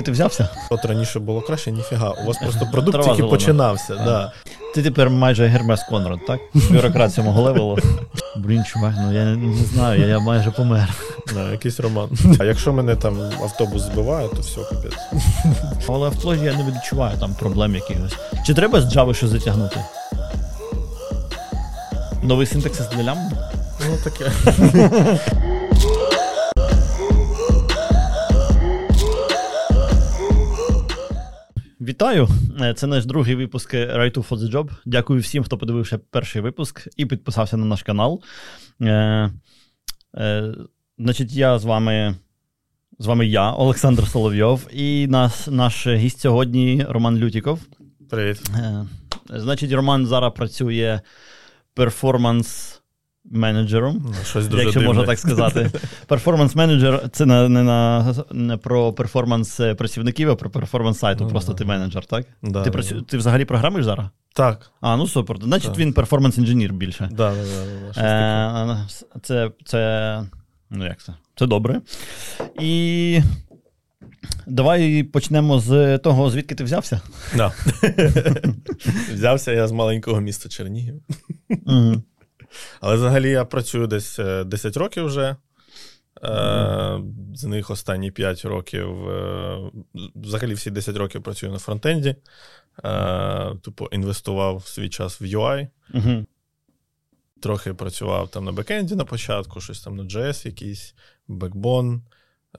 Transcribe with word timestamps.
звідки 0.00 0.06
ти 0.06 0.12
взявся? 0.12 0.48
От 0.70 0.84
раніше 0.84 1.18
було 1.20 1.40
краще, 1.40 1.72
ніфіга. 1.72 2.10
У 2.10 2.26
вас 2.26 2.36
просто 2.38 2.66
продукт 2.72 2.92
Трава 2.92 3.04
тільки 3.04 3.16
зелена. 3.16 3.30
починався. 3.36 3.94
Да. 3.94 4.32
Ти 4.74 4.82
тепер 4.82 5.10
майже 5.10 5.46
Гермес 5.46 5.82
Конрад, 5.82 6.18
так? 6.26 6.40
Бюрократ 6.70 7.14
сьомого 7.14 7.42
левелу. 7.42 7.78
Блін, 8.36 8.64
чувак, 8.64 8.94
ну 8.98 9.12
я 9.12 9.24
не, 9.24 9.36
не 9.36 9.64
знаю, 9.64 10.00
я, 10.00 10.06
я 10.06 10.18
майже 10.18 10.50
помер. 10.50 10.88
Да, 11.34 11.50
якийсь 11.52 11.80
роман. 11.80 12.08
А 12.40 12.44
якщо 12.44 12.72
мене 12.72 12.96
там 12.96 13.18
автобус 13.42 13.82
збиває, 13.82 14.28
то 14.28 14.40
все 14.40 14.60
капець. 14.70 14.98
Але 15.88 16.08
в 16.08 16.12
фложі 16.14 16.44
я 16.44 16.52
не 16.54 16.64
відчуваю 16.64 17.18
там 17.20 17.34
проблем 17.34 17.74
якихось. 17.74 18.14
Чи 18.46 18.54
треба 18.54 18.80
з 18.80 18.96
Java 18.96 19.14
щось 19.14 19.30
затягнути? 19.30 19.76
Новий 22.22 22.46
синтаксис 22.46 22.86
для 22.88 23.02
лям? 23.02 23.18
Ну 23.88 23.96
таке. 24.04 24.30
Вітаю! 32.00 32.28
Е, 32.60 32.74
Це 32.74 32.86
наш 32.86 33.06
другий 33.06 33.34
випуск 33.34 33.74
Right 33.74 34.16
to 34.16 34.28
for 34.28 34.36
the 34.38 34.50
Job. 34.50 34.70
Дякую 34.86 35.20
всім, 35.20 35.44
хто 35.44 35.58
подивився 35.58 35.98
перший 35.98 36.42
випуск 36.42 36.88
і 36.96 37.06
підписався 37.06 37.56
на 37.56 37.64
наш 37.64 37.82
канал. 37.82 38.22
Е, 38.82 39.30
е, 40.14 40.54
значить, 40.98 41.32
я 41.32 41.58
з 41.58 41.64
вами. 41.64 42.14
З 42.98 43.06
вами 43.06 43.26
я, 43.26 43.52
Олександр 43.52 44.08
Соловйов, 44.08 44.68
і 44.72 45.06
нас, 45.06 45.48
наш 45.50 45.86
гість 45.86 46.20
сьогодні 46.20 46.86
Роман 46.88 47.18
Лютіков. 47.18 47.60
Привіт. 48.10 48.50
Е, 48.56 48.86
Значить, 49.28 49.72
Роман 49.72 50.06
зараз 50.06 50.32
працює 50.36 51.00
перформанс-менеджером. 53.24 54.02
Ну, 54.04 54.14
Щось 54.24 54.48
дуже 54.48 54.62
Якщо 54.62 54.80
дивне. 54.80 54.94
можна 54.94 55.06
так 55.06 55.18
сказати. 55.18 55.70
Перформанс-менеджер 56.08 57.08
це 57.08 57.26
не, 57.26 57.48
не, 57.48 57.62
на, 57.62 58.14
не 58.30 58.56
про 58.56 58.92
перформанс 58.92 59.60
працівників, 59.78 60.30
а 60.30 60.34
про 60.34 60.50
перформанс 60.50 60.98
сайту. 60.98 61.24
Ну, 61.24 61.30
Просто 61.30 61.52
да. 61.52 61.58
ти 61.58 61.64
менеджер, 61.64 62.04
так? 62.06 62.26
Да, 62.42 62.62
ти, 62.62 62.70
працю... 62.70 63.02
ти 63.02 63.16
взагалі 63.16 63.44
програмиш 63.44 63.84
зараз? 63.84 64.06
Так. 64.34 64.70
А, 64.80 64.96
ну 64.96 65.06
супер. 65.06 65.36
Значить, 65.42 65.70
Так. 65.70 65.78
він 65.78 65.92
перформанс-інженір 65.92 66.72
більше. 66.72 67.08
Да, 67.12 67.32
да, 67.34 67.42
да, 67.94 68.64
да. 68.64 68.72
Е, 68.72 68.86
це, 69.22 69.50
це. 69.64 70.22
Ну, 70.70 70.84
як 70.84 71.02
це? 71.02 71.14
Це 71.36 71.46
добре. 71.46 71.80
І. 72.60 73.20
Давай 74.46 75.02
почнемо 75.02 75.60
з 75.60 75.98
того, 75.98 76.30
звідки 76.30 76.54
ти 76.54 76.64
взявся. 76.64 77.00
Да. 77.36 77.52
Взявся 79.12 79.52
я 79.52 79.68
з 79.68 79.72
маленького 79.72 80.20
міста 80.20 80.48
Чернігів. 80.48 81.02
Але 82.80 82.96
взагалі 82.96 83.30
я 83.30 83.44
працюю 83.44 83.86
десь 83.86 84.18
е, 84.18 84.44
10 84.44 84.76
років 84.76 85.04
вже. 85.04 85.36
Е, 86.24 87.00
з 87.34 87.44
них 87.44 87.70
останні 87.70 88.10
5 88.10 88.44
років. 88.44 89.08
е, 89.08 89.58
Взагалі 90.14 90.54
всі 90.54 90.70
10 90.70 90.96
років 90.96 91.22
працюю 91.22 91.52
на 91.52 91.58
фронтенді. 91.58 92.16
Е, 92.84 93.54
Тупо 93.62 93.88
інвестував 93.92 94.66
свій 94.66 94.88
час 94.88 95.20
в 95.20 95.24
UI. 95.24 95.68
Мгм. 95.94 96.26
Трохи 97.42 97.74
працював 97.74 98.28
там 98.28 98.44
на 98.44 98.52
бекенді 98.52 98.94
на 98.94 99.04
початку, 99.04 99.60
щось 99.60 99.80
там 99.82 99.96
на 99.96 100.02
JS 100.02 100.46
якийсь, 100.46 100.94
Backbone, 101.28 102.00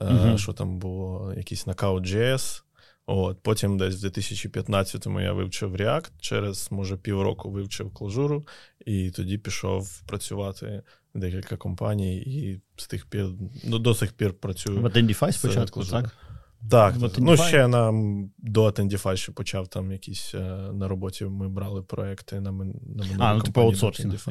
е, 0.00 0.04
Мгм. 0.10 0.38
що 0.38 0.52
там 0.52 0.78
було, 0.78 1.34
якийсь 1.36 1.66
Knockout.js. 1.66 2.62
От, 3.06 3.42
потім 3.42 3.78
десь 3.78 4.02
в 4.02 4.06
2015-му 4.06 5.20
я 5.20 5.32
вивчив 5.32 5.76
React, 5.76 6.10
через, 6.20 6.72
може, 6.72 6.96
півроку 6.96 7.50
вивчив 7.50 7.94
клажуру, 7.94 8.44
і 8.86 9.10
тоді 9.10 9.38
пішов 9.38 10.02
працювати 10.06 10.82
в 11.14 11.18
декілька 11.18 11.56
компаній, 11.56 12.16
і 12.16 12.60
з 12.76 12.86
тих 12.86 13.06
пір, 13.06 13.26
ну, 13.64 13.78
до 13.78 13.94
сих 13.94 14.12
пір 14.12 14.34
працюю. 14.34 14.80
В 14.80 14.84
Identify 14.84 15.32
спочатку, 15.32 15.84
так? 15.84 16.16
Так, 16.70 16.94
ну 17.18 17.36
ще 17.36 17.68
на, 17.68 17.92
до 18.38 18.64
Attendify 18.66 19.16
ще 19.16 19.32
почав 19.32 19.68
там 19.68 19.92
якісь 19.92 20.34
е, 20.34 20.38
на 20.72 20.88
роботі. 20.88 21.24
Ми 21.24 21.48
брали 21.48 21.82
проекти 21.82 22.40
на, 22.40 22.52
мен- 22.52 22.74
на 22.96 23.26
А, 23.26 23.34
ну 23.34 23.40
типу 23.40 23.60
аутсорсинг. 23.60 24.26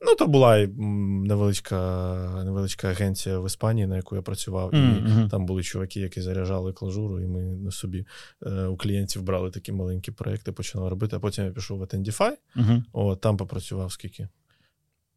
Ну, 0.00 0.14
то 0.18 0.26
була 0.26 0.66
невеличка, 0.66 2.42
невеличка 2.44 2.88
агенція 2.88 3.38
в 3.38 3.46
Іспанії, 3.46 3.86
на 3.86 3.96
яку 3.96 4.16
я 4.16 4.22
працював, 4.22 4.74
і 4.74 4.76
Мгм, 4.76 5.04
мгм. 5.12 5.28
там 5.28 5.46
були 5.46 5.62
чуваки, 5.62 6.00
які 6.00 6.20
заряджали 6.20 6.72
клажуру, 6.72 7.20
і 7.20 7.26
ми 7.26 7.42
на 7.42 7.70
собі 7.70 8.06
е, 8.46 8.64
у 8.66 8.76
клієнтів 8.76 9.22
брали 9.22 9.50
такі 9.50 9.72
маленькі 9.72 10.12
проекти, 10.12 10.52
починали 10.52 10.90
робити. 10.90 11.16
А 11.16 11.20
потім 11.20 11.44
я 11.44 11.50
пішов 11.50 11.78
в 11.78 11.82
Attendify, 11.82 12.30
Мгм. 12.54 12.84
о, 12.92 13.16
там 13.16 13.36
попрацював 13.36 13.92
скільки? 13.92 14.28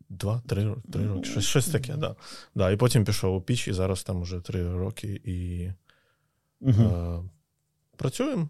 Два, 0.09 0.41
три, 0.47 0.75
три 0.93 1.07
роки. 1.07 1.29
Щось, 1.29 1.45
щось 1.45 1.67
таке, 1.67 1.95
да. 1.95 2.15
да. 2.55 2.71
І 2.71 2.77
потім 2.77 3.05
пішов 3.05 3.35
у 3.35 3.41
піч, 3.41 3.67
і 3.67 3.73
зараз 3.73 4.03
там 4.03 4.21
уже 4.21 4.39
три 4.39 4.75
роки 4.75 5.21
і 5.25 5.69
Е, 6.61 7.19
працюємо. 7.97 8.49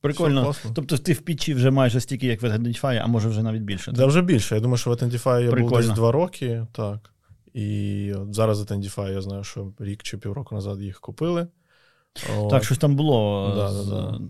Прикольно. 0.00 0.54
Тобто 0.74 0.98
ти 0.98 1.12
в 1.12 1.20
пічі 1.20 1.54
вже 1.54 1.70
майже 1.70 2.00
стільки, 2.00 2.26
як 2.26 2.42
в 2.42 2.44
Attendify, 2.44 3.00
а 3.04 3.06
може 3.06 3.28
вже 3.28 3.42
навіть 3.42 3.62
більше. 3.62 3.92
Да, 3.92 4.06
вже 4.06 4.22
більше. 4.22 4.54
Я 4.54 4.60
думаю, 4.60 4.76
що 4.78 4.90
в 4.90 4.92
Attendify 4.92 5.40
я 5.42 5.50
був 5.50 5.70
десь 5.72 5.86
два 5.94 6.12
роки, 6.12 6.66
так. 6.72 7.10
І 7.54 8.12
от 8.12 8.34
зараз 8.34 8.62
Attendify 8.62 9.12
я 9.12 9.20
знаю, 9.22 9.44
що 9.44 9.72
рік 9.78 10.02
чи 10.02 10.18
півроку 10.18 10.54
назад 10.54 10.80
їх 10.80 11.00
купили. 11.00 11.46
От. 12.38 12.50
Так, 12.50 12.64
щось 12.64 12.78
там 12.78 12.96
було. 12.96 13.52
Да, 13.56 13.68
з- 13.72 13.86
да, 13.88 13.94
да. 14.00 14.20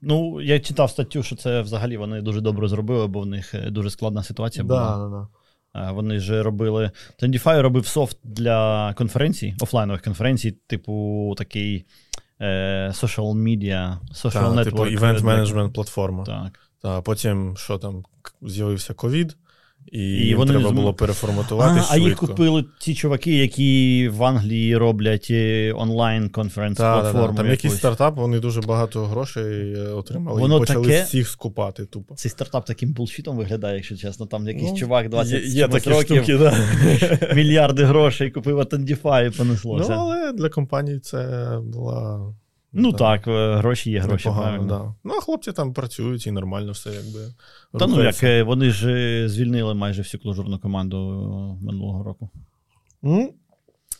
Ну, 0.00 0.40
я 0.40 0.60
читав 0.60 0.90
статтю, 0.90 1.22
що 1.22 1.36
це 1.36 1.60
взагалі 1.60 1.96
вони 1.96 2.20
дуже 2.22 2.40
добре 2.40 2.68
зробили, 2.68 3.06
бо 3.06 3.20
в 3.20 3.26
них 3.26 3.54
е, 3.54 3.70
дуже 3.70 3.90
складна 3.90 4.22
ситуація 4.22 4.64
була. 4.64 4.96
да, 4.96 5.08
да, 5.08 5.08
да. 5.08 5.92
Вони 5.92 6.18
ж 6.20 6.42
робили. 6.42 6.90
Tendify 7.22 7.60
робив 7.62 7.86
софт 7.86 8.18
для 8.24 8.92
конференцій, 8.94 9.54
офлайнових 9.60 10.02
конференцій, 10.02 10.50
типу 10.66 11.34
такий 11.38 11.84
е, 12.40 12.88
social 12.94 13.34
media, 13.34 13.96
social 14.14 14.32
Та, 14.32 14.50
network. 14.50 14.64
типу, 14.64 14.82
event 14.82 15.22
менеджмент 15.22 15.74
платформа. 15.74 16.24
Так. 16.24 16.58
Та, 16.82 17.00
потім, 17.00 17.56
що 17.56 17.78
там, 17.78 18.04
з'явився 18.42 18.94
ковід, 18.94 19.36
і, 19.92 19.98
І 19.98 20.26
їм 20.26 20.36
вони 20.38 20.52
треба 20.52 20.68
зм- 20.70 20.74
було 20.74 20.94
переформатувати 20.94 21.80
А, 21.80 21.84
а 21.90 21.96
їх 21.96 22.16
купили 22.16 22.64
ті 22.80 22.94
чуваки, 22.94 23.36
які 23.36 24.08
в 24.12 24.24
Англії 24.24 24.76
роблять 24.76 25.26
е, 25.30 25.72
онлайн 25.76 26.28
конференц 26.28 26.76
Та, 26.78 26.94
та, 26.96 27.00
платформу. 27.00 27.36
та. 27.36 27.42
Там 27.42 27.50
якийсь 27.50 27.76
стартап, 27.76 28.16
вони 28.16 28.40
дуже 28.40 28.60
багато 28.60 29.04
грошей 29.06 29.72
е, 29.72 29.88
отримали 29.88 30.40
Воно 30.40 30.56
і 30.56 30.60
почали 30.60 30.86
таке- 30.86 31.02
всіх 31.02 31.28
скупати 31.28 31.86
тупо. 31.86 32.14
Цей 32.14 32.30
стартап 32.30 32.64
таким 32.66 32.92
булшітом 32.92 33.36
виглядає, 33.36 33.74
якщо 33.76 33.96
чесно. 33.96 34.26
Там 34.26 34.48
якийсь 34.48 34.70
Ну, 34.70 34.76
чувак 34.76 35.08
20 35.08 35.42
є, 35.42 35.48
є 35.48 35.68
такі 35.68 35.90
років, 35.90 36.16
штуки, 36.24 36.38
да. 36.38 36.54
мільярди 37.34 37.84
грошей 37.84 38.30
купив 38.30 38.58
Attendify 38.60 39.22
і 39.22 39.26
Ну, 39.26 39.32
понеслося. 39.36 39.88
Ну, 39.94 40.00
але 40.00 40.32
для 40.32 40.48
компанії 40.48 40.98
це 41.00 41.48
була. 41.64 42.34
Да, 42.72 42.92
так, 42.92 43.24
так 43.24 43.58
гроші 43.58 43.90
є 43.90 44.00
гроші, 44.00 44.28
непогано, 44.28 44.56
правильно. 44.56 44.78
да. 44.78 44.94
Ну, 45.04 45.14
а 45.18 45.20
хлопці 45.20 45.52
там 45.52 45.72
працюють 45.72 46.26
і 46.26 46.30
нормально 46.30 46.72
все 46.72 46.90
якби. 46.90 47.20
Та 47.78 47.86
ну 47.86 48.02
як 48.02 48.22
е, 48.22 48.42
вони 48.42 48.70
ж 48.70 48.90
е, 48.90 49.28
звільнили 49.28 49.74
майже 49.74 50.02
всю 50.02 50.20
клужурну 50.20 50.58
команду 50.58 50.96
е, 50.96 51.64
минулого 51.64 52.04
року. 52.04 52.30
Ну, 53.02 53.34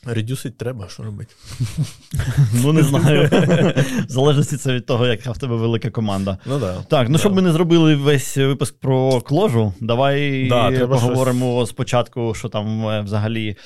редюсить 0.07 0.59
треба, 0.59 0.89
що 0.89 1.03
робити. 1.03 1.35
Ну 2.55 2.73
не 2.73 2.83
знаю. 2.83 3.29
В 4.09 4.11
залежності 4.11 4.57
це 4.57 4.75
від 4.75 4.87
того, 4.87 5.07
яка 5.07 5.31
в 5.31 5.39
тебе 5.39 5.57
велика 5.57 5.91
команда. 5.91 6.39
Ну 6.47 6.59
да. 6.59 6.77
Так, 6.89 7.09
ну 7.09 7.19
щоб 7.19 7.35
ми 7.35 7.43
не 7.43 7.53
зробили 7.53 7.95
весь 7.95 8.37
випуск 8.37 8.79
про 8.81 9.21
кложу, 9.21 9.73
давай 9.81 10.49
Да, 10.49 10.87
поговоримо 10.87 11.67
спочатку, 11.67 12.35
що 12.35 12.49
там 12.49 12.89
е, 12.89 13.01
взагалі. 13.01 13.57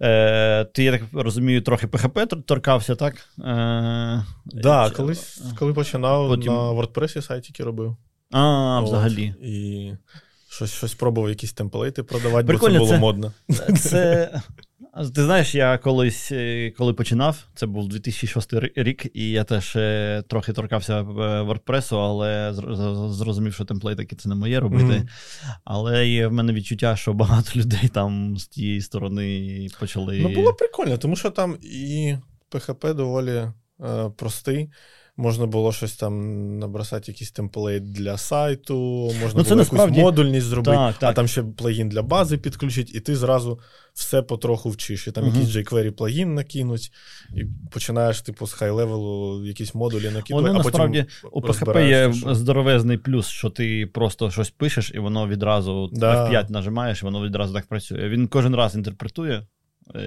Е, 0.00 0.64
ти, 0.64 0.84
я 0.84 0.92
так 0.92 1.02
розумію, 1.12 1.62
трохи 1.62 1.86
PHP 1.86 2.42
торкався, 2.42 2.94
так? 2.94 3.14
Е, 3.38 4.24
Да, 4.46 4.88
чи- 4.90 4.94
колись, 4.96 5.42
коли 5.58 5.72
починав 5.72 6.28
Потім- 6.28 6.52
на 6.52 6.58
WordPress 6.58 7.22
сайтики 7.22 7.64
робив. 7.64 7.96
А, 8.32 8.80
От. 8.82 8.88
взагалі. 8.88 9.34
І 9.42 9.90
щось, 10.50 10.72
щось 10.72 10.94
пробував, 10.94 11.30
якісь 11.30 11.52
темплейти 11.52 12.02
продавати, 12.02 12.46
Прикольно, 12.46 12.78
бо 12.78 12.84
це 12.86 12.90
було 12.90 12.94
це- 12.94 12.98
модно. 12.98 13.32
Це. 13.78 14.30
Ти 14.98 15.24
знаєш, 15.24 15.54
я 15.54 15.78
колись, 15.78 16.32
е, 16.32 16.72
коли 16.78 16.94
починав, 16.94 17.44
це 17.54 17.66
був 17.66 17.88
2006 17.88 18.52
рік, 18.76 19.06
і 19.14 19.30
я 19.30 19.44
теж 19.44 19.76
е, 19.76 20.22
трохи 20.28 20.52
торкався 20.52 21.00
е, 21.00 21.04
WordPress, 21.42 21.96
але 21.96 22.52
зрозумів, 23.12 23.54
що 23.54 23.64
темплейтики 23.64 24.16
це 24.16 24.28
не 24.28 24.34
моє 24.34 24.60
робити. 24.60 24.84
Мгм. 24.84 25.08
Але 25.64 26.08
є 26.08 26.26
в 26.26 26.32
мене 26.32 26.52
відчуття, 26.52 26.96
що 26.96 27.12
багато 27.12 27.50
людей 27.56 27.88
там 27.88 28.36
з 28.38 28.46
тієї 28.46 28.80
сторони 28.80 29.68
почали. 29.80 30.18
Ну, 30.22 30.28
було 30.28 30.54
прикольно, 30.54 30.98
тому 30.98 31.16
що 31.16 31.30
там 31.30 31.56
і 31.62 32.16
PHP 32.50 32.94
доволі 32.94 33.36
е, 33.80 34.10
простий. 34.16 34.70
Можна 35.20 35.46
було 35.46 35.72
щось 35.72 35.96
там 35.96 36.58
набросати, 36.58 37.12
якийсь 37.12 37.30
темплейт 37.30 37.92
для 37.92 38.18
сайту, 38.18 38.74
можна 39.04 39.18
Ну, 39.22 39.30
було 39.32 39.38
якусь 39.38 39.56
насправді- 39.58 40.00
модульність 40.00 40.46
зробити, 40.46 40.76
Так, 40.76 40.94
а 41.00 41.12
там 41.12 41.28
ще 41.28 41.42
плагін 41.42 41.88
для 41.88 42.02
бази 42.02 42.38
підключить, 42.38 42.94
і 42.94 43.00
ти 43.00 43.16
зразу 43.16 43.58
все 43.94 44.22
потроху 44.22 44.70
вчиш. 44.70 45.08
І 45.08 45.12
там 45.12 45.24
Мгм. 45.24 45.34
якийсь 45.34 45.56
jQuery 45.56 45.90
плагін 45.90 46.34
накинуть, 46.34 46.92
і 47.36 47.44
починаєш, 47.70 48.20
типу, 48.20 48.46
з 48.46 48.52
хай-левелу 48.52 49.44
якісь 49.46 49.74
модулі 49.74 50.04
накидувати, 50.10 50.48
Воно 50.48 50.60
а 50.60 50.62
насправді 50.62 51.04
потім 51.22 51.30
У 51.32 51.40
PHP 51.40 51.88
є 51.88 52.12
що- 52.12 52.34
здоровезний 52.34 52.98
плюс, 52.98 53.26
що 53.28 53.50
ти 53.50 53.86
просто 53.86 54.30
щось 54.30 54.50
пишеш, 54.50 54.92
і 54.94 54.98
воно 54.98 55.28
відразу 55.28 55.90
Да. 55.92 56.24
F5 56.30 56.50
нажимаєш, 56.50 57.02
і 57.02 57.04
воно 57.04 57.24
відразу 57.26 57.54
так 57.54 57.66
працює. 57.66 58.08
Він 58.08 58.28
кожен 58.28 58.54
раз 58.54 58.74
інтерпретує 58.74 59.46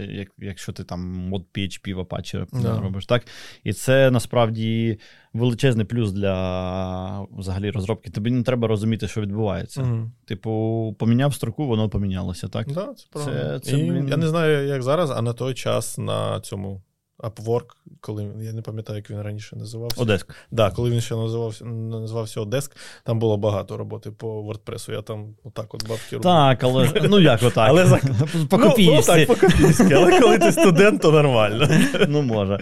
як, 0.10 0.32
якщо 0.38 0.72
ти 0.72 0.84
там 0.84 1.00
мод 1.02 1.46
PHP 1.54 1.94
в 1.96 2.00
Apache 2.00 2.46
yeah. 2.46 2.82
робиш, 2.82 3.06
так? 3.06 3.24
І 3.64 3.74
це 3.74 4.12
насправді 4.12 5.00
величезний 5.34 5.86
плюс 5.86 6.12
для 6.12 7.28
взагалі 7.38 7.72
розробки. 7.72 8.10
Тобі 8.10 8.32
не 8.32 8.44
треба 8.44 8.68
розуміти, 8.68 9.08
що 9.08 9.22
відбувається. 9.22 9.82
Mm-hmm. 9.82 10.10
Типу, 10.26 10.96
поміняв 11.00 11.34
строку, 11.34 11.68
воно 11.68 11.90
помінялося, 11.90 12.48
так? 12.48 12.68
Да, 12.72 12.94
це. 13.14 13.20
Це, 13.20 13.60
це, 13.60 13.80
І, 13.80 13.92
блін... 13.92 14.08
Я 14.08 14.18
не 14.18 14.28
знаю, 14.28 14.68
як 14.68 14.84
зараз, 14.84 15.12
а 15.12 15.22
на 15.22 15.34
той 15.34 15.54
час 15.54 15.98
на 15.98 16.42
цьому 16.42 16.82
Upwork, 17.22 17.66
коли 18.00 18.28
я 18.42 18.54
не 18.54 18.62
пам'ятаю, 18.62 18.98
як 18.98 19.10
він 19.10 19.22
раніше 19.22 19.56
називався. 19.56 20.02
Одеск. 20.02 20.36
Да, 20.52 20.72
коли 20.72 20.90
він 20.90 21.02
ще 21.02 21.16
називався 21.16 21.66
називався 21.66 22.42
Одеск, 22.42 22.78
там 23.04 23.20
було 23.20 23.38
багато 23.38 23.78
роботи 23.78 24.12
по 24.12 24.42
WordPress. 24.42 24.92
Я 24.92 25.02
там 25.02 25.36
отак 25.44 25.74
от 25.74 25.88
бабки 25.88 26.16
робив. 26.16 26.24
Так, 26.24 26.64
але 26.64 26.90
ну 27.10 27.20
як 27.20 27.44
отак? 27.44 27.70
Але 27.70 27.86
за... 27.86 28.00
по 28.50 28.58
копійськи. 28.58 28.92
Ну, 28.92 28.96
ну, 28.96 29.02
так, 29.02 29.28
по 29.28 29.36
копійськи. 29.36 29.94
Але 29.94 30.20
коли 30.20 30.38
ти 30.38 30.52
студент, 30.52 31.02
то 31.02 31.12
нормально. 31.12 31.68
Ну, 32.08 32.22
може. 32.22 32.60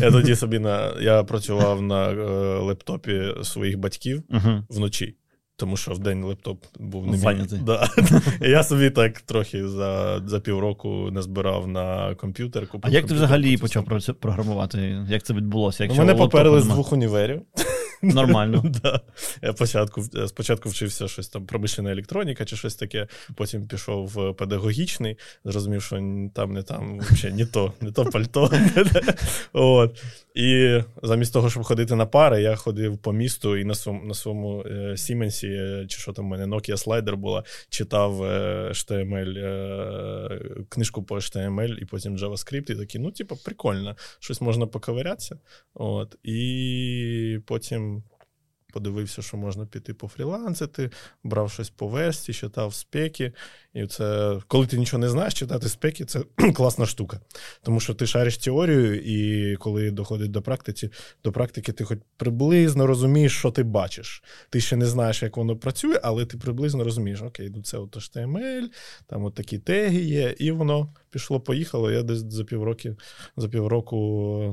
Я 0.00 0.10
тоді 0.10 0.36
собі 0.36 0.58
на 0.58 1.00
я 1.00 1.24
працював 1.24 1.82
на 1.82 2.10
е, 2.10 2.14
лептопі 2.58 3.34
своїх 3.42 3.78
батьків 3.78 4.22
вночі. 4.68 5.16
Тому 5.58 5.76
що 5.76 5.92
в 5.92 5.98
день 5.98 6.24
лептоп 6.24 6.64
був 6.78 7.06
не 7.06 7.16
мій. 7.16 7.46
Да. 7.62 7.88
Я 8.40 8.62
собі 8.62 8.90
так 8.90 9.20
трохи 9.20 9.68
за 9.68 10.20
за 10.26 10.40
півроку 10.40 11.10
не 11.10 11.22
збирав 11.22 11.68
на 11.68 12.14
комп'ютер. 12.14 12.66
Купив 12.66 12.90
а 12.92 12.94
як 12.94 13.06
ти 13.06 13.14
взагалі 13.14 13.56
почав 13.56 13.84
програмувати? 14.20 15.04
Як 15.08 15.22
це 15.22 15.34
відбулося? 15.34 15.84
Якщо 15.84 16.02
Мене 16.02 16.14
поперли 16.14 16.60
з 16.60 16.66
двох 16.66 16.92
універів. 16.92 17.42
Нормально. 18.14 18.62
да. 18.82 19.00
Я 19.42 19.52
спочатку 19.52 20.02
спочатку 20.26 20.68
вчився 20.68 21.08
щось 21.08 21.28
там 21.28 21.46
промишлена 21.46 21.92
електроніка 21.92 22.44
чи 22.44 22.56
щось 22.56 22.74
таке, 22.74 23.06
потім 23.34 23.66
пішов 23.66 24.06
в 24.06 24.32
педагогічний, 24.32 25.18
зрозумів, 25.44 25.82
що 25.82 25.96
там 26.34 26.52
не 26.52 26.62
там 26.62 26.98
взагалі 26.98 27.38
не 27.38 27.46
то, 27.46 27.72
не 27.80 27.92
то 27.92 28.04
пальто. 28.04 28.50
От. 29.52 30.02
І 30.34 30.80
замість 31.02 31.32
того, 31.32 31.50
щоб 31.50 31.64
ходити 31.64 31.94
на 31.94 32.06
пари, 32.06 32.42
я 32.42 32.56
ходив 32.56 32.98
по 32.98 33.12
місту 33.12 33.56
і 33.56 33.64
на 33.64 33.74
своєму 33.74 34.06
на 34.06 34.14
своєму 34.14 34.64
Сіменсі, 34.96 35.48
чи 35.88 35.98
що 35.98 36.12
там 36.12 36.24
в 36.24 36.28
мене 36.28 36.46
Nokia 36.46 36.76
слайдер 36.76 37.16
була, 37.16 37.44
читав 37.68 38.22
HTML, 38.70 39.38
е, 39.38 40.40
книжку 40.68 41.02
по 41.02 41.16
HTML 41.16 41.78
і 41.78 41.84
потім 41.84 42.16
JavaScript, 42.16 42.70
і 42.70 42.76
такі, 42.76 42.98
ну, 42.98 43.10
типу, 43.10 43.36
прикольно, 43.44 43.96
щось 44.18 44.40
можна 44.40 44.66
поковирятися. 44.66 45.38
От. 45.74 46.16
І 46.22 47.38
потім 47.46 47.95
подивився, 48.76 49.22
що 49.22 49.36
можна 49.36 49.66
піти 49.66 49.94
пофрілансити, 49.94 50.90
брав 51.24 51.50
щось 51.50 51.70
по 51.70 51.88
версті, 51.88 52.32
читав 52.32 52.74
спеки. 52.74 53.32
І 53.74 53.86
це, 53.86 54.38
коли 54.48 54.66
ти 54.66 54.78
нічого 54.78 55.00
не 55.00 55.08
знаєш, 55.08 55.34
читати 55.34 55.68
спеки 55.68 56.04
це 56.04 56.20
класна 56.54 56.86
штука. 56.86 57.20
Тому 57.62 57.80
що 57.80 57.94
ти 57.94 58.06
шариш 58.06 58.38
теорію, 58.38 59.00
і 59.00 59.56
коли 59.56 59.90
доходить 59.90 60.30
до 60.30 60.42
практики, 60.42 60.90
до 61.24 61.32
практики, 61.32 61.72
ти 61.72 61.84
хоч 61.84 61.98
приблизно 62.16 62.86
розумієш, 62.86 63.38
що 63.38 63.50
ти 63.50 63.62
бачиш. 63.62 64.22
Ти 64.50 64.60
ще 64.60 64.76
не 64.76 64.86
знаєш, 64.86 65.22
як 65.22 65.36
воно 65.36 65.56
працює, 65.56 66.00
але 66.02 66.26
ти 66.26 66.38
приблизно 66.38 66.84
розумієш, 66.84 67.22
окей, 67.22 67.50
ну 67.54 67.62
це 67.62 67.78
от 67.78 67.96
HTML, 67.96 68.62
там 69.06 69.24
от 69.24 69.34
такі 69.34 69.58
теги 69.58 70.00
є, 70.00 70.34
і 70.38 70.50
воно 70.50 70.94
пішло-поїхало. 71.10 71.90
Я 71.90 72.02
десь 72.02 72.18
за 72.18 72.44
півроку 72.44 72.88
за 73.36 73.48
півроку 73.48 73.96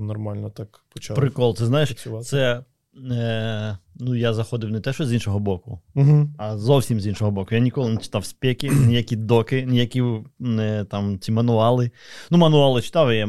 нормально 0.02 0.50
так 0.50 0.84
почав. 0.94 1.16
Прикол, 1.16 1.56
ти 1.56 1.66
знаєш, 1.66 1.90
працювати. 1.90 2.25
це 2.25 2.64
Е, 3.12 3.78
Ну, 4.00 4.16
я 4.16 4.34
заходив 4.34 4.72
не 4.72 4.80
те, 4.80 4.94
що 4.94 5.06
з 5.06 5.13
іншого 5.13 5.40
боку, 5.40 5.81
угу. 5.95 6.30
а 6.38 6.57
зовсім 6.57 7.00
з 7.00 7.07
іншого 7.07 7.31
боку. 7.31 7.56
Я 7.56 7.62
ніколи 7.62 7.90
не 7.90 7.98
читав 7.98 8.25
спеки, 8.25 8.69
ніякі 8.88 9.16
доки, 9.16 9.66
ніякі 9.66 10.04
не, 10.40 10.86
там 10.86 11.19
ці 11.19 11.31
мануали. 11.31 11.92
Ну, 12.31 12.38
мануали 12.38 12.81
читав, 12.81 13.13
я 13.13 13.25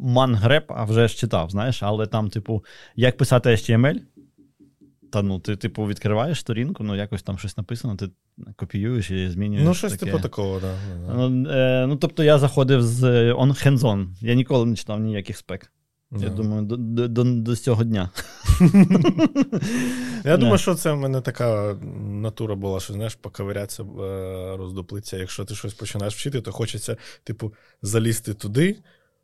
мангреп, 0.00 0.64
а 0.68 0.84
вже 0.84 1.08
ж 1.08 1.16
читав, 1.16 1.50
знаєш, 1.50 1.82
але 1.82 2.06
там, 2.06 2.30
типу, 2.30 2.64
як 2.96 3.16
писати 3.16 3.50
HTML. 3.50 4.00
Та 5.12 5.22
ну, 5.22 5.38
ти, 5.38 5.56
типу, 5.56 5.86
відкриваєш 5.86 6.40
сторінку, 6.40 6.84
ну 6.84 6.96
якось 6.96 7.22
там 7.22 7.38
щось 7.38 7.56
написано, 7.56 7.96
ти 7.96 8.08
копіюєш 8.56 9.10
і 9.10 9.28
змінюєш. 9.28 9.64
Ну, 9.64 9.74
щось 9.74 9.92
таке. 9.92 10.06
типу 10.06 10.22
такого, 10.22 10.60
да. 10.60 10.74
Ну, 11.14 11.50
е, 11.50 11.86
ну, 11.86 11.96
тобто 11.96 12.24
я 12.24 12.38
заходив 12.38 12.82
з 12.82 13.02
on 13.32 13.66
hands-on. 13.66 14.06
Я 14.20 14.34
ніколи 14.34 14.66
не 14.66 14.76
читав 14.76 15.00
ніяких 15.00 15.36
спек. 15.36 15.72
Я 16.12 16.28
думаю, 16.28 16.62
до 16.62 16.76
до, 17.08 17.24
до, 17.24 17.56
цього 17.56 17.84
дня. 17.84 18.10
Я 20.24 20.36
думаю, 20.36 20.58
що 20.58 20.74
це 20.74 20.92
в 20.92 20.96
мене 20.96 21.20
така 21.20 21.74
натура 22.00 22.54
була, 22.54 22.80
що 22.80 22.92
знаєш, 22.92 23.14
поковирятися, 23.14 23.82
е, 23.82 24.56
роздуплитися. 24.56 25.16
Якщо 25.16 25.44
ти 25.44 25.54
щось 25.54 25.74
починаєш 25.74 26.14
вчити, 26.14 26.40
то 26.40 26.52
хочеться, 26.52 26.96
типу, 27.24 27.54
залізти 27.82 28.34
туди, 28.34 28.76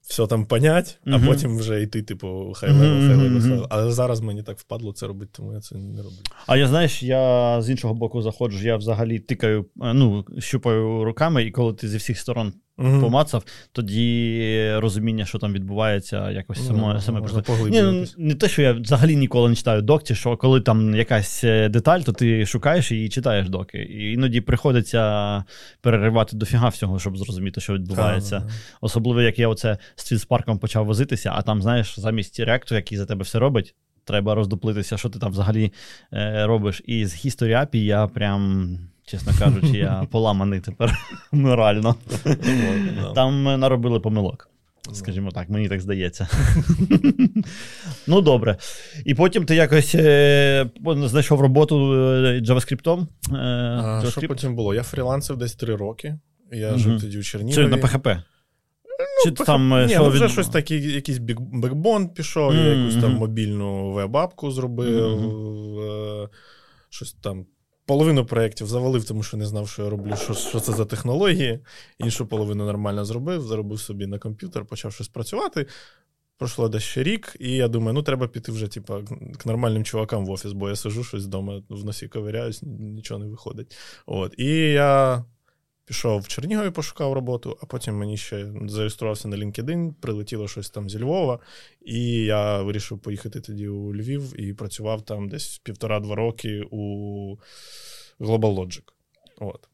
все 0.03 0.27
там 0.27 0.47
понять, 0.47 0.99
а 1.07 1.11
uh-huh. 1.11 1.27
потім 1.27 1.59
вже 1.59 1.83
йти, 1.83 2.03
типу, 2.03 2.53
high 2.57 2.73
level, 2.73 3.09
high 3.09 3.17
level. 3.17 3.67
Але 3.71 3.93
зараз 3.93 4.21
мені 4.21 4.43
так 4.43 4.59
впадло 4.59 4.93
це 4.93 5.07
робити, 5.07 5.31
тому 5.35 5.53
я 5.53 5.61
це 5.61 5.75
не 5.75 6.03
роблю. 6.03 6.17
А 6.47 6.57
я 6.57 6.69
знаєш, 6.69 7.03
я 7.03 7.63
з 7.63 7.71
іншого 7.71 7.95
боку 7.95 8.23
заходжу, 8.23 8.67
я 8.67 8.77
взагалі 8.77 9.19
тикаю, 9.19 9.67
е, 9.83 9.95
ну, 9.95 10.25
щупаю 10.39 11.05
руками, 11.05 11.45
і 11.45 11.51
коли 11.51 11.75
ти 11.75 11.89
зі 11.89 11.97
всіх 11.97 12.19
сторон 12.19 12.53
угу. 12.83 13.01
помацав, 13.01 13.45
тоді 13.73 14.73
розуміння, 14.77 15.25
що 15.25 15.39
там 15.39 15.53
відбувається, 15.53 16.31
якось 16.31 16.67
само, 16.67 17.01
саме 17.01 17.21
просто. 17.21 17.69
Ні, 17.69 17.83
ну, 17.83 18.05
Не 18.19 18.35
те, 18.35 18.49
що 18.49 18.63
я 18.63 18.73
взагалі 18.73 19.17
ніколи 19.17 19.49
не 19.49 19.55
читаю 19.55 19.83
доки, 19.83 20.15
що 20.15 20.37
коли 20.37 20.61
там 20.61 20.95
якась 20.95 21.45
е, 21.45 21.69
деталь, 21.69 22.01
то 22.01 22.13
ти 22.13 22.47
шукаєш 22.47 22.93
і 22.93 23.09
читаєш 23.09 23.49
доки. 23.49 23.79
І 23.79 24.13
іноді 24.13 24.41
приходиться 24.41 25.45
переривати 25.81 26.37
дофіга 26.37 26.69
всього, 26.69 26.99
щоб 26.99 27.17
зрозуміти, 27.17 27.61
що 27.61 27.75
відбувається. 27.75 28.49
Особливо, 28.81 29.23
як 29.23 29.39
я 29.39 29.49
оце 29.49 29.79
з 29.95 30.05
Твінспарком 30.05 30.59
почав 30.59 30.87
возитися, 30.87 31.33
а 31.35 31.43
там, 31.43 31.63
знаєш, 31.63 32.01
замість 32.01 32.41
реакту, 32.41 32.75
який 32.75 32.99
за 32.99 33.07
тебе 33.07 33.23
все 33.23 33.39
робить. 33.39 33.75
Треба 34.05 34.35
роздуплитися, 34.35 34.97
що 34.99 35.09
ти 35.09 35.19
там 35.19 35.33
взагалі 35.33 35.73
е, 36.13 36.47
робиш. 36.47 36.83
І 36.87 37.07
з 37.07 37.27
History 37.27 37.67
API 37.67 37.77
я 37.77 38.07
прям 38.07 38.79
чесно 39.13 39.33
кажучи, 39.39 39.79
я 39.79 40.07
поламаний 40.11 40.61
тепер 40.61 40.99
морально. 41.33 41.95
Там 43.15 43.45
наробили 43.45 44.01
помилок. 44.01 44.49
Скажімо 44.93 45.31
так, 45.31 45.49
мені 45.49 45.69
так 45.69 45.81
здається. 45.81 46.29
Ну, 48.07 48.21
добре. 48.21 48.57
І 49.05 49.15
потім 49.15 49.45
ти 49.45 49.55
якось 49.55 49.95
е, 49.95 50.71
знайшов 50.85 51.41
роботу 51.41 51.95
е, 51.95 52.41
JavaScript. 52.41 53.07
Е, 53.33 53.37
а, 53.37 54.03
Що 54.11 54.21
потім 54.21 54.55
було? 54.55 54.75
Я 54.75 54.83
фрілансив 54.83 55.37
десь 55.37 55.55
три 55.55 55.77
роки. 55.77 56.19
Я 56.53 56.71
угу. 56.71 56.79
жив 56.79 57.01
тоді 57.01 57.19
у 57.19 57.23
Чернігові. 57.23 57.65
Чи 57.65 57.69
на 57.69 57.77
PHP? 57.77 58.23
Ну, 59.27 59.31
Чи 59.37 59.45
там 59.45 59.75
е, 59.75 59.87
Ні, 59.87 59.93
що 59.93 60.03
ну, 60.03 60.09
вже 60.09 60.25
від... 60.25 60.31
щось 60.31 60.49
таке, 60.49 60.77
якийсь 60.77 61.19
бекбон 61.19 62.09
пішов, 62.09 62.53
mm-hmm. 62.53 62.65
я 62.67 62.75
якусь 62.75 63.03
там 63.03 63.15
мобільну 63.15 63.93
веб-апку 63.93 64.51
зробив, 64.51 65.21
mm-hmm. 65.21 66.29
щось 66.91 67.13
там 67.13 67.47
половину 67.87 68.27
проєктів 68.27 68.67
завалив, 68.67 69.05
тому 69.05 69.23
що 69.23 69.37
не 69.37 69.47
знав, 69.47 69.69
що 69.69 69.83
я 69.83 69.91
роблю, 69.91 70.17
що 70.17 70.35
що 70.35 70.61
це 70.61 70.73
за 70.73 70.85
технології. 70.85 71.61
Іншу 71.99 72.27
половину 72.27 72.67
нормально 72.67 73.05
зробив, 73.05 73.43
заробив 73.43 73.81
собі 73.81 74.07
на 74.07 74.19
комп'ютер, 74.19 74.65
почав 74.65 74.93
щось 74.93 75.09
працювати. 75.09 75.67
Пройшло 76.39 76.69
десь 76.69 76.83
ще 76.83 77.03
рік, 77.03 77.37
і 77.41 77.51
я 77.53 77.69
думаю, 77.69 77.93
ну 77.93 78.03
треба 78.03 78.29
піти 78.29 78.53
вже 78.53 78.69
типу, 78.69 78.95
к 79.39 79.43
нормальним 79.45 79.85
чувакам 79.85 80.27
в 80.27 80.31
офіс, 80.31 80.53
бо 80.53 80.69
я 80.69 80.77
сижу 80.77 81.05
щось 81.05 81.25
вдома, 81.25 81.63
в 81.69 81.85
носі 81.85 82.09
ковиряюсь, 82.09 82.63
нічого 82.63 83.21
не 83.21 83.27
виходить. 83.27 83.77
От. 84.07 84.35
І 84.39 84.47
я 84.71 85.25
пішов 85.85 86.21
в 86.21 86.29
Чернігові, 86.29 86.71
пошукав 86.71 87.13
роботу, 87.13 87.59
а 87.63 87.67
потім 87.67 87.97
мені 87.99 88.17
ще 88.17 88.47
зареєструвався 88.67 89.29
на 89.29 89.37
LinkedIn, 89.37 89.93
прилетіло 90.01 90.49
щось 90.49 90.71
там 90.71 90.91
зі 90.91 90.99
Львова, 90.99 91.39
і 91.81 92.13
я 92.13 92.63
вирішив 92.63 92.99
поїхати 92.99 93.41
тоді 93.41 93.69
у 93.69 93.95
Львів 93.95 94.41
і 94.41 94.55
працював 94.55 95.03
там 95.03 95.29
десь 95.29 95.59
півтора-два 95.59 96.15
роки 96.15 96.63
у 96.71 96.79
Global 98.21 98.55
Logic. 98.55 98.83
От. 99.39 99.69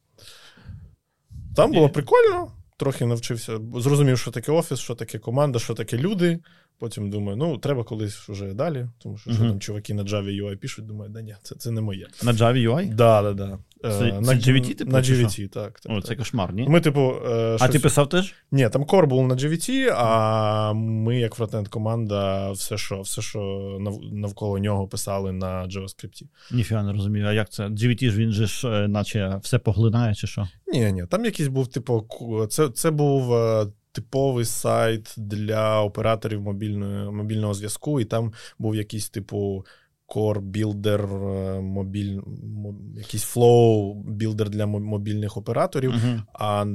Там 1.55 1.71
було 1.71 1.89
прикольно, 1.89 2.51
трохи 2.77 3.05
навчився, 3.05 3.59
зрозумів, 3.75 4.19
що 4.19 4.31
таке 4.31 4.51
офіс, 4.51 4.79
що 4.79 4.95
таке 4.95 5.19
команда, 5.19 5.59
що 5.59 5.73
таке 5.73 5.97
люди. 5.97 6.39
Потім 6.79 7.09
думаю, 7.09 7.37
ну 7.37 7.57
треба 7.57 7.83
колись 7.83 8.15
вже 8.15 8.53
далі, 8.53 8.87
тому 8.97 9.17
що 9.17 9.29
uh-huh. 9.29 9.33
що 9.33 9.43
там 9.43 9.59
чуваки 9.59 9.93
на 9.93 10.03
Java 10.03 10.43
UI 10.43 10.55
пишуть, 10.55 10.85
думаю, 10.85 11.11
да 11.11 11.21
ні, 11.21 11.35
це 11.43 11.55
це 11.55 11.71
не 11.71 11.81
моє. 11.81 12.07
На 12.23 12.31
Java 12.31 12.69
UI? 12.69 12.95
Да, 12.95 13.21
да, 13.21 13.33
да. 13.33 13.57
Це, 13.81 14.09
е, 14.09 14.21
на 14.21 14.33
GVT, 14.33 14.75
типу? 14.75 14.91
На 14.91 15.01
GVT, 15.01 15.47
так. 15.49 15.79
так 15.79 15.91
О, 15.97 16.01
Це 16.01 16.15
кошмар, 16.15 16.53
ні? 16.53 16.67
Ми, 16.69 16.81
типу, 16.81 17.13
е, 17.25 17.57
щось... 17.57 17.61
А 17.61 17.67
ти 17.67 17.79
писав 17.79 18.09
теж? 18.09 18.33
Ні, 18.51 18.69
там 18.69 18.83
Core 18.83 19.07
був 19.07 19.27
на 19.27 19.35
GVT, 19.35 19.93
а 19.97 20.73
ми, 20.73 21.19
як 21.19 21.33
фронтенд 21.33 21.67
команда, 21.67 22.51
все, 22.51 22.77
що 22.77 23.01
все, 23.01 23.21
що 23.21 23.77
навколо 24.11 24.59
нього 24.59 24.87
писали 24.87 25.31
на 25.31 25.67
JavaScript. 25.67 26.23
Ніфіга 26.51 26.83
не 26.83 26.91
розумію. 26.91 27.25
А 27.25 27.33
як 27.33 27.49
це? 27.49 27.67
GVT 27.67 28.09
ж 28.09 28.17
він 28.17 28.31
же 28.31 28.45
ж, 28.45 28.67
е, 28.67 28.87
наче 28.87 29.39
все 29.41 29.59
поглинає, 29.59 30.15
чи 30.15 30.27
що? 30.27 30.47
Ні, 30.73 30.91
ні, 30.91 31.05
там 31.09 31.25
якийсь 31.25 31.49
був, 31.49 31.67
типу, 31.67 32.07
це, 32.49 32.69
це 32.69 32.91
був. 32.91 33.33
Типовий 33.99 34.45
сайт 34.45 35.15
для 35.17 35.81
операторів 35.81 36.41
мобільної, 36.41 37.11
мобільного 37.11 37.53
зв'язку, 37.53 37.99
і 37.99 38.05
там 38.05 38.33
був 38.59 38.75
якийсь 38.75 39.09
типу 39.09 39.65
Core 40.07 40.41
Builder, 40.41 41.27
е, 41.57 41.61
мобіль, 41.61 42.19
якийсь 42.97 43.35
Flow 43.35 43.95
Builder 44.03 44.49
для 44.49 44.65
мобільних 44.65 45.37
операторів. 45.37 45.91
Uh-huh. 45.91 46.21
А 46.33 46.65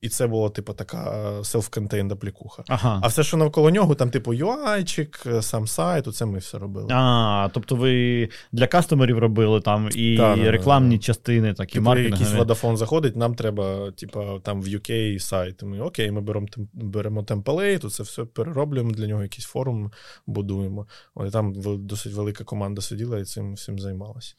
і 0.00 0.08
це 0.08 0.26
була, 0.26 0.50
типу, 0.50 0.72
така 0.72 1.20
self-contained 1.40 2.12
аплікуха. 2.12 2.64
Ага. 2.68 3.00
А 3.02 3.06
все, 3.08 3.22
що 3.22 3.36
навколо 3.36 3.70
нього, 3.70 3.94
там, 3.94 4.10
типу, 4.10 4.34
UI-чик, 4.34 5.42
сам 5.42 5.66
сайт, 5.66 6.08
оце 6.08 6.26
ми 6.26 6.38
все 6.38 6.58
робили. 6.58 6.88
А, 6.90 7.48
тобто 7.54 7.76
ви 7.76 8.28
для 8.52 8.66
кастомерів 8.66 9.18
робили 9.18 9.60
там 9.60 9.88
і 9.94 10.16
Та, 10.16 10.34
рекламні 10.50 10.96
да. 10.96 11.02
частини, 11.02 11.54
такі 11.54 11.72
Типу, 11.72 11.84
маркетингові. 11.84 12.20
якийсь 12.20 12.38
водафон 12.38 12.76
заходить, 12.76 13.16
нам 13.16 13.34
треба, 13.34 13.90
типу, 13.90 14.40
там 14.42 14.62
в 14.62 14.66
UK 14.66 15.18
сайт. 15.18 15.62
Ми 15.62 15.80
окей, 15.80 16.10
ми 16.10 16.20
беремо 16.20 16.46
тем- 16.46 16.68
беремо 16.72 17.22
темплейт, 17.22 17.92
це 17.92 18.02
все 18.02 18.24
перероблюємо 18.24 18.90
для 18.90 19.06
нього, 19.06 19.22
якийсь 19.22 19.46
форум 19.46 19.90
будуємо. 20.26 20.86
От, 21.14 21.28
і 21.28 21.30
там 21.30 21.52
досить 21.86 22.12
велика 22.14 22.44
команда 22.44 22.82
сиділа 22.82 23.18
і 23.18 23.24
цим 23.24 23.54
всім 23.54 23.78
займалася. 23.78 24.34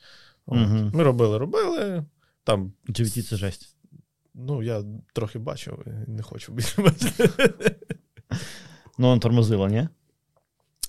От. 0.45 0.57
Мгм. 0.57 0.91
Ми 0.93 1.03
робили, 1.03 1.37
робили. 1.37 2.05
Там, 2.43 2.71
GVT 2.89 3.21
це 3.21 3.35
жесть. 3.35 3.75
Ну, 4.39 4.63
я 4.63 4.84
трохи 5.13 5.39
бачив, 5.39 5.86
не 6.08 6.24
хочу 6.24 6.51
більше 6.51 6.81
бачити. 6.81 7.29
Ну, 8.98 9.08
он 9.08 9.19
тормозило, 9.19 9.67
ні? 9.67 9.88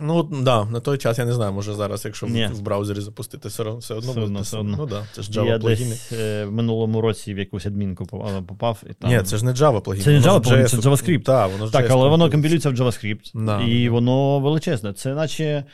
Ну, 0.03 0.23
да, 0.23 0.65
на 0.65 0.81
той 0.81 0.99
час 0.99 1.19
я 1.19 1.25
не 1.25 1.33
знаю, 1.33 1.53
може 1.53 1.75
зараз, 1.75 2.05
якщо 2.05 2.27
Ні. 2.27 2.49
в 2.53 2.61
браузері 2.61 3.01
запустити, 3.01 3.49
все 3.49 3.63
одно 3.63 3.77
все 3.79 3.95
одно 3.95 4.11
Все 4.13 4.21
одно, 4.21 4.41
все 4.41 4.59
одно. 4.59 4.77
Ну 4.77 4.87
да, 4.87 5.05
це 5.13 5.23
ж 5.23 5.31
Я 5.33 5.43
Java 5.43 5.61
плагіни. 5.61 5.91
десь 5.91 6.13
е, 6.13 6.45
в 6.45 6.53
минулому 6.53 7.01
році 7.01 7.35
в 7.35 7.39
якусь 7.39 7.67
адмінку 7.67 8.07
попав, 8.47 8.83
і 8.91 8.93
там. 8.95 9.11
Ні, 9.11 9.23
це 9.23 9.37
ж 9.37 9.45
не 9.45 9.53
Java 9.53 9.81
плагін. 9.81 10.03
Це 10.03 10.11
не 10.11 10.21
Java 10.21 10.41
плагін, 10.41 10.67
це 10.67 10.77
JavaScript. 10.77 11.23
Так, 11.23 11.53
воно 11.53 11.67
ж 11.67 11.73
Так, 11.73 11.85
JS 11.87 11.93
але 11.93 12.09
воно 12.09 12.31
компілюється. 12.31 12.69
компілюється 12.69 13.05
в 13.05 13.07
JavaScript, 13.15 13.47
Да, 13.47 13.61
і 13.63 13.89
воно 13.89 14.41
величезне. 14.41 14.93
Це 14.93 15.15
наче. 15.15 15.65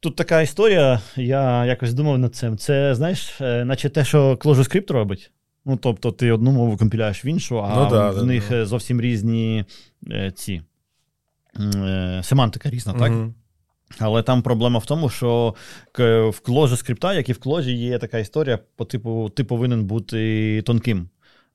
Тут 0.00 0.16
така 0.16 0.40
історія, 0.42 1.00
я 1.16 1.64
якось 1.64 1.94
думав 1.94 2.18
над 2.18 2.34
цим. 2.34 2.58
Це, 2.58 2.94
знаєш, 2.94 3.40
е, 3.40 3.64
наче 3.64 3.88
те, 3.88 4.04
що 4.04 4.34
ClojureScript 4.34 4.92
робить. 4.92 5.30
Ну, 5.64 5.76
тобто, 5.76 6.12
ти 6.12 6.32
одну 6.32 6.50
мову 6.52 6.76
компіляєш 6.76 7.24
в 7.24 7.26
іншу, 7.26 7.62
а 7.64 7.84
Ну, 7.84 7.90
да, 7.90 8.10
в 8.10 8.16
да, 8.16 8.22
них 8.22 8.48
да. 8.50 8.56
е, 8.56 8.66
зовсім 8.66 9.00
різні 9.00 9.64
е, 10.10 10.30
ці 10.30 10.62
е, 11.76 12.20
семантика 12.24 12.70
різна, 12.70 12.92
так? 12.92 13.12
Угу. 13.12 13.34
Але 13.98 14.22
там 14.22 14.42
проблема 14.42 14.78
в 14.78 14.86
тому, 14.86 15.08
що 15.08 15.54
в 16.30 16.40
кложі 16.42 16.76
скрипта, 16.76 17.14
як 17.14 17.28
і 17.28 17.32
в 17.32 17.38
кложі, 17.38 17.72
є 17.72 17.98
така 17.98 18.18
історія, 18.18 18.58
по 18.76 18.84
типу, 18.84 19.30
ти 19.36 19.44
повинен 19.44 19.84
бути 19.84 20.62
тонким. 20.62 21.08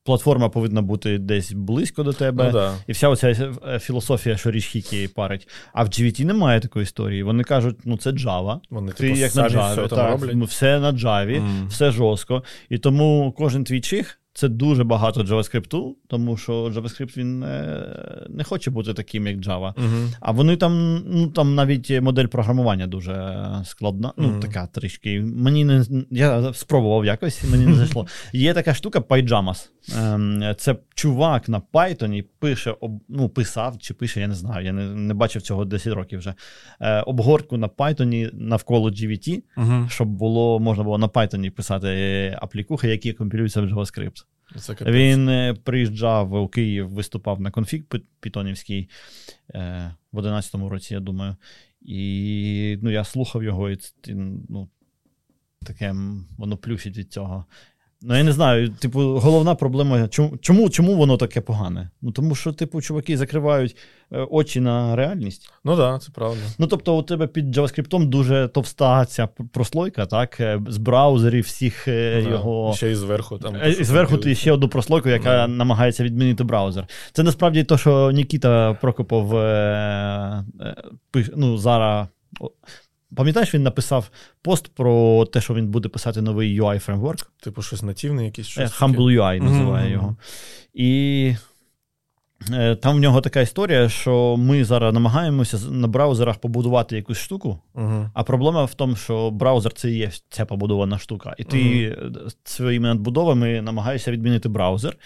Платформа 0.05 0.49
повинна 0.49 0.81
бути 0.81 1.17
десь 1.17 1.51
близько 1.51 2.03
до 2.03 2.13
тебе. 2.13 2.43
Ну, 2.43 2.51
да. 2.51 2.73
І 2.87 2.91
вся 2.91 3.09
оця 3.09 3.53
е, 3.67 3.79
філософія, 3.79 4.37
що 4.37 4.51
річ 4.51 4.65
хікі 4.65 5.07
парить. 5.07 5.47
А 5.73 5.83
в 5.83 5.87
GVT 5.87 6.25
немає 6.25 6.59
такої 6.59 6.83
історії. 6.83 7.23
Вони 7.23 7.43
кажуть, 7.43 7.75
ну 7.85 7.97
це 7.97 8.11
Java. 8.11 8.59
Вони 8.69 8.91
Ти 8.91 9.07
типу, 9.07 9.19
як 9.19 9.35
на 9.35 9.49
Java, 9.49 9.71
все 9.71 9.87
там 9.87 10.11
роблять. 10.11 10.49
все 10.49 10.79
на 10.79 10.91
Java, 10.91 11.41
mm. 11.41 11.67
все 11.67 11.91
жорстко. 11.91 12.43
І 12.69 12.77
тому 12.77 13.33
кожен 13.37 13.63
твій 13.63 13.81
чих 13.81 14.19
це 14.37 14.49
дуже 14.49 14.83
багато 14.83 15.21
JavaScript, 15.21 15.93
тому 16.07 16.37
що 16.37 16.63
JavaScript 16.63 17.17
він 17.17 17.39
не, 17.39 17.85
не 18.29 18.43
хоче 18.43 18.71
бути 18.71 18.93
таким, 18.93 19.27
як 19.27 19.37
Java. 19.37 19.73
Мгм. 19.77 20.09
А 20.19 20.31
вони 20.31 20.55
там, 20.57 21.03
ну 21.07 21.27
там 21.27 21.55
навіть 21.55 22.01
модель 22.01 22.25
програмування 22.25 22.87
дуже 22.87 23.45
складна. 23.65 24.13
Ну, 24.17 24.39
така 24.39 24.67
трішки. 24.67 25.21
Мені 25.21 25.65
не 25.65 25.85
я 26.11 26.53
спробував 26.53 27.05
якось, 27.05 27.43
мені 27.51 27.65
не 27.65 27.73
зайшло. 27.75 28.07
Є 28.33 28.53
така 28.53 28.73
штука 28.73 28.99
PyJamas. 28.99 29.69
Ем, 29.99 30.43
Це 30.57 30.75
чувак 30.95 31.49
на 31.49 31.61
Python 31.73 32.23
пише, 32.39 32.75
об- 32.79 33.01
ну, 33.09 33.29
писав 33.29 33.77
чи 33.79 33.93
пише, 33.93 34.19
я 34.19 34.27
не 34.27 34.35
знаю, 34.35 34.65
я 34.65 34.71
не, 34.73 34.85
не 34.95 35.13
бачив 35.13 35.41
цього 35.41 35.65
10 35.65 35.93
років 35.93 36.19
вже. 36.19 36.33
Е, 36.81 37.01
Обгортку 37.01 37.57
на 37.57 37.67
Python 37.67 38.29
навколо 38.33 38.89
GVT, 38.89 39.43
Мгм. 39.57 39.87
щоб 39.91 40.07
було 40.07 40.59
можна 40.59 40.83
було 40.83 40.97
на 40.97 41.07
Python 41.07 41.49
писати 41.49 42.37
аплікухи, 42.41 42.87
які 42.87 43.13
компілюються 43.13 43.61
в 43.61 43.65
JavaScript. 43.65 44.24
Він 44.91 45.29
е, 45.29 45.53
приїжджав 45.63 46.33
у 46.33 46.47
Київ, 46.47 46.89
виступав 46.89 47.41
на 47.41 47.51
конфіг 47.51 47.83
пі- 47.89 48.03
Пітонівський 48.19 48.89
е, 49.55 49.95
в 50.11 50.19
11-му 50.19 50.69
році, 50.69 50.93
я 50.93 50.99
думаю. 50.99 51.35
І 51.81 52.79
ну, 52.81 52.91
я 52.91 53.03
слухав 53.03 53.43
його, 53.43 53.69
і 53.69 53.77
ну, 54.49 54.69
таке 55.65 55.95
воно 56.37 56.57
плющить 56.57 56.97
від 56.97 57.13
цього. 57.13 57.45
Ну, 58.07 58.15
я 58.15 58.23
не 58.23 58.31
знаю, 58.31 58.69
типу, 58.69 58.99
головна 58.99 59.55
проблема, 59.55 60.07
чому, 60.07 60.37
чому, 60.37 60.69
чому 60.69 60.95
воно 60.95 61.17
таке 61.17 61.41
погане? 61.41 61.89
Ну, 62.01 62.11
тому 62.11 62.35
що, 62.35 62.51
типу, 62.51 62.81
чуваки 62.81 63.17
закривають 63.17 63.77
е, 64.11 64.19
очі 64.31 64.59
на 64.59 64.95
реальність. 64.95 65.49
Ну 65.63 65.77
так, 65.77 65.93
да, 65.93 65.99
це 65.99 66.11
правда. 66.11 66.41
Ну, 66.59 66.67
тобто, 66.67 66.97
у 66.97 67.03
тебе 67.03 67.27
під 67.27 67.57
JavaScript 67.57 68.05
дуже 68.05 68.47
товста 68.47 69.05
ця 69.05 69.27
прослойка, 69.27 70.05
так, 70.05 70.39
е, 70.39 70.61
з 70.67 70.77
браузерів 70.77 71.43
всіх 71.43 71.87
е, 71.87 72.21
Да. 72.23 72.29
його. 72.29 72.73
Ще 72.75 72.91
і 72.91 72.95
зверху 72.95 73.37
там. 73.37 73.55
І 73.79 73.83
зверху 73.83 74.17
ти 74.17 74.35
ще 74.35 74.51
одну 74.51 74.69
прослойку, 74.69 75.09
яка 75.09 75.29
Да. 75.29 75.47
намагається 75.47 76.03
відмінити 76.03 76.43
браузер. 76.43 76.87
Це 77.13 77.23
насправді 77.23 77.63
те, 77.63 77.77
що 77.77 78.11
Нікіта 78.11 78.73
Прокопов 78.81 79.35
е, 79.35 80.45
е, 81.15 81.25
ну, 81.35 81.57
зараз. 81.57 82.07
Пам'ятаєш, 83.15 83.53
він 83.53 83.63
написав 83.63 84.09
пост 84.41 84.67
про 84.67 85.25
те, 85.25 85.41
що 85.41 85.53
він 85.53 85.67
буде 85.67 85.89
писати 85.89 86.21
новий 86.21 86.61
UI 86.61 86.79
фреймворк. 86.79 87.31
Типу 87.43 87.61
щось 87.61 87.83
нативне, 87.83 88.25
якісь 88.25 88.47
Е, 88.47 88.49
щось. 88.49 88.71
таке. 88.71 88.85
Humble 88.85 89.19
UI 89.21 89.39
називає 89.43 89.83
Мгм. 89.85 89.93
його. 89.93 90.15
І 90.73 91.33
е, 92.53 92.75
там 92.75 92.95
в 92.95 92.99
нього 92.99 93.21
така 93.21 93.41
історія, 93.41 93.89
що 93.89 94.35
ми 94.37 94.63
зараз 94.65 94.93
намагаємося 94.93 95.57
на 95.71 95.87
браузерах 95.87 96.37
побудувати 96.37 96.95
якусь 96.95 97.17
штуку, 97.17 97.59
Мгм. 97.75 98.09
а 98.13 98.23
проблема 98.23 98.65
в 98.65 98.73
тому, 98.73 98.95
що 98.95 99.31
браузер 99.31 99.73
це 99.73 99.91
і 99.91 99.97
є 99.97 100.11
ця 100.29 100.45
побудована 100.45 100.97
штука. 100.99 101.35
І 101.37 101.43
ти 101.43 101.83
е, 101.83 102.11
своїми 102.43 102.87
надбудовами 102.87 103.61
намагаєшся 103.61 104.11
відмінити 104.11 104.49
браузер. 104.49 104.97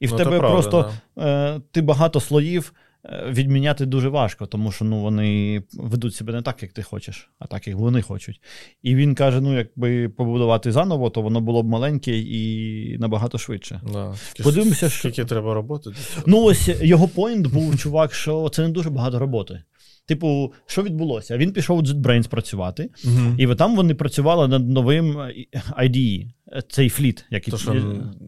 І 0.00 0.06
в 0.06 0.10
Ну, 0.10 0.16
тебе 0.18 0.38
правда, 0.38 0.48
просто 0.48 0.90
да. 1.16 1.54
е, 1.56 1.60
ти 1.70 1.82
багато 1.82 2.20
слоїв 2.20 2.72
е, 2.76 2.80
відміняти 3.28 3.86
дуже 3.86 4.08
важко, 4.08 4.46
тому 4.46 4.72
що 4.72 4.84
ну, 4.84 5.00
вони 5.00 5.62
ведуть 5.72 6.14
себе 6.14 6.32
не 6.32 6.42
так, 6.42 6.62
як 6.62 6.72
ти 6.72 6.82
хочеш, 6.82 7.30
а 7.38 7.46
так, 7.46 7.68
як 7.68 7.76
вони 7.76 8.02
хочуть. 8.02 8.40
І 8.82 8.94
він 8.94 9.14
каже: 9.14 9.40
ну, 9.40 9.56
якби 9.56 10.08
побудувати 10.08 10.72
заново, 10.72 11.10
то 11.10 11.22
воно 11.22 11.40
було 11.40 11.62
б 11.62 11.66
маленьке 11.66 12.18
і 12.18 12.98
набагато 12.98 13.38
швидше. 13.38 13.80
Да. 13.92 14.14
Подивимося, 14.42 14.90
скільки 14.90 15.14
що... 15.14 15.24
треба 15.24 15.54
роботи. 15.54 15.90
Ну, 16.26 16.42
ось 16.42 16.70
його 16.82 17.08
поінт 17.08 17.46
був, 17.46 17.78
чувак, 17.78 18.14
що 18.14 18.48
це 18.48 18.62
не 18.62 18.68
дуже 18.68 18.90
багато 18.90 19.18
роботи. 19.18 19.62
Типу, 20.06 20.52
що 20.66 20.82
відбулося? 20.82 21.36
Він 21.36 21.52
пішов 21.52 21.78
у 21.78 21.82
JetBrains 21.82 22.28
працювати, 22.28 22.90
Мгм. 23.04 23.34
і 23.38 23.46
там 23.46 23.76
вони 23.76 23.94
працювали 23.94 24.48
над 24.48 24.68
новим 24.68 25.18
е, 25.18 25.34
IDE, 25.78 26.26
е, 26.52 26.62
цей 26.68 26.88
фліт, 26.88 27.24
який 27.30 27.50
То, 27.52 27.58
що 27.58 27.74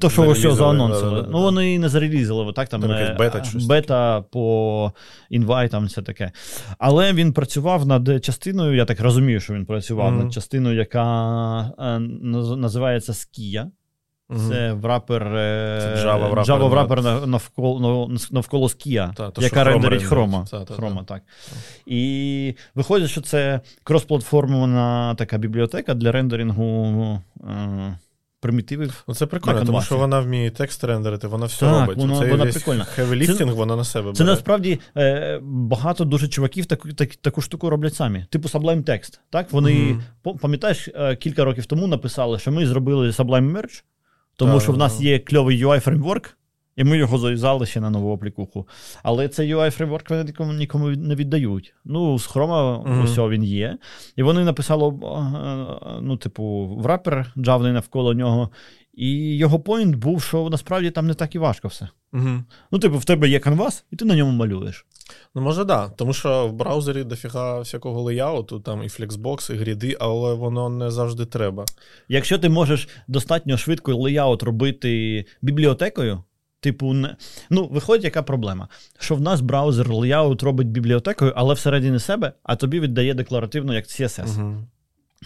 то, 0.00 0.11
що 0.11 0.35
його 0.37 0.56
заанонсили. 0.56 1.11
да-да-да. 1.11 1.28
Ну, 1.33 1.42
вони 1.42 1.75
і 1.75 1.78
не 1.78 1.88
зарелізили, 1.88 2.52
так 2.52 2.68
там 2.68 2.80
Там 2.80 2.90
е, 2.90 3.16
бета 3.18 3.45
щось 3.45 3.64
бета 3.66 4.21
по 4.21 4.92
інвайтам, 5.30 5.87
все 5.87 6.02
таке. 6.02 6.33
Але 6.78 7.12
він 7.12 7.33
працював 7.33 7.87
над 7.87 8.25
частиною, 8.25 8.76
я 8.76 8.85
так 8.85 9.00
розумію, 9.00 9.40
що 9.40 9.54
він 9.54 9.66
працював 9.66 10.12
Мгм. 10.12 10.23
над 10.25 10.33
частиною, 10.33 10.76
яка 10.76 11.73
е, 11.78 11.99
називається 12.56 13.12
Skia. 13.12 13.66
Це 14.49 14.73
врапер, 14.73 15.23
е, 15.26 15.95
Це 15.97 16.06
Java 16.09 17.02
на- 17.02 17.26
навколо, 17.26 17.80
нав- 18.09 18.28
навколо 18.33 18.66
Skia, 18.66 19.14
Та, 19.14 19.30
то, 19.30 19.42
яка 19.42 19.64
рендерить 19.64 20.02
хрома. 20.02 20.47
Та, 20.50 20.59
та, 20.59 20.64
та. 20.64 20.75
Хрома, 20.75 21.02
так. 21.04 21.23
І 21.87 22.54
виходить, 22.75 23.11
що 23.11 23.21
це 23.21 23.61
кросплатформована 23.85 25.14
така 25.14 25.38
бібліотека 25.38 25.95
для 25.95 26.12
рендерингу 26.12 27.23
е, 27.49 27.99
примітивів. 28.40 29.04
Ну, 29.09 29.14
це 29.14 29.26
прикольно, 29.26 29.64
тому 29.64 29.83
що 29.83 29.97
вона 29.99 30.21
вміє 30.21 30.50
текст 30.50 30.85
рендерити, 30.85 31.26
вона 31.26 31.47
все 31.47 31.61
Так, 31.66 31.80
робить. 31.80 31.99
воно- 31.99 32.26
вона 32.28 32.47
прикольна. 32.47 32.87
Хеві-ліфтинг 32.97 33.52
вона 33.54 33.76
на 33.76 33.85
себе 33.85 34.12
Це 34.12 34.25
насправді 34.25 34.80
е, 34.97 35.38
багато 35.42 36.04
дуже 36.04 36.28
чуваків 36.28 36.66
таку, 36.66 36.92
так, 36.92 37.16
таку 37.16 37.40
штуку 37.40 37.71
роблять 37.71 37.95
самі. 37.95 38.26
Типу 38.30 38.49
Sublime 38.49 38.83
Text. 38.85 39.18
Так? 39.30 39.52
Вони, 39.52 39.99
по- 40.23 40.35
пам'ятаєш, 40.35 40.88
е, 40.95 41.16
кілька 41.16 41.45
років 41.45 41.66
тому 41.66 41.87
написали, 41.87 42.38
що 42.38 42.52
ми 42.52 42.66
зробили 42.66 43.11
Sublime 43.11 43.52
Merge, 43.56 43.83
тому 44.37 44.61
що 44.61 44.73
в 44.73 44.76
нас 44.76 45.00
є 45.00 45.19
кльовий 45.19 45.64
UI 45.64 45.81
фреймворк, 45.81 46.38
і 46.76 46.85
ми 46.85 46.99
його 46.99 47.18
зав'язали 47.18 47.66
ще 47.66 47.80
на 47.80 47.90
нову 47.90 48.14
аплікуху. 48.14 48.68
Але 49.02 49.28
цей 49.28 49.54
UI 49.54 49.71
фреймворк 49.71 50.11
вони 50.11 50.25
нікому, 50.25 50.52
нікому 50.52 50.88
не 50.88 51.14
віддають. 51.14 51.75
Ну, 51.85 52.18
з 52.18 52.28
Chrome 52.28 52.88
Мгм. 52.88 53.04
ось 53.04 53.18
він 53.18 53.45
є. 53.45 53.78
І 54.16 54.23
вони 54.23 54.45
написали, 54.45 54.92
ну, 56.00 56.16
типу, 56.16 56.66
wrapper 56.78 57.33
джавний 57.38 57.73
навколо 57.73 58.14
нього. 58.14 58.50
І 58.97 59.37
його 59.37 59.61
point 59.61 59.97
був, 59.97 60.23
що 60.23 60.49
насправді 60.50 60.90
там 60.90 61.06
не 61.06 61.14
так 61.14 61.35
і 61.35 61.38
важко 61.38 61.68
все. 61.68 61.88
Мгм. 62.12 62.45
Ну, 62.73 62.78
типу, 62.78 62.99
в 62.99 63.04
тебе 63.04 63.28
є 63.28 63.38
canvas, 63.38 63.85
і 63.90 63.97
ти 63.97 64.04
на 64.04 64.16
ньому 64.16 64.33
малюєш. 64.33 64.87
Ну, 65.35 65.42
може, 65.42 65.59
так. 65.59 65.66
Да. 65.66 65.88
Тому 65.88 66.12
що 66.12 66.49
в 66.49 66.52
браузері 66.52 67.04
дофіга 67.04 67.61
всякого 67.61 68.02
layout 68.02 68.46
у, 68.46 68.61
там 68.61 68.83
і 68.83 68.88
flexbox, 68.88 69.50
і 69.50 69.54
grid 69.54 69.83
и, 69.83 69.97
але 70.00 70.35
воно 70.35 70.68
не 70.68 70.90
завжди 70.90 71.26
треба. 71.26 71.64
Якщо 72.09 72.38
ти 72.38 72.49
можеш 72.49 72.88
достатньо 73.09 73.56
швидко 73.56 73.95
layout 73.95 74.42
робити 74.42 75.25
бібліотекою, 75.42 76.25
типу, 76.66 76.92
не... 76.92 77.16
ну, 77.50 77.66
виходить, 77.66 78.04
яка 78.04 78.23
проблема? 78.23 78.68
Що 78.99 79.14
в 79.14 79.20
нас 79.20 79.40
браузер 79.40 79.92
layout 79.92 80.42
робить 80.42 80.68
бібліотекою, 80.68 81.32
але 81.37 81.54
всередині 81.54 81.99
себе, 81.99 82.32
а 82.42 82.56
тобі 82.56 82.80
віддає 82.80 83.14
декларативно 83.14 83.75
як 83.75 83.85
CSS. 83.85 84.40
Угу. 84.40 84.56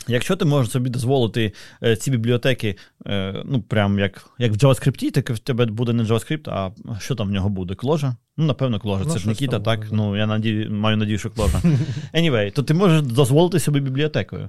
Якщо 0.08 0.36
ти 0.36 0.44
можеш 0.44 0.72
собі 0.72 0.90
дозволити 0.90 1.52
е, 1.82 1.96
ці 1.96 2.10
бібліотеки, 2.10 2.76
е, 3.06 3.42
ну 3.44 3.62
прям 3.62 3.98
як 3.98 4.30
як 4.38 4.52
в 4.52 4.54
JavaScript, 4.54 5.10
так 5.10 5.30
в 5.30 5.38
тебе 5.38 5.66
буде 5.66 5.92
не 5.92 6.02
JavaScript, 6.02 6.50
а 6.50 6.70
що 6.98 7.14
там 7.14 7.28
в 7.28 7.30
нього 7.30 7.48
буде? 7.48 7.74
Кложа? 7.74 8.16
Ну, 8.36 8.44
напевно, 8.44 8.80
кложа. 8.80 9.04
Ну, 9.06 9.12
Це 9.12 9.18
ж 9.18 9.28
Нікіта, 9.28 9.60
так? 9.60 9.80
Буде. 9.80 9.90
Ну, 9.92 10.16
я 10.16 10.26
надію, 10.26 10.70
маю 10.70 10.96
надію, 10.96 11.18
що 11.18 11.30
кложа. 11.30 11.62
Anyway, 12.14 12.52
то 12.52 12.62
ти 12.62 12.74
можеш 12.74 13.02
дозволити 13.02 13.60
собі 13.60 13.80
бібліотекою. 13.80 14.48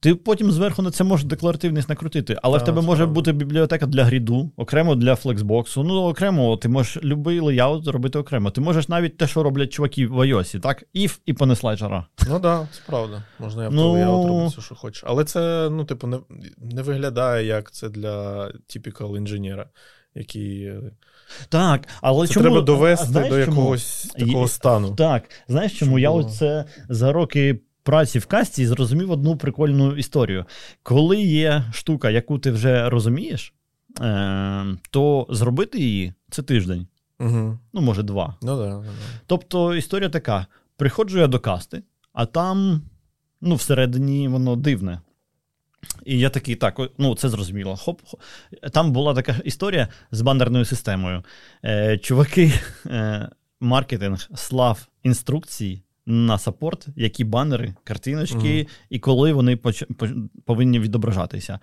Ти 0.00 0.14
потім 0.14 0.52
зверху 0.52 0.82
на 0.82 0.90
це 0.90 1.04
можеш 1.04 1.26
декларативність 1.26 1.88
накрутити, 1.88 2.38
але 2.42 2.58
так, 2.58 2.62
в 2.62 2.66
тебе 2.66 2.82
може 2.82 2.98
правда. 2.98 3.14
бути 3.14 3.32
бібліотека 3.32 3.86
для 3.86 4.04
гріду, 4.04 4.52
окремо 4.56 4.94
для 4.94 5.16
флексбоксу. 5.16 5.82
Ну, 5.82 6.02
окремо, 6.02 6.56
ти 6.56 6.68
можеш 6.68 6.96
будь-який 7.02 7.40
леяут 7.40 7.84
зробити 7.84 8.18
окремо. 8.18 8.50
Ти 8.50 8.60
можеш 8.60 8.88
навіть 8.88 9.16
те, 9.16 9.26
що 9.26 9.42
роблять 9.42 9.72
чуваки 9.72 10.06
в 10.06 10.18
iOS, 10.18 10.60
так? 10.60 10.84
If 10.94 11.18
і 11.26 11.32
понесла 11.32 11.76
жара. 11.76 12.06
Ну 12.28 12.32
так, 12.32 12.42
да, 12.42 12.68
це 12.72 12.80
правда. 12.86 13.22
Можна 13.38 13.64
я 13.64 13.70
ну... 13.70 13.92
леяут 13.92 14.26
робити 14.28 14.46
все, 14.46 14.60
що 14.60 14.74
хочеш. 14.74 15.04
Але 15.06 15.24
це, 15.24 15.68
ну, 15.70 15.84
типу, 15.84 16.06
не 16.06 16.18
не 16.58 16.82
виглядає, 16.82 17.46
як 17.46 17.72
це 17.72 17.88
для 17.88 18.48
типікал 18.66 19.16
інженера, 19.16 19.66
який. 20.14 20.72
Так, 21.48 21.88
але 22.00 22.26
це 22.26 22.34
чому 22.34 22.44
треба 22.44 22.60
довести 22.60 23.06
знаєш, 23.06 23.30
до 23.30 23.38
якогось 23.38 24.12
чому? 24.16 24.26
такого 24.26 24.48
стану. 24.48 24.94
Так, 24.94 25.30
знаєш, 25.48 25.78
чому 25.78 25.90
Щоб 25.90 25.98
я 25.98 26.10
оце 26.10 26.64
за 26.88 27.12
роки 27.12 27.60
праці 27.86 28.18
в 28.18 28.26
касті 28.26 28.66
зрозумів 28.66 29.10
одну 29.10 29.36
прикольну 29.36 29.96
історію. 29.96 30.44
Коли 30.82 31.22
є 31.22 31.64
штука, 31.72 32.10
яку 32.10 32.38
ти 32.38 32.50
вже 32.50 32.90
розумієш, 32.90 33.54
е, 34.00 34.66
то 34.90 35.26
зробити 35.30 35.78
її 35.78 36.12
це 36.30 36.42
тиждень. 36.42 36.86
Угу. 37.20 37.58
Ну, 37.72 37.80
може, 37.80 38.02
два. 38.02 38.36
Ну, 38.42 38.56
да, 38.56 38.66
да, 38.66 38.78
да. 38.78 38.84
Тобто 39.26 39.74
історія 39.74 40.08
така: 40.08 40.46
приходжу 40.76 41.18
я 41.18 41.26
до 41.26 41.40
касти, 41.40 41.82
а 42.12 42.26
там, 42.26 42.82
ну, 43.40 43.54
всередині 43.54 44.28
воно 44.28 44.56
дивне. 44.56 45.00
І 46.04 46.18
я 46.18 46.30
такий, 46.30 46.54
так, 46.54 46.80
ну 46.98 47.14
це 47.14 47.28
зрозуміло. 47.28 47.76
Хоп, 47.76 48.00
хоп. 48.04 48.20
Там 48.72 48.92
була 48.92 49.14
така 49.14 49.36
історія 49.44 49.88
з 50.10 50.20
банерною 50.20 50.64
системою. 50.64 51.24
Е, 51.64 51.98
Чуваки, 51.98 52.52
е, 52.86 53.28
маркетинг 53.60 54.28
слав 54.34 54.86
інструкції 55.02 55.82
на 56.06 56.38
саппорт, 56.38 56.86
які 56.96 57.24
банери, 57.24 57.74
картиночки, 57.84 58.38
mm 58.38 58.68
і 58.90 58.98
коли 58.98 59.32
вони 59.32 59.56
поч... 59.56 59.84
повинні 60.44 60.78
відображатися. 60.78 61.60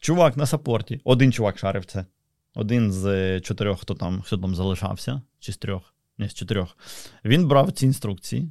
Чувак 0.00 0.36
на 0.36 0.46
саппорті, 0.46 1.00
один 1.04 1.32
чувак 1.32 1.58
шарив 1.58 1.84
це. 1.84 2.06
Один 2.54 2.92
з 2.92 3.40
чотирьох, 3.40 3.80
хто 3.80 3.94
там 3.94 4.22
хто 4.22 4.38
там 4.38 4.54
залишався, 4.54 5.22
чи 5.38 5.52
з 5.52 5.56
трьох, 5.56 5.94
не 6.18 6.28
з 6.28 6.34
чотирьох. 6.34 6.76
Він 7.24 7.48
брав 7.48 7.72
ці 7.72 7.86
інструкції, 7.86 8.50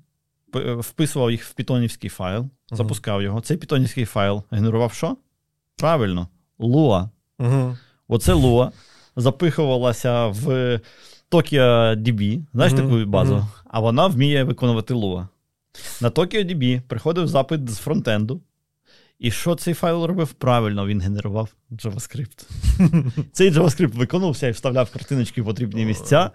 вписував 0.78 1.32
їх 1.32 1.44
в 1.44 1.54
пітонівський 1.54 2.10
файл, 2.10 2.42
mm 2.42 2.50
запускав 2.72 3.22
його. 3.22 3.42
Цей 3.42 3.58
пітонівський 3.58 4.06
файл 4.06 4.44
генерував 4.52 4.94
що? 4.94 5.18
Правильно, 5.76 6.28
Lua. 6.60 7.10
mm 7.40 7.78
Оце 8.08 8.34
Lua 8.34 8.72
запихувалася 9.16 10.28
в 10.28 10.80
TokioDB, 11.32 12.42
знаєш 12.54 12.74
mm-hmm. 12.74 12.76
таку 12.76 13.06
базу, 13.06 13.34
mm-hmm. 13.34 13.62
а 13.66 13.80
вона 13.80 14.08
вміє 14.08 14.44
виконувати 14.44 14.94
Lua. 14.94 15.28
На 16.02 16.10
TokyoDB 16.10 16.82
приходив 16.82 17.28
запит 17.28 17.70
з 17.70 17.78
фронтенду. 17.78 18.42
І 19.20 19.32
що 19.32 19.56
цей 19.56 19.74
файл 19.74 20.04
робив? 20.04 20.34
Правильно, 20.34 20.88
він 20.88 21.02
генерував 21.02 21.50
JavaScript. 21.72 22.50
Цей 23.32 23.52
JavaScript 23.52 23.96
виконувався 23.96 24.48
і 24.48 24.52
вставляв 24.52 24.92
картиночки 24.92 25.42
в 25.42 25.46
потрібні 25.46 25.86
місця. 25.86 26.32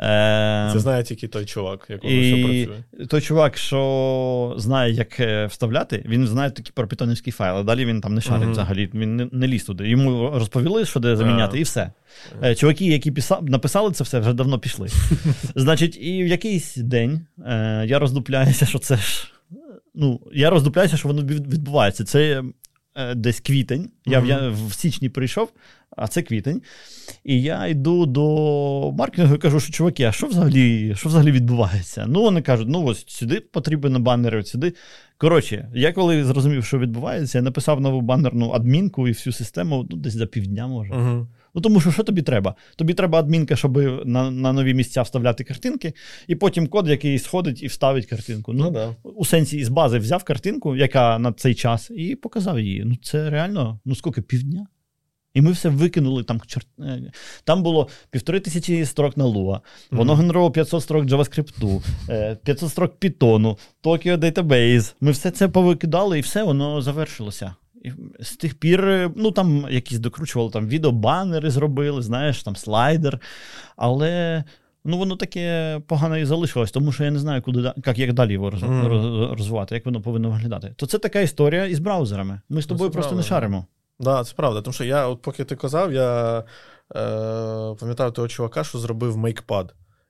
Е, 0.00 0.70
Це 0.72 0.78
знає 0.78 1.02
тільки 1.02 1.28
той 1.28 1.44
чувак, 1.44 1.86
якого 1.88 2.12
і 2.12 2.34
все 2.34 2.44
працює. 2.44 3.06
Той 3.06 3.20
чувак, 3.20 3.56
що 3.56 4.54
знає, 4.58 4.92
як 4.92 5.20
е, 5.20 5.46
вставляти, 5.46 6.04
він 6.08 6.26
знає 6.26 6.50
такі 6.50 6.72
про 6.74 6.88
питонівський 6.88 7.32
файл, 7.32 7.56
а 7.56 7.62
далі 7.62 7.84
він 7.84 8.00
там 8.00 8.14
не 8.14 8.20
шарить 8.20 8.48
uh-huh. 8.48 8.50
взагалі, 8.50 8.90
він 8.94 9.16
не, 9.16 9.28
не 9.32 9.46
ліз 9.46 9.64
туди. 9.64 9.88
Йому 9.88 10.30
розповіли, 10.30 10.84
що 10.84 11.00
де 11.00 11.16
заміняти, 11.16 11.56
uh-huh. 11.56 11.60
і 11.60 11.62
все. 11.62 11.92
Uh-huh. 12.42 12.54
Чуваки, 12.54 12.86
які 12.86 13.10
писав, 13.10 13.50
написали 13.50 13.92
це 13.92 14.04
все, 14.04 14.18
вже 14.18 14.32
давно 14.32 14.58
пішли. 14.58 14.88
Значить, 15.54 15.98
і 16.00 16.24
в 16.24 16.26
якийсь 16.26 16.76
день 16.76 17.26
е, 17.46 17.84
я 17.86 17.98
роздупляюся, 17.98 18.66
що 18.66 18.78
це 18.78 18.96
ж. 18.96 19.32
Ну, 19.94 20.20
я 20.32 20.50
роздупляюся, 20.50 20.96
що 20.96 21.08
воно 21.08 21.22
відбувається. 21.22 22.04
Це 22.04 22.42
Е, 22.96 23.14
десь 23.14 23.40
квітень. 23.40 23.90
Я, 24.06 24.20
mm-hmm. 24.20 24.26
я 24.26 24.48
в 24.48 24.72
січні 24.72 25.08
прийшов, 25.08 25.52
а 25.96 26.08
це 26.08 26.22
квітень. 26.22 26.62
І 27.24 27.42
я 27.42 27.66
йду 27.66 28.06
до 28.06 28.92
маркетингу 28.92 29.34
і 29.34 29.38
кажу, 29.38 29.60
що 29.60 29.72
чуваки, 29.72 30.04
а 30.04 30.12
що 30.12 30.26
взагалі 30.26 30.94
що 30.94 31.08
взагалі 31.08 31.32
відбувається? 31.32 32.06
Ну, 32.08 32.22
вони 32.22 32.42
кажуть, 32.42 32.68
ну 32.68 32.84
ось 32.84 33.04
сюди 33.08 33.40
потрібен 33.40 34.02
банери, 34.02 34.38
ось 34.38 34.48
сюди. 34.48 34.72
Коротше, 35.18 35.68
я 35.74 35.92
коли 35.92 36.24
зрозумів, 36.24 36.64
що 36.64 36.78
відбувається, 36.78 37.38
я 37.38 37.42
написав 37.42 37.80
нову 37.80 38.00
банерну 38.00 38.50
адмінку 38.50 39.08
і 39.08 39.10
всю 39.10 39.32
систему 39.32 39.86
ну, 39.90 39.96
десь 39.96 40.12
за 40.12 40.26
півдня 40.26 40.66
може. 40.66 40.92
Mm-hmm. 40.92 41.26
Ну 41.54 41.62
тому 41.62 41.80
що 41.80 41.92
що 41.92 42.02
тобі 42.02 42.22
треба? 42.22 42.54
Тобі 42.76 42.94
треба 42.94 43.18
адмінка, 43.18 43.56
щоб 43.56 43.76
на 44.06 44.30
на 44.30 44.52
нові 44.52 44.74
місця 44.74 45.02
вставляти 45.02 45.44
картинки, 45.44 45.92
і 46.26 46.34
потім 46.34 46.66
код, 46.66 46.88
який 46.88 47.18
сходить 47.18 47.62
і 47.62 47.66
вставить 47.66 48.06
картинку. 48.06 48.52
Ну, 48.52 48.64
ну 48.64 48.70
да. 48.70 48.96
У 49.02 49.24
сенсі 49.24 49.64
з 49.64 49.68
бази 49.68 49.98
взяв 49.98 50.24
картинку, 50.24 50.76
яка 50.76 51.18
на 51.18 51.32
цей 51.32 51.54
час, 51.54 51.90
і 51.90 52.14
показав 52.14 52.60
її. 52.60 52.84
Ну 52.84 52.96
це 53.02 53.30
реально, 53.30 53.80
ну 53.84 53.94
скільки, 53.94 54.22
півдня? 54.22 54.66
І 55.36 55.42
ми 55.42 55.52
все 55.52 55.68
викинули 55.68 56.22
там. 56.22 56.40
Е, 56.80 57.12
там 57.44 57.62
було 57.62 57.88
півтори 58.10 58.40
тисячі 58.40 58.84
строк 58.84 59.16
на 59.16 59.24
Lua, 59.24 59.60
воно 59.90 60.12
mm-hmm. 60.12 60.16
генерувало 60.16 60.50
500 60.50 60.82
строк 60.82 61.04
JavaScript, 61.04 61.82
500 62.44 62.62
е, 62.62 62.70
строк 62.70 62.98
Python, 63.00 63.56
Tokyo 63.84 64.16
Database. 64.16 64.94
Ми 65.00 65.10
все 65.10 65.30
це 65.30 65.48
повикидали, 65.48 66.18
і 66.18 66.20
все 66.20 66.42
воно 66.42 66.82
завершилося. 66.82 67.54
І 67.84 67.92
з 68.20 68.36
тих 68.36 68.54
пір, 68.54 68.88
е, 68.88 69.10
ну 69.16 69.30
там 69.30 69.66
якісь 69.70 69.98
докручували 69.98 70.50
там 70.50 70.68
відеобанери 70.68 71.50
зробили, 71.50 72.02
знаєш, 72.02 72.42
там 72.42 72.56
слайдер. 72.56 73.20
Але 73.76 74.44
ну 74.84 74.98
воно 74.98 75.16
таке 75.16 75.80
погано 75.86 76.18
і 76.18 76.24
залишилось, 76.24 76.70
тому 76.70 76.92
що 76.92 77.04
я 77.04 77.10
не 77.10 77.18
знаю, 77.18 77.42
куди 77.42 77.72
як, 77.86 77.98
як 77.98 78.12
далі 78.12 78.32
його 78.32 78.50
роз, 78.50 78.62
mm. 78.62 79.34
розвивати, 79.34 79.74
як 79.74 79.86
воно 79.86 80.00
повинно 80.00 80.30
виглядати. 80.30 80.74
То 80.76 80.86
це 80.86 80.98
така 80.98 81.20
історія 81.20 81.66
із 81.66 81.78
браузерами. 81.78 82.40
Ми 82.48 82.62
з 82.62 82.64
ну, 82.64 82.68
тобою 82.68 82.90
просто 82.90 83.16
не 83.16 83.22
шаримо. 83.22 83.66
Да, 84.00 84.24
це 84.24 84.34
правда. 84.36 84.62
Тому 84.62 84.74
що 84.74 84.84
я, 84.84 85.06
от 85.08 85.22
поки 85.22 85.44
ти 85.44 85.56
казав, 85.56 85.92
я 85.92 86.38
е, 86.38 86.44
пам'ятаю 87.80 88.10
того 88.10 88.28
чувака, 88.28 88.64
що 88.64 88.78
зробив 88.78 89.16
MakePad. 89.16 89.68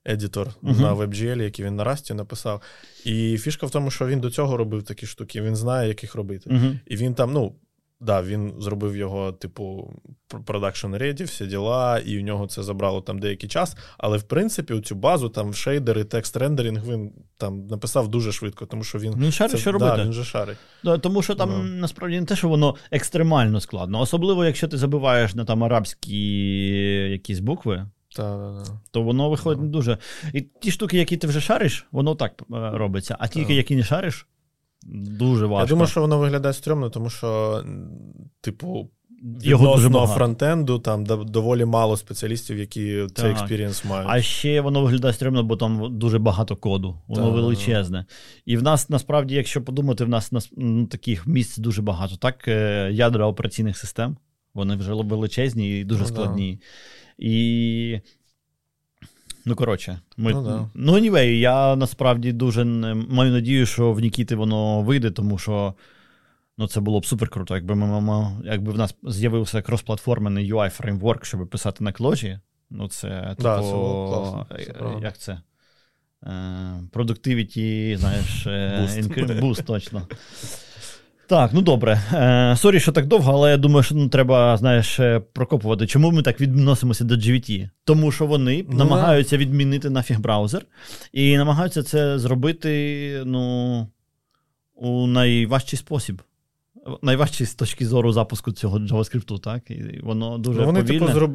Едітор 0.08 0.48
uh-huh. 0.62 0.80
на 0.80 0.94
WebGL, 0.94 1.42
який 1.42 1.64
він 1.64 1.76
на 1.76 1.84
Расті 1.84 2.14
написав. 2.14 2.62
І 3.04 3.38
фішка 3.38 3.66
в 3.66 3.70
тому, 3.70 3.90
що 3.90 4.06
він 4.06 4.20
до 4.20 4.30
цього 4.30 4.56
робив 4.56 4.82
такі 4.82 5.06
штуки, 5.06 5.42
він 5.42 5.56
знає, 5.56 5.88
як 5.88 6.02
їх 6.02 6.14
робити. 6.14 6.50
Uh-huh. 6.50 6.78
І 6.86 6.96
він 6.96 7.14
там, 7.14 7.32
ну, 7.32 7.54
да, 8.00 8.22
він 8.22 8.54
зробив 8.58 8.96
його, 8.96 9.32
типу, 9.32 9.94
продакшн 10.46 10.94
реді, 10.94 11.24
всі 11.24 11.46
діла, 11.46 11.98
і 11.98 12.18
у 12.18 12.22
нього 12.22 12.46
це 12.46 12.62
забрало 12.62 13.00
там 13.00 13.18
деякий 13.18 13.48
час. 13.48 13.76
Але 13.98 14.18
в 14.18 14.22
принципі, 14.22 14.80
цю 14.80 14.94
базу, 14.94 15.28
там 15.28 15.54
шейдери, 15.54 16.04
текст 16.04 16.36
рендеринг 16.36 16.84
він 16.88 17.12
там 17.36 17.66
написав 17.66 18.08
дуже 18.08 18.32
швидко, 18.32 18.66
тому 18.66 18.84
що 18.84 18.98
він 18.98 19.14
Він 19.16 19.32
шарить, 19.32 19.52
це, 19.52 19.58
що 19.58 19.72
робити. 19.72 19.96
Да, 19.96 20.04
він 20.04 20.12
же 20.12 20.24
шарить. 20.24 20.56
Да, 20.84 20.98
Тому 20.98 21.22
що 21.22 21.34
там 21.34 21.50
no. 21.50 21.62
насправді 21.62 22.20
не 22.20 22.26
те, 22.26 22.36
що 22.36 22.48
воно 22.48 22.74
екстремально 22.90 23.60
складно, 23.60 24.00
особливо, 24.00 24.44
якщо 24.44 24.68
ти 24.68 24.76
забиваєш 24.76 25.34
на 25.34 25.44
там 25.44 25.64
арабські 25.64 26.18
якісь 27.10 27.40
букви. 27.40 27.86
Та, 28.16 28.54
то 28.90 29.02
воно 29.02 29.30
виходить 29.30 29.62
не 29.62 29.68
дуже. 29.68 29.98
І 30.32 30.40
ті 30.40 30.70
штуки, 30.70 30.98
які 30.98 31.16
ти 31.16 31.26
вже 31.26 31.40
шариш, 31.40 31.86
воно 31.92 32.14
так 32.14 32.32
е, 32.42 32.44
робиться. 32.50 33.16
А 33.18 33.28
ті, 33.28 33.54
які 33.54 33.76
не 33.76 33.84
шариш, 33.84 34.26
дуже 34.88 35.46
важко. 35.46 35.64
Я 35.64 35.68
думаю, 35.68 35.88
що 35.88 36.00
воно 36.00 36.18
виглядає 36.18 36.54
стрьомно, 36.54 36.90
тому 36.90 37.10
що, 37.10 37.62
типу, 38.40 38.90
відносно 39.22 40.06
фронтенду 40.06 40.78
там 40.78 41.04
доволі 41.06 41.64
мало 41.64 41.96
спеціалістів, 41.96 42.58
які 42.58 42.96
так. 43.00 43.12
цей 43.12 43.30
experience 43.30 43.84
мають. 43.84 44.08
А 44.10 44.22
ще 44.22 44.60
воно 44.60 44.82
виглядає 44.82 45.14
стрьомно, 45.14 45.42
бо 45.42 45.56
там 45.56 45.98
дуже 45.98 46.18
багато 46.18 46.56
коду, 46.56 46.98
воно 47.06 47.26
так. 47.26 47.34
величезне. 47.34 48.06
І 48.46 48.56
в 48.56 48.62
нас 48.62 48.90
насправді, 48.90 49.34
якщо 49.34 49.62
подумати, 49.62 50.04
в 50.04 50.08
нас 50.08 50.32
ну, 50.56 50.86
таких 50.86 51.26
місць 51.26 51.58
дуже 51.58 51.82
багато. 51.82 52.16
Так, 52.16 52.48
е, 52.48 52.90
ядра 52.92 53.26
операційних 53.26 53.78
систем, 53.78 54.16
вони 54.54 54.76
вже 54.76 54.92
величезні 54.92 55.80
і 55.80 55.84
дуже 55.84 56.02
ну, 56.02 56.08
складні. 56.08 56.60
Да. 56.60 56.66
І. 57.18 58.00
Ну, 59.48 59.56
коротше, 59.56 60.00
ми... 60.16 60.32
ну, 60.32 60.42
да. 60.42 60.68
ну 60.74 60.92
anyway, 60.92 61.24
я 61.24 61.76
насправді 61.76 62.32
дуже 62.32 62.64
маю 62.64 63.32
надію, 63.32 63.66
що 63.66 63.92
в 63.92 64.00
Нікіти 64.00 64.36
воно 64.36 64.82
вийде, 64.82 65.10
тому 65.10 65.38
що 65.38 65.74
ну, 66.58 66.66
це 66.68 66.80
було 66.80 67.00
б 67.00 67.06
супер 67.06 67.28
круто, 67.28 67.54
якби 67.54 67.74
ми, 67.74 68.32
якби 68.44 68.72
в 68.72 68.78
нас 68.78 68.94
з'явився 69.02 69.62
кросплатформений 69.62 70.52
UI 70.52 70.70
фреймворк, 70.70 71.24
щоб 71.24 71.48
писати 71.48 71.84
на 71.84 71.92
кложі. 71.92 72.38
Ну, 72.70 72.88
це 72.88 73.08
типу, 73.08 73.42
да, 73.42 73.62
це 73.62 73.70
класно. 73.70 74.46
Це 74.50 75.02
як 75.02 75.18
це? 75.18 75.40
Productivity, 76.92 77.96
знаєш, 78.00 78.46
boost, 79.40 79.64
точно. 79.64 80.02
Так, 81.28 81.50
ну 81.52 81.62
добре. 81.62 82.00
Е, 82.12 82.56
Sorry, 82.56 82.80
що 82.80 82.92
так 82.92 83.06
довго, 83.06 83.32
але 83.32 83.50
я 83.50 83.56
думаю, 83.56 83.82
що 83.82 83.94
ну, 83.94 84.08
треба, 84.08 84.56
знаєш, 84.56 85.00
е, 85.00 85.20
прокопувати. 85.32 85.86
Чому 85.86 86.10
ми 86.10 86.22
так 86.22 86.40
відносимося 86.40 87.04
до 87.04 87.14
GWT? 87.14 87.68
Тому 87.84 88.12
що 88.12 88.26
вони 88.26 88.64
ну, 88.68 88.76
намагаються 88.76 89.36
відмінити 89.36 89.90
нафіг 89.90 90.20
браузер 90.20 90.62
і 91.12 91.36
намагаються 91.36 91.82
це 91.82 92.18
зробити 92.18 93.22
ну, 93.24 93.86
у 94.74 95.06
найважчий 95.06 95.78
спосіб. 95.78 96.22
Найважчий 97.02 97.46
з 97.46 97.54
точки 97.54 97.86
зору 97.86 98.12
запуску 98.12 98.52
цього 98.52 98.78
JavaScript, 98.78 99.40
так? 99.40 99.70
І 99.70 100.00
воно 100.02 100.38
дуже 100.38 100.60
ну, 100.60 100.66
Вони, 100.66 100.80
повільне. 100.80 101.00
типу, 101.00 101.12
зроб... 101.12 101.30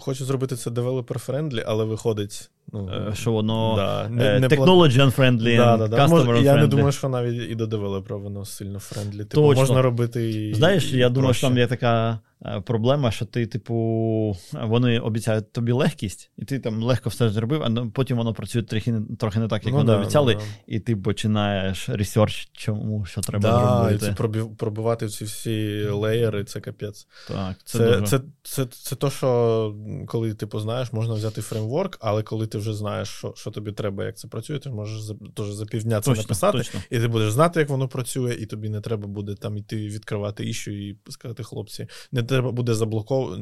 хочуть 0.00 0.26
зробити 0.26 0.56
це 0.56 0.70
developer-friendly, 0.70 1.62
але 1.66 1.84
виходить. 1.84 2.50
Ну, 2.72 2.90
Е, 3.10 3.14
Що 3.14 3.32
воно 3.32 3.74
да, 3.76 4.08
не, 4.08 4.40
не 4.40 4.48
technology 4.48 5.10
unfriendly, 5.10 5.56
да, 5.56 5.76
да, 5.76 5.88
да. 5.88 6.06
customer 6.06 6.26
unfriendly. 6.26 6.42
Я 6.42 6.56
не 6.56 6.66
думаю, 6.66 6.92
що 6.92 7.08
навіть 7.08 7.50
і 7.50 7.54
до 7.54 7.66
девелопера 7.66 8.16
воно 8.16 8.44
сильно 8.44 8.78
friendly. 8.78 9.18
Типу, 9.18 9.28
Точно. 9.28 9.62
можна 9.62 9.82
робити 9.82 10.30
і. 10.30 10.54
Знаєш, 10.54 10.92
я 10.92 11.08
думаю, 11.08 11.34
що 11.34 11.46
там 11.46 11.58
є 11.58 11.66
така 11.66 12.10
е, 12.12 12.18
проблема, 12.64 13.10
що 13.10 13.24
ти, 13.24 13.46
типу, 13.46 14.36
вони 14.52 14.98
обіцяють 14.98 15.52
тобі 15.52 15.72
легкість, 15.72 16.30
і 16.38 16.44
ти 16.44 16.58
там 16.58 16.82
легко 16.82 17.08
все 17.08 17.30
зробив, 17.30 17.62
а 17.62 17.68
ну, 17.68 17.90
потім 17.90 18.16
воно 18.16 18.34
працює 18.34 18.62
трохи 18.62 18.94
трохи 19.18 19.38
не 19.38 19.48
так, 19.48 19.64
як 19.64 19.72
Ну, 19.72 19.78
вони 19.78 19.92
да, 19.92 19.98
обіцяли, 19.98 20.34
да, 20.34 20.40
і 20.66 20.80
ти 20.80 20.96
починаєш 20.96 21.88
research, 21.88 22.48
чому 22.52 23.04
що 23.04 23.20
треба 23.20 23.50
Да, 23.50 23.90
і 23.90 23.92
робити. 23.92 24.14
це 24.34 24.44
пробивати 24.56 25.08
ці 25.08 25.24
всі 25.24 25.86
леєри, 25.88 26.44
це 26.44 26.60
капець. 26.60 27.06
Так, 27.28 27.56
це, 27.64 27.78
Це, 27.78 27.84
дуже... 27.84 28.06
це, 28.06 28.20
це, 28.42 28.66
це, 28.66 28.96
то, 28.96 29.10
що 29.10 29.74
коли 30.06 30.34
ти 30.34 30.46
познаєш, 30.46 30.92
можна 30.92 31.14
взяти 31.14 31.40
фреймворк, 31.40 31.98
але 32.00 32.22
коли 32.22 32.46
ти 32.46 32.58
вже 32.58 32.74
знаєш, 32.74 33.08
що, 33.08 33.32
що 33.36 33.50
тобі 33.50 33.72
треба, 33.72 34.04
як 34.04 34.16
це 34.18 34.28
працює, 34.28 34.58
ти 34.58 34.70
можеш 34.70 35.00
за, 35.00 35.14
теж 35.34 35.46
за 35.46 35.66
півдня 35.66 36.00
це 36.00 36.10
точно, 36.10 36.22
написати, 36.22 36.58
точно. 36.58 36.80
і 36.90 36.98
ти 36.98 37.08
будеш 37.08 37.32
знати, 37.32 37.60
як 37.60 37.68
воно 37.68 37.88
працює, 37.88 38.34
і 38.34 38.46
тобі 38.46 38.68
не 38.68 38.80
треба 38.80 39.08
буде 39.08 39.34
там 39.34 39.56
іти 39.56 39.76
відкривати 39.76 40.48
issue 40.48 40.70
і 40.70 40.96
сказати, 41.08 41.42
хлопці, 41.42 41.86
не 42.12 42.22
треба 42.34 42.52
буде 42.52 42.74
заблоков... 42.74 43.36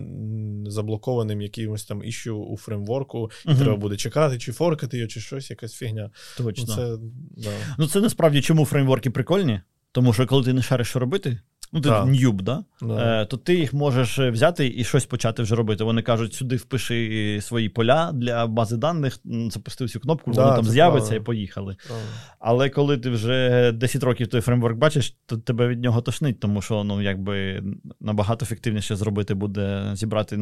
заблокованим 0.67 1.43
якимось 1.43 1.85
там 1.85 2.05
issue 2.05 2.37
у 2.37 2.57
фреймворку, 2.57 3.31
і 3.47 3.49
угу. 3.49 3.59
треба 3.59 3.77
буде 3.77 3.97
чекати, 3.97 4.39
чи 4.39 4.53
форкати 4.53 4.99
його, 4.99 5.09
чи 5.09 5.21
щось, 5.21 5.51
якась 5.51 5.75
фігня. 5.75 6.11
Точно. 6.37 6.65
Ну, 6.69 6.75
це, 6.75 6.97
да. 7.37 7.51
Ну, 7.79 7.87
це 7.87 8.01
насправді 8.01 8.43
чому 8.43 8.65
фреймворки 8.65 9.11
прикольні? 9.11 9.61
Тому 9.93 10.13
що 10.13 10.27
коли 10.27 10.45
ти 10.45 10.53
не 10.53 10.63
шариш, 10.63 10.89
що 10.89 10.99
робити, 10.99 11.41
ну 11.73 11.81
ти 11.81 11.89
Так. 11.89 12.07
ньюб, 12.07 12.43
да? 12.43 12.65
Да. 12.83 13.23
Е, 13.23 13.27
то 13.27 13.37
ти 13.37 13.55
їх 13.55 13.75
можеш 13.75 14.19
взяти 14.19 14.75
і 14.77 14.85
щось 14.85 15.07
почати 15.07 15.43
вже 15.43 15.55
робити. 15.55 15.85
Вони 15.85 16.03
кажуть, 16.03 16.35
сюди 16.35 16.57
впиши 16.57 17.39
свої 17.43 17.69
поля 17.69 18.13
для 18.15 18.47
бази 18.47 18.77
даних, 18.77 19.19
запусти 19.51 19.87
цю 19.89 20.01
кнопку, 20.01 20.33
Да, 20.33 20.45
воно 20.45 20.57
там 20.57 20.65
з'явиться 20.65 21.09
правильно. 21.09 21.23
і 21.23 21.27
поїхали. 21.27 21.77
Правильно. 21.87 22.09
Але 22.39 22.69
коли 22.71 22.99
ти 22.99 23.11
вже 23.11 23.73
10 23.73 24.03
років 24.03 24.27
той 24.27 24.41
фреймворк 24.41 24.77
бачиш, 24.77 25.17
то 25.27 25.37
тебе 25.37 25.69
від 25.69 25.83
нього 25.83 26.01
тошнить, 26.01 26.41
тому 26.41 26.63
що 26.63 26.85
ну, 26.85 27.03
якби 27.03 27.63
набагато 28.01 28.45
ефективніше 28.45 28.97
зробити 28.97 29.35
буде 29.35 29.91
зібрати 29.95 30.41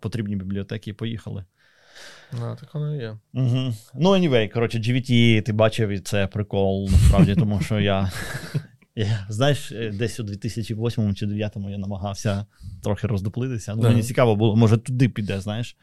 потрібні 0.00 0.36
бібліотеки 0.36 0.90
і 0.90 0.92
поїхали. 0.92 1.44
Да, 2.40 2.54
так 2.56 2.74
воно 2.74 2.94
і 2.96 2.98
є. 2.98 3.16
Угу. 3.34 3.74
Ну, 3.94 4.10
anyway, 4.10 4.52
коротше, 4.52 4.78
GVT 4.78 5.42
ти 5.42 5.52
бачив, 5.52 5.88
і 5.88 5.98
це 5.98 6.26
прикол, 6.26 6.88
насправді, 6.92 7.34
тому 7.34 7.60
що 7.60 7.80
я, 7.80 8.10
я. 8.94 9.26
Знаєш, 9.28 9.72
е, 9.72 9.90
десь 9.90 10.20
у 10.20 10.22
2008 10.22 11.14
чи 11.14 11.26
2009 11.26 11.70
я 11.70 11.78
намагався 11.78 12.46
трохи 12.82 13.06
роздуплитися. 13.06 13.74
Ну, 13.74 13.82
мені 13.82 14.02
цікаво 14.02 14.36
було, 14.36 14.56
може 14.56 14.76
туди 14.76 15.08
піде, 15.08 15.40
знаєш. 15.40 15.76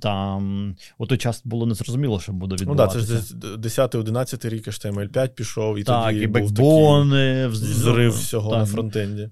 Там 0.00 0.74
у 0.98 1.06
той 1.06 1.18
час 1.18 1.42
було 1.44 1.66
незрозуміло, 1.66 2.20
що 2.20 2.32
буде 2.32 2.52
Ну 2.52 2.56
так, 2.76 2.94
відбуватися. 2.94 3.06
це 3.06 3.20
ж 3.20 3.56
10-11 3.56 4.48
рік 4.48 4.68
HTML5 4.68 5.28
пішов, 5.28 5.78
і 5.78 5.84
так, 5.84 6.06
тоді 6.06 6.20
і 6.20 6.26
був 6.26 6.34
бекбон, 6.52 7.10
такий 7.10 7.22
е, 7.24 7.48
вз- 7.48 7.52
зрив 7.54 8.12
всього 8.12 8.50
так, 8.50 8.58
на 8.58 8.66
фронтенді. 8.66 9.30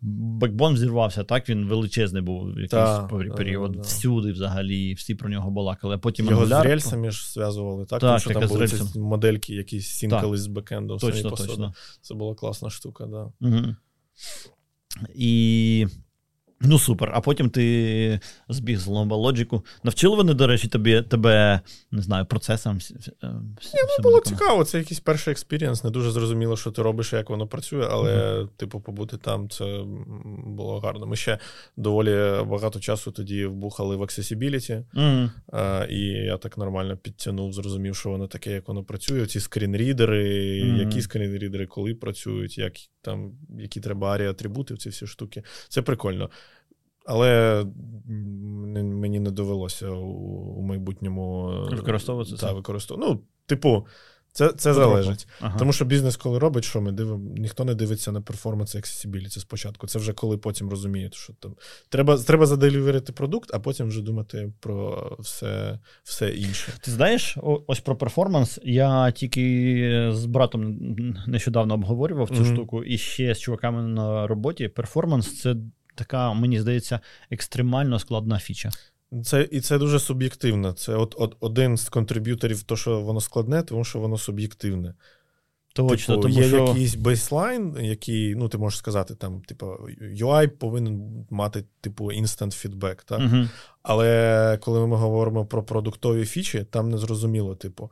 Бекбон 0.00 0.74
взірвався, 0.74 1.24
так? 1.24 1.48
Він 1.48 1.66
величезний 1.66 2.22
був 2.22 2.44
в 2.44 2.48
якийсь 2.48 2.70
Так, 2.70 3.10
да, 3.10 3.34
період. 3.34 3.72
да, 3.72 3.78
да. 3.78 3.82
Всюди 3.82 4.32
взагалі, 4.32 4.94
всі 4.94 5.14
про 5.14 5.28
нього 5.28 5.50
балакали. 5.50 5.94
А 5.94 5.98
потім 5.98 6.26
Його 6.30 6.44
Angular- 6.44 6.62
з 6.62 6.64
рельсами 6.64 7.10
ж 7.10 7.32
зв'язували, 7.32 7.84
так? 7.86 8.00
Так, 8.00 8.08
Тому 8.08 8.18
що 8.34 8.40
там 8.40 8.48
були 8.48 8.68
ці 8.68 8.98
модельки, 8.98 9.54
які 9.54 9.80
сінкались 9.80 10.40
з 10.40 10.46
бекендом 10.46 10.98
Точно, 10.98 11.30
точно. 11.30 11.72
Це 12.02 12.14
була 12.14 12.34
класна 12.34 12.70
штука, 12.70 13.06
да. 13.06 13.32
Угу. 13.48 13.74
І. 15.14 15.86
Ну, 16.60 16.78
супер. 16.78 17.10
А 17.14 17.20
потім 17.20 17.50
ти 17.50 18.20
збіг 18.48 18.78
з 18.78 18.88
Logic. 18.88 19.62
Навчили 19.84 20.16
вони, 20.16 20.34
до 20.34 20.46
речі, 20.46 20.68
тобі, 20.68 21.02
тебе, 21.02 21.60
не 21.90 22.02
знаю, 22.02 22.26
процесам. 22.26 22.78
Ні, 22.90 23.80
Ну, 23.98 24.02
було 24.02 24.20
цікаво, 24.20 24.64
це 24.64 24.78
якийсь 24.78 25.00
перший 25.00 25.32
experience. 25.32 25.84
Не 25.84 25.90
дуже 25.90 26.10
зрозуміло, 26.10 26.56
що 26.56 26.70
ти 26.70 26.82
робиш, 26.82 27.12
як 27.12 27.30
воно 27.30 27.46
працює, 27.46 27.88
але, 27.90 28.46
типу, 28.56 28.80
побути 28.80 29.16
там 29.16 29.48
це 29.48 29.84
було 30.46 30.80
гарно. 30.80 31.06
Ми 31.06 31.16
ще 31.16 31.38
доволі 31.76 32.44
багато 32.46 32.80
часу 32.80 33.10
тоді 33.10 33.46
вбухали 33.46 33.96
в 33.96 34.02
accessibility, 34.02 34.84
Угу. 34.94 35.30
а, 35.52 35.86
і 35.90 36.00
я 36.08 36.36
так 36.36 36.58
нормально 36.58 36.96
підтягнув, 36.96 37.52
зрозумів, 37.52 37.96
що 37.96 38.10
воно 38.10 38.26
таке, 38.26 38.50
як 38.52 38.68
воно 38.68 38.84
працює. 38.84 39.26
Ці 39.26 39.40
скрінрідери, 39.40 40.64
Мгм. 40.64 40.76
які 40.76 41.02
скрінрідери, 41.02 41.66
коли 41.66 41.94
працюють, 41.94 42.58
як 42.58 42.72
там, 43.02 43.32
які 43.58 43.80
треба 43.80 44.14
арі 44.14 44.26
атрибути, 44.26 44.76
ці 44.76 44.88
всі 44.88 45.06
штуки. 45.06 45.42
Це 45.68 45.82
прикольно. 45.82 46.30
Але 47.06 47.64
мені 48.74 49.20
не 49.20 49.30
довелося 49.30 49.90
у, 49.90 50.62
майбутньому 50.62 51.50
е, 51.72 51.74
Використовувати 51.76 52.36
це? 52.36 52.52
Використовувати. 52.52 53.12
Ну, 53.12 53.20
типу, 53.46 53.86
це, 54.32 54.48
це 54.48 54.74
залежить. 54.74 55.28
Ага. 55.40 55.58
Тому 55.58 55.72
що 55.72 55.84
бізнес, 55.84 56.16
коли 56.16 56.38
робить, 56.38 56.64
що 56.64 56.80
ми 56.80 56.92
дивимо, 56.92 57.30
ніхто 57.36 57.64
не 57.64 57.74
дивиться 57.74 58.12
на 58.12 58.20
перформанс 58.20 58.74
і 58.74 58.78
accessibility 58.78 59.38
спочатку. 59.38 59.86
Це 59.86 59.98
вже 59.98 60.12
коли 60.12 60.38
потім 60.38 60.70
розуміють, 60.70 61.14
що 61.14 61.32
там 61.32 61.54
треба, 61.88 62.18
треба 62.18 62.46
заделіверити 62.46 63.12
продукт, 63.12 63.50
а 63.54 63.58
потім 63.58 63.88
вже 63.88 64.02
думати 64.02 64.52
про 64.60 65.08
все, 65.20 65.78
все 66.02 66.30
інше. 66.30 66.72
Ти 66.80 66.90
знаєш, 66.90 67.38
ось 67.66 67.80
про 67.80 67.96
перформанс. 67.96 68.60
Я 68.62 69.10
тільки 69.10 70.10
з 70.12 70.26
братом 70.26 70.78
нещодавно 71.26 71.74
обговорював 71.74 72.28
цю 72.28 72.34
Мгм. 72.34 72.54
штуку, 72.54 72.84
і 72.84 72.98
ще 72.98 73.34
з 73.34 73.40
чуваками 73.40 73.82
на 73.82 74.26
роботі. 74.26 74.68
Перформанс 74.68 75.40
це 75.40 75.56
така, 75.96 76.32
мені 76.32 76.60
здається, 76.60 77.00
екстремально 77.30 77.98
складна 77.98 78.38
фіча. 78.38 78.70
Це, 79.24 79.48
і 79.50 79.60
це 79.60 79.78
дуже 79.78 80.00
суб'єктивно. 80.00 80.72
Це 80.72 80.94
от, 80.94 81.14
от 81.18 81.36
один 81.40 81.76
з 81.76 81.88
контриб'юторів, 81.88 82.62
то, 82.62 82.76
що 82.76 83.00
воно 83.00 83.20
складне, 83.20 83.62
тому 83.62 83.84
що 83.84 83.98
воно 83.98 84.18
суб'єктивне. 84.18 84.94
Точно, 85.76 86.14
типу, 86.14 86.28
тому 86.28 86.40
є 86.40 86.48
що 86.48 86.64
якийсь 86.66 86.94
бейслайн, 86.94 87.76
який, 87.80 88.34
ну, 88.34 88.48
ти 88.48 88.58
можеш 88.58 88.78
сказати, 88.78 89.14
там, 89.14 89.40
типу, 89.40 89.66
UI 90.00 90.46
повинен 90.48 91.26
мати, 91.30 91.64
типу, 91.80 92.04
feedback, 92.04 93.04
так? 93.04 93.20
Угу. 93.20 93.48
Але 93.82 94.58
коли 94.60 94.86
ми 94.86 94.96
говоримо 94.96 95.46
про 95.46 95.62
продуктові 95.62 96.24
фічі, 96.24 96.66
там 96.70 96.90
не 96.90 96.98
зрозуміло, 96.98 97.54
типу. 97.54 97.90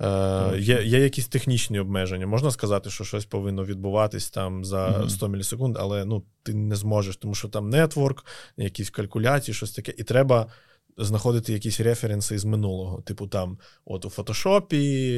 Е, 0.00 0.58
є, 0.58 0.82
є 0.82 0.98
якісь 0.98 1.28
технічні 1.28 1.80
обмеження. 1.80 2.26
Можна 2.26 2.50
сказати, 2.50 2.90
що 2.90 3.04
щось 3.04 3.26
повинно 3.26 3.64
відбуватись 3.64 4.30
там 4.30 4.64
за 4.64 4.88
Мгм. 4.88 5.10
100 5.10 5.28
мілісекунд, 5.28 5.76
але 5.80 6.04
ну, 6.04 6.22
ти 6.42 6.54
не 6.54 6.76
зможеш, 6.76 7.16
тому 7.16 7.34
що 7.34 7.48
там 7.48 7.70
network, 7.70 8.24
якісь 8.56 8.90
калькуляції, 8.90 9.54
щось 9.54 9.72
таке, 9.72 9.94
і 9.96 10.02
треба 10.02 10.46
знаходити 10.98 11.52
якісь 11.52 11.80
референси 11.80 12.38
з 12.38 12.44
минулого. 12.44 13.02
Типу 13.02 13.26
там, 13.26 13.58
от 13.84 14.04
у 14.04 14.10
фотошопі, 14.10 15.12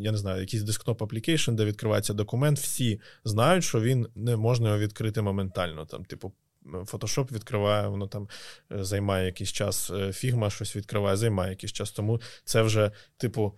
я 0.00 0.12
не 0.12 0.18
знаю, 0.18 0.40
якийсь 0.40 0.62
desktop 0.62 1.02
application, 1.02 1.54
де 1.54 1.64
відкривається 1.64 2.14
документ, 2.14 2.58
всі 2.58 3.00
знають, 3.24 3.64
що 3.64 3.80
він 3.80 4.06
не 4.14 4.36
можна 4.36 4.68
його 4.68 4.78
відкрити 4.80 5.22
моментально. 5.22 5.86
Там, 5.86 6.04
типу, 6.04 6.32
Photoshop 6.66 7.32
відкриває, 7.32 7.88
воно 7.88 8.06
там 8.06 8.28
е, 8.72 8.84
займає 8.84 9.26
якийсь 9.26 9.52
час, 9.52 9.90
е, 9.90 9.94
Figma 9.94 10.50
щось 10.50 10.76
відкриває, 10.76 11.16
займає 11.16 11.50
якийсь 11.50 11.72
час. 11.72 11.90
Тому 11.90 12.20
це 12.44 12.62
вже, 12.62 12.90
типу, 13.16 13.52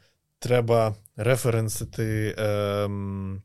треба 0.44 0.94
референсити 1.16 2.34
ем, 2.38 3.42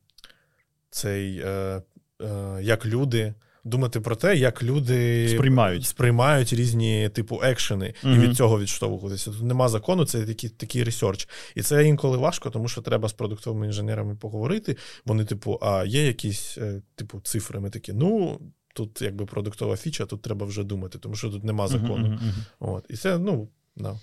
цей, 0.89 1.39
е, 1.39 1.81
е, 2.21 2.59
як 2.61 2.85
люди. 2.85 3.33
Думати 3.63 3.99
про 3.99 4.15
те, 4.15 4.35
як 4.35 4.63
люди 4.63 5.29
Сприймають. 5.29 5.85
сприймають 5.85 6.53
різні 6.53 7.09
типу 7.09 7.39
екшени, 7.43 7.93
і 8.03 8.07
від 8.07 8.35
цього 8.35 8.59
відштовхуватися. 8.59 9.31
Тут 9.31 9.43
нема 9.43 9.69
закону, 9.69 10.05
це 10.05 10.25
такий, 10.25 10.49
такий 10.49 10.83
research. 10.83 11.27
І 11.55 11.61
це 11.61 11.85
інколи 11.85 12.17
важко, 12.17 12.49
тому 12.49 12.67
що 12.67 12.81
треба 12.81 13.09
з 13.09 13.13
продуктовими 13.13 13.65
інженерами 13.65 14.15
поговорити. 14.15 14.77
Вони, 15.05 15.25
типу, 15.25 15.59
а 15.61 15.85
є 15.85 16.07
якісь 16.07 16.57
е, 16.57 16.81
типу 16.95 17.19
цифри. 17.19 17.59
Ми 17.59 17.69
такі, 17.69 17.93
ну 17.93 18.39
тут 18.75 19.01
якби 19.01 19.25
продуктова 19.25 19.77
фіча, 19.77 20.05
тут 20.05 20.21
треба 20.21 20.45
вже 20.45 20.63
думати, 20.63 20.99
тому 20.99 21.15
що 21.15 21.29
тут 21.29 21.43
нема 21.43 21.67
закону. 21.67 22.07
Мгм, 22.07 22.13
мгм. 22.13 22.45
От. 22.59 22.85
І 22.89 22.95
це, 22.95 23.17
ну, 23.17 23.49
да. 23.75 23.95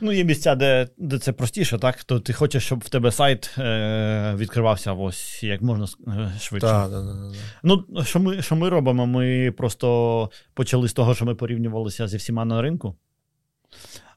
Ну, 0.00 0.12
є 0.12 0.24
місця, 0.24 0.54
де, 0.54 0.88
де 0.98 1.18
це 1.18 1.32
простіше, 1.32 1.78
так? 1.78 2.04
То 2.04 2.20
ти 2.20 2.32
хочеш, 2.32 2.64
щоб 2.64 2.80
в 2.80 2.88
тебе 2.88 3.12
сайт 3.12 3.54
е, 3.58 4.34
відкривався 4.36 4.92
ось 4.92 5.42
як 5.42 5.62
можна 5.62 5.86
е, 6.08 6.32
швидше. 6.40 6.66
Да, 6.66 6.88
да, 6.88 7.02
да. 7.02 7.32
Ну, 7.62 8.04
що 8.04 8.20
ми, 8.20 8.42
що 8.42 8.56
ми 8.56 8.68
робимо? 8.68 9.06
Ми 9.06 9.52
просто 9.56 10.30
почали 10.54 10.88
з 10.88 10.92
того, 10.92 11.14
що 11.14 11.24
ми 11.24 11.34
порівнювалися 11.34 12.08
зі 12.08 12.16
всіма 12.16 12.44
на 12.44 12.62
ринку. 12.62 12.96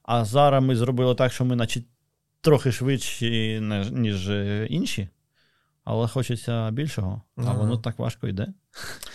А 0.04 0.26
зараз 0.26 0.64
ми 0.64 0.76
зробили 0.76 1.16
так, 1.16 1.34
що 1.34 1.46
ми, 1.46 1.56
наче, 1.56 1.84
трохи 2.42 2.72
швидші, 2.72 3.60
ніж 3.92 4.30
е, 4.30 4.68
інші. 4.70 5.10
але 5.84 6.08
хочеться 6.08 6.72
більшого, 6.72 7.22
а 7.36 7.54
воно 7.54 7.78
так 7.78 8.00
важко 8.00 8.28
йде. 8.28 8.48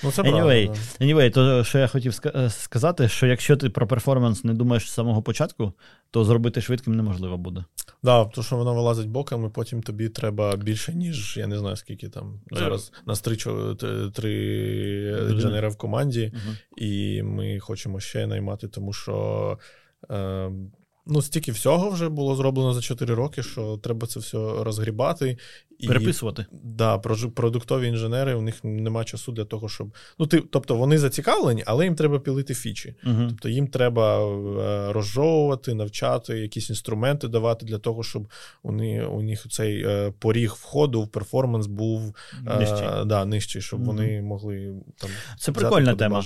Ну, 0.04 0.12
це 0.12 0.22
Anyway, 0.22 0.66
правда. 0.66 0.82
Anyway, 1.00 1.30
то 1.30 1.64
що 1.64 1.78
я 1.78 1.86
хотів 1.86 2.20
е, 2.26 2.50
сказати, 2.50 3.08
що 3.08 3.26
якщо 3.26 3.56
ти 3.56 3.70
про 3.70 3.86
перформанс 3.86 4.44
не 4.44 4.54
думаєш 4.54 4.90
з 4.90 4.94
самого 4.94 5.22
початку, 5.22 5.72
то 6.10 6.24
зробити 6.24 6.60
швидким 6.60 6.94
неможливо 6.94 7.38
буде. 7.38 7.64
Да, 8.02 8.24
тому 8.24 8.44
що 8.44 8.56
воно 8.56 8.74
вилазить 8.74 9.08
боком, 9.08 9.46
і 9.46 9.48
потім 9.48 9.82
тобі 9.82 10.08
треба 10.08 10.56
більше, 10.56 10.94
ніж 10.94 11.36
я 11.36 11.46
не 11.46 11.58
знаю 11.58 11.76
скільки 11.76 12.08
там. 12.08 12.40
Зараз 12.50 12.92
нас 13.06 13.20
три, 13.20 13.36
три 14.14 14.32
інженери 15.30 15.68
в 15.68 15.76
команді, 15.76 16.32
і 16.76 17.22
ми 17.22 17.58
хочемо 17.60 18.00
ще 18.00 18.26
наймати, 18.26 18.68
тому 18.68 18.92
що. 18.92 19.58
Е, 20.10 20.50
Ну, 21.08 21.22
стільки 21.22 21.52
всього 21.52 21.90
вже 21.90 22.08
було 22.08 22.36
зроблено 22.36 22.74
за 22.74 22.80
4 22.80 23.14
роки, 23.14 23.42
що 23.42 23.76
треба 23.82 24.06
це 24.06 24.20
все 24.20 24.38
розгрібати. 24.38 25.38
І, 25.78 25.86
Переписувати. 25.86 26.46
Да, 26.52 26.98
продуктові 27.34 27.88
інженери, 27.88 28.34
у 28.34 28.40
них 28.40 28.64
нема 28.64 29.04
часу 29.04 29.32
для 29.32 29.44
того, 29.44 29.68
щоб. 29.68 29.94
Ну, 30.18 30.26
ти, 30.26 30.40
тобто 30.40 30.76
вони 30.76 30.98
зацікавлені, 30.98 31.62
але 31.66 31.84
їм 31.84 31.94
треба 31.94 32.18
пілити 32.18 32.54
фічі. 32.54 32.94
Угу. 33.06 33.26
Тобто 33.28 33.48
їм 33.48 33.66
треба 33.66 34.18
е, 34.18 34.92
розжовувати, 34.92 35.74
навчати, 35.74 36.38
якісь 36.38 36.70
інструменти 36.70 37.28
давати 37.28 37.66
для 37.66 37.78
того, 37.78 38.02
щоб 38.02 38.28
вони, 38.62 39.06
у 39.06 39.22
них 39.22 39.46
цей 39.50 39.82
е, 39.86 40.12
поріг 40.18 40.56
входу 40.60 41.02
в 41.02 41.08
перформанс 41.08 41.66
був 41.66 42.14
е, 42.46 42.58
Нижчий. 42.58 43.04
Да, 43.06 43.24
нижчий, 43.24 43.62
щоб 43.62 43.80
Мгм. 43.80 43.86
вони 43.86 44.22
могли 44.22 44.74
там. 44.98 45.10
Це 45.38 45.52
прикольна 45.52 45.94
тема. 45.94 46.24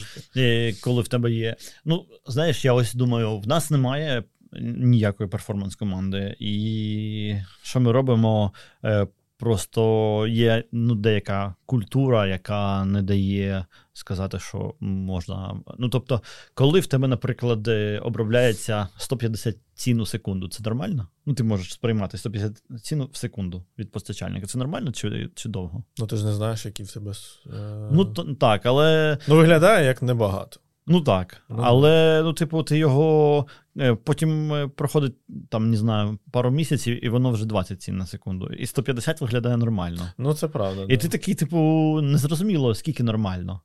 Коли 0.81 1.03
в 1.03 1.09
тебе 1.09 1.33
є. 1.33 1.57
Ну, 1.85 2.07
знаєш, 2.27 2.65
я 2.65 2.73
ось 2.73 2.95
думаю, 2.95 3.39
в 3.39 3.49
нас 3.49 3.71
немає 3.71 4.25
ніякої 4.61 5.29
перформанс-команди. 5.29 6.37
І 6.39 7.35
що 7.63 7.81
ми 7.81 7.93
робимо? 7.93 8.53
Е, 8.85 9.07
Просто 9.41 10.27
є 10.27 10.65
ну, 10.73 10.95
деяка 10.95 11.55
культура, 11.67 12.27
яка 12.27 12.85
не 12.85 13.03
дає 13.03 13.65
сказати, 13.93 14.39
що 14.39 14.75
можна. 14.81 15.61
Ну, 15.79 15.89
тобто, 15.89 16.23
коли 16.55 16.81
в 16.81 16.87
тебе, 16.87 17.09
наприклад, 17.09 17.69
е, 17.69 17.99
обробляється 17.99 18.89
150 18.97 19.57
цін 19.75 20.01
у 20.01 20.07
секунду, 20.07 20.49
це 20.49 20.63
нормально? 20.65 21.09
Ну, 21.27 21.35
ти 21.35 21.43
можеш 21.43 21.73
сприймати 21.73 22.19
150 22.19 22.63
ціну 22.83 23.09
в 23.13 23.17
секунду 23.17 23.65
від 23.79 23.93
постачальника. 23.93 24.47
Це 24.47 24.59
нормально 24.59 24.93
чи, 24.93 25.31
чи 25.35 25.49
довго? 25.49 25.85
Ну, 25.99 26.07
ти 26.07 26.17
ж 26.17 26.25
не 26.25 26.33
знаєш, 26.33 26.67
які 26.67 26.83
в 26.83 26.93
тебе. 26.93 27.13
Е... 27.47 27.89
Ну, 27.93 28.05
то, 28.05 28.35
так, 28.35 28.67
але. 28.67 29.19
ну, 29.29 29.37
виглядає 29.37 29.87
як 29.87 30.03
небагато. 30.03 30.61
Ну 30.91 31.01
так. 31.01 31.43
Ну, 31.49 31.57
Але 31.63 32.21
ну, 32.25 32.33
типу, 32.33 32.63
ти 32.63 32.79
його 32.79 33.47
е, 33.79 33.95
потім 33.95 34.53
е, 34.53 34.69
проходить 34.69 35.15
там, 35.49 35.71
не 35.71 35.77
знаю, 35.77 36.19
пару 36.31 36.51
місяців, 36.51 37.05
і 37.05 37.09
воно 37.09 37.31
вже 37.31 37.47
20 37.47 37.83
цін 37.83 37.97
на 37.97 38.07
секунду. 38.07 38.47
І 38.47 38.67
150 38.67 39.21
виглядає 39.21 39.57
нормально. 39.57 40.13
Ну, 40.19 40.35
це 40.35 40.49
правда. 40.49 40.83
І 40.83 40.97
да. 40.97 40.97
ти 40.97 41.09
такий, 41.09 41.35
типу, 41.35 42.01
незрозуміло, 42.03 42.75
скільки 42.75 43.03
нормально. 43.03 43.61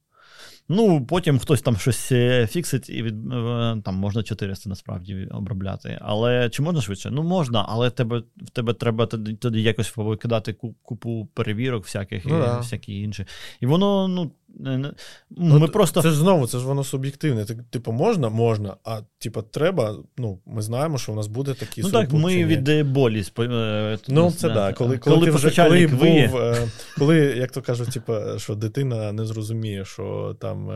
Ну, 0.69 1.05
потім 1.05 1.39
хтось 1.39 1.61
там 1.61 1.77
щось 1.77 2.11
е, 2.11 2.47
фіксить, 2.47 2.89
і 2.89 3.03
від, 3.03 3.29
там 3.83 3.95
можна 3.95 4.23
400 4.23 4.69
насправді 4.69 5.27
обробляти. 5.31 5.99
Але 6.01 6.49
чи 6.49 6.61
можна 6.61 6.81
швидше? 6.81 7.11
Ну, 7.11 7.23
можна, 7.23 7.65
але 7.69 7.89
тебе, 7.89 8.23
в 8.37 8.49
тебе 8.49 8.73
треба 8.73 9.05
тоді, 9.05 9.33
тоді 9.33 9.61
якось 9.61 9.89
повикидати 9.89 10.53
купу 10.83 11.29
перевірок 11.33 11.83
всяких 11.83 12.25
Ну 12.25 12.37
і 12.37 12.41
да. 12.41 12.57
всякі 12.57 12.99
інші. 13.01 13.25
І 13.59 13.65
воно, 13.65 14.07
ну, 14.07 14.31
Ну, 15.29 15.59
ми 15.59 15.67
т- 15.67 15.71
просто. 15.71 16.01
Це 16.01 16.09
ж 16.09 16.15
знову, 16.15 16.47
це 16.47 16.59
ж 16.59 16.65
воно 16.65 16.83
суб'єктивне. 16.83 17.45
Типу, 17.69 17.91
можна, 17.91 18.29
можна, 18.29 18.75
а 18.83 19.01
типу, 19.19 19.41
треба. 19.41 19.97
Ну, 20.17 20.39
ми 20.45 20.61
знаємо, 20.61 20.97
що 20.97 21.11
у 21.11 21.15
нас 21.15 21.27
буде 21.27 21.53
такі 21.53 21.81
Ну 21.81 21.91
так, 21.91 22.13
ми 22.13 22.45
від 22.45 22.69
е, 22.69 22.83
болі 22.83 23.21
спо- 23.21 23.51
е, 23.53 23.97
Ну, 24.07 24.31
це 24.31 24.47
е, 24.47 24.53
да. 24.53 24.73
Коли, 24.73 24.97
коли, 24.97 25.15
коли, 25.15 25.25
ти 25.25 25.31
вже 25.31 25.63
коли 25.63 25.85
виє, 25.85 26.27
був, 26.27 26.37
е, 26.37 26.67
коли, 26.97 27.17
як 27.17 27.51
то 27.51 27.61
кажуть, 27.61 27.91
типу, 27.91 28.13
що 28.37 28.55
дитина 28.55 29.11
не 29.11 29.25
зрозуміє, 29.25 29.85
що 29.85 30.35
там 30.39 30.71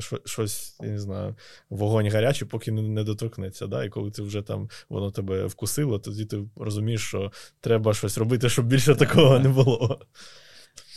що, 0.00 0.20
щось, 0.24 0.76
я 0.82 0.88
не 0.88 0.98
знаю, 0.98 1.34
вогонь 1.70 2.08
гарячий, 2.08 2.48
поки 2.48 2.72
не, 2.72 2.82
не 2.82 3.04
доторкнеться. 3.04 3.66
Да? 3.66 3.84
І 3.84 3.88
коли 3.88 4.10
ти 4.10 4.22
вже 4.22 4.42
там 4.42 4.68
воно 4.88 5.10
тебе 5.10 5.46
вкусило, 5.46 5.98
тоді 5.98 6.24
ти 6.24 6.38
розумієш, 6.56 7.00
що 7.00 7.32
треба 7.60 7.94
щось 7.94 8.18
робити, 8.18 8.48
щоб 8.48 8.66
більше 8.66 8.94
такого 8.94 9.38
не 9.38 9.48
було. 9.48 10.00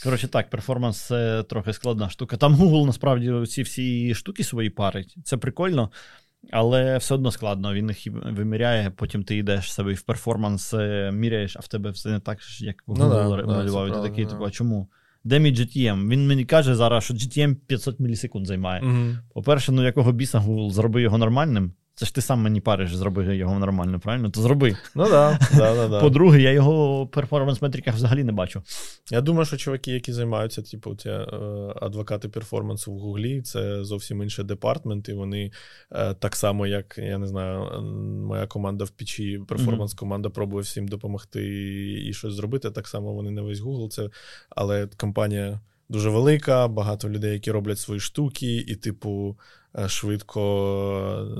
Коротше, 0.04 0.28
так, 0.28 0.50
перформанс 0.50 1.02
це 1.02 1.44
трохи 1.44 1.74
складна 1.74 2.10
штука. 2.10 2.38
Там 2.38 2.56
Google 2.56 2.86
насправді 2.86 3.46
ці 3.46 3.62
всі 3.62 4.16
штуки 4.16 4.44
свої 4.44 4.70
парить. 4.70 5.16
Це 5.24 5.38
прикольно, 5.38 5.92
але 6.52 6.98
все 6.98 7.16
одно 7.16 7.32
складно. 7.32 7.74
Він 7.74 7.90
їх 7.90 8.08
виміряє, 8.14 8.90
потім 8.90 9.24
ти 9.24 9.38
йдеш 9.38 9.74
себе 9.74 9.94
в 9.94 10.02
перформанс, 10.02 10.74
е, 10.74 11.12
міряєш, 11.14 11.58
а 11.58 11.60
в 11.60 11.68
тебе 11.68 11.90
все 11.90 12.10
не 12.10 12.20
так, 12.20 12.40
як 12.60 12.84
Ну 12.88 12.96
Google 12.96 13.10
да, 13.10 13.46
да, 13.46 13.58
малював. 13.58 13.92
ти 14.04 14.10
такий, 14.10 14.26
да. 14.26 14.32
типу, 14.32 14.46
а 14.46 14.50
чому? 14.50 14.88
Де 15.24 15.40
мій 15.40 15.54
GTM? 15.54 16.10
Він 16.10 16.28
мені 16.28 16.46
каже 16.46 16.76
зараз, 16.76 17.04
що 17.04 17.14
GTM 17.14 17.56
500 17.56 18.00
мілісекунд 18.00 18.46
займає. 18.46 18.82
Угу. 18.82 19.18
По-перше, 19.34 19.72
ну 19.72 19.84
якого 19.84 20.12
біса 20.12 20.40
Google, 20.40 20.72
зроби 20.72 21.02
його 21.02 21.18
нормальним. 21.18 21.74
Це 22.00 22.06
ж 22.06 22.16
ти 22.16 22.22
сам 22.22 22.42
мені 22.42 22.62
париш, 22.62 22.96
зроби 22.96 23.36
його 23.36 23.60
нормально, 23.60 24.00
правильно? 24.00 24.30
То 24.30 24.42
зроби. 24.42 24.78
Ну 24.96 25.10
да, 25.10 25.40
да, 25.56 25.76
да, 25.76 25.88
да. 25.88 26.02
По-друге, 26.02 26.42
я 26.42 26.52
його 26.52 27.04
в 27.04 27.12
performance-метриках 27.12 27.96
взагалі 27.96 28.24
не 28.24 28.32
бачу. 28.32 28.64
Я 29.12 29.22
думаю, 29.22 29.46
що 29.46 29.58
чуваки, 29.58 29.92
які 29.92 30.14
займаються, 30.14 30.62
типу, 30.62 30.96
ці 30.96 31.10
е, 31.10 31.28
адвокати 31.82 32.30
перформансу 32.30 32.94
в 32.94 33.00
Гуглі, 33.00 33.42
це 33.42 33.84
зовсім 33.84 34.24
інший 34.24 34.46
департмент, 34.46 35.10
і 35.10 35.14
вони 35.14 35.52
е, 35.92 36.14
так 36.14 36.36
само, 36.36 36.68
як 36.68 36.98
я 36.98 37.18
не 37.18 37.28
знаю, 37.28 37.82
моя 38.28 38.48
команда 38.48 38.86
в 38.86 38.90
Пітчі, 38.90 39.40
performance-команда 39.48 40.30
пробує 40.30 40.62
всім 40.62 40.88
допомогти 40.88 41.44
і, 42.08 42.14
щось 42.14 42.34
зробити. 42.34 42.72
Так 42.72 42.88
само 42.88 43.14
вони 43.14 43.32
не 43.32 43.42
весь 43.42 43.62
Google. 43.62 43.90
Це, 43.90 44.10
але 44.50 44.88
компанія 44.98 45.60
дуже 45.90 46.10
велика, 46.10 46.68
багато 46.68 47.10
людей, 47.10 47.34
які 47.34 47.52
роблять 47.52 47.80
свої 47.80 48.00
штуки, 48.00 48.56
і, 48.56 48.76
типу, 48.76 49.38
швидко 49.88 50.42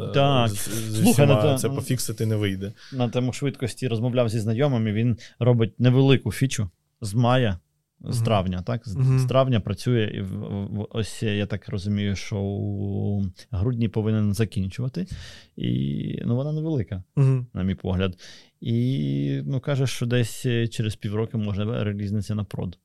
е, 0.10 0.14
Так. 0.14 0.50
з, 0.50 0.54
з 0.70 0.94
Слухай, 0.96 1.12
всіма 1.12 1.36
ну, 1.36 1.42
та- 1.42 1.58
це 1.58 1.70
пофіксити 1.70 2.26
не 2.26 2.36
вийде. 2.36 2.74
на 2.94 3.10
тему 3.10 3.34
швидкості 3.34 3.88
розмовляв 3.88 4.30
зі 4.30 4.40
знайомими. 4.40 4.94
Він 4.94 5.18
робить 5.40 5.80
невелику 5.80 6.32
фічу 6.32 6.70
з 7.02 7.14
мая, 7.14 7.60
з 8.00 8.22
травня, 8.22 8.62
так? 8.62 8.82
З, 8.88 8.96
Мгм. 8.96 9.20
з 9.20 9.26
травня 9.26 9.60
працює, 9.60 10.12
і 10.16 10.22
в, 10.22 10.28
в- 10.66 10.88
ось 10.90 11.24
я 11.24 11.46
так 11.46 11.70
розумію, 11.70 12.16
що 12.16 12.38
у 12.40 13.24
грудні 13.52 13.88
повинен 13.88 14.34
закінчувати. 14.34 15.08
І 15.56 16.22
ну, 16.26 16.36
вона 16.36 16.52
невелика, 16.52 17.04
Угу. 17.16 17.46
на 17.54 17.64
мій 17.64 17.76
погляд. 17.76 18.18
І 18.62 19.42
ну, 19.46 19.60
каже, 19.60 19.88
що 19.88 20.06
десь 20.06 20.46
е, 20.46 20.68
через 20.68 20.96
півроку 20.96 21.38
може 21.38 21.84
релізнитися 21.84 22.36
на 22.36 22.44
прод. 22.44 22.78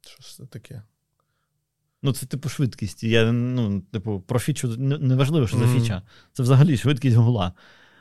Що 0.00 0.22
це 0.36 0.46
таке? 0.46 0.82
Ну, 2.06 2.12
це 2.12 2.26
типу 2.26 2.48
швидкість. 2.48 3.04
Я, 3.04 3.32
ну, 3.32 3.80
типу, 3.92 4.20
про 4.26 4.38
фічу 4.38 4.68
не, 4.78 5.14
важливо, 5.14 5.46
що 5.46 5.58
за 5.58 5.66
фіча. 5.66 6.02
Це 6.32 6.42
взагалі 6.42 6.76
швидкість 6.76 7.16
гугла. 7.16 7.52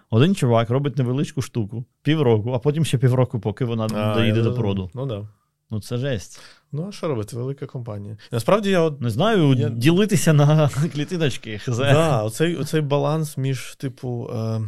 Один 0.10 0.36
чувак 0.36 0.70
робить 0.70 0.98
невеличку 0.98 1.42
штуку, 1.42 1.86
півроку, 2.02 2.52
а 2.52 2.60
потім 2.60 2.86
ще 2.86 2.98
півроку, 2.98 3.40
поки 3.40 3.66
вона 3.66 3.88
А, 3.94 4.14
доїде 4.16 4.38
я 4.38 4.44
до 4.44 4.54
проду. 4.54 4.90
Ну 4.94 5.08
так. 5.08 5.22
Да. 5.22 5.28
Ну, 5.72 5.82
це 5.82 5.98
жесть. 5.98 6.40
Ну, 6.72 6.86
а 6.90 6.92
що 6.92 7.08
робити? 7.08 7.36
Велика 7.36 7.66
компанія. 7.66 8.18
Насправді 8.32 8.70
я 8.70 8.80
от 8.82 9.02
Не 9.02 9.10
знаю, 9.10 9.54
Я- 9.54 9.70
ділитися 9.70 10.34
на 10.34 10.70
клітиночки. 10.94 11.58
хз. 11.58 11.78
Да, 11.78 12.24
оцей, 12.24 12.56
оцей 12.56 12.82
баланс 12.82 13.38
між, 13.38 13.76
типу, 13.76 14.30
е, 14.34 14.62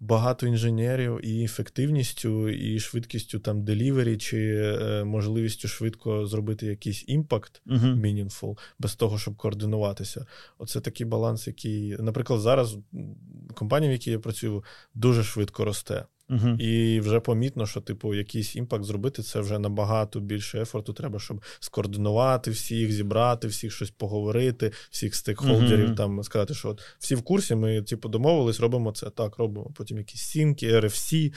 багато 0.00 0.46
інженерів 0.46 1.20
і 1.26 1.44
ефективністю, 1.44 2.48
і 2.48 2.80
швидкістю 2.80 3.38
там 3.38 3.64
delivery, 3.64 4.16
чи 4.16 4.54
е, 4.56 5.04
можливістю 5.04 5.68
швидко 5.68 6.26
зробити 6.26 6.66
якийсь 6.66 7.04
impact 7.08 7.62
Мгм. 7.66 8.00
meaningful, 8.04 8.58
без 8.78 8.94
того, 8.94 9.18
щоб 9.18 9.36
координуватися. 9.36 10.26
Оце 10.58 10.80
такий 10.80 11.06
баланс, 11.06 11.46
який, 11.46 11.96
наприклад, 11.98 12.40
зараз 12.40 12.76
компанія, 13.54 13.90
в 13.90 13.92
якій 13.92 14.10
я 14.10 14.18
працюю, 14.18 14.64
дуже 14.94 15.24
швидко 15.24 15.64
росте. 15.64 16.04
Мгм. 16.28 16.56
І 16.60 17.00
вже 17.00 17.20
помітно, 17.20 17.66
що, 17.66 17.80
типу, 17.80 18.14
якийсь 18.14 18.56
імпакт 18.56 18.84
зробити, 18.84 19.22
це 19.22 19.40
вже 19.40 19.58
набагато 19.58 20.20
більше 20.20 20.62
ефорту. 20.62 20.92
Треба, 20.92 21.18
щоб 21.18 21.42
скоординувати 21.60 22.50
всіх, 22.50 22.92
зібрати 22.92 23.48
всіх, 23.48 23.72
щось 23.72 23.90
поговорити, 23.90 24.72
всіх 24.90 25.14
стейкхолдерів, 25.14 25.86
Мгм. 25.86 25.94
там 25.94 26.22
сказати, 26.22 26.54
що 26.54 26.68
от 26.68 26.82
всі 26.98 27.14
в 27.14 27.22
курсі, 27.22 27.54
ми 27.54 27.82
типу 27.82 28.08
домовились, 28.08 28.60
робимо 28.60 28.92
це. 28.92 29.10
Так, 29.10 29.38
робимо. 29.38 29.70
Потім 29.74 29.98
якісь 29.98 30.20
сімки, 30.20 30.72
RFC, 30.72 31.32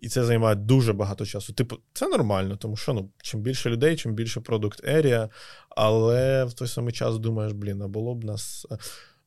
і 0.00 0.08
це 0.08 0.24
займає 0.24 0.56
дуже 0.56 0.92
багато 0.92 1.26
часу. 1.26 1.52
Типу, 1.52 1.76
це 1.92 2.08
нормально, 2.08 2.56
тому 2.56 2.76
що 2.76 2.92
ну, 2.92 3.10
чим 3.22 3.40
більше 3.40 3.70
людей, 3.70 3.96
чим 3.96 4.14
більше 4.14 4.40
продукт 4.40 4.80
ерія, 4.84 5.28
але 5.68 6.44
в 6.44 6.52
той 6.52 6.68
самий 6.68 6.92
час 6.92 7.18
думаєш, 7.18 7.52
блін, 7.52 7.82
а 7.82 7.88
було 7.88 8.14
б 8.14 8.24
нас. 8.24 8.66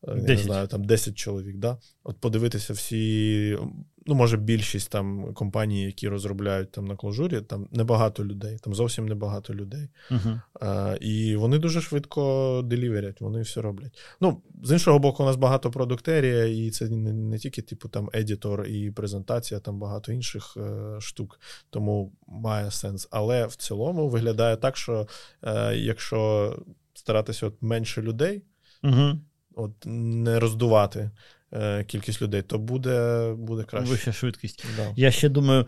Я 0.04 0.14
не 0.14 0.38
знаю, 0.38 0.68
там 0.68 0.84
10 0.84 1.16
чоловік, 1.16 1.58
да? 1.58 1.78
от 2.04 2.18
подивитися 2.18 2.74
всі, 2.74 3.58
ну, 4.06 4.16
може, 4.16 4.38
більшість 4.38 4.92
там 4.92 5.34
компаній, 5.34 5.84
які 5.84 6.08
розробляють 6.08 6.72
там 6.72 6.86
на 6.86 6.96
клажурі, 6.96 7.42
там 7.42 7.68
небагато 7.72 8.26
людей, 8.26 8.58
там 8.62 8.76
зовсім 8.76 9.08
небагато 9.08 9.54
людей. 9.54 9.90
Uh-huh. 10.12 10.42
А, 10.62 10.98
І 11.02 11.36
вони 11.36 11.58
дуже 11.58 11.82
швидко 11.82 12.62
деліверять, 12.66 13.22
вони 13.22 13.42
все 13.42 13.62
роблять. 13.62 14.00
Ну, 14.22 14.42
з 14.64 14.72
іншого 14.72 15.00
боку, 15.00 15.24
у 15.24 15.26
нас 15.26 15.36
багато 15.36 15.72
продуктерія, 15.72 16.46
і 16.46 16.72
це 16.72 16.90
не, 16.90 17.14
не 17.14 17.38
тільки, 17.38 17.62
типу, 17.62 17.90
там 17.90 18.10
едітор 18.14 18.68
і 18.68 18.92
презентація, 18.92 19.60
там 19.60 19.80
багато 19.80 20.12
інших 20.12 20.58
е, 20.58 21.02
штук, 21.02 21.40
тому 21.70 22.14
має 22.28 22.72
сенс. 22.72 23.08
Але 23.12 23.46
в 23.46 23.56
цілому 23.56 24.10
виглядає 24.10 24.58
так, 24.58 24.78
що 24.78 25.08
е, 25.44 25.76
якщо 25.76 26.54
старатися 26.94 27.48
от 27.48 27.62
менше 27.62 28.02
людей. 28.02 28.44
Uh-huh 28.84 29.18
от 29.58 29.72
не 29.86 30.40
роздувати 30.40 31.12
е, 31.54 31.84
кількість 31.84 32.22
людей, 32.22 32.42
то 32.42 32.60
буде 32.60 33.34
буде 33.38 33.64
краще. 33.64 33.92
Вища 33.92 34.14
швидкість. 34.14 34.66
Да. 34.78 34.94
Я 34.96 35.12
ще 35.12 35.30
думаю, 35.30 35.66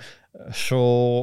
що 0.51 0.79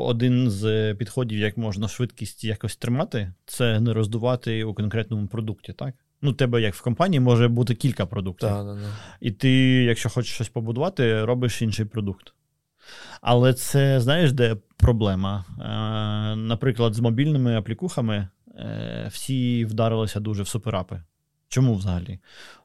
один 0.06 0.50
з 0.50 0.94
підходів, 0.94 1.38
як 1.38 1.56
можна 1.56 1.88
швидкість 1.88 2.44
якось 2.44 2.76
тримати, 2.76 3.32
це 3.46 3.80
не 3.80 3.92
роздувати 3.92 4.64
у 4.64 4.74
конкретному 4.74 5.26
продукті, 5.26 5.72
так? 5.72 5.94
Ну, 6.22 6.32
тебе, 6.32 6.62
як 6.62 6.74
в 6.74 6.82
компанії, 6.82 7.20
може 7.20 7.48
бути 7.48 7.74
кілька 7.74 8.06
продуктів. 8.06 8.48
Да, 8.48 8.64
да, 8.64 8.74
да. 8.74 8.88
І 9.20 9.30
ти, 9.30 9.50
якщо 9.84 10.08
хочеш 10.08 10.34
щось 10.34 10.48
побудувати, 10.48 11.24
робиш 11.24 11.62
інший 11.62 11.84
продукт. 11.84 12.32
Але 13.20 13.54
це 13.54 14.00
знаєш, 14.00 14.32
де 14.32 14.56
проблема? 14.76 15.44
Е, 15.60 16.36
Наприклад, 16.36 16.94
з 16.94 17.00
мобільними 17.00 17.56
аплікухами 17.56 18.28
е, 18.48 19.08
всі 19.12 19.64
вдарилися 19.64 20.20
дуже 20.20 20.42
в 20.42 20.48
суперапи. 20.48 21.02
Чому 21.48 21.74
взагалі? 21.74 22.18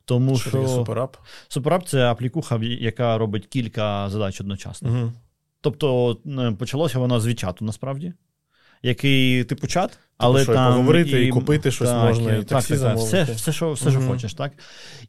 Тому 0.05 0.37
що, 0.37 0.49
що 0.49 0.67
суперап? 0.67 1.17
Суперап 1.47 1.87
це 1.87 2.05
аплікуха, 2.05 2.59
яка 2.63 3.17
робить 3.17 3.47
кілька 3.47 4.09
задач 4.09 4.41
одночасно. 4.41 4.89
Угу. 4.89 5.11
Тобто 5.61 6.17
почалося 6.59 6.99
воно 6.99 7.19
з 7.19 7.27
вічату, 7.27 7.65
насправді, 7.65 8.13
який 8.83 9.43
типу 9.43 9.67
чат, 9.67 9.99
але 10.17 10.39
типу, 10.39 10.43
що, 10.43 10.53
там. 10.53 10.73
поговорити 10.73 11.23
і, 11.23 11.27
і 11.27 11.29
купити 11.29 11.71
щось 11.71 11.89
так, 11.89 12.03
можна, 12.03 12.35
і 12.35 12.43
таксі 12.43 12.73
так, 12.73 12.81
так, 12.81 12.97
все, 12.97 13.23
все, 13.23 13.53
що 13.53 13.71
все, 13.71 13.91
що 13.91 14.01
хочеш, 14.01 14.33
так? 14.33 14.51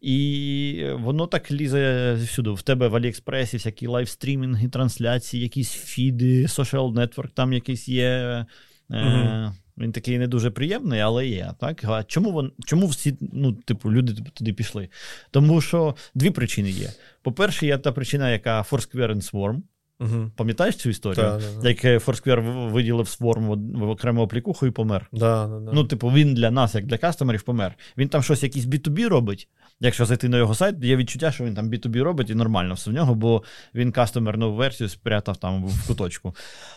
І 0.01 0.87
воно 0.95 1.27
так 1.27 1.51
лізе 1.51 2.15
всюди. 2.25 2.51
В 2.51 2.63
тебе 2.63 2.89
в 2.89 2.97
Аліекспресі 2.97 3.57
всякі 3.57 3.87
лайвстрімінги, 3.87 4.69
трансляції, 4.69 5.43
якісь 5.43 5.71
фіди, 5.71 6.43
social 6.43 6.93
network, 6.93 7.29
там 7.35 7.53
якийсь 7.53 7.89
є. 7.89 8.47
Угу. 8.91 8.99
Е- 8.99 9.53
він 9.79 9.93
такий 9.93 10.19
не 10.19 10.27
дуже 10.27 10.51
приємний, 10.51 11.01
але 11.01 11.27
є. 11.27 11.53
Так? 11.61 11.85
А 11.85 12.05
чому 12.05 12.33
вон, 12.33 12.53
чому 12.65 12.87
всі 12.87 13.17
ну, 13.33 13.53
типу, 13.53 13.93
люди 13.93 14.15
туди 14.35 14.53
пішли? 14.53 14.89
Тому 15.31 15.61
що 15.61 15.95
дві 16.15 16.31
причини 16.31 16.71
є. 16.71 16.91
По-перше, 17.23 17.67
є 17.67 17.79
та 17.79 17.93
причина, 17.93 18.31
яка 18.31 18.63
Foursquare 18.63 19.15
and 19.15 19.33
Swarm. 19.33 19.61
Угу. 20.01 20.31
Пам'ятаєш 20.37 20.77
цю 20.77 20.91
історію? 20.91 21.25
Да, 21.25 21.39
да, 21.39 21.63
да. 21.63 21.69
Як 21.69 21.85
Foursquare 21.85 22.71
виділив 22.71 23.07
Swarm 23.07 23.79
в 23.79 23.89
окрему 23.89 24.23
аплікуху 24.23 24.67
і 24.67 24.71
помер. 24.71 25.09
Да, 25.13 25.47
ну, 25.73 25.85
типу, 25.85 26.09
він 26.09 26.35
для 26.35 26.51
нас, 26.51 26.75
як 26.75 26.87
для 26.87 26.99
кастомерів, 26.99 27.43
помер. 27.43 27.75
Він 27.99 28.09
там 28.09 28.23
щось 28.23 28.43
якийсь 28.43 28.65
B2B 28.65 29.09
робить. 29.09 29.49
Якщо 29.81 30.07
зайти 30.07 30.29
на 30.29 30.37
його 30.37 30.55
сайт, 30.55 30.85
є 30.85 30.97
відчуття, 30.97 31.33
що 31.33 31.45
він 31.45 31.55
там 31.55 31.71
B2B 31.71 32.03
робить 32.03 32.31
і 32.31 32.35
нормально 32.35 32.75
все 32.75 32.91
в 32.91 32.95
нього, 32.95 33.15
бо 33.15 33.43
він 33.75 33.93
кастомерну 33.93 34.55
версію 34.55 34.89
спрятав 34.89 35.37
там 35.37 35.67
в 35.67 35.87
куточку. 35.87 36.35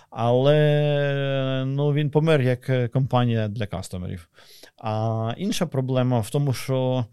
Але 0.10 1.63
ну, 1.67 1.93
він 1.93 2.10
помер 2.10 2.41
як 2.41 2.91
компанія 2.91 3.47
для 3.47 3.67
кастомерів. 3.67 4.29
А 4.77 5.34
інша 5.38 5.65
проблема 5.65 6.19
в 6.19 6.29
тому, 6.29 6.53
що 6.53 7.05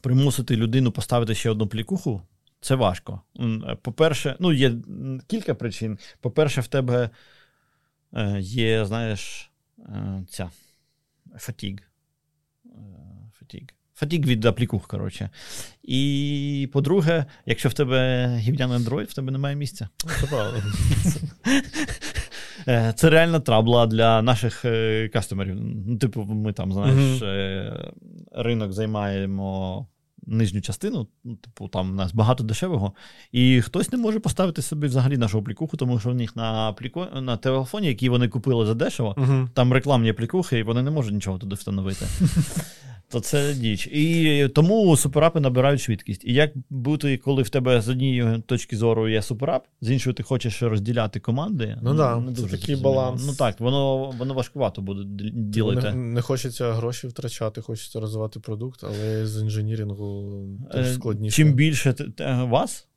примусити 0.00 0.56
людину 0.56 0.92
поставити 0.92 1.34
ще 1.34 1.50
одну 1.50 1.66
плікуху. 1.66 2.22
Це 2.60 2.74
важко. 2.74 3.20
По-перше, 3.82 4.36
ну, 4.40 4.52
є 4.52 4.72
кілька 5.26 5.54
причин. 5.54 5.98
По-перше, 6.20 6.60
в 6.60 6.66
тебе 6.66 7.10
е, 8.12 8.40
є, 8.40 8.84
знаєш, 8.84 9.50
е, 9.78 10.24
ця 10.28 10.50
фатіг. 11.38 11.78
Фатіг. 13.32 13.75
Фатіг 13.98 14.26
від 14.26 14.44
аплікух, 14.44 14.86
коротше. 14.86 15.30
І 15.82 16.68
по-друге, 16.72 17.26
якщо 17.46 17.68
в 17.68 17.72
тебе 17.72 18.26
гівняний 18.36 18.78
Android, 18.78 19.04
в 19.04 19.14
тебе 19.14 19.32
немає 19.32 19.56
місця. 19.56 19.88
Ну, 20.04 20.12
це. 21.10 21.20
Е, 22.68 23.10
реальна 23.10 23.40
трабла 23.40 23.86
для 23.86 24.22
наших 24.22 24.64
кастомерів. 25.12 25.56
Ну, 25.60 25.96
типу, 25.98 26.24
ми 26.24 26.52
там, 26.52 26.72
знаєш, 26.72 27.22
ринок 28.32 28.72
займаємо 28.72 29.86
нижню 30.26 30.60
частину, 30.60 31.08
ну, 31.24 31.36
типу, 31.36 31.68
там 31.68 31.90
у 31.90 31.94
нас 31.94 32.12
багато 32.12 32.44
дешевого, 32.44 32.92
і 33.32 33.62
хтось 33.62 33.92
не 33.92 33.98
може 33.98 34.20
поставити 34.20 34.62
собі 34.62 34.86
взагалі 34.86 35.16
нашу 35.16 35.38
аплікуху, 35.38 35.76
тому 35.76 35.98
що 35.98 36.10
в 36.10 36.14
них 36.14 36.36
на 36.36 36.68
апліку... 36.68 37.06
на 37.20 37.36
телефоні, 37.36 37.86
який 37.86 38.08
вони 38.08 38.28
купили 38.28 38.66
за 38.66 38.74
дешево, 38.74 39.16
там 39.54 39.72
рекламні 39.72 40.10
аплікухи, 40.10 40.58
і 40.58 40.62
вони 40.62 40.82
не 40.82 40.90
можуть 40.90 41.14
нічого 41.14 41.38
туди 41.38 41.54
встановити. 41.54 42.06
То 43.08 43.20
це 43.20 43.54
діч. 43.54 43.86
І 43.86 44.48
тому 44.54 44.96
суперапи 44.96 45.40
набирають 45.40 45.80
швидкість. 45.80 46.24
І 46.24 46.32
як 46.32 46.50
бути, 46.70 47.16
коли 47.16 47.42
в 47.42 47.48
тебе 47.48 47.80
з 47.80 47.88
однієї 47.88 48.42
точки 48.46 48.76
зору 48.76 49.08
є 49.08 49.22
суперап, 49.22 49.66
з 49.80 49.90
іншої 49.90 50.14
ти 50.14 50.22
хочеш 50.22 50.62
розділяти 50.62 51.20
команди. 51.20 51.78
Ну 51.82 51.94
ну, 51.94 52.34
це 52.34 52.56
такий 52.56 52.76
баланс. 52.76 53.26
Ну 53.26 53.34
так, 53.34 53.60
воно 53.60 54.10
воно 54.10 54.34
важкувато 54.34 54.82
буде 54.82 55.02
ділити. 55.32 55.90
Не, 55.90 55.96
не 55.96 56.22
хочеться 56.22 56.72
гроші 56.72 57.06
втрачати, 57.06 57.60
хочеться 57.60 58.00
розвивати 58.00 58.40
продукт, 58.40 58.84
але 58.84 59.26
з 59.26 59.42
інженірінгу 59.42 60.42
теж 60.72 60.86
е, 60.86 60.94
складніше. 60.94 61.36
Чим 61.36 61.52
більше 61.52 61.94
вас, 62.48 62.88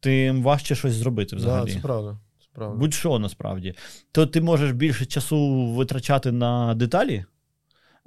тим 0.00 0.42
важче 0.42 0.74
щось 0.74 0.94
зробити 0.94 1.36
взагалі. 1.36 1.66
Так, 1.66 1.74
це 1.74 1.80
правда. 1.80 2.18
правда. 2.52 2.78
Будь-що 2.78 3.18
насправді. 3.18 3.74
То 4.12 4.26
ти 4.26 4.40
можеш 4.40 4.72
більше 4.72 5.06
часу 5.06 5.66
витрачати 5.66 6.32
на 6.32 6.74
деталі, 6.74 7.24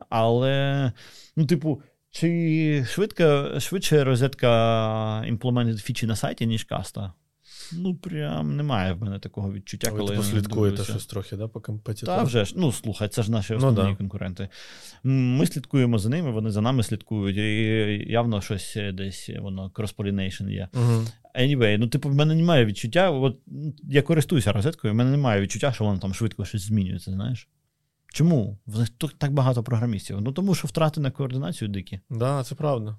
але. 0.09 0.91
Ну, 1.35 1.45
типу, 1.45 1.81
чи 2.11 2.85
швидко, 2.89 3.59
швидше 3.59 4.03
розетка 4.03 5.25
імплементить 5.27 5.79
фічі 5.79 6.05
на 6.05 6.15
сайті, 6.15 6.47
ніж 6.47 6.63
каста? 6.63 7.13
Ну, 7.73 7.95
прям 7.95 8.55
немає 8.55 8.93
в 8.93 9.03
мене 9.03 9.19
такого 9.19 9.53
відчуття, 9.53 9.91
Ви, 9.91 9.97
коли. 9.97 10.09
Ви 10.09 10.15
типу, 10.15 10.27
слідкуєте 10.27 10.83
щось 10.83 11.05
трохи, 11.05 11.35
да, 11.35 11.47
по 11.47 11.61
компетитору? 11.61 12.17
Та 12.17 12.23
вже 12.23 12.45
ж, 12.45 12.53
ну 12.57 12.71
слухай, 12.71 13.09
це 13.09 13.23
ж 13.23 13.31
наші 13.31 13.53
основні 13.53 13.79
ну, 13.83 13.89
да. 13.89 13.95
конкуренти. 13.95 14.47
Ми 15.03 15.45
слідкуємо 15.45 15.99
за 15.99 16.09
ними, 16.09 16.31
вони 16.31 16.51
за 16.51 16.61
нами 16.61 16.83
слідкують, 16.83 17.37
і 17.37 18.11
явно 18.11 18.41
щось 18.41 18.77
десь 18.93 19.29
воно 19.39 19.71
cross-pollination 19.75 20.49
є. 20.49 20.67
Угу. 20.73 21.03
Anyway, 21.39 21.77
ну, 21.77 21.87
типу, 21.87 22.09
в 22.09 22.15
мене 22.15 22.35
немає 22.35 22.65
відчуття. 22.65 23.11
От 23.11 23.37
я 23.83 24.01
користуюся 24.01 24.51
розеткою, 24.51 24.93
в 24.93 24.97
мене 24.97 25.11
немає 25.11 25.41
відчуття, 25.41 25.71
що 25.71 25.83
воно 25.83 25.99
там 25.99 26.13
швидко 26.13 26.45
щось 26.45 26.61
змінюється, 26.61 27.11
знаєш. 27.11 27.47
Чому? 28.13 28.57
В 28.65 28.79
них 28.79 28.89
так 29.17 29.33
багато 29.33 29.63
програмістів. 29.63 30.21
Ну 30.21 30.31
тому 30.31 30.55
що 30.55 30.67
втрати 30.67 31.01
на 31.01 31.11
координацію 31.11 31.67
дикі. 31.67 31.99
Так, 32.09 32.17
да, 32.17 32.43
це 32.43 32.55
правда. 32.55 32.97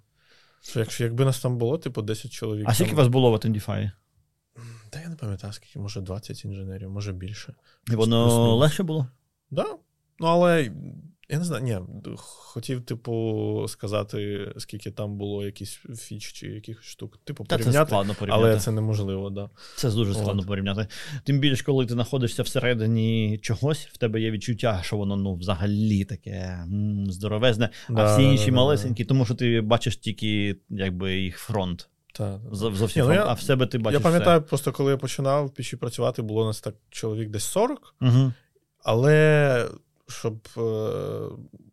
Що 0.63 0.81
Якщо 0.81 1.05
якби 1.05 1.25
нас 1.25 1.41
там 1.41 1.59
було, 1.59 1.79
типу 1.79 2.03
10 2.03 2.33
чоловік. 2.33 2.65
А 2.69 2.75
скільки 2.75 2.91
там... 2.91 2.99
вас 2.99 3.09
було 3.09 3.31
в 3.31 3.35
Атендіфаї? 3.35 3.91
Та 4.91 5.01
я 5.01 5.09
не 5.09 5.17
пам'ятаю, 5.17 5.53
скільки, 5.53 5.79
може 5.79 6.01
20 6.01 6.45
інженерів, 6.45 6.91
може 6.91 7.13
більше. 7.13 7.55
І 7.93 7.95
воно 7.95 8.57
легше 8.57 8.83
було? 8.83 9.01
Так. 9.01 9.11
Да. 9.51 9.77
Ну, 10.19 10.27
але 10.27 10.73
я 11.33 11.39
не 11.39 11.45
знаю, 11.45 11.65
ні, 11.65 11.79
хотів, 12.17 12.83
типу, 12.83 13.67
сказати, 13.69 14.49
скільки 14.59 14.91
там 14.91 15.17
було 15.17 15.45
якісь 15.45 15.81
фіч 15.99 16.33
чи 16.33 16.47
якихось 16.47 16.85
штук. 16.85 17.19
Типу, 17.25 17.45
Та 17.45 17.57
порівняти, 17.57 17.79
це 17.79 17.87
складно 17.87 18.15
порівняти. 18.15 18.45
але 18.45 18.61
це 18.61 18.71
неможливо, 18.71 19.31
да. 19.31 19.51
Це 19.77 19.91
дуже 19.91 20.15
складно 20.15 20.43
От. 20.43 20.49
порівняти. 20.49 20.87
Тим 21.25 21.39
більше, 21.39 21.65
коли 21.65 21.87
ти 21.87 21.95
знаходишся 21.95 22.43
всередині 22.43 23.39
чогось, 23.43 23.89
в 23.93 23.97
тебе 23.97 24.21
є 24.21 24.31
відчуття, 24.31 24.81
що 24.85 24.97
воно 24.97 25.17
ну, 25.17 25.35
взагалі 25.35 26.05
таке 26.05 26.31
м- 26.63 27.07
здоровезне, 27.07 27.69
да, 27.91 28.03
а 28.03 28.15
всі 28.15 28.23
інші 28.23 28.51
да, 28.51 28.57
малесенькі, 28.57 29.05
тому 29.05 29.25
що 29.25 29.35
ти 29.35 29.61
бачиш 29.61 29.97
тільки 29.97 30.57
якби 30.69 31.17
їх 31.17 31.39
фронт. 31.39 31.89
Так, 32.15 32.41
Зовсім, 32.53 33.03
Ні, 33.03 33.09
ну, 33.09 33.15
я, 33.15 33.27
а 33.27 33.33
в 33.33 33.41
себе 33.41 33.67
ти 33.67 33.79
бачиш. 33.79 34.01
Я 34.01 34.05
пам'ятаю, 34.05 34.41
все. 34.41 34.49
просто 34.49 34.73
коли 34.73 34.91
я 34.91 34.97
починав 34.97 35.47
в 35.47 35.55
Пітчі 35.55 35.77
працювати, 35.77 36.23
було 36.23 36.43
у 36.43 36.47
нас 36.47 36.61
так 36.61 36.75
чоловік 36.91 37.31
десь 37.31 37.45
40, 37.45 37.95
угу. 38.01 38.33
але 38.85 39.69
щоб 40.13 40.49
е, 40.57 40.91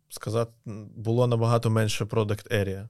сказати, 0.09 0.51
було 0.95 1.27
набагато 1.27 1.69
менше 1.69 2.05
product 2.05 2.53
area. 2.53 2.87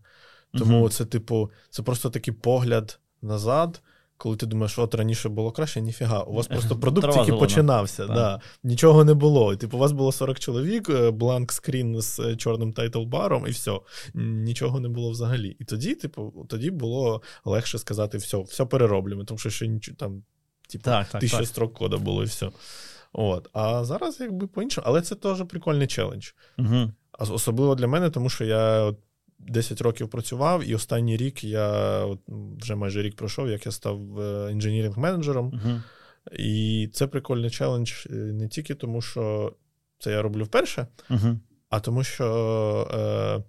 Тому 0.58 0.84
uh-huh. 0.86 0.90
це, 0.90 1.06
типу, 1.06 1.52
це 1.70 1.84
просто 1.84 2.10
такий 2.10 2.34
погляд 2.34 3.00
назад, 3.22 3.82
коли 4.18 4.36
ти 4.36 4.46
думаєш, 4.46 4.80
от 4.80 4.96
раніше 4.96 5.30
було 5.30 5.52
краще, 5.52 5.82
ніфіга. 5.82 6.22
У 6.22 6.34
вас 6.34 6.48
просто 6.48 6.76
продукт 6.80 7.14
тільки 7.14 7.34
починався. 7.34 8.06
Да. 8.06 8.42
Нічого 8.64 9.04
не 9.04 9.14
було. 9.14 9.56
Типу, 9.56 9.78
у 9.78 9.80
вас 9.80 9.92
було 9.92 10.12
40 10.12 10.40
чоловік, 10.40 10.90
е, 10.90 11.12
blank 11.12 11.52
screen 11.52 12.02
з 12.02 12.20
е, 12.20 12.36
чорним 12.36 12.74
title-баром, 12.74 13.48
і 13.48 13.52
все. 13.52 13.80
Нічого 14.14 14.80
не 14.80 14.90
було 14.90 15.10
взагалі. 15.10 15.56
І 15.60 15.66
тоді, 15.66 15.96
типу, 15.96 16.46
тоді 16.50 16.72
було 16.72 17.22
легше 17.46 17.78
сказати, 17.78 18.18
все, 18.18 18.38
все 18.38 18.66
перероблюємо, 18.66 19.24
тому 19.24 19.38
що 19.38 19.50
ще 19.50 19.68
нічого 19.68 19.96
там, 19.96 20.24
типу, 20.70 20.84
так, 20.84 21.08
так, 21.08 21.22
тисяча 21.22 21.46
строк 21.46 21.74
кода 21.74 21.98
було 21.98 22.24
і 22.24 22.26
все. 22.26 22.50
От. 23.14 23.50
А 23.54 23.84
зараз 23.84 24.20
якби 24.20 24.48
по-іншому. 24.48 24.88
Але 24.88 25.02
це 25.02 25.16
теж 25.16 25.44
прикольний 25.48 25.88
челендж. 25.88 26.32
Угу. 26.58 26.92
Особливо 27.20 27.76
для 27.76 27.88
мене, 27.88 28.10
тому 28.10 28.30
що 28.30 28.46
я 28.46 28.94
10 29.40 29.82
років 29.82 30.10
працював, 30.10 30.70
і 30.70 30.76
останній 30.76 31.18
рік 31.18 31.44
я 31.44 31.70
от, 32.06 32.20
вже 32.62 32.76
майже 32.76 33.02
рік 33.02 33.16
пройшов, 33.16 33.50
як 33.50 33.66
я 33.66 33.72
став 33.72 34.00
інженіринг-менеджером. 34.52 35.52
Uh-huh. 35.52 35.82
І 36.40 36.90
це 36.94 37.08
прикольний 37.08 37.50
челендж 37.50 38.06
не 38.10 38.48
тільки 38.48 38.76
тому, 38.76 39.02
що 39.02 39.54
це 40.00 40.12
я 40.12 40.22
роблю 40.22 40.44
вперше, 40.44 40.88
uh-huh. 41.10 41.38
а 41.70 41.80
тому, 41.80 42.04
що 42.04 42.88
е, 42.94 43.44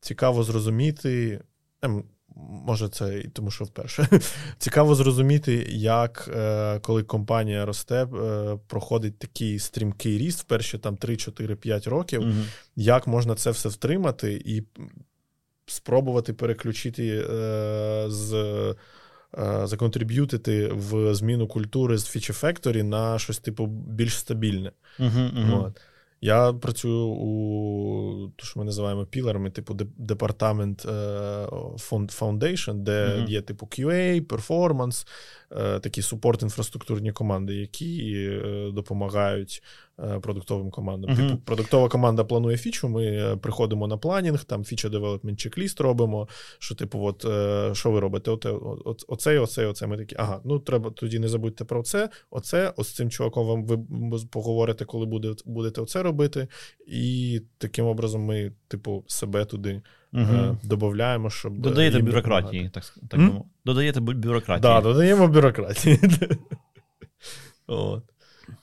цікаво 0.00 0.42
зрозуміти. 0.42 1.40
Ем, 1.82 2.04
може, 2.38 2.88
це 2.88 3.18
і 3.18 3.28
тому, 3.28 3.50
що 3.50 3.64
вперше. 3.64 4.08
Цікаво 4.58 4.94
зрозуміти, 4.94 5.66
як 5.70 6.30
е, 6.34 6.78
коли 6.80 7.02
компанія 7.02 7.66
росте, 7.66 8.04
е, 8.04 8.58
проходить 8.66 9.18
такий 9.18 9.58
стрімкий 9.58 10.18
ріст 10.18 10.40
в 10.40 10.44
перші 10.44 10.78
там 10.78 10.96
3-4-5 10.96 11.90
років, 11.90 12.20
угу. 12.20 12.32
як 12.76 13.06
можна 13.06 13.34
це 13.34 13.50
все 13.50 13.68
втримати 13.68 14.42
і 14.44 14.62
спробувати 15.66 16.32
переключити 16.32 17.24
е, 17.30 18.04
з. 18.08 18.74
Законтриб'ютити 19.64 20.68
в 20.72 21.14
зміну 21.14 21.46
культури 21.46 21.98
з 21.98 22.16
Feature 22.16 22.40
Factory 22.44 22.82
на 22.82 23.18
щось 23.18 23.38
типу 23.38 23.66
більш 23.66 24.18
стабільне. 24.18 24.72
Uh-huh, 24.98 25.34
uh-huh. 25.34 25.64
От. 25.64 25.80
Я 26.20 26.52
працюю 26.52 27.06
у 27.06 28.28
то, 28.36 28.44
що 28.44 28.60
ми 28.60 28.64
називаємо 28.64 29.06
пілерами, 29.06 29.50
типу 29.50 29.74
департамент 29.96 30.86
Foundation, 32.20 32.74
де 32.74 33.06
mm-hmm. 33.06 33.28
є 33.28 33.42
типу 33.42 33.66
QA, 33.66 34.20
перформанс, 34.20 35.06
такі 35.80 36.02
супорт 36.02 36.42
інфраструктурні 36.42 37.12
команди, 37.12 37.54
які 37.54 38.14
е, 38.14 38.70
допомагають 38.74 39.62
Е, 40.00 40.20
продуктовим 40.20 40.70
командам. 40.70 41.10
Uh-huh. 41.10 41.28
Типу, 41.28 41.42
продуктова 41.44 41.88
команда 41.88 42.24
планує 42.24 42.56
фічу, 42.56 42.88
ми 42.88 43.04
е, 43.04 43.36
приходимо 43.36 43.86
на 43.86 43.96
планінг, 43.96 44.44
там 44.44 44.64
фіча 44.64 44.88
девелопмент 44.88 45.38
чек-ліст 45.38 45.82
робимо. 45.82 46.28
Що, 46.58 46.74
типу, 46.74 47.04
от 47.04 47.24
е, 47.24 47.74
що 47.74 47.90
ви 47.90 48.00
робите? 48.00 48.30
Оце, 48.30 48.50
оце, 49.08 49.38
оце, 49.38 49.66
оце. 49.66 49.86
Ми 49.86 49.96
такі, 49.96 50.16
ага, 50.18 50.40
ну 50.44 50.58
треба 50.58 50.90
тоді 50.90 51.18
не 51.18 51.28
забудьте 51.28 51.64
про 51.64 51.82
це, 51.82 52.08
оце, 52.30 52.72
ось 52.76 52.88
з 52.88 52.94
цим 52.94 53.10
чуваком 53.10 53.46
вам 53.46 53.64
ви 53.66 53.78
поговорите, 54.30 54.84
коли 54.84 55.06
буде, 55.06 55.34
будете 55.44 55.80
оце 55.80 56.02
робити. 56.02 56.48
І 56.86 57.40
таким 57.58 57.86
образом 57.86 58.22
ми, 58.22 58.52
типу, 58.68 59.04
себе 59.06 59.44
туди. 59.44 59.82
Uh 60.14 60.56
Додаємо, 60.62 61.30
щоб. 61.30 61.58
Додаєте 61.58 61.98
бюрократії, 61.98 62.68
так 62.68 62.94
так? 63.08 63.20
Додаєте 63.64 64.00
бюрократії. 64.00 64.62
Так, 64.62 64.82
да, 64.82 64.88
додаємо 64.88 65.28
бюрократії. 65.28 66.00
От. 67.66 68.04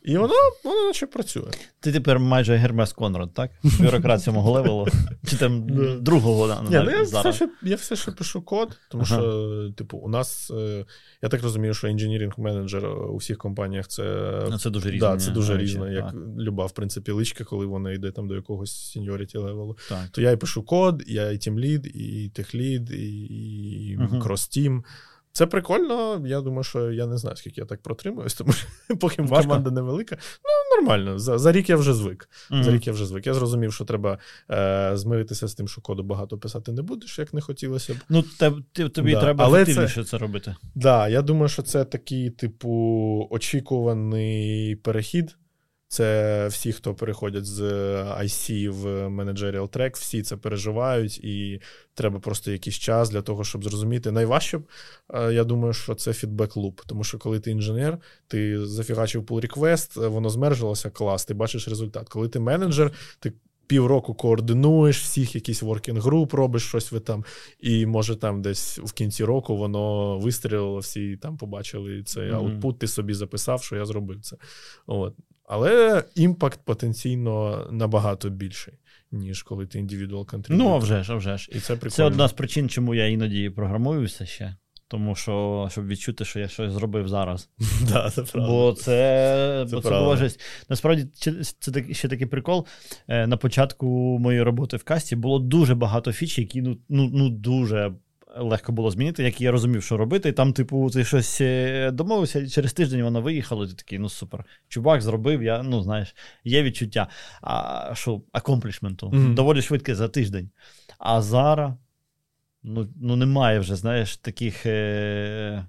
І 0.04 0.18
воно 0.18 0.34
воно 0.64 0.88
наче 0.88 1.08
працює. 1.08 1.52
Ти 1.80 1.92
тепер 1.92 2.20
майже 2.20 2.56
Гермес 2.56 2.94
Конрад, 2.94 3.34
так? 3.34 3.52
Бюрократ 3.80 4.24
сьомого 4.24 4.52
левелу. 4.52 4.88
Чи 5.28 5.38
там 5.38 5.68
другого 6.04 6.48
Ні, 6.48 6.82
ну, 6.86 6.92
я 6.92 7.02
все 7.02 7.34
ще 7.34 7.50
я 7.64 7.76
все 7.76 7.96
ще 7.96 8.12
пишу 8.12 8.42
код, 8.42 8.78
тому 8.90 9.04
ага. 9.08 9.16
що, 9.16 9.72
типу, 9.78 9.98
у 9.98 10.10
нас, 10.10 10.52
е, 10.52 10.86
я 11.22 11.30
так 11.30 11.44
розумію, 11.44 11.74
що 11.74 11.88
інженіринг-менеджер 11.88 12.86
у 12.86 13.18
всіх 13.18 13.38
компаніях 13.38 13.88
це 13.88 14.04
ну, 14.50 14.58
це 14.58 14.70
дуже 14.70 14.92
різне. 14.92 15.08
Да, 15.08 15.18
це 15.18 15.32
дуже 15.32 15.58
різно, 15.58 15.92
як 15.92 16.06
так. 16.06 16.16
люба, 16.38 16.66
в 16.66 16.72
принципі, 16.72 17.12
личка, 17.12 17.44
коли 17.44 17.66
вона 17.66 17.92
йде 17.92 18.12
там 18.12 18.28
до 18.28 18.36
якогось 18.36 18.92
сеньоріті 18.92 19.38
левелу. 19.38 19.78
То 20.12 20.22
я 20.22 20.32
і 20.32 20.38
пишу 20.38 20.64
код, 20.64 21.04
я 21.08 21.32
і 21.32 21.38
тімлід, 21.38 21.86
і 21.96 22.32
техлід, 22.34 22.92
і, 22.92 23.26
і 23.26 23.98
uh-huh. 23.98 24.20
Це 25.36 25.46
прикольно. 25.46 26.22
Я 26.26 26.42
думаю, 26.42 26.64
що 26.64 26.92
я 26.92 27.08
не 27.08 27.18
знаю, 27.18 27.38
скільки 27.38 27.62
я 27.62 27.68
так 27.68 27.82
протримуюсь, 27.82 28.34
тому 28.34 28.54
що 28.54 28.68
поки 29.00 29.22
Важко. 29.22 29.48
команда 29.48 29.72
невелика. 29.72 30.18
Ну, 30.44 30.78
нормально. 30.78 31.20
За 31.20 31.38
за 31.38 31.52
рік 31.52 31.70
я 31.70 31.76
вже 31.76 31.94
звик. 31.94 32.30
Mm-hmm. 32.52 32.64
За 32.64 32.72
рік 32.72 32.88
я 32.88 32.94
вже 32.94 33.06
звик. 33.06 33.28
Я 33.28 33.34
зрозумів, 33.34 33.74
що 33.74 33.86
треба 33.86 34.18
е, 34.52 34.92
змиритися 34.94 35.48
з 35.48 35.56
тим, 35.56 35.68
що 35.68 35.82
коду 35.82 36.04
багато 36.04 36.38
писати 36.38 36.72
не 36.72 36.82
будеш, 36.82 37.20
як 37.20 37.34
не 37.34 37.42
хотілося 37.42 37.94
б. 37.94 37.98
Ну, 38.10 38.24
те, 38.40 38.52
тобі 38.90 39.12
да. 39.12 39.22
треба 39.22 39.46
Але 39.46 39.66
це, 39.66 40.04
це 40.04 40.18
робити. 40.18 40.46
Так, 40.46 40.72
да, 40.76 41.08
я 41.08 41.22
думаю, 41.22 41.50
що 41.50 41.62
це 41.62 41.86
такий, 41.86 42.30
типу, 42.30 43.28
очікуваний 43.30 44.76
перехід. 44.76 45.36
Це 45.88 46.48
всі, 46.48 46.74
хто 46.74 46.94
переходять 46.94 47.46
з 47.46 47.62
IC 48.22 48.70
в 48.70 48.86
Managerial 49.08 49.70
Track, 49.70 49.94
всі 49.94 50.24
це 50.24 50.38
переживають, 50.38 51.18
і 51.18 51.62
треба 51.94 52.20
просто 52.20 52.52
якийсь 52.52 52.76
час 52.76 53.10
для 53.10 53.22
того, 53.22 53.44
щоб 53.44 53.64
зрозуміти. 53.64 54.12
Найважче, 54.12 54.60
е, 55.14 55.34
я 55.34 55.44
думаю, 55.44 55.74
що 55.74 55.96
це 55.96 56.14
фідбек 56.14 56.56
луп. 56.56 56.82
Тому 56.88 57.04
що 57.04 57.18
коли 57.18 57.40
ти 57.40 57.52
інженер, 57.52 57.98
ти 58.28 58.66
зафігачив 58.66 59.24
pull 59.24 59.50
request, 59.50 60.10
воно 60.10 60.30
змержилося, 60.30 60.90
клас, 60.90 61.26
ти 61.26 61.34
бачиш 61.34 61.68
результат. 61.68 62.10
Коли 62.10 62.30
ти 62.30 62.40
менеджер, 62.40 62.92
ти. 63.20 63.34
Півроку 63.68 64.14
координуєш 64.14 65.02
всіх, 65.02 65.36
якийсь 65.36 65.64
working 65.64 66.02
group, 66.02 66.36
робиш 66.36 66.64
щось 66.68 66.92
ви 66.92 67.00
там, 67.00 67.26
і 67.60 67.86
може 67.86 68.16
там 68.16 68.42
десь 68.42 68.78
в 68.78 68.94
кінці 68.94 69.24
року 69.24 69.58
воно 69.58 70.18
вистрілило, 70.20 70.80
всі 70.80 71.18
там 71.18 71.38
побачили 71.38 72.04
цей 72.04 72.24
mm-hmm. 72.24 72.36
аутпут, 72.36 72.80
ти 72.80 72.88
собі 72.88 73.14
записав, 73.14 73.64
що 73.64 73.76
я 73.76 73.86
зробив 73.86 74.22
це. 74.22 74.38
От. 74.88 75.16
Але 75.48 76.04
impact 76.16 76.60
потенційно 76.66 77.68
набагато 77.72 78.30
більший, 78.30 78.74
ніж 79.12 79.44
коли 79.44 79.68
ти 79.68 79.80
individual 79.80 80.28
contributor. 80.28 80.68
Ну, 80.68 80.76
а 80.76 80.78
вже 80.78 81.04
ж, 81.04 81.14
а 81.14 81.16
вже 81.16 81.38
ж. 81.38 81.50
І 81.52 81.60
це 81.60 81.78
Це 81.78 82.04
одна 82.04 82.28
з 82.28 82.34
причин, 82.34 82.70
чому 82.70 82.96
я 82.96 83.08
іноді 83.08 83.50
програмуюся 83.50 84.26
ще. 84.26 84.56
Тому 84.88 85.16
що, 85.16 85.68
щоб 85.72 85.88
відчути, 85.88 86.26
що 86.26 86.40
я 86.40 86.48
щось 86.48 86.72
зробив 86.72 87.08
зараз. 87.08 87.50
Да, 87.90 88.10
це 88.10 88.22
правда. 88.24 88.50
Бо 88.50 88.74
це 88.74 89.66
це, 89.70 89.76
бо 89.76 89.82
це 89.82 89.90
було 89.90 90.18
щось. 90.18 90.40
Насправді, 90.70 91.08
це 91.60 91.94
ще 91.94 92.08
такий 92.08 92.28
прикол. 92.28 92.68
Е, 93.08 93.28
на 93.28 93.38
початку 93.38 93.88
моєї 94.20 94.44
роботи 94.44 94.78
в 94.78 94.84
Касті 94.84 95.16
було 95.16 95.40
дуже 95.40 95.76
багато 95.76 96.12
фіч, 96.12 96.40
які 96.40 96.62
ну, 96.62 96.78
ну, 96.90 97.10
ну 97.14 97.30
дуже 97.30 97.94
легко 98.38 98.72
було 98.72 98.92
змінити, 98.92 99.24
як 99.24 99.42
я 99.42 99.52
розумів, 99.52 99.84
що 99.84 99.98
робити. 99.98 100.30
І 100.30 100.32
там, 100.32 100.54
типу, 100.54 100.90
ти 100.90 101.06
щось 101.06 101.42
е, 101.42 101.92
домовився, 101.92 102.40
і 102.40 102.50
через 102.50 102.74
тиждень 102.74 103.04
воно 103.04 103.22
виїхало, 103.22 103.66
і 103.66 103.68
ти 103.68 103.74
такий, 103.74 104.00
ну 104.00 104.10
супер. 104.10 104.46
Чувак 104.68 105.02
зробив, 105.02 105.44
я, 105.44 105.64
ну, 105.64 105.82
знаєш, 105.82 106.16
є 106.44 106.64
відчуття. 106.64 107.08
А 107.42 107.92
що 107.94 108.22
акомплішменту 108.32 109.10
mm-hmm. 109.10 109.34
доволі 109.34 109.62
швидке 109.62 109.96
за 109.96 110.08
тиждень. 110.08 110.50
А 111.00 111.22
зараз 111.22 111.74
ну, 112.64 112.88
ну 113.02 113.16
немає 113.16 113.60
вже, 113.60 113.76
знаєш, 113.76 114.18
таких. 114.18 114.66
Е, 114.66 115.66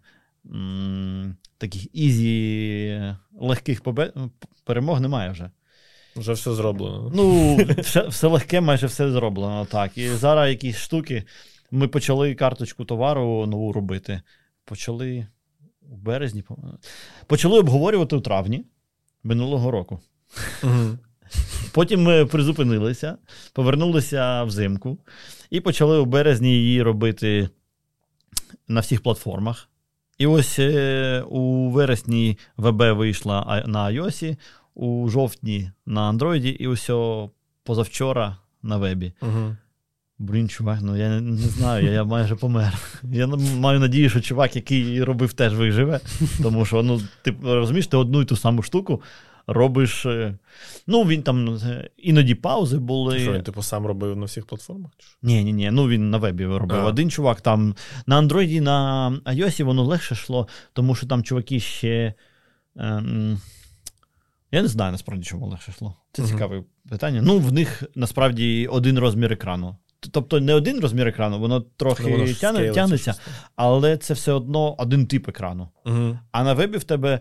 Таких 1.58 1.94
easy, 1.94 3.14
легких 3.40 3.82
побед... 3.82 4.14
перемог 4.64 5.00
немає 5.00 5.30
вже. 5.30 5.50
Вже 6.16 6.32
все 6.32 6.54
зроблено. 6.54 7.12
Ну, 7.14 7.56
все 7.78 8.08
все 8.08 8.26
легке, 8.26 8.60
майже 8.60 8.86
все 8.86 9.10
зроблено. 9.10 9.66
так. 9.70 9.98
І 9.98 10.08
зараз 10.08 10.50
якісь 10.50 10.76
штуки. 10.76 11.24
Ми 11.70 11.88
почали 11.88 12.34
карточку 12.34 12.84
товару 12.84 13.46
нову 13.46 13.72
робити. 13.72 14.22
Почали 14.64 15.26
у 15.90 15.96
березні. 15.96 16.44
Почали 17.26 17.58
обговорювати 17.58 18.16
у 18.16 18.20
травні 18.20 18.64
минулого 19.22 19.70
року. 19.70 20.00
Потім 21.72 22.02
ми 22.02 22.26
призупинилися, 22.26 23.18
повернулися 23.52 24.44
взимку 24.44 24.98
і 25.50 25.60
почали 25.60 25.98
у 25.98 26.04
березні 26.04 26.50
її 26.50 26.82
робити 26.82 27.48
на 28.68 28.80
всіх 28.80 29.02
платформах. 29.02 29.68
І 30.18 30.26
ось 30.26 30.58
е, 30.58 31.24
у 31.28 31.70
вересні 31.70 32.38
ВБ 32.56 32.92
вийшла 32.96 33.64
на 33.66 33.84
iOS, 33.84 34.36
у 34.74 35.08
жовтні 35.08 35.70
на 35.86 36.12
Android, 36.12 36.46
і 36.46 36.66
ось 36.66 36.90
позавчора 37.64 38.36
на 38.62 38.76
вебі. 38.76 39.12
Угу. 39.22 39.56
Блін, 40.18 40.48
чувак, 40.48 40.78
ну 40.82 40.96
я 40.96 41.20
не 41.20 41.36
знаю, 41.36 41.86
я, 41.86 41.92
я 41.92 42.04
майже 42.04 42.36
помер. 42.36 42.78
Я 43.02 43.26
маю 43.56 43.80
надію, 43.80 44.10
що 44.10 44.20
чувак, 44.20 44.56
який 44.56 45.04
робив, 45.04 45.32
теж 45.32 45.54
виживе. 45.54 46.00
Тому 46.42 46.64
що, 46.64 46.82
ну, 46.82 47.00
ти 47.22 47.34
розумієш, 47.42 47.86
ти 47.86 47.96
одну 47.96 48.22
і 48.22 48.24
ту 48.24 48.36
саму 48.36 48.62
штуку 48.62 49.02
робиш. 49.46 50.06
Е, 50.06 50.38
ну, 50.86 51.04
він 51.04 51.22
там 51.22 51.54
е, 51.54 51.90
іноді 51.96 52.34
паузи 52.34 52.78
були. 52.78 53.18
Що 53.18 53.32
він, 53.32 53.42
типу, 53.42 53.62
сам 53.62 53.86
робив 53.86 54.16
на 54.16 54.24
всіх 54.26 54.46
платформах? 54.46 54.92
Ні, 55.22 55.44
ні, 55.44 55.52
ні. 55.52 55.70
Ну 55.70 55.88
він 55.88 56.10
на 56.10 56.18
вебі 56.18 56.46
робив. 56.46 56.80
А. 56.80 56.84
Один 56.84 57.10
чувак 57.10 57.40
там 57.40 57.74
на 58.06 58.22
Android, 58.22 58.60
на 58.60 59.10
iOS 59.24 59.64
воно 59.64 59.84
легше 59.84 60.14
йшло, 60.14 60.48
тому 60.72 60.94
що 60.94 61.06
там 61.06 61.22
чуваки 61.22 61.60
ще. 61.60 62.14
Ем, 62.76 63.40
я 64.52 64.62
не 64.62 64.68
знаю 64.68 64.92
насправді, 64.92 65.24
чому 65.24 65.46
легше 65.46 65.70
йшло. 65.70 65.94
Це 66.12 66.22
uh 66.22 66.26
цікаве 66.26 66.64
питання. 66.88 67.22
Ну, 67.22 67.38
в 67.38 67.52
них 67.52 67.82
насправді 67.94 68.66
один 68.66 68.98
розмір 68.98 69.32
екрану. 69.32 69.76
Тобто 70.00 70.40
не 70.40 70.54
один 70.54 70.80
розмір 70.80 71.08
екрану, 71.08 71.38
воно 71.38 71.60
трохи 71.60 72.02
ну, 72.02 72.10
воно 72.10 72.32
тяне, 72.32 72.70
тягнеться, 72.70 73.14
але 73.56 73.96
це 73.96 74.14
все 74.14 74.32
одно 74.32 74.74
один 74.78 75.06
тип 75.06 75.28
екрану. 75.28 75.68
Угу. 75.86 76.18
А 76.32 76.44
на 76.44 76.54
вебі 76.54 76.78
в 76.78 76.84
тебе 76.84 77.20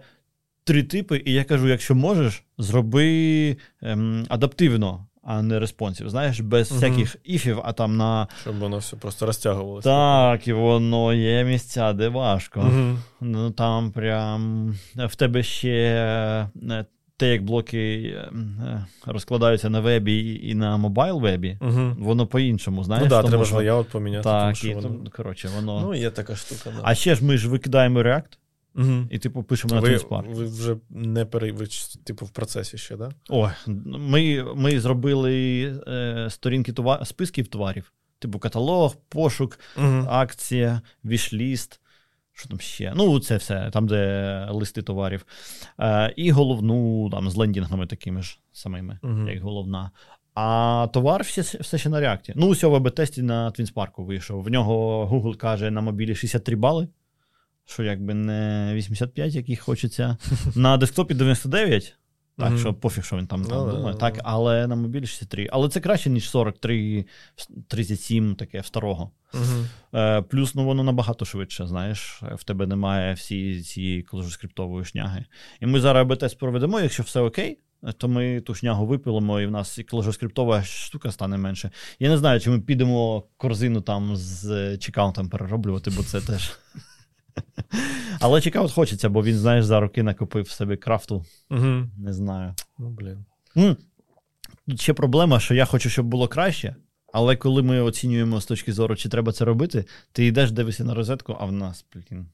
три 0.64 0.84
типи, 0.84 1.22
і 1.26 1.34
я 1.34 1.44
кажу: 1.44 1.68
якщо 1.68 1.96
можеш, 1.96 2.44
зроби 2.58 3.58
ем, 3.82 4.26
адаптивно, 4.30 5.08
а 5.24 5.42
не 5.42 5.60
респонсів. 5.60 6.10
Знаєш, 6.10 6.40
без 6.40 6.72
угу. 6.72 6.80
всяких 6.80 7.16
іфів, 7.24 7.62
а 7.64 7.74
там 7.74 7.98
на. 7.98 8.28
Щоб 8.42 8.60
воно 8.60 8.78
все 8.78 8.96
просто 8.96 9.26
розтягувалося. 9.26 9.90
Так, 9.90 10.48
і 10.48 10.54
воно 10.54 11.14
є 11.14 11.44
місця, 11.44 11.94
де 11.94 12.08
важко. 12.08 12.60
Угу. 12.60 12.98
Ну 13.22 13.52
там 13.52 13.92
прям 13.92 14.70
в 14.96 15.16
тебе 15.16 15.44
ще 15.44 16.50
е, 16.72 16.86
те, 17.18 17.32
як 17.32 17.44
блоки 17.44 18.02
е, 18.04 18.86
розкладаються 19.06 19.70
на 19.70 19.80
вебі 19.80 20.40
і 20.44 20.56
на 20.56 20.78
мобайл 20.78 21.22
вебі, 21.22 21.58
угу. 21.62 21.96
воно 22.00 22.28
по-іншому. 22.28 22.84
знаєш. 22.84 23.04
Ну 23.04 23.10
так, 23.10 23.28
треба 23.28 23.46
ж 23.46 23.56
layout 23.56 23.84
поміняти. 23.84 24.24
Так, 24.24 24.58
тому, 24.58 24.72
і, 24.72 24.76
воно... 24.76 25.10
коротше, 25.16 25.50
воно... 25.56 25.82
Ну, 25.82 25.96
є 25.96 26.10
така 26.10 26.36
штука. 26.36 26.70
Да. 26.76 26.82
А 26.84 26.96
ще 26.96 27.16
ж 27.16 27.26
ми 27.26 27.38
ж 27.38 27.50
викидаємо 27.50 28.00
React. 28.00 28.38
Угу. 28.76 29.08
І, 29.10 29.20
типу, 29.20 29.44
пишемо 29.44 29.80
ви, 29.80 29.90
на 29.90 29.98
TwinSpark. 29.98 30.34
Ви 30.34 30.46
вже 30.46 30.78
не 30.90 31.26
пере... 31.26 31.52
ви, 31.52 31.68
типу, 32.04 32.26
в 32.26 32.30
процесі 32.30 32.78
ще, 32.78 32.98
так? 32.98 33.10
Да? 33.10 33.16
О, 33.30 33.52
ми 33.86 34.46
ми 34.56 34.80
зробили 34.80 35.64
е, 35.88 36.28
сторінки 36.30 36.74
товар... 36.74 37.08
списків 37.08 37.48
товарів, 37.48 37.94
типу 38.20 38.40
каталог, 38.40 38.96
пошук, 39.10 39.60
угу. 39.78 40.06
акція, 40.10 40.82
вішліст. 41.06 41.82
Що 42.38 42.50
там 42.50 42.60
ще? 42.60 42.94
Ну, 42.96 43.20
це 43.20 43.38
все, 43.38 43.70
там, 43.74 43.88
де 43.88 44.48
листи 44.52 44.82
товарів. 44.82 45.26
Е, 45.80 46.14
І 46.16 46.32
головну 46.32 47.10
там 47.10 47.30
з 47.30 47.36
лендінгами 47.36 47.88
такими 47.88 48.22
ж 48.22 48.40
самими, 48.52 49.00
uh-huh. 49.04 49.30
як 49.30 49.42
головна. 49.44 49.92
А 50.34 50.88
товар 50.94 51.24
все, 51.24 51.42
все 51.42 51.78
ще 51.78 51.90
на 51.90 52.00
реакті. 52.00 52.34
Ну, 52.36 52.48
усього 52.48 52.80
ВБ-тесті 52.80 53.22
на 53.22 53.52
Твінспарку 53.52 54.06
вийшов. 54.06 54.44
В 54.44 54.50
нього 54.50 55.06
Google 55.12 55.36
каже 55.36 55.72
на 55.72 55.82
мобілі 55.82 56.16
63 56.16 56.56
бали, 56.56 56.88
що 57.66 57.84
якби 57.84 58.14
не 58.14 58.72
85, 58.74 59.36
яких 59.36 59.60
хочеться. 59.60 60.18
На 60.56 60.78
десктопі 60.78 61.14
99. 61.14 61.96
Так, 62.38 62.52
mm-hmm. 62.52 62.58
що 62.58 62.74
пофіг, 62.74 63.04
що 63.04 63.18
він 63.18 63.28
там, 63.28 63.46
там 63.46 63.58
no, 63.58 63.72
думає. 63.72 63.96
No, 63.96 64.00
так, 64.00 64.20
Але 64.24 64.68
на 64.68 64.76
мобілі 64.76 65.08
63. 65.08 65.48
Але 65.52 65.70
це 65.70 65.80
краще, 65.80 66.10
ніж 66.10 66.30
43, 66.30 67.06
37, 67.68 68.36
таке 68.36 68.60
в 68.60 68.66
старого. 68.66 69.12
Mm-hmm. 69.34 69.66
Е, 70.00 70.22
Плюс 70.22 70.56
ну, 70.56 70.66
воно 70.66 70.84
набагато 70.84 71.26
швидше, 71.26 71.68
знаєш, 71.68 72.22
в 72.36 72.44
тебе 72.44 72.68
немає 72.68 73.14
всі 73.14 73.62
цієї 73.62 74.04
кложоскриптової 74.04 74.86
шняги. 74.86 75.26
І 75.62 75.66
ми 75.66 75.80
зараз 75.80 76.02
АБ-тест 76.08 76.40
проведемо, 76.40 76.80
якщо 76.80 77.04
все 77.04 77.20
окей. 77.20 77.60
То 77.98 78.08
ми 78.08 78.42
ту 78.42 78.56
шнягу 78.56 78.86
випилимо, 78.86 79.42
і 79.42 79.46
в 79.46 79.52
нас 79.52 79.80
кложоскриптова 79.90 80.64
штука 80.64 81.12
стане 81.12 81.38
менше. 81.38 81.72
Я 82.00 82.10
не 82.10 82.18
знаю, 82.18 82.40
чи 82.40 82.50
ми 82.50 82.60
підемо 82.60 83.24
корзину 83.38 83.82
там 83.82 84.16
з 84.16 84.78
чекаунтом 84.78 85.30
перероблювати, 85.30 85.92
бо 85.98 86.04
це 86.04 86.22
теж. 86.22 86.52
Але 88.26 88.42
чекаут 88.42 88.72
хочеться, 88.72 89.10
бо 89.10 89.24
він, 89.24 89.38
знаєш, 89.38 89.66
за 89.66 89.80
роки 89.80 90.04
накопив 90.04 90.50
собі 90.50 90.78
крафту. 90.78 91.26
Угу. 91.52 91.90
Не 91.98 92.14
знаю. 92.14 92.54
Ну, 92.80 92.90
блін. 92.90 93.26
Тут 94.68 94.82
ще 94.82 94.94
проблема, 94.94 95.40
що 95.40 95.54
я 95.54 95.66
хочу, 95.66 95.90
щоб 95.90 96.06
було 96.06 96.28
краще, 96.28 96.76
але 97.14 97.36
коли 97.36 97.64
ми 97.64 97.82
оцінюємо 97.82 98.42
з 98.42 98.46
точки 98.46 98.74
зору, 98.74 98.96
чи 98.96 99.10
треба 99.10 99.32
це 99.32 99.46
робити, 99.46 99.86
ти 100.12 100.26
йдеш, 100.26 100.52
дивишся 100.52 100.84
на 100.84 100.94
розетку, 100.94 101.38
а 101.40 101.46
в 101.46 101.52
нас, 101.52 101.86
блін. 101.94 102.26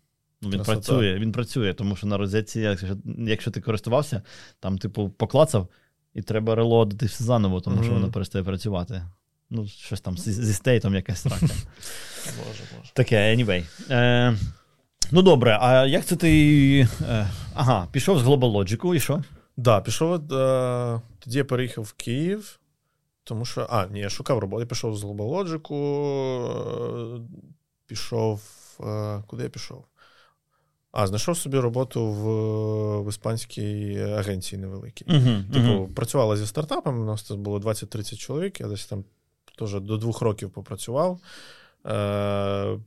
Ну, 0.42 0.50
він 0.50 0.52
Красота. 0.52 0.74
працює, 0.74 1.20
він 1.20 1.32
працює, 1.32 1.74
тому 1.74 1.96
що 1.96 2.08
на 2.08 2.18
розетці, 2.18 2.60
якщо, 2.60 2.88
якщо 3.18 3.52
ти 3.52 3.62
користувався, 3.62 4.22
там, 4.60 4.78
типу, 4.78 5.10
поклацав, 5.10 5.68
і 6.14 6.22
треба 6.22 6.56
релодити 6.56 7.06
все 7.06 7.24
заново, 7.24 7.62
тому 7.62 7.84
що 7.84 7.94
воно 7.94 8.12
перестає 8.12 8.44
працювати. 8.44 9.04
Ну, 9.50 9.68
щось 9.68 10.02
там 10.02 10.18
зі, 10.18 10.32
зі 10.32 10.54
стейтом 10.54 10.96
якась 10.96 11.22
срака. 11.22 11.42
Боже, 12.26 12.64
боже. 12.78 12.92
Таке, 12.94 13.36
anyway. 13.36 13.64
Е, 13.90 14.38
Ну 15.14 15.22
добре, 15.22 15.58
а 15.62 15.86
як 15.86 16.06
це 16.06 16.16
ти. 16.16 16.88
Е, 17.02 17.28
ага, 17.54 17.88
пішов 17.92 18.20
з 18.20 18.24
Global 18.24 18.52
Logic 18.52 18.96
і 18.96 19.00
що? 19.00 19.14
Так, 19.14 19.24
да, 19.58 19.82
пішов. 19.82 20.34
Е, 20.34 21.02
тоді 21.20 21.38
я 21.38 21.46
переїхав 21.46 21.84
в 21.84 21.94
Київ, 21.94 22.60
тому 23.24 23.46
що. 23.46 23.68
А, 23.70 23.86
ні, 23.86 24.00
я 24.00 24.10
шукав 24.10 24.40
роботу. 24.40 24.62
Я 24.62 24.66
пішов 24.66 24.98
з 24.98 25.04
Global 25.04 25.30
Logic, 25.30 25.76
е, 27.18 27.22
пішов. 27.86 28.42
Куди 29.28 29.44
я 29.44 29.50
пішов? 29.50 29.86
А, 30.92 31.08
знайшов 31.08 31.38
собі 31.38 31.60
роботу 31.60 32.06
в 32.06 33.02
в 33.04 33.10
іспанській 33.10 34.00
агенції 34.02 34.62
невеликій. 34.62 35.06
Uh-huh, 35.06 35.54
типу, 35.54 35.68
uh-huh. 35.68 35.94
працювала 35.94 36.38
зі 36.38 36.48
стартапами, 36.48 37.00
у 37.02 37.06
нас 37.06 37.32
було 37.32 37.60
20-30 37.60 38.16
чоловік, 38.16 38.60
я 38.60 38.68
десь 38.68 38.86
там 38.86 39.04
теж 39.60 39.80
до 39.80 39.98
двох 39.98 40.22
років 40.22 40.50
попрацював. 40.50 41.20
Е, 41.86 42.78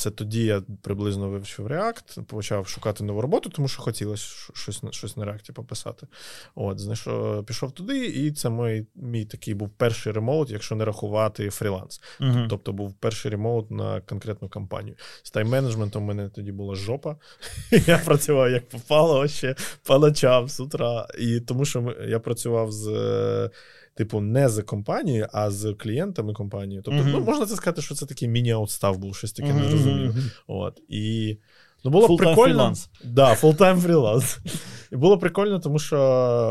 це 0.00 0.10
тоді 0.10 0.44
я 0.44 0.62
приблизно 0.82 1.28
вивчив 1.28 1.66
React, 1.66 2.22
почав 2.22 2.66
шукати 2.68 3.04
нову 3.04 3.20
роботу, 3.20 3.50
тому 3.50 3.68
що 3.68 3.82
хотілося 3.82 4.24
щось 4.54 4.82
щось 4.90 5.16
на 5.16 5.24
React 5.24 5.52
пописати. 5.52 6.06
От, 6.54 6.78
знайшов, 6.78 7.44
пішов 7.44 7.72
туди, 7.72 8.06
і 8.06 8.32
це 8.32 8.50
мій 8.50 8.86
мій 8.94 9.24
такий 9.24 9.54
був 9.54 9.70
перший 9.70 10.12
ремоут, 10.12 10.50
якщо 10.50 10.74
не 10.74 10.84
рахувати 10.84 11.50
фріланс. 11.50 12.00
Uh-huh. 12.20 12.46
Тобто 12.48 12.72
був 12.72 12.94
перший 12.94 13.30
ремоут 13.30 13.70
на 13.70 14.00
конкретну 14.00 14.48
компанію. 14.48 14.96
З 15.22 15.34
тайм-менеджментом 15.34 15.98
у 15.98 16.00
мене 16.00 16.28
тоді 16.28 16.52
була 16.52 16.74
жопа. 16.74 17.16
Я 17.86 17.98
працював 17.98 18.50
як 18.50 18.68
попало 18.68 19.28
ще 19.28 19.54
по 19.82 19.98
ночам 19.98 20.48
з 20.48 20.60
утра. 20.60 21.06
І 21.18 21.40
тому 21.40 21.64
що 21.64 21.94
я 22.08 22.18
працював 22.18 22.72
з 22.72 23.50
типу, 24.00 24.20
не 24.20 24.48
з 24.48 24.62
компанією, 24.62 25.28
а 25.32 25.50
з 25.50 25.74
клієнтами 25.74 26.32
компанії. 26.32 26.82
Тобто, 26.84 27.00
mm-hmm. 27.00 27.12
ну, 27.12 27.20
можна 27.20 27.46
це 27.46 27.56
сказати, 27.56 27.82
що 27.82 27.94
це 27.94 28.06
такий 28.06 28.28
міні-аутстав 28.28 28.98
був, 28.98 29.16
щось 29.16 29.32
таке 29.32 29.48
mm-hmm. 29.48 29.62
незрозуміле. 29.62 30.14
От. 30.46 30.80
І 30.88 31.36
ну, 31.84 31.90
було 31.90 32.08
full 32.08 32.16
прикольно. 32.16 32.74
Да, 33.04 33.34
full-time 33.34 33.76
фріланс. 33.80 34.38
І 34.92 34.96
було 34.96 35.18
прикольно, 35.18 35.58
тому 35.58 35.78
що 35.78 35.96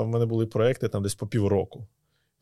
в 0.05 0.09
мене 0.09 0.25
були 0.25 0.45
проекти 0.45 0.87
там 0.87 1.03
десь 1.03 1.15
по 1.15 1.27
півроку. 1.27 1.87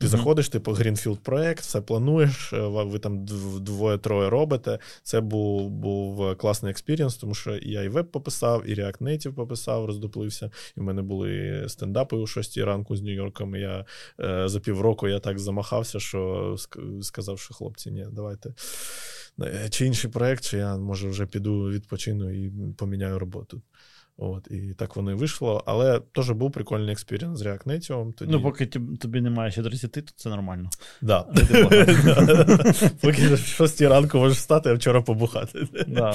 Ти 0.00 0.06
mm-hmm. 0.06 0.10
заходиш, 0.10 0.48
типу, 0.48 0.70
Greenfield 0.70 1.18
проект, 1.18 1.60
все 1.60 1.80
плануєш, 1.80 2.52
е, 2.52 2.60
ви 2.66 2.98
там 2.98 3.24
двоє-троє 3.60 4.30
робите. 4.30 4.78
Це 5.02 5.20
був 5.20 5.70
був 5.70 6.36
класний 6.36 6.70
experience, 6.70 7.16
тому 7.16 7.34
що 7.34 7.58
я 7.62 7.82
і 7.82 7.88
веб 7.88 8.10
пописав, 8.10 8.68
і 8.68 8.74
React 8.74 8.98
Native 8.98 9.32
пописав, 9.32 9.84
роздуплився. 9.84 10.50
І 10.76 10.80
в 10.80 10.82
мене 10.82 11.02
були 11.02 11.64
стендапи 11.68 12.16
у 12.16 12.26
6 12.26 12.58
ранку 12.58 12.96
з 12.96 13.02
Нью-Йорком. 13.02 13.56
і 13.56 13.60
Я 13.60 13.84
е, 14.20 14.48
за 14.48 14.60
півроку 14.60 15.08
я 15.08 15.18
так 15.18 15.38
замахався, 15.38 16.00
що 16.00 16.56
сказав, 17.02 17.38
що 17.38 17.54
хлопці, 17.54 17.90
ні, 17.90 18.06
давайте. 18.12 18.54
Е, 19.40 19.68
чи 19.70 19.86
інший 19.86 20.10
проект, 20.10 20.44
чи 20.44 20.56
я 20.56 20.76
може 20.76 21.08
вже 21.08 21.26
піду 21.26 21.70
відпочину 21.70 22.30
і 22.30 22.52
поміняю 22.76 23.18
роботу. 23.18 23.62
От, 24.20 24.48
І 24.50 24.74
так 24.74 24.96
воно 24.96 25.10
і 25.10 25.14
вийшло. 25.14 25.62
Але 25.66 26.00
теж 26.00 26.30
був 26.30 26.52
прикольний 26.52 26.92
experience 26.92 27.38
з 27.38 27.42
React 27.42 27.66
Native. 27.66 28.12
Тоді... 28.12 28.32
Ну, 28.32 28.42
поки 28.42 28.66
тобі 28.66 29.20
немає 29.20 29.50
ще 29.50 29.62
30, 29.62 29.92
то 29.92 30.02
це 30.16 30.28
нормально. 30.28 30.70
Да. 31.02 31.20
Поки 33.00 33.34
в 33.34 33.38
6 33.38 33.80
ранку 33.80 34.18
можеш 34.18 34.38
встати, 34.38 34.70
а 34.70 34.74
вчора 34.74 35.02
побухати. 35.02 35.68
Да, 35.88 36.14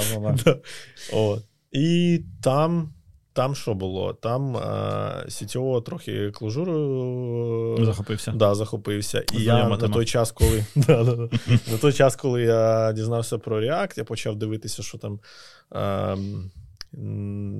От. 1.12 1.42
І 1.72 2.20
там. 2.42 2.90
Там 3.32 3.54
що 3.54 3.74
було? 3.74 4.12
Там 4.12 4.56
а, 4.56 5.24
CTO 5.26 5.82
трохи 5.82 6.30
кложурою 6.30 7.84
захопився. 7.84 8.32
Да, 8.32 8.54
захопився. 8.54 9.24
І 9.32 9.42
я 9.42 9.68
на 9.68 9.76
той 9.76 10.04
час, 10.04 10.32
коли 10.32 10.64
да, 10.76 11.04
да, 11.04 11.28
на 11.72 11.78
той 11.80 11.92
час, 11.92 12.16
коли 12.16 12.42
я 12.42 12.92
дізнався 12.92 13.38
про 13.38 13.60
React, 13.60 13.98
я 13.98 14.04
почав 14.04 14.36
дивитися, 14.36 14.82
що 14.82 14.98
там. 14.98 15.20
А, 15.70 16.16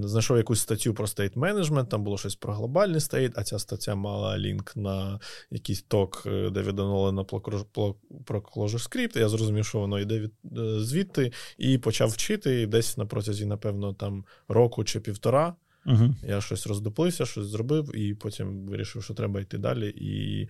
Знайшов 0.02 0.36
якусь 0.36 0.60
статтю 0.60 0.94
про 0.94 1.06
state 1.06 1.36
management, 1.36 1.88
там 1.88 2.04
було 2.04 2.18
щось 2.18 2.36
про 2.36 2.54
глобальний 2.54 3.00
state, 3.00 3.32
а 3.36 3.44
ця 3.44 3.58
стаття 3.58 3.94
мала 3.94 4.38
лінк 4.38 4.76
на 4.76 5.20
якийсь 5.50 5.82
ток, 5.82 6.22
е, 6.26 6.50
Девіда 6.50 6.82
Нолана 6.82 7.24
про 7.24 8.40
ClojureScript. 8.40 9.18
Я 9.18 9.28
зрозумів, 9.28 9.66
що 9.66 9.78
воно 9.78 10.00
йде 10.00 10.20
від 10.20 10.32
е, 10.58 10.80
звідти, 10.80 11.32
і 11.58 11.78
почав 11.78 12.08
вчити. 12.08 12.62
І 12.62 12.66
десь 12.66 12.96
на 12.96 13.06
протязі, 13.06 13.46
напевно, 13.46 13.94
там 13.94 14.24
року 14.48 14.84
чи 14.84 15.00
півтора. 15.00 15.54
uh 15.86 16.14
Я 16.28 16.40
щось 16.40 16.66
роздуплився, 16.66 17.26
щось 17.26 17.46
зробив, 17.46 17.96
і 17.96 18.14
потім 18.14 18.66
вирішив, 18.66 19.04
що 19.04 19.14
треба 19.14 19.40
йти 19.40 19.58
далі. 19.58 19.88
І 19.88 20.48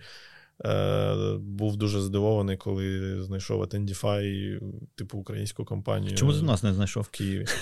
Е, 0.63 1.37
Був 1.37 1.77
дуже 1.77 2.01
здивований, 2.01 2.57
коли 2.57 3.17
знайшов 3.23 3.63
Attendify, 3.63 4.59
типу 4.95 5.17
українську 5.17 5.65
компанію. 5.65 6.15
Чому 6.15 6.33
ти 6.33 6.41
нас 6.41 6.63
не 6.63 6.73
знайшов 6.73 7.03
в 7.03 7.09
Києві? 7.09 7.45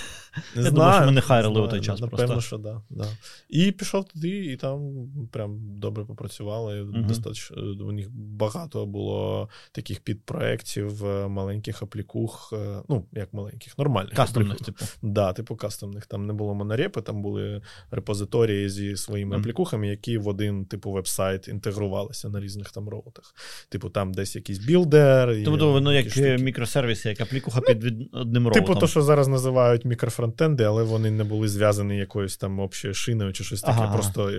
Не 0.56 0.62
Я 0.62 0.70
знаю, 0.70 0.74
думаю, 0.74 0.94
що 0.94 1.06
ми 1.06 1.12
не 1.12 1.20
хайрили 1.20 1.60
у 1.60 1.68
той 1.68 1.80
час. 1.80 2.00
Напевно, 2.00 2.26
просто. 2.26 2.46
що 2.46 2.58
да, 2.58 2.82
да. 2.90 3.06
І 3.48 3.72
пішов 3.72 4.04
туди, 4.04 4.28
і 4.28 4.56
там 4.56 5.08
прям 5.30 5.58
добре 5.78 6.04
попрацювали. 6.04 6.82
Uh-huh. 6.82 7.06
Достатньо, 7.06 7.86
у 7.86 7.92
них 7.92 8.10
багато 8.12 8.86
було 8.86 9.48
таких 9.72 10.00
підпроєктів, 10.00 11.06
е, 11.06 11.28
маленьких 11.28 11.82
аплікух, 11.82 12.52
е, 12.52 12.82
ну, 12.88 13.06
як 13.12 13.32
маленьких, 13.32 13.78
нормальних. 13.78 14.14
Кастомних, 14.14 14.58
типу. 14.58 14.84
Да, 15.02 15.32
типу 15.32 15.56
кастомних. 15.56 16.06
Там 16.06 16.26
не 16.26 16.32
було 16.32 16.54
монорепи, 16.54 17.02
там 17.02 17.22
були 17.22 17.62
репозиторії 17.90 18.68
зі 18.68 18.96
своїми 18.96 19.36
uh-huh. 19.36 19.40
аплікухами, 19.40 19.88
які 19.88 20.18
в 20.18 20.28
один 20.28 20.64
типу 20.64 20.90
веб-сайт 20.90 21.48
інтегрувалися 21.48 22.28
на 22.28 22.40
різних 22.40 22.70
там 22.70 22.83
роутах. 22.88 23.34
Типу, 23.68 23.90
там 23.90 24.12
десь 24.12 24.36
якийсь 24.36 24.58
білдер. 24.58 25.44
Тобто 25.44 25.72
воно 25.72 25.92
як 25.92 26.10
штуки. 26.10 26.36
мікросервіси, 26.40 27.08
як 27.08 27.20
аплікуха 27.20 27.60
ну, 27.68 27.74
під 27.74 28.08
одним 28.12 28.46
роутом. 28.46 28.64
Типу, 28.64 28.80
то, 28.80 28.86
що 28.86 29.02
зараз 29.02 29.28
називають 29.28 29.84
мікрофронтенди, 29.84 30.64
але 30.64 30.82
вони 30.82 31.10
не 31.10 31.24
були 31.24 31.48
зв'язані 31.48 31.96
якоюсь 31.96 32.36
там 32.36 32.60
общою 32.60 32.94
шиною 32.94 33.32
чи 33.32 33.44
щось 33.44 33.60
таке. 33.60 33.78
Ага. 33.80 33.94
Просто 33.94 34.30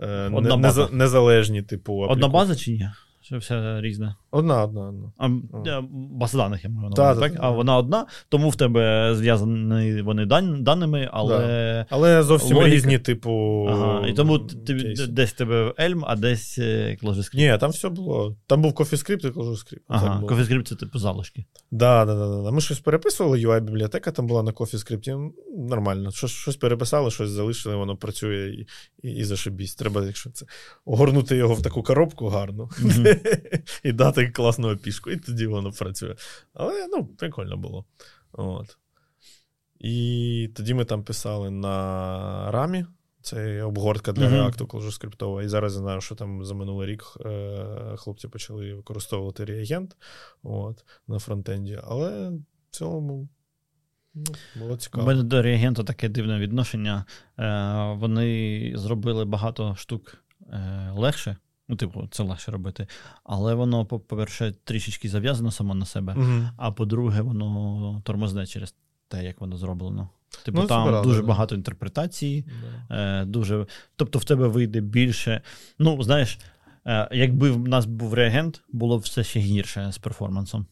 е, 0.00 0.30
не, 0.30 0.88
незалежні, 0.92 1.62
типу. 1.62 1.92
Аплікуха. 1.92 2.12
Одна 2.12 2.28
база 2.28 2.56
чи 2.56 2.70
ні? 2.70 2.90
Чи 3.22 3.36
все 3.38 3.80
різне? 3.80 4.14
Одна, 4.30 4.64
одна, 4.64 4.80
одна. 4.88 5.12
А, 5.18 5.28
я- 5.68 5.84
База 5.90 6.38
даних 6.38 6.64
я 6.64 6.70
маю 6.70 6.88
на 6.88 6.94
Та, 6.96 7.02
увазі, 7.02 7.20
та, 7.20 7.28
так? 7.28 7.36
та. 7.40 7.46
А 7.46 7.50
вона 7.50 7.76
одна, 7.76 8.06
тому 8.28 8.48
в 8.50 8.56
тебе 8.56 9.14
зв'язані 9.14 10.02
вони 10.02 10.26
дан- 10.26 10.62
даними, 10.62 11.08
але. 11.12 11.86
Але 11.90 12.22
зовсім 12.22 12.56
Логіка. 12.56 12.74
різні, 12.76 12.98
типу. 12.98 13.66
Ага, 13.70 14.06
і 14.08 14.12
тому 14.12 14.38
ти, 14.38 14.74
десь 15.08 15.30
в 15.30 15.36
тебе 15.36 15.70
Elm, 15.70 16.02
а 16.06 16.16
десь 16.16 16.58
е, 16.58 16.96
ClojuScript. 17.02 17.36
Ні, 17.36 17.58
там 17.60 17.70
все 17.70 17.88
було. 17.88 18.36
Там 18.46 18.62
був 18.62 18.72
CoffeeScript 18.72 19.26
і 19.26 19.30
ClojuScript. 19.30 19.80
Ага. 19.88 20.22
CoffeeScript 20.24 20.62
це 20.62 20.74
типу 20.74 20.98
залишки. 20.98 21.44
Да, 21.70 22.04
да, 22.04 22.14
да, 22.14 22.42
да. 22.42 22.50
Ми 22.50 22.60
щось 22.60 22.80
переписували, 22.80 23.38
UI-бібліотека 23.46 24.10
там 24.10 24.26
була 24.26 24.42
на 24.42 24.52
CoffeeScript. 24.52 25.30
Нормально. 25.68 26.10
Щось, 26.10 26.30
щось 26.30 26.56
переписали, 26.56 27.10
щось 27.10 27.30
залишили, 27.30 27.76
воно 27.76 27.96
працює 27.96 28.48
і, 28.48 28.66
і, 29.08 29.12
і 29.12 29.24
зашибісь. 29.24 29.74
Треба, 29.74 30.04
якщо 30.06 30.30
це 30.30 30.46
огорнути 30.84 31.36
його 31.36 31.54
в 31.54 31.62
таку 31.62 31.82
коробку 31.82 32.28
гарну 32.28 32.68
Мгм. 32.82 33.06
і 33.82 33.92
дати 33.92 34.30
класну 34.30 34.72
опішку, 34.72 35.10
і 35.10 35.16
тоді 35.16 35.46
воно 35.46 35.72
працює. 35.72 36.14
Але 36.54 36.88
ну, 36.90 37.06
прикольно 37.06 37.56
було. 37.56 37.84
От. 38.32 38.78
І 39.78 40.50
тоді 40.54 40.74
ми 40.74 40.84
там 40.84 41.04
писали 41.04 41.50
на 41.50 42.50
рамі. 42.50 42.84
Це 43.22 43.62
обгортка 43.62 44.12
для 44.12 44.28
реакту 44.28 44.64
ClojuScript. 44.64 45.42
І 45.42 45.48
зараз 45.48 45.74
я 45.74 45.78
знаю, 45.80 46.00
що 46.00 46.14
там 46.14 46.44
за 46.44 46.54
минулий 46.54 46.88
рік 46.88 47.04
е, 47.26 47.94
хлопці 47.96 48.28
почали 48.28 48.74
використовувати 48.74 49.44
реагент 49.44 49.96
от, 50.42 50.84
на 51.08 51.18
фронтенді. 51.18 51.80
Але 51.84 52.30
в 52.30 52.42
цілому 52.70 53.28
ну, 54.14 54.24
було 54.56 54.78
У 54.94 55.02
мене 55.02 55.22
до 55.22 55.42
реагенту 55.42 55.84
таке 55.84 56.08
дивне 56.08 56.38
відношення. 56.38 57.04
Е, 57.38 57.94
вони 57.98 58.72
зробили 58.76 59.24
багато 59.24 59.74
штук 59.76 60.16
е, 60.52 60.90
легше. 60.96 61.36
Ну, 61.68 61.76
типу, 61.76 62.08
це 62.10 62.22
легше 62.22 62.50
робити. 62.50 62.86
Але 63.24 63.54
воно, 63.54 63.84
по- 63.86 64.00
по-перше, 64.00 64.54
трішечки 64.64 65.08
зав'язано 65.08 65.50
само 65.50 65.74
на 65.74 65.84
себе. 65.86 66.14
угу. 66.18 66.48
А 66.56 66.70
по-друге, 66.72 67.20
воно 67.20 68.00
тормозне 68.04 68.46
через 68.46 68.74
те, 69.08 69.24
як 69.24 69.40
воно 69.40 69.56
зроблено. 69.56 70.08
Типу, 70.44 70.60
Ну, 70.60 70.66
там 70.66 70.88
правда, 70.88 71.08
дуже 71.08 71.20
да. 71.20 71.26
багато 71.26 71.54
інтерпретацій, 71.54 72.44
Да. 72.88 73.20
е, 73.20 73.24
дуже. 73.24 73.66
Тобто, 73.96 74.18
в 74.18 74.24
тебе 74.24 74.48
вийде 74.48 74.80
більше. 74.80 75.40
Ну, 75.78 76.02
знаєш, 76.02 76.38
е, 76.86 77.08
якби 77.12 77.50
в 77.50 77.68
нас 77.68 77.86
був 77.86 78.14
реагент, 78.14 78.62
було 78.72 78.98
б 78.98 79.00
все 79.00 79.24
ще 79.24 79.40
гірше 79.40 79.92
з 79.92 79.98
перформансом. 79.98 80.66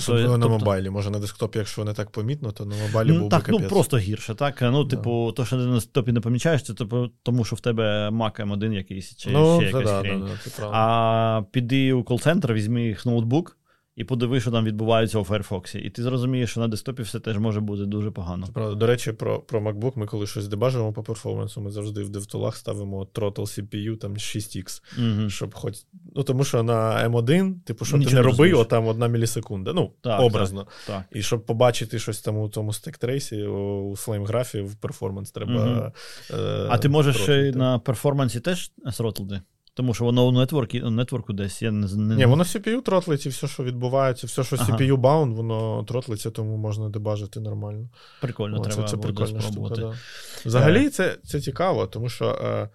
Особливо 0.00 0.38
на 0.38 0.46
тобто- 0.46 0.58
мобайлі. 0.58 0.90
Може 0.90 1.10
на 1.10 1.18
десктопі, 1.18 1.58
якщо 1.58 1.84
не 1.84 1.92
так 1.92 2.10
помітно, 2.10 2.52
то 2.52 2.64
на 2.64 2.76
мобайлі 2.86 3.12
Ну, 3.12 3.20
був 3.20 3.28
так, 3.28 3.50
би 3.50 3.58
ну 3.60 3.68
просто 3.68 3.98
гірше, 3.98 4.34
так. 4.34 4.62
Ну, 4.62 4.84
Да. 4.84 4.96
типу, 4.96 5.32
то, 5.36 5.44
що 5.44 5.56
ти 5.56 5.62
на 5.62 5.74
десктопі 5.74 6.12
не 6.12 6.20
помічаєш, 6.20 6.62
це 6.62 6.74
типу, 6.74 7.08
тому, 7.22 7.44
що 7.44 7.56
в 7.56 7.60
тебе 7.60 8.08
Mac 8.08 8.40
M1 8.46 8.72
якийсь 8.72 9.16
чи 9.16 9.30
ну, 9.30 9.56
ще 9.60 9.66
якась 9.66 9.84
да, 9.84 10.00
хрень. 10.00 10.20
да, 10.20 10.50
да. 10.60 10.68
А 10.72 11.42
піди 11.52 11.92
у 11.92 12.04
кол-центр, 12.04 12.52
візьми 12.52 12.82
їх 12.82 13.06
ноутбук 13.06 13.56
і 13.96 14.04
подиви, 14.04 14.40
що 14.40 14.50
там 14.50 14.64
відбувається 14.64 15.18
у 15.18 15.22
Firefox. 15.22 15.76
І 15.78 15.90
ти 15.90 16.02
зрозумієш, 16.02 16.50
що 16.50 16.60
на 16.60 16.68
десктопі 16.68 17.02
все 17.02 17.20
теж 17.20 17.38
може 17.38 17.60
бути 17.60 17.84
дуже 17.84 18.10
погано. 18.10 18.46
Це 18.46 18.52
правда. 18.52 18.74
До 18.74 18.86
речі, 18.86 19.12
про, 19.12 19.40
про 19.40 19.60
MacBook 19.60 19.92
ми 19.98 20.06
коли 20.06 20.26
щось 20.26 20.48
дебажимо 20.48 20.92
по 20.92 21.02
перформансу, 21.02 21.60
ми 21.60 21.70
завжди 21.70 22.02
в 22.02 22.10
DevTools 22.10 22.54
ставимо 22.54 23.04
throttle 23.14 23.34
CPU 23.34 23.96
там 23.96 24.14
6X, 24.14 24.82
Угу. 25.20 25.30
щоб 25.30 25.54
хоч. 25.54 25.74
Ну, 26.16 26.22
тому 26.22 26.44
що 26.44 26.62
на 26.62 27.08
M1, 27.08 27.60
типу, 27.60 27.84
щоб 27.84 27.98
Нічого 27.98 28.10
ти 28.16 28.22
не 28.22 28.22
розумієш. 28.22 28.56
отам 28.58 28.86
одна 28.86 29.06
мілісекунда. 29.08 29.72
Ну, 29.72 29.92
Так, 30.00 30.20
образно. 30.20 30.66
Так. 30.86 31.02
І 31.12 31.22
щоб 31.22 31.46
побачити 31.46 31.98
щось 31.98 32.20
там 32.20 32.36
у 32.38 32.48
тому 32.48 32.72
stack 32.72 33.00
trace-і, 33.00 33.46
у 33.46 33.96
flame 33.96 34.21
graph-і, 34.21 34.62
в 34.62 34.74
перформанс 34.74 35.30
треба. 35.30 35.52
Мгм. 35.66 35.92
Е, 36.30 36.66
А 36.68 36.78
ти 36.78 36.88
можеш 36.88 37.16
тротлити. 37.16 37.50
ще 37.50 37.58
на 37.58 37.78
performance-і 37.78 38.40
теж 38.40 38.72
тротлити? 38.92 39.40
Тому 39.80 39.94
що 39.94 40.04
воно 40.04 40.26
у 40.26 40.32
нетворкі, 40.32 40.80
network-у 40.80 41.32
десь. 41.32 41.62
Я 41.62 41.70
не, 41.70 41.86
не... 41.94 42.16
Ні, 42.16 42.26
воно 42.26 42.44
CPU 42.44 42.82
тротлить, 42.82 43.26
і 43.26 43.28
все, 43.28 43.48
що 43.48 43.64
відбувається, 43.64 44.26
все, 44.26 44.44
що 44.44 44.56
Ага. 44.58 44.76
CPU 44.76 44.96
bound, 44.96 45.34
воно 45.34 45.84
тротлиться, 45.84 46.30
тому 46.30 46.56
можна 46.56 46.88
дебажити 46.88 47.40
нормально. 47.40 47.88
Прикольно, 48.20 48.56
О, 48.56 48.60
треба 48.60 48.82
це, 48.82 48.88
це 48.88 48.96
прикольно 48.96 49.40
спробувати. 49.40 49.74
штука. 49.74 49.90
Да. 49.90 50.48
Взагалі, 50.48 50.88
це, 50.88 51.16
це 51.24 51.40
цікаво, 51.40 51.86
тому 51.86 52.08
що 52.08 52.38
е, 52.44 52.68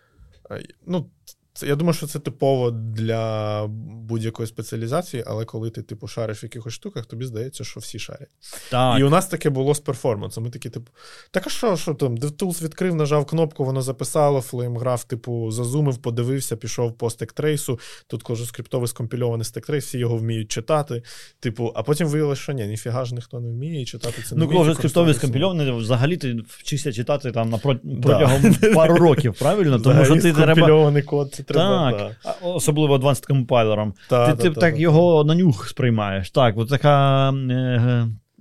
е, 0.52 0.64
ну, 0.88 1.10
це, 1.56 1.68
я 1.68 1.76
думаю, 1.76 1.94
що 1.94 2.08
це 2.08 2.20
типово 2.20 2.72
для 2.72 3.66
будь-якої 4.08 4.48
спеціалізації, 4.48 5.24
але 5.28 5.46
коли 5.46 5.70
ти 5.70 5.82
типу 5.82 6.08
шариш 6.08 6.44
в 6.44 6.46
якихось 6.46 6.74
штуках, 6.74 7.06
тобі 7.06 7.26
здається, 7.26 7.64
що 7.64 7.80
всі 7.80 8.00
шарять. 8.00 8.30
Так. 8.72 9.00
І 9.00 9.04
у 9.04 9.10
нас 9.10 9.28
таке 9.28 9.50
було 9.50 9.76
з 9.76 9.80
перформансом. 9.80 10.44
Ми 10.44 10.50
такі, 10.50 10.70
типу, 10.70 10.92
так 11.32 11.48
а 11.48 11.50
що, 11.50 11.78
що 11.78 11.94
там? 11.94 12.18
DevTools 12.18 12.64
відкрив, 12.64 12.96
нажав 12.96 13.26
кнопку, 13.26 13.66
воно 13.66 13.82
записало, 13.82 14.42
флеймграф, 14.42 15.04
типу, 15.04 15.52
зазумив, 15.52 15.98
подивився, 15.98 16.56
пішов 16.56 16.98
по 16.98 17.10
стектрейсу. 17.10 17.80
Тут 18.08 18.24
кожен 18.24 18.46
скриптовий 18.46 18.88
скомпільований 18.88 19.46
стектрейс, 19.46 19.86
всі 19.86 19.98
його 19.98 20.18
вміють 20.18 20.52
читати. 20.52 21.04
Типу, 21.40 21.72
а 21.76 21.84
потім 21.84 22.08
виявилося, 22.08 22.42
що 22.42 22.52
ні, 22.52 22.68
ніфіга 22.68 23.06
ж 23.06 23.16
ніхто 23.16 23.40
не 23.40 23.50
вміє 23.50 23.82
і 23.82 23.86
читати 23.86 24.22
це. 24.30 24.36
Ну, 24.36 24.46
скриптові 24.46 24.76
користуватися. 24.76 25.20
скомпільовані, 25.20 25.72
взагалі 25.72 26.18
ти 26.18 26.38
вчишся 26.48 26.94
читати 26.94 27.32
там 27.32 27.50
на 27.50 27.58
про- 27.58 27.80
протягом 28.04 28.56
пару 28.74 28.96
років, 28.96 29.36
правильно? 29.40 29.80
Тому 29.86 30.06
що 30.06 30.16
ти 30.16 30.34
треба. 30.34 31.02
код, 31.02 31.45
треба. 31.46 31.92
Так, 31.92 32.12
да. 32.24 32.48
особливо 32.48 32.98
advanced 32.98 33.28
компайлером. 33.28 33.94
Та, 34.10 34.26
ти 34.26 34.32
та, 34.32 34.44
ти 34.44 34.50
та, 34.50 34.62
так 34.62 34.74
та. 34.74 34.80
його 34.80 35.24
на 35.24 35.36
нюх 35.36 35.70
сприймаєш. 35.70 36.32
Так, 36.32 36.58
от 36.58 36.70
така. 36.70 37.30
е, 37.32 37.54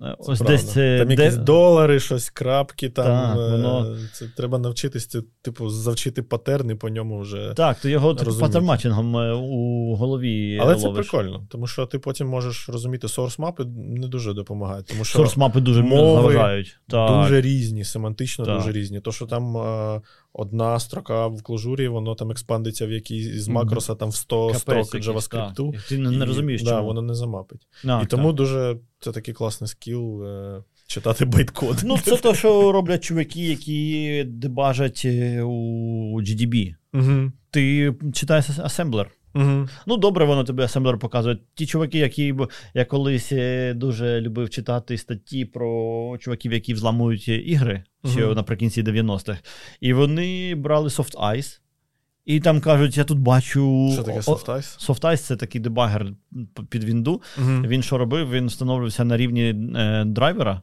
е, 0.03 0.17
Ось 0.19 0.39
Правда. 0.39 0.45
десь 0.45 0.73
це. 0.73 0.99
Там 0.99 1.09
де- 1.09 1.23
якісь 1.25 1.37
долари, 1.37 2.01
щось, 2.01 2.31
крапки, 2.31 2.89
там. 2.89 3.05
Так, 3.07 3.37
е, 3.39 3.51
воно- 3.51 3.97
Це 4.13 4.27
треба 4.37 4.59
навчитись, 4.59 5.07
це, 5.07 5.23
типу, 5.43 5.69
завчити 5.69 6.23
патерни 6.23 6.77
по 6.77 6.89
ньому 6.89 7.21
вже. 7.21 7.53
Так, 7.57 7.81
ти 7.81 7.91
його 7.91 8.15
типу, 8.15 8.31
е, 9.17 9.33
у 9.33 9.95
голові 9.95 10.59
Але 10.63 10.77
це 10.77 10.91
прикольно, 10.91 11.47
тому 11.49 11.67
що 11.67 11.87
ти 11.87 11.99
потім 11.99 12.29
можеш 12.29 12.69
розуміти 12.69 13.07
source 13.07 13.41
мапи 13.41 13.65
не 13.77 14.09
дуже 14.09 14.33
допомагають. 14.33 14.87
Тому 14.87 15.05
що 15.05 15.19
Source 15.19 15.37
мапи 15.37 15.61
дуже 15.61 15.83
мови 15.83 16.23
заважають. 16.23 16.79
Так. 16.89 17.23
дуже 17.23 17.41
різні, 17.41 17.85
семантично 17.85 18.45
Так. 18.45 18.57
дуже 18.57 18.73
різні. 18.73 19.01
То, 19.01 19.13
що 19.13 19.27
там 19.27 19.57
е, 19.57 20.01
одна 20.35 20.81
строка 20.81 21.27
в 21.27 21.43
кложурі, 21.43 21.89
воно 21.89 22.15
там 22.15 22.31
expand-иться 22.31 22.87
в 22.87 22.91
якій 22.91 23.39
з 23.39 23.49
макроса 23.49 23.95
там 23.95 24.09
в 24.09 24.15
100 24.17 24.47
Капець 24.47 24.61
строк 24.63 24.95
якийсь, 24.95 25.07
JavaScript. 25.07 25.55
так. 25.55 25.75
І 25.75 25.89
Ти 25.89 25.99
не, 25.99 26.11
не 26.11 26.25
розумієш, 26.25 26.63
да, 26.63 26.71
чому. 26.71 26.87
воно 26.87 27.03
не 27.03 27.15
замапить. 27.15 27.67
Так, 27.85 28.03
і 28.05 28.07
тому 28.07 28.27
так. 28.29 28.37
дуже 28.37 28.77
це 29.01 29.13
такий 29.13 29.35
класний 29.35 29.69
skill 29.69 30.25
е, 30.25 30.63
читати 30.87 31.25
байткод. 31.25 31.77
Ну, 31.85 31.99
це 31.99 32.17
те, 32.17 32.35
що 32.35 32.73
роблять 32.73 33.05
чуваки, 33.05 33.41
які 33.47 34.25
дебажать 34.27 35.03
е, 35.05 35.43
у 35.43 36.21
GDB. 36.21 36.75
Угу. 36.95 37.33
Ти 37.51 37.95
читаєш 38.13 38.47
асемблер. 38.59 39.11
Угу. 39.35 39.69
Ну, 39.87 39.97
добре, 39.97 40.25
воно 40.25 40.45
тобі 40.45 40.63
асемблер 40.63 40.99
показує. 40.99 41.39
Ті 41.55 41.67
чуваки, 41.67 41.99
які 41.99 42.33
б- 42.33 42.49
я 42.75 42.85
колись 42.85 43.33
е, 43.33 43.75
дуже 43.75 44.21
любив 44.21 44.51
читати 44.51 44.99
статті 44.99 45.45
про 45.45 46.17
чуваків, 46.21 46.53
які 46.53 46.75
взламують 46.75 47.29
ігри 47.29 47.85
ще 48.07 48.27
Мгм. 48.27 48.35
наприкінці 48.35 48.83
90-х. 48.83 49.39
І 49.81 49.93
вони 49.93 50.55
брали 50.55 50.89
Soft 50.89 51.15
Ice, 51.19 51.61
і 52.25 52.41
там 52.41 52.61
кажуть: 52.61 52.97
я 52.97 53.05
тут 53.05 53.19
бачу. 53.19 53.91
Що 53.93 54.03
таке 54.03 54.19
о- 54.19 54.21
Soft 54.21 54.45
Ice? 54.47 54.87
Soft 54.89 55.01
Ice 55.01 55.17
це 55.17 55.37
такий 55.37 55.61
дебагер 55.61 56.07
під 56.69 56.85
Вінду. 56.85 57.23
Угу. 57.39 57.49
Він 57.67 57.83
що 57.83 57.99
робив? 57.99 58.31
Він 58.31 58.47
встановлювався 58.47 59.05
на 59.05 59.17
рівні 59.17 59.55
е, 59.77 60.05
драйвера. 60.07 60.63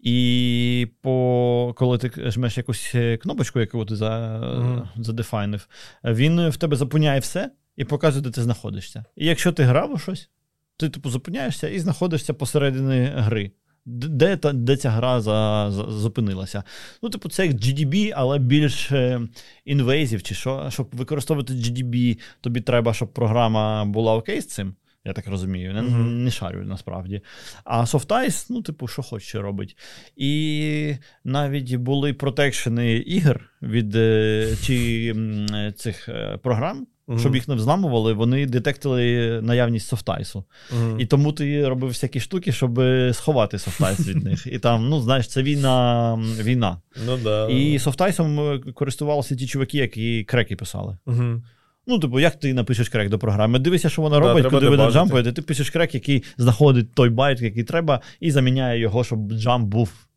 І 0.00 0.88
по, 1.00 1.74
коли 1.76 1.98
ти 1.98 2.30
жмеш 2.30 2.56
якусь 2.56 2.92
е, 2.94 3.16
кнопочку, 3.16 3.60
яку 3.60 3.84
ти 3.84 3.96
за, 3.96 4.38
Мгм. 4.58 4.88
задефайнив, 5.04 5.68
він 6.04 6.48
в 6.48 6.56
тебе 6.56 6.76
зупиняє 6.76 7.20
все 7.20 7.50
і 7.76 7.84
показує, 7.84 8.22
де 8.24 8.30
ти 8.30 8.42
знаходишся. 8.42 9.04
І 9.16 9.26
якщо 9.26 9.52
ти 9.52 9.62
грав 9.62 9.92
у 9.92 9.98
щось, 9.98 10.30
ти 10.76 10.88
типу 10.88 11.10
зупиняєшся 11.10 11.68
і 11.68 11.78
знаходишся 11.78 12.34
посередині 12.34 13.04
гри. 13.16 13.50
Де, 13.90 14.36
та, 14.36 14.52
де 14.52 14.76
ця 14.76 14.90
гра 14.90 15.20
за, 15.20 15.70
за, 15.70 15.82
зупинилася? 15.90 16.62
Ну, 17.02 17.10
типу, 17.10 17.28
це 17.28 17.46
як 17.46 17.56
GDB, 17.56 18.12
але 18.16 18.38
більш 18.38 18.92
е, 18.92 19.20
інвейзів, 19.64 20.22
чи 20.22 20.34
що, 20.34 20.66
щоб 20.70 20.88
використовувати 20.92 21.52
GDB, 21.52 22.18
тобі 22.40 22.60
треба, 22.60 22.94
щоб 22.94 23.12
програма 23.12 23.84
була 23.84 24.14
окей 24.14 24.40
з 24.40 24.46
цим. 24.46 24.74
Я 25.04 25.12
так 25.12 25.26
розумію, 25.26 25.74
не, 25.74 25.82
Мгм. 25.82 26.24
не 26.24 26.30
шарю 26.30 26.64
насправді. 26.64 27.20
А 27.64 27.80
SoftIce, 27.84 28.46
ну, 28.50 28.62
типу, 28.62 28.88
що 28.88 29.02
хоче 29.02 29.40
робить. 29.40 29.76
І 30.16 30.94
навіть 31.24 31.74
були 31.74 32.12
протекшени 32.14 32.92
ігор 32.96 33.50
від 33.62 33.96
е, 33.96 34.56
чи 34.62 35.14
е, 35.54 35.72
цих 35.72 36.08
е, 36.08 36.38
програм, 36.42 36.86
Мгм. 37.08 37.18
щоб 37.18 37.34
їх 37.34 37.48
не 37.48 37.54
взламували, 37.54 38.12
вони 38.12 38.46
детектили 38.46 39.40
наявність 39.42 39.88
софтайсу. 39.88 40.44
Мгм. 40.72 41.00
І 41.00 41.06
тому 41.06 41.32
ти 41.32 41.68
робив 41.68 41.88
всякі 41.88 42.20
штуки, 42.20 42.52
щоб 42.52 42.82
сховати 43.12 43.58
SoftICE 43.58 44.08
від 44.08 44.24
них. 44.24 44.46
І 44.46 44.58
там, 44.58 44.88
ну 44.88 45.00
знаєш, 45.00 45.28
це 45.28 45.42
війна. 45.42 46.14
війна. 46.42 46.80
Ну 47.06 47.18
да. 47.24 47.48
І 47.48 47.78
SoftICE-ом 47.78 48.40
е, 48.40 48.58
користувалися 48.74 49.36
ті 49.36 49.46
чуваки, 49.46 49.78
які 49.78 50.24
креки 50.24 50.56
писали. 50.56 50.98
Угу. 51.06 51.42
Ну, 51.86 51.98
типу, 51.98 52.20
як 52.20 52.38
ти 52.38 52.54
напишеш 52.54 52.88
крек 52.88 53.10
до 53.10 53.18
програми? 53.18 53.58
Дивися, 53.58 53.88
що 53.88 54.02
вона 54.02 54.18
робить, 54.18 54.42
треба 54.42 54.58
куди 54.58 54.68
вона 54.68 54.90
jump-ує, 54.90 55.32
ти 55.32 55.42
пишеш 55.42 55.70
крек, 55.70 55.94
який 55.94 56.24
знаходить 56.36 56.94
той 56.94 57.10
байт, 57.10 57.40
який 57.40 57.64
треба, 57.64 58.00
і 58.20 58.30
заміняє 58.30 58.80
його, 58.80 59.04
щоб 59.04 59.32
jump 59.32 59.68
був 59.68 60.07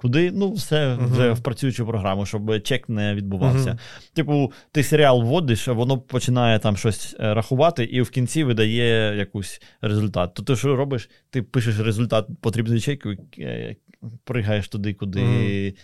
Куди 0.00 0.30
ну 0.30 0.52
все 0.52 0.94
вже 0.94 1.30
uh-huh. 1.30 1.34
в 1.34 1.40
працюючу 1.40 1.86
програму, 1.86 2.26
щоб 2.26 2.62
check 2.62 2.88
не 2.88 3.14
відбувався. 3.14 3.70
Uh-huh. 3.70 4.14
Типу, 4.14 4.52
ти 4.72 4.82
серіал 4.82 5.22
вводиш, 5.22 5.68
а 5.68 5.72
воно 5.72 5.98
починає 5.98 6.58
там 6.58 6.76
щось 6.76 7.16
е, 7.20 7.34
рахувати, 7.34 7.84
і 7.84 8.02
в 8.02 8.10
кінці 8.10 8.44
видає 8.44 9.16
якийсь 9.16 9.62
результат. 9.80 10.34
То 10.34 10.42
ти 10.42 10.56
що 10.56 10.76
робиш? 10.76 11.10
Ти 11.30 11.42
пишеш 11.42 11.78
результат 11.78 12.26
потрібної 12.40 12.80
check-у, 12.80 13.10
е, 13.38 13.76
пригаєш 14.24 14.68
туди, 14.68 14.94
куди, 14.94 15.20
uh-huh. 15.20 15.76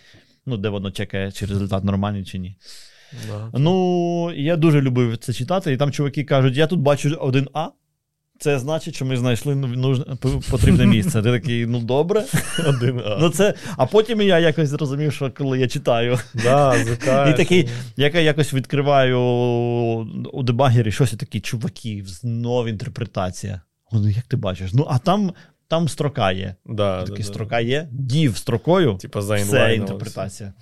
ну, 0.45 0.57
де 0.57 0.69
воно 0.69 0.91
чекає, 0.91 1.31
чи 1.31 1.45
результат 1.45 1.83
нормальний, 1.83 2.25
чи 2.25 2.39
ні. 2.39 2.55
Ну, 3.53 4.33
я 4.35 4.55
дуже 4.55 4.81
любив 4.81 5.17
це 5.17 5.33
читати, 5.33 5.73
і 5.73 5.77
там 5.77 5.91
чуваки 5.91 6.23
кажуть: 6.23 6.57
я 6.57 6.67
тут 6.67 6.79
бачу 6.79 7.17
один 7.19 7.47
А. 7.53 7.69
Це 8.39 8.59
значить, 8.59 8.95
що 8.95 9.05
ми 9.05 9.17
знайшли 9.17 9.55
нужне, 9.55 10.05
потрібне 10.51 10.85
місце. 10.85 11.21
Ти 11.21 11.31
такий, 11.31 11.65
ну 11.65 11.79
добре. 11.79 12.25
Один 12.67 13.01
а. 13.05 13.17
Ну, 13.21 13.29
це, 13.29 13.53
А 13.77 13.85
потім 13.85 14.21
я 14.21 14.39
якось 14.39 14.69
зрозумів, 14.69 15.13
що 15.13 15.31
коли 15.31 15.59
я 15.59 15.67
читаю, 15.67 16.19
да, 16.33 16.75
і 17.29 17.37
такий, 17.37 17.69
як 17.97 18.15
я 18.15 18.21
якось 18.21 18.53
відкриваю 18.53 19.19
у 20.33 20.43
дебагері 20.43 20.91
щось 20.91 21.13
і 21.13 21.17
такі, 21.17 21.39
чуваки, 21.39 22.03
знову 22.07 22.67
інтерпретація. 22.67 23.61
Ну, 23.91 24.09
як 24.09 24.25
ти 24.25 24.37
бачиш? 24.37 24.73
Ну, 24.73 24.87
а 24.89 24.97
там 24.97 25.31
там 25.67 25.87
строка 25.87 26.31
є. 26.31 26.55
Да, 26.65 27.03
Такий 27.03 27.17
да, 27.17 27.23
строка 27.23 27.59
є, 27.59 27.89
дів 27.91 28.37
строкою. 28.37 28.97
Типа 28.97 29.21
за 29.21 29.39
Це 29.39 29.75
інтерпретація. 29.75 30.53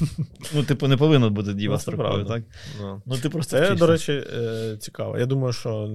ну, 0.54 0.62
типу, 0.62 0.88
не 0.88 0.96
повинно 0.96 1.30
бути 1.30 1.54
діва 1.54 1.74
ну, 1.74 1.80
строкою, 1.80 2.24
так? 2.24 2.42
No. 2.82 3.00
Ну, 3.06 3.16
ти 3.16 3.30
просто 3.30 3.58
Це, 3.58 3.74
до 3.74 3.86
речі, 3.86 4.12
е, 4.12 4.76
цікаво. 4.80 5.18
Я 5.18 5.26
думаю, 5.26 5.52
що 5.52 5.90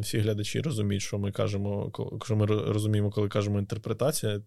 всі 0.00 0.18
глядачі 0.18 0.60
розуміють, 0.60 1.02
що 1.02 1.18
ми 1.18 1.32
кажемо, 1.32 1.92
що 2.24 2.36
ми 2.36 2.46
розуміємо, 2.46 3.10
коли 3.10 3.28
кажемо 3.28 3.58
інтерпретація. 3.58 4.40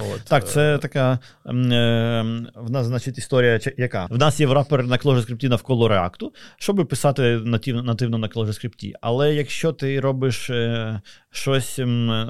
От, 0.00 0.24
Так, 0.24 0.48
це 0.48 0.74
е, 0.74 0.78
така 0.78 1.18
е, 1.46 1.52
в 2.54 2.70
нас, 2.70 2.86
значить, 2.86 3.18
історія, 3.18 3.60
яка? 3.76 4.06
В 4.10 4.18
нас 4.18 4.40
є 4.40 4.46
врапер 4.46 4.86
на 4.86 4.96
ClojureScript 4.96 5.48
навколо 5.48 5.88
реакту, 5.88 6.32
щоб 6.56 6.88
писати 6.88 7.40
нативно, 7.44 7.82
нативно 7.82 8.18
на 8.18 8.28
ClojureScript. 8.28 8.92
Але 9.00 9.34
якщо 9.34 9.72
ти 9.72 10.00
робиш 10.00 10.50
е, 10.50 11.00
щось 11.30 11.80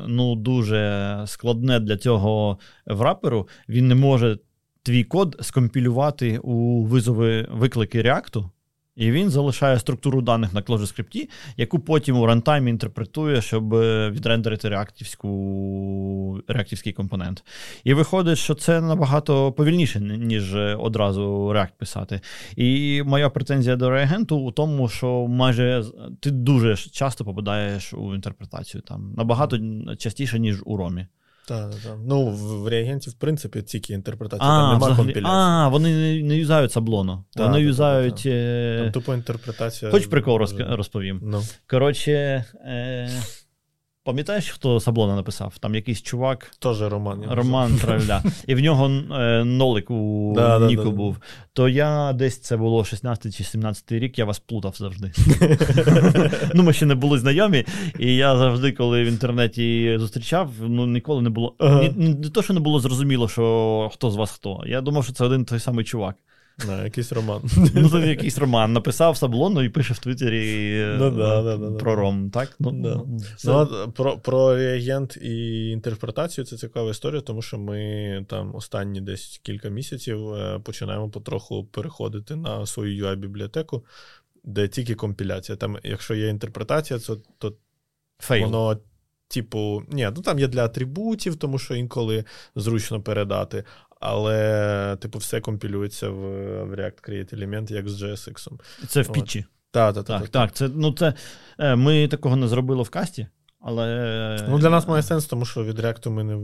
ну, 0.06 0.34
дуже 0.34 1.22
складне 1.26 1.80
для 1.80 1.96
цього 1.96 2.58
враперу, 2.86 3.48
він 3.68 3.88
не 3.88 3.94
може 3.94 4.38
твій 4.82 5.04
код 5.04 5.36
скомпілювати 5.40 6.38
у 6.38 6.84
визови 6.84 7.46
виклики 7.50 8.02
реакту. 8.02 8.50
І 8.96 9.10
він 9.10 9.30
залишає 9.30 9.78
структуру 9.78 10.22
даних 10.22 10.54
на 10.54 10.62
ClojureScript, 10.62 11.28
яку 11.56 11.78
потім 11.78 12.18
у 12.18 12.26
рантаймі 12.26 12.70
інтерпретує, 12.70 13.42
щоб 13.42 13.74
е, 13.74 14.10
відрендерити 14.10 14.68
реактивську, 14.68 16.40
реактивський 16.48 16.92
компонент. 16.92 17.44
І 17.84 17.94
виходить, 17.94 18.38
що 18.38 18.54
це 18.54 18.80
набагато 18.80 19.52
повільніше, 19.52 20.00
ніж 20.00 20.54
е, 20.54 20.74
одразу 20.74 21.22
React 21.48 21.72
писати. 21.78 22.20
І 22.56 23.02
моя 23.06 23.30
претензія 23.30 23.76
до 23.76 23.90
реагенту 23.90 24.36
у 24.36 24.50
тому, 24.50 24.88
що 24.88 25.26
майже 25.28 25.84
ти 26.20 26.30
дуже 26.30 26.76
часто 26.76 27.24
попадаєш 27.24 27.94
у 27.94 28.14
інтерпретацію 28.14 28.80
там 28.80 29.14
набагато 29.16 29.58
частіше, 29.98 30.38
ніж 30.38 30.62
у 30.64 30.76
Ромі. 30.76 31.06
Так, 31.48 31.70
так. 31.84 31.98
Ну, 32.06 32.26
в 32.26 32.68
реагенті, 32.68 33.10
в 33.10 33.14
принципі, 33.14 33.62
тільки 33.62 33.92
інтерпретація. 33.92 34.50
А, 34.50 34.62
там 34.62 34.72
немає 34.72 34.96
компіляції. 34.96 35.34
А, 35.34 35.68
вони 35.68 36.22
не, 36.22 36.36
юзають 36.36 36.72
саблону. 36.72 37.24
Так, 37.34 37.46
вони 37.46 37.60
юзають. 37.60 38.22
Та, 38.22 38.30
е... 38.30 38.78
Там 38.82 38.92
тупо 38.92 39.14
інтерпретація. 39.14 39.90
Хоч 39.90 40.06
прикол 40.06 40.38
розповім. 40.58 41.20
Ну. 41.22 41.42
Коротше. 41.66 42.44
Е... 42.66 43.10
Пам'ятаєш, 44.04 44.50
хто 44.50 44.80
Саблона 44.80 45.16
написав? 45.16 45.58
Там 45.60 45.74
якийсь 45.74 46.02
чувак. 46.02 46.50
Теж 46.58 46.82
Роман. 46.82 47.24
Роман 47.30 47.76
Траля. 47.76 48.22
І 48.46 48.54
в 48.54 48.60
нього 48.60 48.86
е, 48.86 49.44
нолик 49.44 49.90
у 49.90 50.32
да, 50.36 50.58
Ніку 50.58 50.82
да, 50.84 50.90
був. 50.90 51.16
То 51.52 51.68
я 51.68 52.12
десь 52.12 52.38
це 52.38 52.56
було 52.56 52.84
16 52.84 53.36
чи 53.36 53.44
17 53.44 53.92
рік, 53.92 54.18
я 54.18 54.24
вас 54.24 54.38
плутав 54.38 54.74
завжди. 54.76 55.12
ну, 56.54 56.62
Ми 56.62 56.72
ще 56.72 56.86
не 56.86 56.94
були 56.94 57.18
знайомі, 57.18 57.64
і 57.98 58.16
я 58.16 58.36
завжди, 58.36 58.72
коли 58.72 59.04
в 59.04 59.06
інтернеті 59.06 59.96
зустрічав, 59.98 60.50
ну 60.60 60.86
ніколи 60.86 61.22
не 61.22 61.30
було. 61.30 61.54
Ага. 61.58 61.82
Не, 61.82 62.08
не 62.14 62.30
то, 62.30 62.42
що 62.42 62.54
не 62.54 62.60
було 62.60 62.80
зрозуміло, 62.80 63.28
що 63.28 63.90
хто 63.92 64.10
з 64.10 64.16
вас 64.16 64.30
хто. 64.30 64.64
Я 64.66 64.80
думав, 64.80 65.04
що 65.04 65.12
це 65.12 65.24
один 65.24 65.44
той 65.44 65.60
самий 65.60 65.84
чувак. 65.84 66.16
Да, 66.66 66.84
якийсь 66.84 67.12
роман. 67.12 67.42
Ну, 67.74 67.88
це 67.88 67.98
якийсь 67.98 68.38
роман. 68.38 68.72
Написав 68.72 69.16
саблону 69.16 69.62
і 69.62 69.68
пише 69.68 69.94
в 69.94 69.98
Твіттері 69.98 70.96
ну, 70.98 71.10
да, 71.10 71.42
да, 71.42 71.56
да, 71.56 71.70
про 71.70 71.94
ром. 71.96 72.30
так? 72.30 72.56
Ну, 72.58 72.72
да. 72.72 73.00
це... 73.36 73.48
ну, 73.48 73.92
Про 73.92 74.18
про 74.18 74.56
реагент 74.56 75.16
і 75.16 75.68
інтерпретацію 75.70 76.44
це 76.44 76.56
цікава 76.56 76.90
історія, 76.90 77.20
тому 77.20 77.42
що 77.42 77.58
ми 77.58 78.26
там 78.28 78.54
останні 78.54 79.00
десь 79.00 79.40
кілька 79.42 79.68
місяців 79.68 80.34
е, 80.34 80.60
починаємо 80.64 81.10
потроху 81.10 81.64
переходити 81.64 82.36
на 82.36 82.66
свою 82.66 83.06
UI-бібліотеку, 83.06 83.84
де 84.44 84.68
тільки 84.68 84.94
компіляція. 84.94 85.56
Там, 85.56 85.78
Якщо 85.82 86.14
є 86.14 86.28
інтерпретація, 86.28 86.98
то, 86.98 87.20
то 87.38 87.52
воно. 88.40 88.76
Типу, 89.28 89.82
ні, 89.90 90.10
ну 90.16 90.22
там 90.22 90.38
є 90.38 90.48
для 90.48 90.64
атрибутів, 90.64 91.36
тому 91.36 91.58
що 91.58 91.74
інколи 91.74 92.24
зручно 92.56 93.02
передати 93.02 93.64
але, 94.04 94.96
типу, 95.00 95.18
все 95.18 95.40
компілюється 95.40 96.08
в 96.08 96.20
в 96.64 96.74
React 96.74 97.10
Create 97.10 97.34
Element, 97.34 97.72
як 97.72 97.88
з 97.88 98.02
JSX. 98.02 98.52
Це 98.88 99.02
в 99.02 99.12
пітчі. 99.12 99.44
Так, 99.70 99.94
так, 99.94 100.04
так. 100.04 100.28
Так, 100.28 100.52
це, 100.52 100.68
ну, 100.74 100.92
це, 100.92 101.14
е, 101.58 101.76
Ми 101.76 102.08
такого 102.08 102.36
не 102.36 102.48
зробили 102.48 102.82
в 102.82 102.90
касті. 102.90 103.26
Але... 103.60 104.46
Ну, 104.48 104.58
Для 104.58 104.70
нас 104.70 104.88
має 104.88 105.02
сенс, 105.02 105.26
тому 105.26 105.44
що 105.44 105.64
від 105.64 105.78
React 105.78 106.10
ми 106.10 106.24
не 106.24 106.36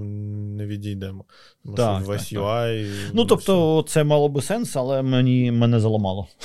не 0.57 0.67
відійдемо. 0.67 1.25
Тому 1.65 1.77
так, 1.77 2.03
що 2.03 2.11
весь 2.11 2.29
так, 2.31 2.39
UI. 2.39 2.85
Так. 2.85 3.15
Ну, 3.15 3.25
тобто, 3.25 3.85
це 3.89 4.05
мало 4.05 4.29
би 4.29 4.43
сенс, 4.43 4.77
але 4.77 5.03
мені 5.03 5.53
мене 5.53 5.81
заламало. 5.81 6.29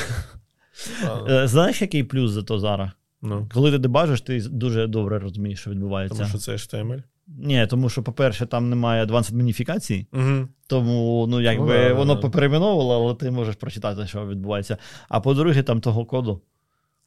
Е, 1.29 1.47
знаєш, 1.47 1.81
який 1.81 2.03
плюс 2.03 2.31
за 2.31 2.43
то 2.43 2.59
зараз? 2.59 2.89
Ну. 3.21 3.49
Коли 3.53 3.71
ти 3.71 3.77
дебажиш, 3.77 4.21
ти 4.21 4.39
дуже 4.39 4.87
добре 4.87 5.19
розумієш, 5.19 5.59
що 5.59 5.71
відбувається. 5.71 6.17
Тому 6.17 6.29
що 6.29 6.37
це 6.37 6.51
HTML? 6.51 7.03
Ні, 7.27 7.67
тому 7.69 7.89
що, 7.89 8.03
по-перше, 8.03 8.45
там 8.45 8.69
немає 8.69 9.05
advanced 9.05 9.33
мініфікації, 9.33 10.07
угу. 10.13 10.47
тому 10.67 11.27
ну, 11.29 11.41
якби 11.41 11.89
ну, 11.89 11.95
воно 11.95 12.19
поперейменовувало, 12.19 12.95
але 12.95 13.15
ти 13.15 13.31
можеш 13.31 13.55
прочитати, 13.55 14.07
що 14.07 14.27
відбувається. 14.27 14.77
А 15.09 15.19
по-друге, 15.19 15.63
там 15.63 15.81
того 15.81 16.05
коду. 16.05 16.41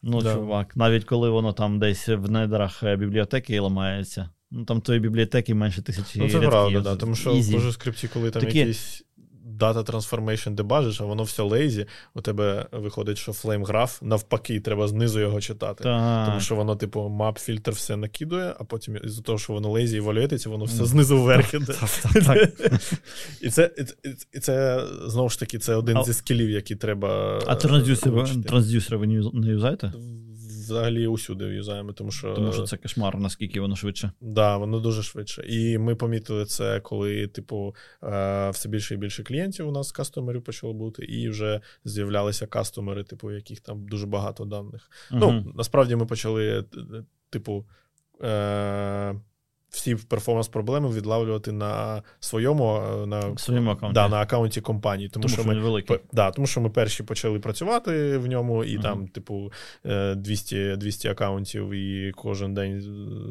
Ну, 0.03 0.23
да. 0.23 0.35
чувак, 0.35 0.77
навіть 0.77 1.05
коли 1.05 1.31
воно 1.31 1.53
там 1.53 1.79
десь 1.79 2.09
в 2.09 2.31
недрах 2.31 2.83
е, 2.83 2.97
бібліотеки 2.97 3.61
ламається, 3.61 4.31
ну 4.51 4.65
там 4.65 4.81
тої 4.81 5.01
бібліотеки 5.01 5.55
менше 5.55 5.83
тисячі. 5.83 6.21
Ну, 6.21 6.29
це 6.29 6.35
рядків. 6.35 6.51
правда, 6.51 6.81
да, 6.81 6.97
тому 6.97 7.15
що 7.15 7.35
в 7.35 7.73
скрипті, 7.73 8.09
коли 8.09 8.31
там 8.31 8.43
Такі... 8.43 8.59
якісь 8.59 9.05
Data 9.59 9.91
Transformation 9.91 10.51
дебажиш, 10.51 11.01
а 11.01 11.05
воно 11.05 11.23
все 11.23 11.43
лейзі, 11.43 11.87
у 12.15 12.21
тебе 12.21 12.67
виходить, 12.73 13.19
що 13.19 13.33
Flame 13.33 13.67
Graph, 13.67 14.05
навпаки, 14.05 14.61
треба 14.61 14.89
знизу 14.89 15.21
його 15.21 15.41
читати. 15.41 15.85
Так. 15.85 16.27
Тому 16.27 16.41
що 16.41 16.55
воно, 16.55 16.77
типу, 16.77 17.01
map 17.01 17.39
фільтр 17.39 17.71
все 17.71 17.97
накидує, 17.97 18.55
а 18.61 18.65
потім 18.65 18.99
із-за 19.05 19.23
того, 19.23 19.39
що 19.39 19.53
воно 19.53 19.71
лейзі 19.71 19.97
і 19.97 20.01
валюється, 20.01 20.51
воно 20.51 20.65
все 20.65 20.85
знизу 20.85 21.23
вверх 21.23 21.55
іде. 21.55 21.75
І 23.43 23.51
це, 23.51 23.71
і 24.33 24.39
це 24.39 24.85
знову 25.07 25.29
ж 25.29 25.39
таки, 25.39 25.59
це 25.59 25.75
один 25.75 26.05
зі 26.05 26.13
скілів, 26.13 26.51
які 26.51 26.77
треба. 26.77 27.41
А 27.47 28.49
трансдюсери 28.49 28.97
ви 28.97 29.07
не 29.33 29.51
юзаєте? 29.51 29.93
Взагалі 30.71 31.07
усюди 31.07 31.47
в'юзаємо, 31.47 31.93
тому 31.93 32.11
що 32.11 32.35
Тому 32.35 32.53
що 32.53 32.63
це 32.63 32.77
кошмар, 32.77 33.19
наскільки 33.19 33.61
воно 33.61 33.77
швидше. 33.77 34.03
Так, 34.03 34.31
да, 34.33 34.57
воно 34.57 34.81
дуже 34.81 35.03
швидше. 35.03 35.45
І 35.49 35.79
ми 35.79 35.95
помітили 35.95 36.45
це, 36.45 36.81
коли, 36.81 37.27
типу, 37.27 37.75
е, 38.03 38.51
все 38.51 38.69
більше 38.69 38.95
і 38.95 38.97
більше 38.97 39.23
клієнтів 39.23 39.69
у 39.69 39.73
нас 39.73 39.93
кастомерів 39.93 40.45
почало 40.45 40.73
бути, 40.73 41.05
і 41.05 41.29
вже 41.29 41.61
з'являлися 41.85 42.47
кастомери, 42.47 43.05
типу, 43.05 43.31
яких 43.31 43.61
там 43.61 43.89
дуже 43.89 44.07
багато 44.07 44.45
даних. 44.45 44.91
uh 45.11 45.19
Ну, 45.19 45.53
насправді 45.55 45.97
ми 45.97 46.07
почали, 46.07 46.65
типу. 47.31 47.67
Е- 48.23 49.21
всі 49.71 49.95
перформанс-проблеми 49.95 50.91
відлавлювати 50.93 51.53
на 51.53 52.03
своєму 52.21 52.77
е, 52.77 53.07
на 53.07 53.39
своєму 53.39 53.71
аккаунті 53.71 53.95
да, 53.95 54.09
на 54.09 54.21
аккаунті 54.21 54.61
компанії. 54.61 55.09
Тому, 55.09 55.23
тому 55.23 55.35
що 55.35 55.45
ми 55.45 55.61
великий. 55.61 55.99
Да, 56.13 56.31
тому 56.31 56.47
що 56.47 56.61
ми 56.61 56.71
перші 56.71 57.03
почали 57.03 57.39
працювати 57.39 58.19
в 58.19 58.27
ньому, 58.27 58.65
і 58.65 58.79
uh-huh. 58.79 58.83
там, 58.83 59.09
типу, 59.09 59.53
200 60.17 60.77
200 60.77 61.09
аккаунтів, 61.09 61.71
і 61.71 62.13
кожен 62.17 62.55
день 62.55 62.83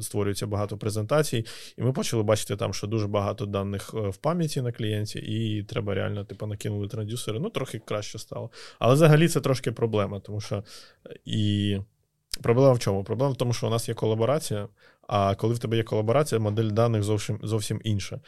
створюється 0.01 0.47
багато 0.47 0.77
презентацій. 0.77 1.45
І 1.77 1.81
ми 1.81 1.93
почали 1.93 2.23
бачити 2.23 2.55
там, 2.55 2.73
що 2.73 2.87
дуже 2.87 3.07
багато 3.07 3.45
даних 3.45 3.91
е, 3.93 4.09
в 4.09 4.17
пам'яті 4.17 4.61
на 4.61 4.71
клієнті, 4.71 5.19
і 5.19 5.63
треба 5.63 5.93
реально, 5.93 6.23
типу, 6.23 6.47
накинули 6.47 6.87
традюсери. 6.87 7.39
Ну, 7.39 7.49
трохи 7.49 7.79
краще 7.79 8.19
стало. 8.19 8.51
Але 8.79 8.93
взагалі 8.93 9.27
це 9.27 9.41
трошки 9.41 9.71
проблема, 9.71 10.19
тому 10.19 10.41
що 10.41 10.63
і. 11.25 11.77
Проблема 12.41 12.73
в 12.73 12.79
чому? 12.79 13.03
Проблема 13.03 13.33
в 13.33 13.35
тому, 13.35 13.53
що 13.53 13.67
у 13.67 13.69
нас 13.69 13.89
є 13.89 13.95
колаборація, 13.95 14.67
а 15.07 15.35
коли 15.35 15.53
в 15.53 15.59
тебе 15.59 15.77
є 15.77 15.83
колаборація, 15.83 16.39
модель 16.39 16.69
даних 16.69 17.03
зовсім 17.03 17.39
зовсім 17.43 17.81
інша. 17.83 18.19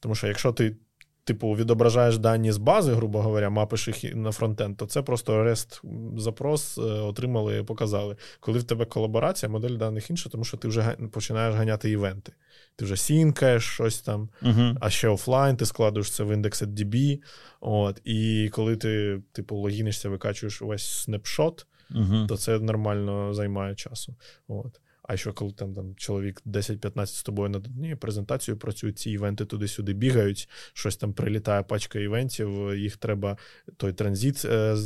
Тому 0.00 0.14
що 0.14 0.26
якщо 0.26 0.52
ти 0.52 0.76
типу, 1.24 1.52
відображаєш 1.52 2.18
дані 2.18 2.52
з 2.52 2.56
бази, 2.56 2.92
грубо 2.92 3.22
говоря, 3.22 3.50
мапиш 3.50 3.88
їх 3.88 4.14
на 4.14 4.32
фронтенд, 4.32 4.76
то 4.76 4.86
це 4.86 5.02
просто 5.02 5.44
REST 5.44 5.80
запрос, 6.18 6.78
е, 6.78 6.80
отримали, 6.82 7.64
показали. 7.64 8.16
Коли 8.40 8.58
в 8.58 8.64
тебе 8.64 8.84
колаборація, 8.84 9.50
модель 9.50 9.76
даних 9.76 10.10
інша, 10.10 10.30
тому 10.30 10.44
що 10.44 10.56
ти 10.56 10.68
вже 10.68 10.96
починаєш 11.12 11.54
ганяти 11.54 11.90
івенти. 11.90 12.32
Ти 12.76 12.84
вже 12.84 12.96
сінкаєш 12.96 13.64
щось 13.64 14.00
там, 14.00 14.28
uh-huh. 14.42 14.76
а 14.80 14.90
ще 14.90 15.08
офлайн, 15.08 15.56
ти 15.56 15.66
складуєш 15.66 16.10
це 16.10 16.24
в 16.24 16.30
DB. 16.30 17.18
От, 17.60 18.00
І 18.04 18.50
коли 18.52 18.76
ти, 18.76 19.22
типу, 19.32 19.56
логінишся, 19.56 20.08
викачуєш 20.08 20.62
увесь 20.62 21.02
снапшот, 21.02 21.66
uh-huh. 21.90 22.26
то 22.26 22.36
це 22.36 22.58
нормально 22.58 23.34
займає 23.34 23.74
часу. 23.74 24.16
От. 24.48 24.80
А 25.08 25.16
що 25.16 25.32
коли 25.32 25.52
там 25.52 25.74
там 25.74 25.94
чоловік 25.96 26.42
10-15 26.46 27.06
з 27.06 27.22
тобою 27.22 27.48
над 27.48 27.66
однією 27.66 27.96
презентацією 27.96 28.58
працюють, 28.58 28.98
ці 28.98 29.10
івенти 29.10 29.44
туди-сюди 29.44 29.92
бігають, 29.92 30.48
щось 30.72 30.96
там 30.96 31.12
прилітає 31.12 31.62
пачка 31.62 31.98
івентів, 31.98 32.74
їх 32.76 32.96
треба 32.96 33.36
той 33.76 33.92
транзит 33.92 34.44
е, 34.44 34.76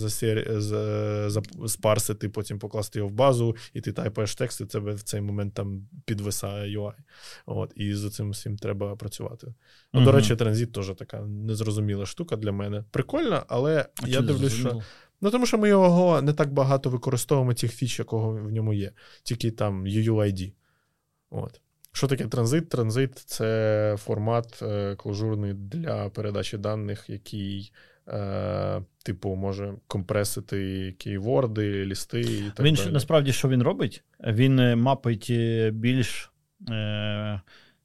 спарсити, 1.67 2.29
потім 2.29 2.59
покласти 2.59 2.99
його 2.99 3.09
в 3.09 3.13
базу, 3.13 3.57
і 3.75 3.81
ти 3.81 3.93
тайпаєш 3.93 4.35
текст, 4.35 4.61
і 4.61 4.65
тебе 4.65 4.95
в 4.95 5.03
цей 5.03 5.21
момент 5.21 5.55
там 5.55 5.89
підвисає 6.05 6.79
UI. 6.79 6.95
От, 7.47 7.73
І 7.77 7.95
за 7.95 8.11
цим 8.11 8.31
всім 8.31 8.57
треба 8.57 8.97
працювати. 8.97 9.47
Ну, 9.93 10.01
угу. 10.01 10.05
До 10.05 10.13
речі, 10.13 10.37
транзит 10.37 10.73
теж 10.73 10.93
така 10.99 11.21
незрозуміла 11.21 12.07
штука 12.07 12.37
для 12.37 12.53
мене. 12.53 12.85
Прикольна, 12.91 13.45
але 13.49 13.87
а 14.03 14.09
я 14.09 14.21
дивлюсь, 14.21 14.55
що. 14.55 14.83
Ну, 15.21 15.31
тому 15.31 15.47
що 15.47 15.59
ми 15.59 15.69
його 15.69 16.23
не 16.23 16.33
так 16.33 16.53
багато 16.53 16.91
використовуємо 16.91 17.55
цих 17.55 17.73
фіч, 17.73 17.99
якого 17.99 18.31
в 18.31 18.53
ньому 18.53 18.73
є, 18.73 18.93
тільки 19.23 19.51
там 19.51 19.85
UUID. 19.85 20.53
От. 21.31 21.61
Що 21.93 22.07
таке 22.07 22.27
транзит? 22.27 22.69
Транзит 22.69 23.19
це 23.19 23.97
формат 23.99 24.63
е, 24.63 24.95
клажурний 24.97 25.55
для 25.55 26.09
передачі 26.09 26.59
даних, 26.59 27.11
який, 27.11 27.73
е, 28.09 28.83
типу, 29.03 29.35
може 29.35 29.75
компресити 29.87 30.93
кейворди, 30.99 31.85
лісти 31.85 32.21
і 32.21 32.53
так 32.57 32.67
він 32.67 32.75
далі. 32.75 32.93
насправді 32.93 33.33
що 33.33 33.49
він 33.49 33.63
робить? 33.63 34.05
Він 34.21 34.59
е, 34.59 34.77
мапить 34.77 35.27
е, 35.31 35.71
більш 35.71 36.33
е, 36.69 37.41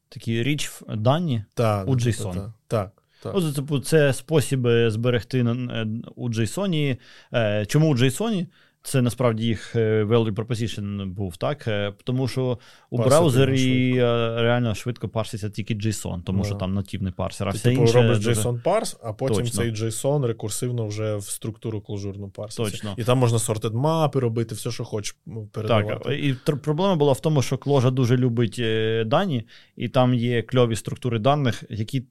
такі 0.09 0.43
річ 0.43 0.81
дані 0.87 1.45
та, 1.53 1.83
у 1.83 1.95
JSON. 1.95 2.33
Так. 2.33 2.51
Та, 2.67 2.83
та. 2.85 3.02
Так. 3.23 3.33
Ну, 3.35 3.51
типу, 3.51 3.79
це 3.79 4.13
спосіб 4.13 4.67
зберегти 4.87 5.39
е, 5.39 5.87
у 6.15 6.29
JSON. 6.29 6.97
Е, 7.33 7.65
чому 7.65 7.89
у 7.89 7.95
JSON? 7.95 8.45
Це 8.85 9.01
насправді 9.01 9.45
їх 9.45 9.75
е, 9.75 10.03
value 10.03 10.33
proposition 10.33 11.05
був, 11.05 11.37
так? 11.37 11.69
Тому 12.03 12.27
що 12.27 12.59
у 12.89 12.97
Парсити 12.97 13.09
браузері 13.09 13.93
реально 14.41 14.75
швидко 14.75 15.09
парситься 15.09 15.49
тільки 15.49 15.75
JSON, 15.75 16.23
тому 16.23 16.43
yeah. 16.43 16.45
що 16.45 16.55
там 16.55 16.73
нативний 16.73 17.13
парсер. 17.13 17.47
А 17.47 17.51
Ти 17.51 17.57
все 17.57 17.69
типу, 17.69 17.81
інше 17.81 18.01
робиш 18.01 18.17
дуже... 18.17 18.41
JSON 18.41 18.61
парс, 18.61 18.97
а 19.03 19.13
потім 19.13 19.43
Точно. 19.43 19.61
цей 19.61 19.71
JSON 19.71 20.25
рекурсивно 20.25 20.87
вже 20.87 21.15
в 21.15 21.23
структуру 21.23 21.81
клажурну 21.81 22.29
парситься. 22.29 22.71
Точно. 22.71 22.95
І 22.97 23.03
там 23.03 23.17
можна 23.17 23.37
sorted 23.37 23.73
мапи 23.73 24.19
робити, 24.19 24.55
все, 24.55 24.71
що 24.71 24.83
хочеш 24.83 25.17
передавати. 25.51 26.03
Так, 26.03 26.19
і 26.19 26.33
проблема 26.63 26.95
була 26.95 27.13
в 27.13 27.19
тому, 27.19 27.41
що 27.41 27.57
кложа 27.57 27.91
дуже 27.91 28.17
любить 28.17 28.61
дані, 29.05 29.47
і 29.75 29.89
там 29.89 30.13
є 30.13 30.41
кльові 30.41 30.75
структури 30.75 31.19
даних, 31.19 31.63
які 31.69 32.03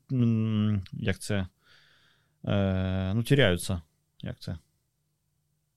як 0.92 1.18
це? 1.18 1.46
Е, 2.44 3.12
Ну, 3.14 3.22
тіряються. 3.22 3.82
Як 4.22 4.40
це? 4.40 4.56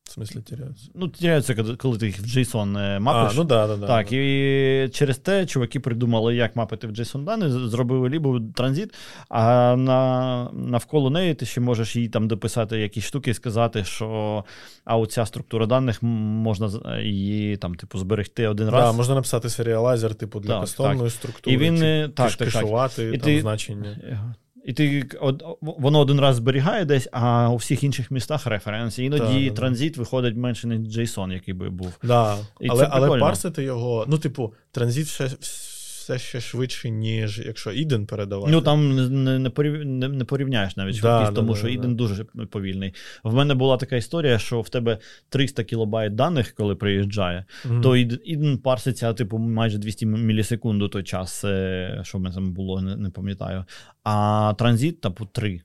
В 0.10 0.12
смислі 0.12 0.42
тіряються? 0.42 0.90
Ну, 0.96 1.08
тіряються, 1.08 1.76
коли 1.78 1.98
ти 1.98 2.06
їх 2.06 2.20
в 2.20 2.24
JSON 2.24 2.80
е, 2.80 3.00
мапиш. 3.00 3.34
А, 3.34 3.38
ну 3.38 3.44
да, 3.44 3.68
да, 3.68 3.78
да. 3.78 3.88
Так, 3.88 4.12
і 4.12 4.90
через 4.94 5.18
те 5.18 5.46
чуваки 5.46 5.80
придумали, 5.80 6.36
як 6.36 6.56
мапити 6.56 6.88
в 6.88 6.92
JSON 6.92 7.24
дані, 7.24 7.70
зробили 7.70 8.10
лібо 8.10 8.42
транзит, 8.56 8.94
а 9.30 9.76
на, 9.76 10.50
навколо 10.54 11.10
неї 11.10 11.34
ти 11.34 11.46
ще 11.46 11.62
можеш 11.62 11.96
їй 11.96 12.10
там 12.10 12.28
дописати 12.28 12.80
якісь 12.80 13.04
штуки 13.04 13.32
і 13.32 13.34
сказати, 13.34 13.84
що 13.84 14.44
а 14.86 14.98
оця 14.98 15.26
структура 15.26 15.66
даних 15.66 16.04
можна 16.04 17.00
її 17.02 17.58
там, 17.58 17.76
типу, 17.76 17.98
зберегти 17.98 18.48
один 18.48 18.70
раз. 18.70 18.84
Так, 18.84 18.96
можна 18.96 19.16
написати 19.16 19.50
серіалайзер, 19.50 20.16
типу, 20.16 20.40
для 20.40 20.50
так, 20.50 20.62
кастомної 20.62 21.10
так. 21.10 21.12
структури, 21.12 21.56
і 21.56 21.60
він, 21.60 21.78
чи 21.78 21.86
е, 21.86 22.10
так, 22.16 22.32
кешувати 22.32 23.12
так, 23.12 23.22
там 23.22 23.32
ти... 23.32 23.42
значення. 23.42 24.36
І 24.66 24.74
ти 24.74 25.10
од, 25.22 25.44
воно 25.62 26.00
один 26.00 26.20
раз 26.20 26.36
зберігає 26.36 26.86
десь, 26.86 27.08
а 27.12 27.50
у 27.50 27.56
всіх 27.56 27.84
інших 27.84 28.12
містах 28.12 28.48
референс. 28.48 29.00
Іноді 29.00 29.50
да, 29.50 29.56
транзит 29.56 29.94
да. 29.94 30.02
виходить 30.02 30.36
менше, 30.36 30.68
ніж 30.68 30.98
JSON, 30.98 31.34
який 31.34 31.54
би 31.54 31.70
був. 31.70 31.98
Да. 32.04 32.38
І 32.62 32.68
Але 32.70 32.88
але 32.92 33.20
парсити 33.20 33.64
його, 33.64 34.06
ну, 34.08 34.18
типу, 34.18 34.54
транзит 34.72 35.08
ще 35.08 35.30
все 36.06 36.20
ще 36.20 36.42
швидше, 36.42 36.90
ніж 36.90 37.40
якщо 37.40 37.72
Іден 37.72 38.06
передавати. 38.06 38.52
Ну 38.52 38.62
там 38.62 38.96
не 38.96 39.40
не, 39.40 39.50
порів... 39.50 39.86
не, 39.86 40.08
не 40.08 40.26
порівняєш 40.26 40.78
навіть 40.78 40.96
швидкість, 40.96 41.32
да, 41.32 41.36
тому 41.36 41.54
да, 41.54 41.60
що 41.60 41.68
Іден 41.68 41.96
дуже 41.96 42.24
повільний. 42.24 42.94
В 43.24 43.34
мене 43.34 43.54
була 43.54 43.78
така 43.78 43.96
історія, 43.96 44.40
що 44.40 44.62
в 44.62 44.70
тебе 44.70 44.98
300 45.30 45.64
кілобайт 45.64 46.16
даних, 46.16 46.52
коли 46.52 46.76
приїжджає, 46.76 47.46
mm-hmm. 47.66 47.82
то 47.82 47.96
Іден 47.98 48.58
парситься, 48.58 49.14
типу, 49.14 49.38
майже 49.38 49.78
200 49.78 50.06
мілісекунд 50.06 50.82
у 50.82 50.88
той 50.88 51.04
час, 51.04 51.44
е, 51.46 52.02
що 52.04 52.18
в 52.18 52.22
мене 52.22 52.36
там 52.36 52.54
було, 52.54 52.82
не, 52.82 52.96
не 52.96 53.10
пам'ятаю. 53.10 53.66
А 54.04 54.54
транзит, 54.58 55.02
типу, 55.02 55.26
3 55.26 55.62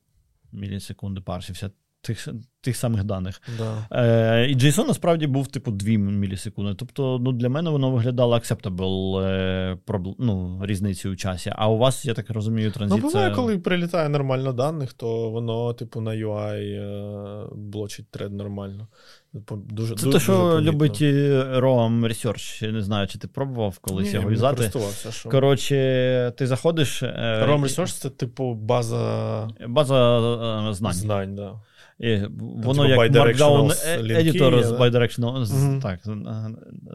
мілісекунди 0.53 1.21
парсився 1.21 1.71
тих 2.01 2.29
тих 2.61 2.77
самих 2.77 3.05
даних. 3.05 3.43
Да. 3.59 3.87
Е, 3.93 4.47
І 4.51 4.57
JSON 4.57 4.87
насправді 4.87 5.27
був 5.27 5.47
типу 5.47 5.71
2 5.71 5.91
мілісекунди. 5.99 6.75
Тобто, 6.75 7.19
ну, 7.21 7.33
для 7.33 7.49
мене 7.49 7.71
воно 7.71 7.91
виглядало 7.91 8.37
acceptable 8.37 9.21
е, 9.21 9.79
ну, 10.19 10.61
різниці 10.63 11.09
у 11.09 11.17
часі. 11.17 11.53
А 11.57 11.69
у 11.69 11.79
вас, 11.79 12.05
я 12.05 12.15
так 12.15 12.31
розумію, 12.31 12.71
транзит. 12.71 12.99
Ну, 13.03 13.09
буває, 13.09 13.31
це... 13.31 13.37
коли 13.37 13.59
прилітає 13.59 14.09
нормально 14.09 14.53
даних, 14.53 14.93
то 14.93 15.31
воно, 15.31 15.73
типу, 15.73 16.01
на 16.01 16.11
UI 16.11 16.57
е, 16.57 17.47
блочить 17.55 18.11
тред 18.11 18.33
нормально. 18.33 18.89
Дуже, 19.51 19.95
Це 19.95 20.05
дуже, 20.05 20.19
те, 20.19 20.25
що 20.25 20.33
дуже 20.33 20.71
любить 20.71 20.99
е, 21.03 21.45
ROM 21.57 22.01
Research. 22.01 22.65
Я 22.65 22.73
не 22.73 22.83
знаю, 22.83 23.07
чи 23.07 23.19
ти 23.19 23.29
пробував 23.29 23.79
колись 23.79 24.07
Ні, 24.07 24.15
його. 24.15 24.29
Що? 25.11 25.31
Коротше, 25.31 26.33
ти 26.37 26.47
заходиш. 26.47 27.03
ROM 27.03 27.63
Research 27.63 28.01
це, 28.01 28.11
типу, 28.11 28.55
база 28.55 29.49
База 29.69 30.73
знань. 30.73 30.93
Знань, 30.93 31.35
да. 31.35 31.61
І 32.01 32.21
Воно 32.39 32.89
як 32.89 32.99
Markdown 32.99 33.67
Editor 34.01 34.65
з 34.65 34.73
bidirectional, 34.73 35.45
mm-hmm. 35.45 35.83
так, 35.83 36.01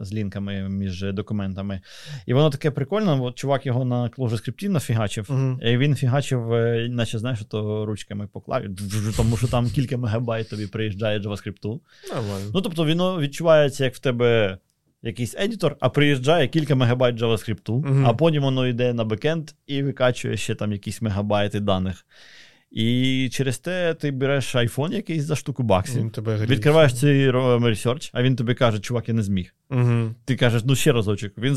з 0.00 0.12
лінками 0.12 0.68
між 0.68 1.02
документами. 1.02 1.80
І 2.26 2.34
воно 2.34 2.50
таке 2.50 2.70
прикольне, 2.70 3.20
от 3.20 3.34
чувак 3.34 3.66
його 3.66 3.84
на 3.84 4.08
ClojureScript 4.08 4.68
нафігачив, 4.68 5.26
mm-hmm. 5.30 5.68
і 5.68 5.76
він 5.76 5.94
фігачив, 5.94 6.52
е, 6.52 6.88
наче 6.90 7.18
знаєш, 7.18 7.44
то 7.48 7.86
ручками 7.86 8.28
по 8.32 8.40
клаві, 8.40 8.70
тому 9.16 9.36
що 9.36 9.48
там 9.48 9.70
кілька 9.70 9.96
мегабайт 9.96 10.50
тобі 10.50 10.66
приїжджає 10.66 11.18
JavaScript. 11.18 11.80
Ну, 12.54 12.60
тобто, 12.60 12.84
воно 12.84 13.20
відчувається, 13.20 13.84
як 13.84 13.94
в 13.94 13.98
тебе. 13.98 14.58
Якийсь 15.02 15.34
editor, 15.38 15.76
а 15.80 15.88
приїжджає 15.88 16.48
кілька 16.48 16.74
мегабайт 16.74 17.16
JavaScript, 17.16 17.64
uh-huh. 17.64 18.06
а 18.06 18.14
потім 18.14 18.42
воно 18.42 18.66
йде 18.66 18.92
на 18.92 19.04
backend 19.04 19.50
і 19.66 19.82
викачує 19.82 20.36
ще 20.36 20.54
там 20.54 20.72
якісь 20.72 21.02
мегабайти 21.02 21.60
даних. 21.60 22.04
І 22.76 23.28
через 23.32 23.58
те 23.58 23.94
ти 23.94 24.10
береш 24.10 24.54
iPhone 24.54 24.92
якийсь 24.92 25.24
за 25.24 25.36
штуку 25.36 25.62
баксів, 25.62 26.12
тебе 26.12 26.36
відкриваєш 26.36 26.94
цей 26.94 27.30
research, 27.30 28.10
а 28.12 28.22
він 28.22 28.36
тобі 28.36 28.54
каже, 28.54 28.78
чувак, 28.78 29.08
я 29.08 29.14
не 29.14 29.22
зміг. 29.22 29.54
Угу. 29.70 30.14
Ти 30.24 30.36
кажеш, 30.36 30.62
ну 30.64 30.74
ще 30.74 30.92
разочок, 30.92 31.32
він 31.38 31.54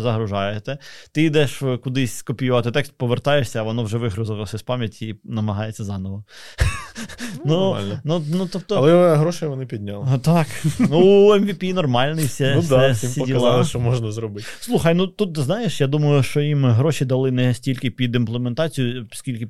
загружає. 0.00 0.60
те. 0.60 0.78
Ти 1.12 1.22
йдеш 1.22 1.62
кудись 1.84 2.22
копіювати 2.22 2.70
текст, 2.70 2.92
повертаєшся, 2.96 3.60
а 3.60 3.62
воно 3.62 3.82
вже 3.84 3.98
вигрузилося 3.98 4.58
з 4.58 4.62
пам'яті 4.62 5.08
і 5.08 5.20
намагається 5.24 5.84
заново. 5.84 6.24
Ну, 7.44 7.76
ну, 8.04 8.22
ну, 8.30 8.48
тобто... 8.52 8.74
Але 8.74 9.16
гроші 9.16 9.46
вони 9.46 9.66
підняли. 9.66 10.18
Так. 10.22 10.46
Ну, 10.78 11.28
MVP 11.34 11.74
нормальний, 11.74 12.24
все. 12.24 12.54
Ну 12.54 12.62
так, 12.62 12.92
всім 12.94 13.24
показали, 13.24 13.64
що 13.64 13.80
можна 13.80 14.12
зробити. 14.12 14.46
Слухай, 14.60 14.94
ну 14.94 15.06
тут 15.06 15.38
знаєш, 15.38 15.80
я 15.80 15.86
думаю, 15.86 16.22
що 16.22 16.40
їм 16.40 16.64
гроші 16.64 17.04
дали 17.04 17.30
не 17.30 17.54
стільки 17.54 17.90
під 17.90 18.14
імплементацію, 18.14 19.06
скільки 19.12 19.46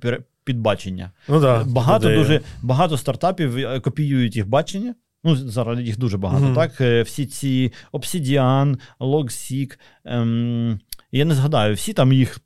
під 0.51 0.61
бачення. 0.61 1.11
Ну, 1.28 1.40
да, 1.40 1.64
Багато 1.64 2.14
дуже 2.14 2.40
багато 2.62 2.96
стартапів 2.96 3.59
е, 3.59 3.80
копіюють 3.80 4.36
їх 4.36 4.48
бачення. 4.48 4.94
Ну, 5.24 5.36
зараз 5.36 5.80
їх 5.80 5.98
дуже 5.98 6.18
багато, 6.18 6.44
mm-hmm. 6.44 6.55
так? 6.55 6.80
Е, 6.80 7.03
всі 7.03 7.26
ці 7.26 7.72
Obsidian, 7.92 8.78
LogSeq, 9.01 9.78
ем, 10.05 10.80
я 11.12 11.24
не 11.24 11.34
згадаю, 11.34 11.74
всі 11.74 11.92
там 11.92 12.12
їх 12.12 12.40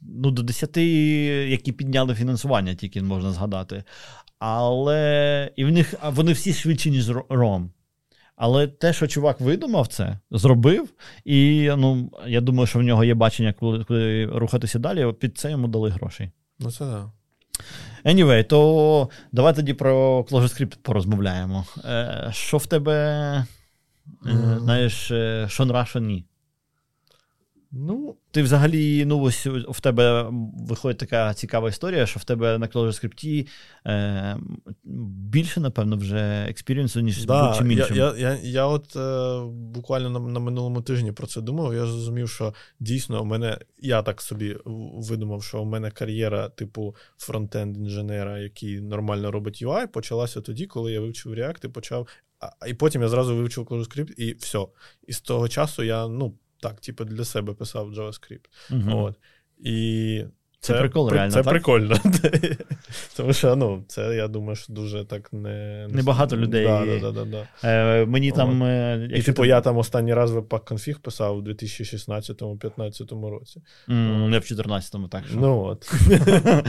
ну, 0.00 0.30
до 0.30 0.42
10, 0.42 0.76
які 1.50 1.72
підняли 1.72 2.14
фінансування, 2.14 2.74
тільки 2.74 3.02
можна 3.02 3.32
згадати. 3.32 3.84
Але 4.38 5.50
і 5.56 5.64
в 5.64 5.72
них 5.72 5.94
вони 6.12 6.32
всі 6.32 6.52
швидші, 6.52 6.90
ніж 6.90 7.10
Ром. 7.28 7.70
Але 8.36 8.66
те, 8.66 8.92
що 8.92 9.06
чувак 9.06 9.40
видумав 9.40 9.86
це, 9.86 10.18
зробив, 10.30 10.88
і 11.24 11.70
ну, 11.76 12.12
я 12.26 12.40
думаю, 12.40 12.66
що 12.66 12.78
в 12.78 12.82
нього 12.82 13.04
є 13.04 13.14
бачення, 13.14 13.52
коли, 13.52 13.84
коли 13.84 14.26
рухатися 14.26 14.78
далі, 14.78 15.12
під 15.12 15.38
це 15.38 15.50
йому 15.50 15.68
дали 15.68 15.90
грошей. 15.90 16.30
Ну, 16.58 16.70
це 16.70 16.78
так. 16.78 17.19
Anyway, 18.04 18.44
то 18.44 19.08
давай 19.32 19.54
тоді 19.54 19.74
про 19.74 20.20
ClojureScript 20.20 20.76
порозмовляємо. 20.82 21.64
Е, 21.84 22.28
Що 22.32 22.56
в 22.56 22.66
тебе, 22.66 22.94
mm. 24.26 24.58
знаєш, 24.58 25.12
що 25.52 25.64
нра, 25.64 25.84
що 25.84 26.00
ні? 26.00 26.24
Ну, 27.72 28.16
Ти 28.30 28.42
взагалі, 28.42 29.04
ну 29.04 29.20
ось 29.20 29.46
в 29.46 29.80
тебе 29.80 30.30
виходить 30.68 30.98
така 30.98 31.34
цікава 31.34 31.68
історія, 31.68 32.06
що 32.06 32.20
в 32.20 32.24
тебе 32.24 32.58
на 32.58 32.66
ClojureScript 32.66 33.48
е, 33.86 34.36
більше, 34.84 35.60
напевно, 35.60 35.96
вже 35.96 36.46
experience-у, 36.48 37.00
ніж 37.00 37.24
да, 37.24 37.48
будь-чим 37.48 37.70
іншим. 37.70 37.96
Я 37.96 38.14
я, 38.16 38.30
я, 38.30 38.38
я 38.42 38.66
от 38.66 38.96
е, 38.96 39.40
буквально 39.50 40.10
на, 40.10 40.20
на 40.20 40.40
минулому 40.40 40.82
тижні 40.82 41.12
про 41.12 41.26
це 41.26 41.40
думав. 41.40 41.74
Я 41.74 41.86
зрозумів, 41.86 42.28
що 42.28 42.54
дійсно 42.80 43.22
у 43.22 43.24
мене, 43.24 43.58
я 43.78 44.02
так 44.02 44.22
собі 44.22 44.56
видумав, 44.94 45.42
що 45.42 45.62
у 45.62 45.64
мене 45.64 45.90
кар'єра, 45.90 46.48
типу 46.48 46.96
frontend 47.18 47.76
інженера, 47.76 48.38
який 48.38 48.80
нормально 48.80 49.30
робить 49.30 49.62
UI, 49.62 49.86
почалася 49.86 50.40
тоді, 50.40 50.66
коли 50.66 50.92
я 50.92 51.00
вивчив 51.00 51.34
React 51.34 51.64
і 51.64 51.68
почав. 51.68 52.08
А, 52.40 52.66
і 52.66 52.74
потім 52.74 53.02
я 53.02 53.08
зразу 53.08 53.36
вивчив 53.36 53.64
ClojureScript, 53.64 54.12
і 54.16 54.34
все. 54.34 54.66
І 55.06 55.12
з 55.12 55.20
того 55.20 55.48
часу 55.48 55.82
я, 55.82 56.08
ну 56.08 56.34
так, 56.62 56.80
типу, 56.80 57.04
для 57.04 57.24
себе 57.24 57.54
писав 57.54 57.90
JavaScript. 57.90 58.46
Угу. 58.70 58.98
От. 58.98 59.14
І 59.58 60.24
це, 60.60 60.72
це 60.72 60.78
прикол, 60.78 61.10
реально. 61.10 61.32
Це 61.32 61.42
так? 61.42 61.50
прикольно. 61.52 61.96
Тому 63.16 63.32
що 63.32 63.56
ну, 63.56 63.84
це, 63.88 64.16
я 64.16 64.28
думаю, 64.28 64.56
що 64.56 64.72
дуже 64.72 65.04
так 65.04 65.32
не. 65.32 65.88
Небагато 65.90 66.36
людей. 66.36 66.66
Да, 66.66 66.84
да, 67.00 67.12
да, 67.12 67.24
да, 67.24 67.48
Е, 67.64 68.06
Мені 68.06 68.32
там. 68.32 68.62
Е, 68.62 69.08
І 69.14 69.22
типу, 69.22 69.44
я 69.44 69.60
там 69.60 69.76
останній 69.76 70.14
раз 70.14 70.30
веб-пак 70.30 70.64
конфіг 70.64 71.00
писав 71.00 71.36
у 71.36 71.42
2016-2015 71.42 73.30
році. 73.30 73.62
Mm, 73.88 74.28
не 74.28 74.38
в 74.38 74.42
14-му, 74.42 75.08
так. 75.08 75.26
що. 75.26 75.36
Ну 75.36 75.64
от. 75.64 75.92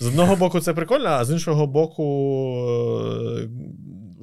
З 0.00 0.06
одного 0.06 0.36
боку, 0.36 0.60
це 0.60 0.74
прикольно, 0.74 1.08
а 1.08 1.24
з 1.24 1.30
іншого 1.30 1.66
боку, 1.66 2.04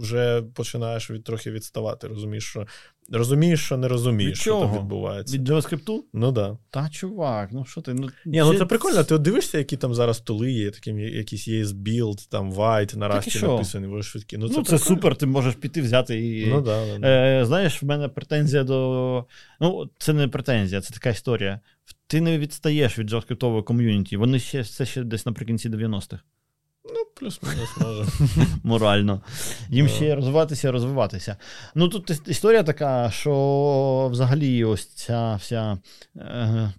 вже 0.02 0.43
починаєш 0.54 1.12
від 1.12 1.24
трохи 1.24 1.52
відставати. 1.52 2.08
Розумієш, 2.08 2.43
що 2.43 2.68
розумієш, 3.12 3.66
що 3.66 3.78
не 3.78 3.88
розумієш, 3.88 4.32
від 4.32 4.38
що 4.41 4.60
там 4.60 4.74
відбувається. 4.74 5.38
Від 5.38 5.49
JavaScript? 5.49 5.99
Ну 6.14 6.32
да. 6.32 6.58
Та, 6.70 6.89
чувак, 6.89 7.49
ну 7.52 7.66
що 7.66 7.82
ти? 7.82 7.93
Ну, 7.93 8.10
Ні, 8.26 8.39
ну 8.39 8.58
це 8.58 8.66
прикольно. 8.66 9.04
Ти 9.04 9.16
от 9.16 9.22
дивишся, 9.22 9.58
які 9.58 9.78
там 9.78 9.93
зараз 9.93 10.20
тули 10.20 10.52
є, 10.52 10.72
таким 10.72 10.99
якісь 10.99 11.47
є 11.47 11.64
build, 11.64 12.30
там 12.30 12.54
White, 12.54 12.97
на 12.97 13.08
Расті 13.08 13.45
написані, 13.45 13.88
вони 13.88 14.04
швидкі. 14.04 14.38
Ну, 14.38 14.49
це, 14.49 14.58
ну, 14.58 14.64
це 14.64 14.80
супер, 14.80 15.16
ти 15.16 15.26
можеш 15.26 15.56
піти 15.56 15.82
взяти 15.82 16.28
і. 16.28 16.47
Ну, 16.47 16.62
да, 16.62 16.86
да, 16.86 16.97
да. 16.99 17.08
Е, 17.08 17.45
Знаєш, 17.45 17.84
в 17.84 17.86
мене 17.86 18.08
претензія 18.08 18.64
до. 18.64 19.26
Ну, 19.60 19.89
це 19.97 20.14
не 20.14 20.28
претензія, 20.28 20.82
це 20.82 20.93
така 20.93 21.10
історія. 21.10 21.60
Ти 22.08 22.22
не 22.22 22.38
відстаєш 22.38 22.99
від 22.99 23.12
JavaScript 23.12 23.64
ком'юніті. 23.64 24.18
Вони 24.18 24.39
ще 24.39 24.64
це 24.64 24.86
ще 24.86 25.04
десь 25.04 25.26
наприкінці 25.26 25.70
90-х. 25.70 26.22
Ну, 26.86 27.06
плюс-мінус 27.16 27.78
може. 27.78 28.06
Морально. 28.64 29.22
Їм 29.70 29.88
ще 29.88 30.16
розвиватися 30.16 30.68
і 30.68 30.72
розвиватися. 30.72 31.38
Ну 31.76 31.88
тут 31.88 32.28
історія 32.28 32.64
така, 32.64 33.12
що 33.12 34.10
взагалі 34.12 34.64
ось 34.64 34.86
ця 34.86 35.36
вся 35.36 35.78
е, 36.16 36.74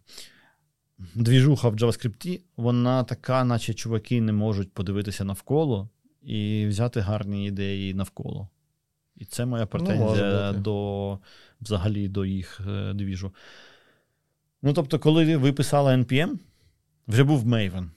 двіжуха 1.14 1.68
в 1.68 1.74
JavaScript, 1.74 2.40
вона 2.57 3.05
така, 3.05 3.44
наче 3.44 3.74
чуваки 3.74 4.20
не 4.20 4.32
можуть 4.32 4.72
подивитися 4.72 5.24
навколо 5.24 5.88
і 6.22 6.66
взяти 6.66 7.00
гарні 7.00 7.46
ідеї 7.46 7.94
навколо. 7.94 8.48
І 9.16 9.24
це 9.24 9.46
моя 9.46 9.66
претензія 9.66 10.53
ну, 10.53 10.61
до 10.61 11.18
взагалі 11.61 12.09
до 12.09 12.24
їх 12.24 12.61
е, 12.68 12.92
двіжу. 12.92 13.32
Ну, 14.62 14.72
тобто, 14.72 14.98
коли 14.98 15.36
ви 15.36 15.53
писали 15.53 15.94
NPM, 15.94 16.30
вже 17.09 17.24
був 17.24 17.46
Maven. 17.46 17.88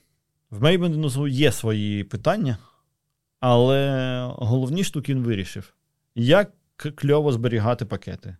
В 0.51 0.63
Maven 0.63 1.27
є 1.27 1.51
свої 1.51 2.03
питання, 2.03 2.57
але 3.39 4.21
головні 4.35 4.83
штуки 4.83 5.13
він 5.13 5.23
вирішив. 5.23 5.73
Як 6.15 6.51
кльово 6.95 7.31
зберігати 7.31 7.85
пакети. 7.85 8.37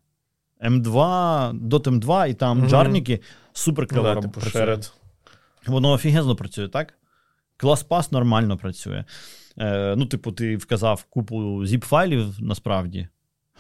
М2, 0.62 1.54
до 1.54 1.78
М2 1.78 2.28
і 2.30 2.34
там 2.34 2.62
mm-hmm. 2.62 2.70
джарники 2.70 3.20
супер 3.54 3.88
кльово 3.88 4.14
да, 4.14 4.22
типу 4.22 4.40
працює. 4.40 4.80
Воно 5.68 5.92
офігезно 5.92 6.36
працює, 6.36 6.68
так? 6.68 6.94
Клас 7.58 7.84
пас 7.84 8.12
нормально 8.12 8.58
працює. 8.58 9.04
Е, 9.58 9.96
Ну, 9.98 10.06
типу, 10.06 10.32
ти 10.32 10.58
вказав 10.58 11.04
купу 11.04 11.38
zip-файлів 11.66 12.34
насправді. 12.40 13.08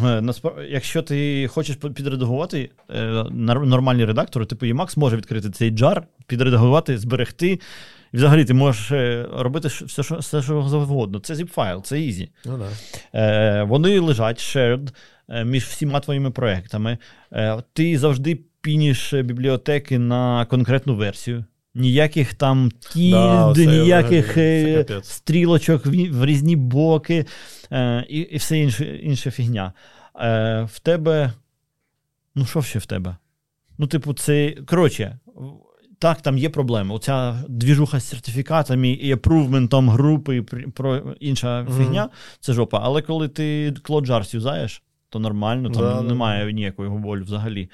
Е, 0.02 0.24
якщо 0.70 1.02
ти 1.02 1.48
хочеш 1.48 1.76
підредагувати 1.76 2.72
е, 2.90 3.24
нормальні 3.32 4.06
редактори, 4.06 4.46
типу 4.46 4.66
Emacs 4.66 5.00
може 5.00 5.18
відкрити 5.18 5.50
цей 5.50 5.70
джар, 5.70 6.08
підредагувати, 6.28 6.98
зберегти. 6.98 7.60
Взагалі 8.16 8.46
ти 8.46 8.54
можеш 8.54 8.92
е, 8.92 9.28
робити 9.34 9.68
все, 9.68 10.04
що 10.04 10.16
все, 10.16 10.42
що 10.42 10.68
завгодно. 10.68 11.20
Це 11.20 11.34
zip-файл, 11.34 11.82
це 11.82 11.96
easy. 11.96 12.30
Ну, 12.46 12.58
да. 12.58 12.70
Е, 13.20 13.64
Вони 13.64 14.00
лежать 14.00 14.40
shared 14.40 14.90
між 15.46 15.64
всіма 15.64 16.00
твоїми 16.00 16.32
проектами. 16.32 16.98
Е, 17.34 17.64
Ти 17.74 17.98
завжди 18.00 18.40
пініш 18.62 19.14
бібліотеки 19.14 20.00
на 20.00 20.46
конкретну 20.46 20.96
версію. 20.96 21.46
Ніяких 21.76 22.34
там 22.34 22.72
тільд, 22.80 23.12
да, 23.12 23.54
ніяких 23.58 24.34
це 24.34 24.86
стрілочок 25.04 25.86
в, 25.86 25.90
в 26.12 26.26
різні 26.26 26.56
боки 26.56 27.26
е, 27.72 28.06
і 28.10 28.20
і 28.20 28.38
все 28.38 28.58
інше, 28.58 28.86
інша 28.86 29.32
фігня. 29.32 29.74
Е, 30.22 30.68
В 30.72 30.80
тебе. 30.80 31.34
Ну, 32.36 32.46
що 32.46 32.62
ще 32.62 32.80
в 32.80 32.86
тебе? 32.86 33.18
Ну, 33.78 33.88
типу, 33.88 34.14
це. 34.14 34.56
Коротше, 34.66 35.20
так, 36.00 36.22
там 36.22 36.38
є 36.38 36.50
проблеми. 36.50 36.96
Оця 36.96 37.44
двіжуха 37.50 38.00
з 38.00 38.08
сертифікатами 38.08 38.90
і 38.90 39.12
approvement-ом 39.12 39.90
групи, 39.90 40.38
і 40.38 40.42
про 40.72 40.98
інша 41.20 41.62
mm-hmm. 41.62 41.78
фігня 41.78 42.10
це 42.40 42.54
жопа. 42.54 42.80
Але 42.84 43.02
коли 43.02 43.28
ти 43.28 43.74
Clojure 43.84 44.26
юзаєш, 44.32 44.84
то 45.10 45.20
нормально, 45.20 45.70
там 45.70 45.82
да, 45.82 46.02
немає 46.02 46.54
ніякої 46.54 46.90
болю 46.90 47.24
взагалі. 47.24 47.70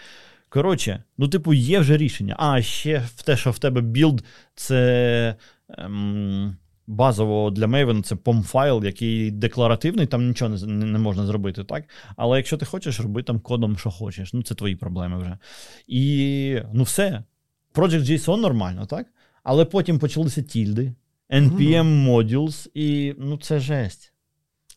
Коротше, 0.49 1.03
ну, 1.17 1.27
типу, 1.27 1.53
є 1.53 1.79
вже 1.79 1.97
рішення. 1.97 2.35
А 2.39 2.61
ще 2.61 3.03
в 3.15 3.23
те, 3.23 3.37
що 3.37 3.51
в 3.51 3.59
тебе 3.59 3.81
build, 3.81 4.23
це 4.55 5.35
ем, 5.69 6.57
базово 6.87 7.51
для 7.51 7.65
Maven 7.65 8.03
це 8.03 8.15
POM-файл, 8.15 8.85
який 8.85 9.31
декларативний, 9.31 10.05
там 10.05 10.27
нічого 10.27 10.55
не, 10.55 10.85
не 10.85 10.99
можна 10.99 11.25
зробити, 11.25 11.63
так? 11.63 11.83
Але 12.15 12.37
якщо 12.37 12.57
ти 12.57 12.65
хочеш, 12.65 12.99
роби 12.99 13.23
там 13.23 13.39
кодом, 13.39 13.77
що 13.77 13.89
хочеш. 13.89 14.33
Ну, 14.33 14.43
це 14.43 14.55
твої 14.55 14.75
проблеми 14.75 15.17
вже. 15.17 15.37
І 15.87 16.57
ну 16.73 16.83
все. 16.83 17.23
Project 17.73 18.01
JSON 18.01 18.37
нормально, 18.37 18.85
так? 18.85 19.07
Але 19.43 19.65
потім 19.65 19.99
почалися 19.99 20.41
тільди, 20.41 20.93
NPM 21.29 22.07
modules, 22.07 22.69
і 22.73 23.15
ну, 23.17 23.37
це 23.37 23.59
жесть. 23.59 24.13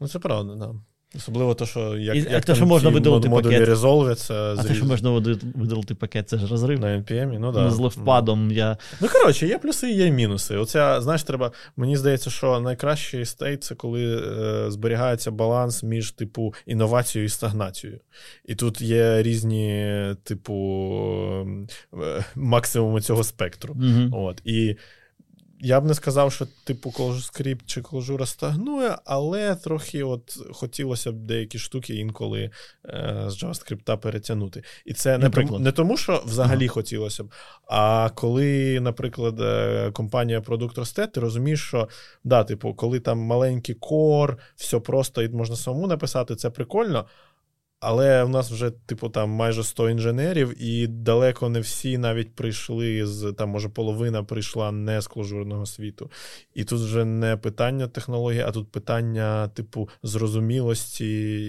Ну, 0.01 0.09
це 0.09 0.19
правда, 0.19 0.53
так. 0.53 0.61
Да. 0.61 0.81
Особливо 1.17 1.55
те, 1.55 1.67
що 1.67 1.97
як, 1.97 2.17
і, 2.17 2.19
як 2.19 2.45
те, 2.45 2.55
що 2.55 2.67
можна 2.67 2.91
видалити 2.91 3.31
пакет. 3.31 3.69
резолвяться. 3.69 4.35
А 4.35 4.63
те, 4.63 4.75
що 4.75 4.85
можна 4.85 5.11
видалити 5.55 5.95
пакет, 5.95 6.29
це 6.29 6.39
ж 6.39 6.47
розрив. 6.47 6.81
На 6.81 6.87
NPM, 6.87 7.39
ну 7.39 7.53
да. 7.53 7.71
з 7.71 7.79
левпадом. 7.79 8.51
Я... 8.51 8.77
Ну, 9.01 9.09
коротше, 9.13 9.47
є 9.47 9.59
плюси 9.59 9.91
і 9.91 9.97
є 9.97 10.11
мінуси. 10.11 10.57
Оця, 10.57 11.01
знаєш, 11.01 11.23
треба. 11.23 11.53
Мені 11.77 11.97
здається, 11.97 12.31
що 12.31 12.61
найкращий 12.61 13.25
стейт 13.25 13.65
це 13.65 13.75
коли 13.75 14.17
е, 14.17 14.71
зберігається 14.71 15.31
баланс 15.31 15.83
між, 15.83 16.11
типу, 16.11 16.55
інновацією 16.67 17.27
і 17.27 17.29
стагнацією. 17.29 18.01
І 18.45 18.55
тут 18.55 18.81
є 18.81 19.23
різні, 19.23 19.97
типу, 20.23 20.55
е, 21.95 22.25
максимуми 22.35 23.01
цього 23.01 23.25
спектру. 23.25 23.75
Угу. 23.75 24.25
От. 24.27 24.43
І 24.45 24.77
я 25.65 25.81
б 25.81 25.85
не 25.85 25.95
сказав, 25.95 26.33
що 26.33 26.47
типу 26.65 26.91
ClojureScript 26.91 27.61
чи 27.67 27.81
Clojure 27.81 28.27
стагнує, 28.27 28.97
але 29.05 29.55
трохи 29.55 30.03
от 30.03 30.39
хотілося 30.53 31.13
б 31.13 31.15
деякі 31.15 31.59
штуки 31.59 31.95
інколи 31.95 32.51
е, 32.85 33.25
з 33.27 33.43
JavaScript 33.43 33.97
перетягнути. 33.97 34.63
І 34.85 34.95
це 34.95 35.19
не, 35.19 35.31
тому, 35.31 35.59
не 35.59 35.73
тому, 35.73 35.97
що 35.97 36.23
взагалі 36.27 36.65
ага. 36.65 36.75
хотілося 36.75 37.25
б, 37.25 37.33
а 37.67 38.11
коли, 38.15 38.81
наприклад, 38.81 39.41
е, 39.41 39.91
компанія 39.93 40.41
продукт 40.41 40.79
росте, 40.79 41.07
ти 41.07 41.21
розумієш, 41.21 41.63
що 41.63 41.89
да, 42.25 42.45
типу, 42.45 42.75
коли 42.75 43.01
там 43.01 43.19
маленький 43.19 43.75
кор, 43.75 44.39
все 44.57 44.81
просто 44.81 45.23
і 45.23 45.29
можна 45.29 45.57
самому 45.57 45.87
написати, 45.87 46.37
це 46.37 46.51
прикольно. 46.51 47.07
Але 47.85 48.25
в 48.25 48.29
нас 48.29 48.51
вже, 48.51 48.71
типу, 48.71 49.09
там 49.09 49.31
майже 49.31 49.65
100 49.65 49.91
інженерів, 49.91 50.63
і 50.63 50.87
далеко 50.87 51.49
не 51.49 51.61
всі 51.61 51.99
навіть 51.99 52.35
прийшли 52.35 53.07
з 53.07 53.33
там, 53.33 53.49
може, 53.49 53.69
половина 53.69 54.25
прийшла 54.25 54.73
не 54.73 55.01
з 55.01 55.07
кложурного 55.07 55.67
світу. 55.67 56.11
І 56.55 56.65
тут 56.65 56.81
вже 56.81 57.05
не 57.05 57.37
питання 57.37 57.89
технології, 57.89 58.43
а 58.47 58.51
тут 58.51 58.73
питання, 58.73 59.49
типу, 59.49 59.89
зрозумілості 60.03 61.07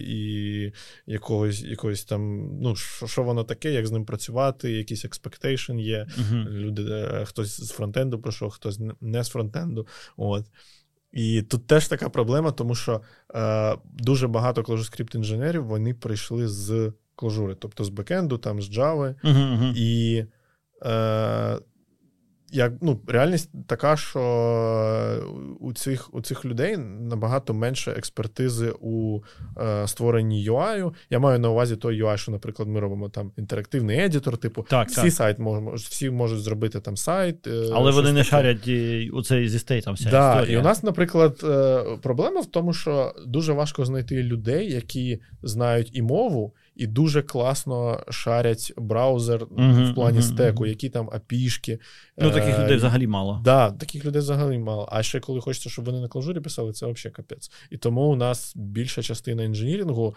і 0.08 0.74
якогось 1.06 1.64
якогось 1.64 2.04
там, 2.04 2.50
ну, 2.62 2.76
що, 2.76 3.08
що 3.08 3.24
воно 3.24 3.44
таке, 3.44 3.72
як 3.72 3.88
з 3.88 3.92
ним 3.92 4.06
працювати, 4.06 4.72
якийсь 4.72 5.06
expectation 5.06 5.80
є. 5.80 6.08
Uh-huh. 6.20 6.50
Люди, 6.50 6.84
е, 6.84 7.26
хтось 7.26 7.62
з 7.62 7.72
фронтенду 7.72 8.20
пройшов, 8.20 8.52
хтось 8.52 8.80
не 9.02 9.24
з 9.24 9.30
фронтенду. 9.30 9.88
От. 10.18 10.46
І 11.16 11.42
тут 11.42 11.68
теж 11.68 11.88
така 11.88 12.10
проблема, 12.10 12.52
тому 12.52 12.76
що 12.76 13.02
е, 13.36 13.76
дуже 13.94 14.28
багато 14.28 14.62
ClojureScript 14.62 15.16
інженерів 15.16 15.66
вони 15.66 15.94
прийшли 15.94 16.48
з 16.48 16.92
Clojure, 17.18 17.56
тобто 17.60 17.84
з 17.84 17.90
бекенду, 17.90 18.38
там 18.38 18.62
з 18.62 18.78
Java. 18.78 19.16
Uh-huh, 19.24 19.60
uh-huh. 19.60 19.74
І 19.76 20.26
е, 20.86 21.60
як 22.56 22.74
ну, 22.82 23.00
реальність 23.08 23.50
така, 23.68 23.98
що 23.98 24.22
у 25.60 25.74
цих 25.74 26.14
у 26.14 26.22
цих 26.22 26.46
людей 26.46 26.78
набагато 26.78 27.54
менше 27.54 27.92
експертизи 27.92 28.74
у 28.80 29.20
е, 29.58 29.88
створенні 29.88 30.50
UI. 30.50 30.94
Я 31.10 31.20
маю 31.20 31.40
на 31.40 31.50
увазі 31.50 31.76
той 31.76 32.04
UI, 32.04 32.18
що, 32.18 32.32
наприклад, 32.32 32.70
ми 32.70 32.80
робимо 32.80 33.10
там 33.10 33.32
інтерактивний 33.38 34.00
едітор, 34.00 34.38
типу, 34.38 34.66
так, 34.70 34.88
всі 34.88 35.02
так. 35.02 35.12
сайт 35.12 35.40
можуть, 35.40 35.88
всі 35.88 36.10
можуть 36.10 36.42
зробити 36.42 36.80
там 36.80 36.98
сайт. 36.98 37.48
Е, 37.48 37.70
Але 37.74 37.92
вони 37.92 38.12
не 38.12 38.24
шарять 38.24 38.68
у 39.14 39.22
цей 39.22 39.50
зі 39.50 39.60
стейтом 39.60 39.94
вся 39.94 40.10
да, 40.10 40.34
історія. 40.34 40.58
І 40.58 40.62
у 40.62 40.64
нас, 40.64 40.84
наприклад, 40.84 41.40
е, 41.44 41.84
проблема 42.02 42.42
в 42.42 42.46
тому, 42.46 42.74
що 42.74 43.14
дуже 43.28 43.54
важко 43.54 43.86
знайти 43.86 44.24
людей, 44.24 44.72
які 44.72 45.22
знають 45.44 45.90
і 45.94 46.02
мову 46.02 46.54
і 46.76 46.88
дуже 46.88 47.22
класно 47.22 48.04
шарять 48.10 48.74
браузер 48.78 49.46
uh-huh, 49.46 49.92
в 49.92 49.96
плані 49.96 50.20
uh-huh, 50.20 50.34
стеку, 50.34 50.66
які 50.66 50.90
там 50.90 51.10
апішки. 51.14 51.80
Ну, 52.18 52.32
таких 52.32 52.60
людей 52.60 52.78
взагалі 52.78 53.08
мало. 53.08 53.42
Да, 53.44 53.72
таких 53.72 54.06
людей 54.06 54.22
взагалі 54.22 54.58
мало. 54.58 54.90
А 54.92 55.04
ще 55.04 55.20
коли 55.20 55.42
хочеться, 55.42 55.70
щоб 55.70 55.86
вони 55.86 56.00
на 56.00 56.08
клажурі 56.08 56.40
писали, 56.40 56.74
це 56.74 56.86
взагалі 56.86 57.14
капець. 57.14 57.52
І 57.70 57.78
тому 57.78 58.02
у 58.02 58.16
нас 58.16 58.54
більша 58.56 59.02
частина 59.02 59.44
інженірінгу, 59.44 60.16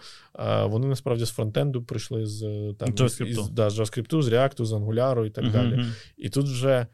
вони 0.65 0.87
насправді 0.87 1.25
з 1.25 1.29
фронтенду 1.29 1.83
прийшли 1.83 2.25
з 2.25 2.39
там 2.79 2.89
JavaScript. 2.89 3.25
Із, 3.25 3.49
да, 3.49 3.69
з 3.69 3.79
JavaScript, 3.79 4.21
з 4.21 4.27
React, 4.27 4.65
з 4.65 4.71
Angular 4.71 5.25
і 5.25 5.29
так 5.29 5.45
uh-huh, 5.45 5.51
далі. 5.51 5.85
І 6.17 6.29
тут 6.29 6.45
вже. 6.45 6.87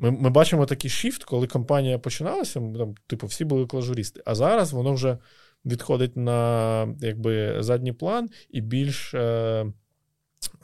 Ми 0.00 0.10
ми 0.10 0.30
бачимо 0.30 0.66
такий 0.66 0.90
shift, 0.90 1.24
коли 1.24 1.46
компанія 1.46 1.98
починалася, 1.98 2.54
там, 2.60 2.94
типу, 3.06 3.26
всі 3.26 3.44
були 3.44 3.66
кложуристи. 3.66 4.22
А 4.24 4.34
зараз 4.34 4.72
воно 4.72 4.92
вже 4.92 5.18
відходить 5.66 6.16
на 6.16 6.94
якби, 7.00 7.56
задній 7.62 7.92
план 7.92 8.28
і 8.50 8.60
більш 8.60 9.14
е, 9.14 9.66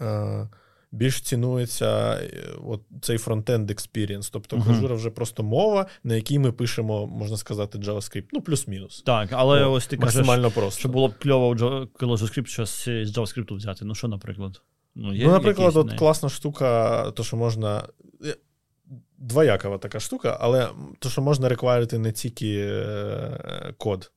е, 0.01 0.49
більш 0.95 1.21
цінується 1.21 2.15
е, 2.15 2.31
от 2.67 2.83
цей 3.03 3.19
frontend 3.19 3.71
experience. 3.71 4.31
Тобто 4.31 4.57
uh-huh. 4.57 4.95
вже 4.95 5.11
просто 5.11 5.43
мова, 5.43 5.87
на 6.05 6.15
якій 6.15 6.39
ми 6.39 6.53
пишемо, 6.53 7.07
можна 7.07 7.37
сказати, 7.37 7.79
JavaScript. 7.79 8.27
Ну, 8.33 8.41
плюс-мінус. 8.41 9.03
Так, 9.07 9.29
але 9.33 9.65
О, 9.65 9.73
ось 9.73 9.87
ти 9.87 9.97
максимально 9.97 10.43
кажеш, 10.43 10.55
просто. 10.55 10.81
що 10.81 10.89
було 10.89 11.09
б 11.09 11.19
кльово 11.19 11.55
JavaScript 11.55 12.47
щось 12.47 12.85
з 12.85 12.89
JavaScript 12.89 13.55
взяти. 13.55 13.85
Ну, 13.85 13.95
що, 13.95 14.09
наприклад? 14.09 14.63
Ну, 14.95 15.15
є 15.15 15.27
ну 15.27 15.33
наприклад, 15.33 15.77
от 15.77 15.93
класна 15.93 16.29
штука, 16.29 17.11
то, 17.11 17.25
що 17.25 17.37
можна. 17.37 17.89
Е, 18.25 18.37
двоякова 19.19 19.79
така 19.79 20.01
штука, 20.01 20.39
але 20.41 20.69
то, 20.99 21.09
що 21.09 21.23
можна 21.23 21.49
реквайрити 21.49 21.99
не 21.99 22.13
тільки 22.13 22.57
е, 22.59 23.75
код 23.79 24.11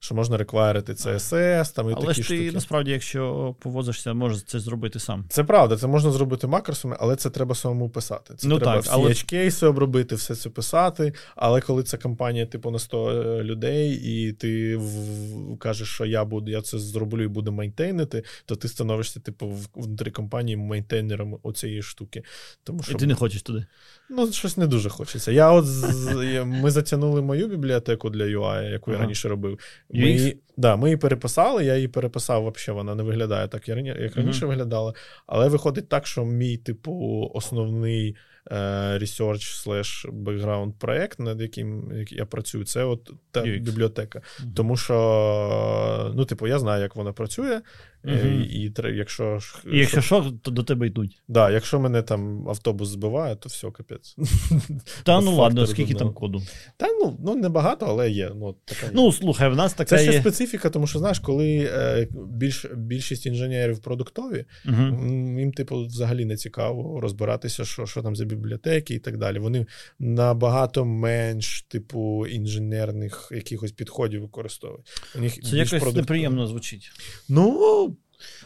що 0.00 0.14
можна 0.14 0.36
реквайрити 0.36 0.92
CSS, 0.92 1.74
там 1.74 1.90
і 1.90 1.92
але 1.96 2.06
такі 2.06 2.22
ж 2.22 2.28
ти 2.28 2.36
штуки. 2.36 2.52
насправді, 2.52 2.90
якщо 2.90 3.54
повозишся, 3.60 4.14
можеш 4.14 4.42
це 4.42 4.60
зробити 4.60 4.98
сам. 4.98 5.24
Це 5.28 5.44
правда, 5.44 5.76
це 5.76 5.86
можна 5.86 6.10
зробити 6.10 6.46
макросами, 6.46 6.96
але 7.00 7.16
це 7.16 7.30
треба 7.30 7.54
самому 7.54 7.90
писати. 7.90 8.34
Це 8.36 8.48
ну, 8.48 8.58
треба 8.58 8.74
так, 8.74 8.82
всі 8.82 8.92
але... 8.92 9.14
кейси 9.14 9.66
обробити, 9.66 10.14
все 10.14 10.34
це 10.34 10.50
писати. 10.50 11.12
Але 11.36 11.60
коли 11.60 11.82
це 11.82 11.96
компанія, 11.96 12.46
типу, 12.46 12.70
на 12.70 12.78
100 12.78 13.10
е, 13.10 13.42
людей, 13.42 14.00
і 14.04 14.32
ти 14.32 14.76
в... 14.76 15.58
кажеш, 15.58 15.88
що 15.88 16.04
я 16.04 16.24
буду, 16.24 16.50
я 16.50 16.62
це 16.62 16.78
зроблю 16.78 17.22
і 17.22 17.28
буду 17.28 17.52
мейнтейнити, 17.52 18.24
то 18.46 18.56
ти 18.56 18.68
становишся, 18.68 19.20
типу, 19.20 19.56
внутрі 19.74 20.10
компанії 20.10 20.56
мейнтейнером 20.56 21.38
оцієї 21.42 21.82
штуки. 21.82 22.22
Тому 22.64 22.82
що 22.82 22.92
і 22.92 22.94
ти 22.94 23.06
не 23.06 23.14
хочеш 23.14 23.42
туди. 23.42 23.66
Ну, 24.10 24.32
щось 24.32 24.56
не 24.56 24.66
дуже 24.66 24.90
хочеться. 24.90 25.32
Я 25.32 25.52
от 25.52 25.66
з... 25.66 26.44
Ми 26.44 26.70
затягнули 26.70 27.22
мою 27.22 27.48
бібліотеку 27.48 28.10
для 28.10 28.24
UI, 28.24 28.70
яку 28.70 28.90
ага. 28.90 28.98
я 28.98 29.02
раніше 29.02 29.28
робив. 29.28 29.58
Ми 29.90 30.10
її, 30.10 30.36
да, 30.56 30.76
ми 30.76 30.88
її 30.88 30.96
переписали, 30.96 31.64
я 31.64 31.74
її 31.74 31.88
переписав, 31.88 32.52
взагалі 32.52 32.78
вона 32.78 32.94
не 32.94 33.02
виглядає 33.02 33.48
так, 33.48 33.68
як 33.68 34.16
раніше 34.16 34.44
uh-huh. 34.44 34.48
виглядала. 34.48 34.94
Але 35.26 35.48
виходить 35.48 35.88
так, 35.88 36.06
що 36.06 36.24
мій, 36.24 36.56
типу, 36.56 37.30
основний 37.34 38.16
research 38.50 39.66
slash 39.66 40.12
background 40.24 40.72
проект, 40.72 41.18
над 41.18 41.40
яким 41.40 41.92
я 42.10 42.26
працюю, 42.26 42.64
це 42.64 42.84
от 42.84 43.10
та 43.30 43.42
UX. 43.42 43.60
бібліотека. 43.60 44.18
Uh-huh. 44.18 44.54
Тому 44.54 44.76
що, 44.76 46.12
ну, 46.14 46.24
типу, 46.24 46.46
я 46.46 46.58
знаю, 46.58 46.82
як 46.82 46.96
вона 46.96 47.12
працює. 47.12 47.60
Uh-huh. 48.04 48.46
І 48.46 48.72
якщо 48.96 49.38
і 49.72 49.78
якщо 49.78 50.00
що, 50.00 50.32
то 50.42 50.50
до 50.50 50.62
тебе 50.62 50.86
йдуть. 50.86 51.22
Да, 51.28 51.50
Якщо 51.50 51.80
мене 51.80 52.02
там 52.02 52.48
автобус 52.48 52.88
збиває, 52.88 53.36
то 53.36 53.48
все, 53.48 53.70
капець. 53.70 54.16
Та 55.02 55.20
ну 55.20 55.36
ладно, 55.36 55.66
скільки 55.66 55.94
там 55.94 56.12
коду? 56.12 56.42
Та 56.76 56.86
ну 56.86 57.16
ну 57.24 57.34
небагато, 57.34 57.86
але 57.86 58.10
є. 58.10 58.30
Ну, 58.36 58.54
така 58.64 58.90
ну 58.92 59.12
слухай, 59.12 59.48
в 59.50 59.56
нас 59.56 59.74
така 59.74 59.96
Це 59.96 60.02
ще 60.02 60.12
є... 60.12 60.20
специфіка, 60.20 60.70
тому 60.70 60.86
що 60.86 60.98
знаєш, 60.98 61.18
коли 61.18 61.70
е, 61.72 62.08
більш, 62.28 62.66
більшість 62.76 63.26
інженерів 63.26 63.78
продуктові, 63.78 64.44
uh-huh. 64.66 65.38
їм, 65.38 65.52
типу, 65.52 65.86
взагалі 65.86 66.24
не 66.24 66.36
цікаво 66.36 67.00
розбиратися, 67.00 67.64
що 67.64 67.86
що 67.86 68.02
там 68.02 68.16
за 68.16 68.24
бібліотеки 68.24 68.94
і 68.94 68.98
так 68.98 69.16
далі. 69.16 69.38
Вони 69.38 69.66
набагато 69.98 70.84
менш, 70.84 71.62
типу, 71.62 72.26
інженерних 72.26 73.28
якихось 73.34 73.72
підходів 73.72 74.20
використовують. 74.20 74.86
У 75.16 75.20
них 75.20 75.40
Це 75.42 75.56
якось 75.56 75.70
продуктові. 75.70 76.00
неприємно 76.00 76.46
звучить. 76.46 76.90
Ну. 77.28 77.96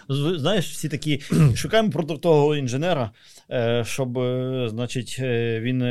Знаєш, 0.09 0.71
всі 0.71 0.89
такі 0.89 1.21
шукаємо 1.57 1.91
продуктового 1.91 2.57
інженера, 2.57 3.11
е, 3.51 3.85
щоб, 3.87 4.19
е, 4.19 4.67
значить, 4.71 5.17
е, 5.21 5.61
він 5.61 5.85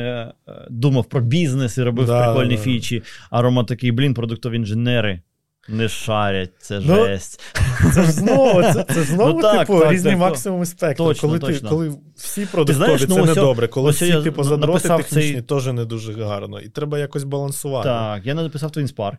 думав 0.70 1.04
про 1.04 1.20
бізнес 1.20 1.78
і 1.78 1.82
робив 1.82 2.06
да, 2.06 2.24
прикольні 2.24 2.56
да. 2.56 2.62
фічі. 2.62 3.02
А 3.30 3.42
Рома 3.42 3.64
такий, 3.64 3.92
блін, 3.92 4.14
продуктові 4.14 4.56
інженери. 4.56 5.20
Не 5.68 5.88
шарять, 5.88 6.50
це 6.58 6.80
ну, 6.84 6.94
жесть. 6.94 7.40
Це 7.94 8.02
ж 8.02 8.12
знову 8.12 8.62
це, 8.62 8.84
це 8.94 9.02
знову 9.02 9.32
ну, 9.32 9.42
так, 9.42 9.66
типу, 9.66 9.80
так, 9.80 9.92
різні 9.92 10.10
так, 10.10 10.20
максимуми 10.20 10.66
спектру. 10.66 11.06
Точно, 11.06 11.28
коли 11.28 11.38
точно. 11.38 11.68
Ти, 11.68 11.74
коли 11.74 11.94
всі 12.16 12.46
продуктові, 12.46 12.76
знаєш, 12.76 13.00
це 13.00 13.06
ну, 13.08 13.24
недобре, 13.24 13.68
коли 13.68 13.90
всі 13.90 14.06
я 14.06 14.22
типу, 14.22 14.42
задроти 14.44 14.88
технічні, 14.88 15.32
цей... 15.32 15.42
теж 15.42 15.66
не 15.66 15.84
дуже 15.84 16.24
гарно. 16.24 16.60
І 16.60 16.68
треба 16.68 16.98
якось 16.98 17.24
балансувати. 17.24 17.88
Так, 17.88 18.26
я 18.26 18.34
написав 18.34 18.70
TwinSpark. 18.70 19.18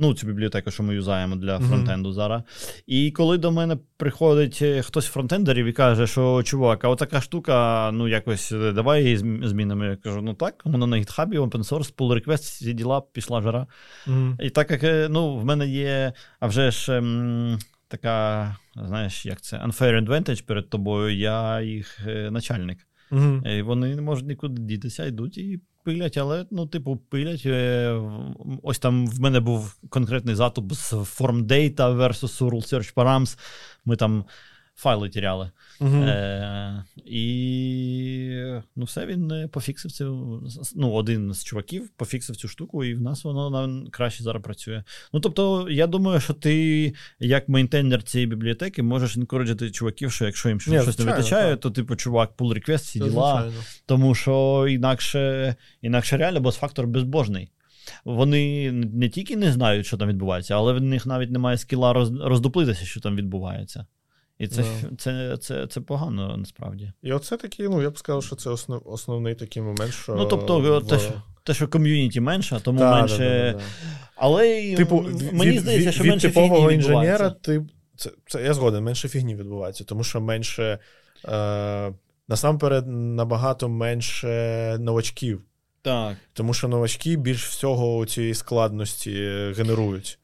Ну, 0.00 0.14
цю 0.14 0.26
бібліотеку, 0.26 0.70
що 0.70 0.82
ми 0.82 0.94
юзаємо 0.94 1.36
для 1.36 1.58
фронтенду 1.58 2.08
mm-hmm. 2.08 2.12
зараз. 2.12 2.42
І 2.86 3.10
коли 3.10 3.38
до 3.38 3.52
мене 3.52 3.78
приходить 3.96 4.58
е, 4.62 4.82
хтось 4.82 5.04
з 5.04 5.08
фронтендерів 5.08 5.66
і 5.66 5.72
каже, 5.72 6.06
що 6.06 6.42
чувак, 6.42 6.84
а 6.84 6.88
отака 6.88 7.20
штука, 7.20 7.90
ну 7.92 8.08
якось 8.08 8.52
е, 8.52 8.72
давай 8.72 9.04
її 9.04 9.16
змінимо. 9.48 9.84
Я 9.84 9.96
кажу, 9.96 10.22
ну 10.22 10.34
так, 10.34 10.62
воно 10.64 10.86
на 10.86 10.96
гітхабі, 10.96 11.38
open 11.38 11.62
source, 11.62 11.94
pull 11.94 12.24
request, 12.24 12.42
всі 12.42 12.72
діла, 12.72 13.00
пішла 13.00 13.42
жара. 13.42 13.66
Mm-hmm. 14.06 14.42
І 14.42 14.50
так 14.50 14.70
як 14.70 14.84
е, 14.84 15.08
ну, 15.10 15.36
в 15.36 15.44
мене 15.44 15.68
є, 15.68 16.12
а 16.40 16.46
вже 16.46 16.70
ж 16.70 16.98
ем, 16.98 17.58
така, 17.88 18.56
знаєш, 18.76 19.26
як 19.26 19.40
це, 19.40 19.56
unfair 19.56 20.04
advantage 20.04 20.44
перед 20.44 20.70
тобою, 20.70 21.16
я 21.16 21.60
їх 21.60 22.00
начальник. 22.30 22.78
Mm-hmm. 23.10 23.58
І 23.58 23.62
Вони 23.62 23.96
не 23.96 24.02
можуть 24.02 24.26
нікуди 24.26 24.62
дітися, 24.62 25.06
йдуть 25.06 25.38
і 25.38 25.60
пилять, 25.88 26.16
але, 26.16 26.46
ну, 26.50 26.66
типу, 26.66 26.96
пилять. 26.96 27.46
Е, 27.46 28.00
ось 28.62 28.78
там 28.78 29.06
в 29.06 29.20
мене 29.20 29.40
був 29.40 29.76
конкретний 29.88 30.34
затоп 30.34 30.72
з 30.72 30.92
Form 30.92 31.46
Data 31.46 31.96
versus 31.96 32.50
Rule 32.50 32.74
Search 32.74 32.94
Params. 32.94 33.38
Ми 33.84 33.96
там 33.96 34.24
файли 34.78 35.08
тіряли. 35.08 35.50
Uh-huh. 35.80 36.04
Е, 36.04 36.84
І 37.04 37.20
ну, 38.76 38.84
все 38.84 39.06
він 39.06 39.30
е, 39.32 39.48
пофіксив 39.48 39.92
цю. 39.92 40.42
Ну, 40.76 40.92
один 40.92 41.34
з 41.34 41.44
чуваків 41.44 41.90
пофіксив 41.96 42.36
цю 42.36 42.48
штуку, 42.48 42.84
і 42.84 42.94
в 42.94 43.00
нас 43.00 43.24
воно 43.24 43.84
краще 43.90 44.22
зараз 44.22 44.42
працює. 44.42 44.82
Ну, 45.12 45.20
тобто, 45.20 45.66
я 45.70 45.86
думаю, 45.86 46.20
що 46.20 46.32
ти, 46.32 46.94
як 47.20 47.48
мейнтейнер 47.48 48.02
цієї 48.02 48.26
бібліотеки, 48.26 48.82
можеш 48.82 49.16
інкориджити 49.16 49.70
чуваків, 49.70 50.12
що 50.12 50.24
якщо 50.24 50.48
їм 50.48 50.60
щось 50.60 50.84
звичайно, 50.84 51.10
не 51.10 51.16
витачає, 51.16 51.50
так. 51.50 51.60
то, 51.60 51.70
типу, 51.70 51.96
чувак, 51.96 52.30
pull 52.36 52.54
request, 52.54 52.76
всі 52.76 52.98
діла. 52.98 53.42
Звичайно. 53.42 53.64
Тому 53.86 54.14
що 54.14 54.66
інакше, 54.70 55.54
інакше 55.82 56.16
реально 56.16 56.40
бос-фактор 56.40 56.86
безбожний. 56.86 57.50
Вони 58.04 58.72
не 58.72 59.08
тільки 59.08 59.36
не 59.36 59.52
знають, 59.52 59.86
що 59.86 59.96
там 59.96 60.08
відбувається, 60.08 60.54
але 60.54 60.72
в 60.72 60.80
них 60.80 61.06
навіть 61.06 61.30
немає 61.30 61.58
скіла 61.58 61.92
роздуплитися, 62.20 62.84
що 62.84 63.00
там 63.00 63.16
відбувається. 63.16 63.86
І 64.38 64.48
це 64.48 64.62
yeah. 64.62 64.96
це, 64.96 65.36
це, 65.36 65.66
це, 65.66 65.80
погано 65.80 66.36
насправді. 66.36 66.92
І 67.02 67.12
оце 67.12 67.36
такий, 67.36 67.68
ну 67.68 67.82
я 67.82 67.90
б 67.90 67.98
сказав, 67.98 68.24
що 68.24 68.36
це 68.36 68.50
основ, 68.50 68.82
основний 68.84 69.34
такий 69.34 69.62
момент, 69.62 69.92
що. 69.92 70.14
Ну, 70.14 70.26
тобто, 70.26 70.60
в... 70.60 70.86
те, 70.86 70.98
що 70.98 71.12
те, 71.42 71.54
що 71.54 71.68
ком'юніті 71.68 72.20
менше, 72.20 72.60
тому 72.62 72.78
да, 72.78 73.00
менше. 73.00 73.52
Да, 73.52 73.58
да, 73.58 73.64
Але 74.16 74.74
типу, 74.76 75.06
мені 75.32 75.50
від, 75.50 75.60
здається, 75.60 75.92
що 75.92 76.04
від, 76.04 76.10
менше 76.10 76.28
від 76.28 76.34
типового 76.34 76.70
інженера, 76.70 77.30
ти, 77.30 77.66
це, 77.96 78.10
це 78.26 78.42
я 78.42 78.54
згоден, 78.54 78.84
менше 78.84 79.08
фігні 79.08 79.36
відбувається, 79.36 79.84
тому 79.84 80.04
що 80.04 80.20
менше. 80.20 80.78
Е, 81.28 81.92
Насамперед, 82.30 82.84
набагато 82.88 83.68
менше 83.68 84.76
новачків. 84.80 85.42
Так. 85.82 86.16
Тому 86.32 86.54
що 86.54 86.68
новачки 86.68 87.16
більш 87.16 87.46
всього 87.46 88.06
цієї 88.06 88.34
складності 88.34 89.12
генерують. 89.56 90.18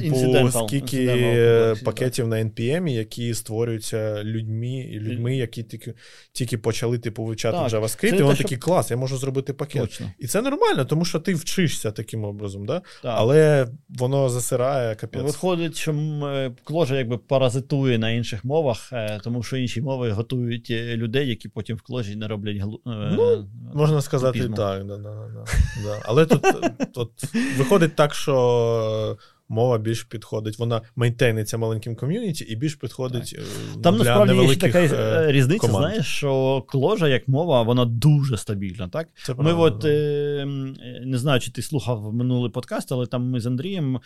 Типу, 0.00 0.16
Incidental. 0.16 0.66
скільки 0.66 1.06
Incidental. 1.08 1.84
пакетів 1.84 2.28
на 2.28 2.36
NPM, 2.36 2.88
які 2.88 3.34
створюються 3.34 4.24
людьми, 4.24 4.88
людьми, 4.92 5.36
які 5.36 5.62
тільки 5.62 5.94
тільки 6.32 6.58
почали 6.58 6.98
типу, 6.98 7.24
вивчати 7.24 7.58
так, 7.58 7.82
JavaScript, 7.82 8.18
і 8.18 8.22
вони 8.22 8.36
такі, 8.36 8.54
що... 8.54 8.64
клас, 8.64 8.90
я 8.90 8.96
можу 8.96 9.16
зробити 9.16 9.52
пакет. 9.52 9.82
Точно. 9.82 10.10
І 10.18 10.26
це 10.26 10.42
нормально, 10.42 10.84
тому 10.84 11.04
що 11.04 11.20
ти 11.20 11.34
вчишся 11.34 11.90
таким 11.90 12.24
образом, 12.24 12.66
да? 12.66 12.82
але 13.02 13.68
воно 13.88 14.28
засирає 14.28 14.94
капець. 14.94 15.22
Виходить, 15.22 15.76
що 15.76 15.94
кложа 16.64 16.96
якби 16.96 17.18
паразитує 17.18 17.98
на 17.98 18.10
інших 18.10 18.44
мовах, 18.44 18.92
е, 18.92 19.20
тому 19.24 19.42
що 19.42 19.56
інші 19.56 19.80
мови 19.82 20.10
готують 20.10 20.70
е, 20.70 20.96
людей, 20.96 21.28
які 21.28 21.48
потім 21.48 21.76
в 21.76 21.82
кложі 21.82 22.16
не 22.16 22.28
роблять 22.28 22.56
глу... 22.56 22.80
Ну, 22.86 23.48
Можна 23.74 24.00
сказати 24.00 24.40
так. 24.40 24.50
Да, 24.50 24.78
да, 24.78 24.96
да, 24.96 25.44
да. 25.84 26.00
Але 26.04 26.26
тут, 26.26 26.42
тут 26.94 27.10
виходить 27.58 27.96
так, 27.96 28.14
що 28.14 29.16
мова 29.48 29.78
більш 29.78 30.02
підходить. 30.02 30.58
Вона 30.58 30.82
мейнтейниться 30.96 31.58
маленьким 31.58 31.96
ком'юніті 31.96 32.44
і 32.44 32.56
більш 32.56 32.74
підходить. 32.74 33.30
Так. 33.36 33.40
Е, 33.40 33.82
Там 33.82 33.94
для 33.94 34.04
насправді 34.04 34.34
є 34.34 34.48
ще 34.48 34.60
така 34.60 34.78
е, 34.78 34.88
е, 34.94 35.32
різниця, 35.32 35.60
команд. 35.60 35.86
знаєш, 35.86 36.06
що 36.06 36.62
кложа 36.68 37.08
як 37.08 37.28
мова, 37.28 37.62
вона 37.62 37.84
дуже 37.84 38.36
стабільна. 38.36 38.88
так? 38.88 39.08
Це 39.24 39.34
ми 39.34 39.52
от, 39.52 39.84
Не 41.04 41.18
знаю, 41.18 41.40
чи 41.40 41.52
ти 41.52 41.62
слухав 41.62 42.14
минулий 42.14 42.50
подкаст, 42.50 42.92
але 42.92 43.06
там 43.06 43.30
ми 43.30 43.40
з 43.40 43.46
Андрієм 43.46 44.00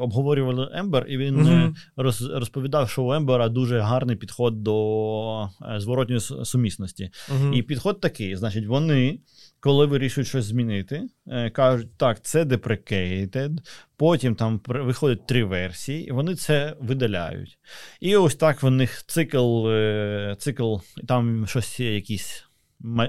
обговорювали 0.00 0.70
Ембер, 0.72 1.06
і 1.08 1.16
він 1.16 1.74
роз, 1.96 2.22
розповідав, 2.22 2.90
що 2.90 3.02
у 3.02 3.12
Ембера 3.12 3.48
дуже 3.48 3.80
гарний 3.80 4.16
підход 4.16 4.62
до 4.62 5.48
зворотньої 5.76 6.20
сумісності. 6.20 7.10
mm 7.28 7.54
І 7.54 7.62
підход 7.62 8.00
такий: 8.00 8.36
значить, 8.36 8.66
вони 8.66 9.18
коли 9.60 9.86
вирішують 9.86 10.28
щось 10.28 10.44
змінити, 10.44 11.02
е, 11.26 11.50
кажуть, 11.50 11.96
так, 11.96 12.20
це 12.22 12.44
deprecated, 12.44 13.58
потім 13.96 14.34
там 14.34 14.60
виходять 14.66 15.26
три 15.26 15.44
версії, 15.44 16.08
і 16.08 16.12
вони 16.12 16.34
це 16.34 16.76
видаляють. 16.80 17.58
І 18.00 18.16
ось 18.16 18.34
так 18.34 18.62
в 18.62 18.70
них 18.70 19.04
цикл, 19.06 19.68
е, 19.68 20.36
цикл 20.38 20.76
там 21.08 21.46
щось 21.46 21.80
є 21.80 21.94
якісь. 21.94 22.44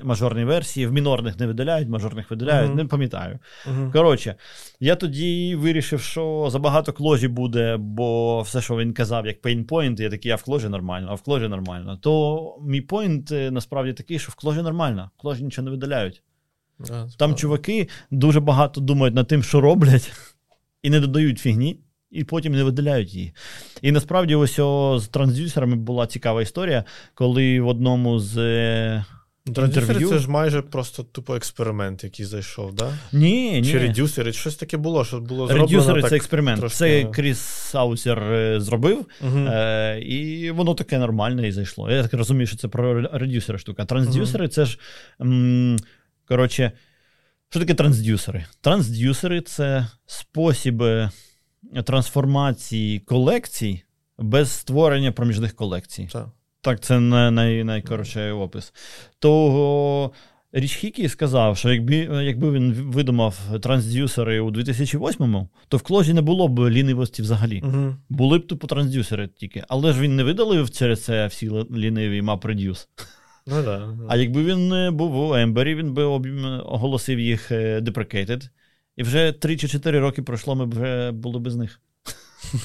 Мажорні 0.03 0.43
версії, 0.43 0.87
в 0.87 0.93
мінорних 0.93 1.39
не 1.39 1.47
видаляють, 1.47 1.89
мажорних 1.89 2.31
видаляють, 2.31 2.71
uh-huh. 2.71 2.75
не 2.75 2.85
пам'ятаю. 2.85 3.39
Uh-huh. 3.67 3.91
Коротше, 3.91 4.35
я 4.79 4.95
тоді 4.95 5.55
вирішив, 5.55 6.01
що 6.01 6.47
забагато 6.51 6.93
кложі 6.93 7.27
буде, 7.27 7.77
бо 7.79 8.41
все, 8.41 8.61
що 8.61 8.77
він 8.77 8.93
казав, 8.93 9.25
як 9.25 9.41
pain 9.41 9.64
point, 9.64 9.99
я 9.99 10.09
такий, 10.09 10.31
а 10.31 10.35
в 10.35 10.43
кложі 10.43 10.69
нормально, 10.69 11.07
а 11.11 11.13
в 11.13 11.21
кложі 11.21 11.47
нормально. 11.47 11.97
То 11.97 12.57
мій 12.61 12.81
point 12.81 13.31
е, 13.31 13.51
насправді 13.51 13.93
такий, 13.93 14.19
що 14.19 14.31
в 14.31 14.35
кложі 14.35 14.61
нормально, 14.61 15.11
в 15.17 15.21
кложі 15.21 15.43
нічого 15.43 15.65
не 15.65 15.71
видаляють. 15.71 16.23
А, 16.89 17.07
Там 17.17 17.35
чуваки 17.35 17.89
дуже 18.11 18.39
багато 18.39 18.81
думають 18.81 19.15
над 19.15 19.27
тим, 19.27 19.43
що 19.43 19.61
роблять, 19.61 20.11
і 20.83 20.89
не 20.89 20.99
додають 20.99 21.39
фігні, 21.39 21.79
і 22.11 22.23
потім 22.23 22.53
не 22.53 22.63
видаляють 22.63 23.13
її. 23.13 23.33
І 23.81 23.91
насправді, 23.91 24.35
ось 24.35 24.59
о, 24.59 24.99
з 24.99 25.07
трансдюсерами 25.07 25.75
була 25.75 26.07
цікава 26.07 26.41
історія, 26.41 26.83
коли 27.13 27.61
в 27.61 27.67
одному 27.67 28.19
з. 28.19 28.37
Е, 28.37 29.05
Трансдюсери 29.55 30.05
це 30.05 30.19
ж 30.19 30.29
майже 30.29 30.61
просто 30.61 31.03
тупо 31.03 31.35
експеримент, 31.35 32.03
який 32.03 32.25
зайшов, 32.25 32.73
да? 32.73 32.93
Ні, 33.11 33.61
ні. 33.61 33.71
Чи 33.71 33.79
редюсери, 33.79 34.33
щось 34.33 34.55
таке 34.55 34.77
було, 34.77 35.05
що 35.05 35.19
було 35.19 35.47
зроблено 35.47 35.67
Редюсери 35.67 36.09
це 36.09 36.15
експеримент. 36.15 36.59
Трошки... 36.59 36.77
Це 36.77 37.03
Кріс 37.03 37.39
Саусер 37.39 38.23
е, 38.23 38.59
зробив, 38.59 39.05
угу. 39.21 39.37
е, 39.37 39.99
і 39.99 40.51
воно 40.51 40.73
таке 40.73 40.99
нормальне 40.99 41.47
і 41.47 41.51
зайшло. 41.51 41.91
Я 41.91 42.03
так 42.03 42.13
розумію, 42.13 42.47
що 42.47 42.57
це 42.57 42.67
про 42.67 43.01
редюсери 43.17 43.57
штука. 43.57 43.85
Трансдюсери 43.85 44.45
угу. 44.45 44.51
це 44.51 44.65
ж. 44.65 44.79
М- 45.21 45.77
Коротше, 46.31 46.71
що 47.49 47.59
таке 47.59 47.73
трансдюсери? 47.73 48.45
Трансдюсери 48.61 49.41
це 49.41 49.87
спосіби 50.05 51.09
трансформації 51.85 52.99
колекцій 52.99 53.83
без 54.17 54.51
створення 54.51 55.11
проміжних 55.11 55.55
колекцій. 55.55 56.09
Так, 56.11 56.29
так 56.61 56.79
це 56.79 56.99
най, 56.99 57.31
най, 57.31 57.63
найкоротший 57.63 58.31
опис. 58.31 58.73
То 59.19 60.11
Річ 60.51 60.75
Хікі 60.75 61.09
сказав, 61.09 61.57
що 61.57 61.73
якби 61.73 61.95
якби 62.25 62.51
він 62.51 62.73
видумав 62.73 63.39
трансдюсери 63.61 64.39
у 64.39 64.51
2008-му, 64.51 65.49
то 65.67 65.77
в 65.77 65.81
кложі 65.81 66.13
не 66.13 66.21
було 66.21 66.47
б 66.47 66.69
лінивості 66.69 67.21
взагалі. 67.21 67.61
Угу. 67.65 67.95
Були 68.09 68.39
б 68.39 68.47
тупо 68.47 68.67
трансдюсери 68.67 69.27
тільки. 69.27 69.63
Але 69.67 69.93
ж 69.93 70.01
він 70.01 70.15
не 70.15 70.23
видалив 70.23 70.71
через 70.71 71.03
це 71.03 71.27
всі 71.27 71.51
ліниві 71.75 72.21
MapReduce. 72.21 72.87
Ну, 73.51 73.63
да, 73.63 73.97
А 74.07 74.15
якби 74.15 74.43
він 74.43 74.95
був 74.95 75.15
у 75.15 75.35
Ембері, 75.35 75.75
він 75.75 75.93
би 75.93 76.03
оголосив 76.03 77.19
їх 77.19 77.51
е, 77.51 77.79
deprecated, 77.79 78.49
і 78.95 79.03
вже 79.03 79.31
3 79.31 79.57
чи 79.57 79.67
4 79.67 79.99
роки 79.99 80.21
пройшло, 80.21 80.55
ми 80.55 80.65
б 80.65 80.73
вже 80.73 81.11
були 81.11 81.39
без 81.39 81.55
них. 81.55 81.81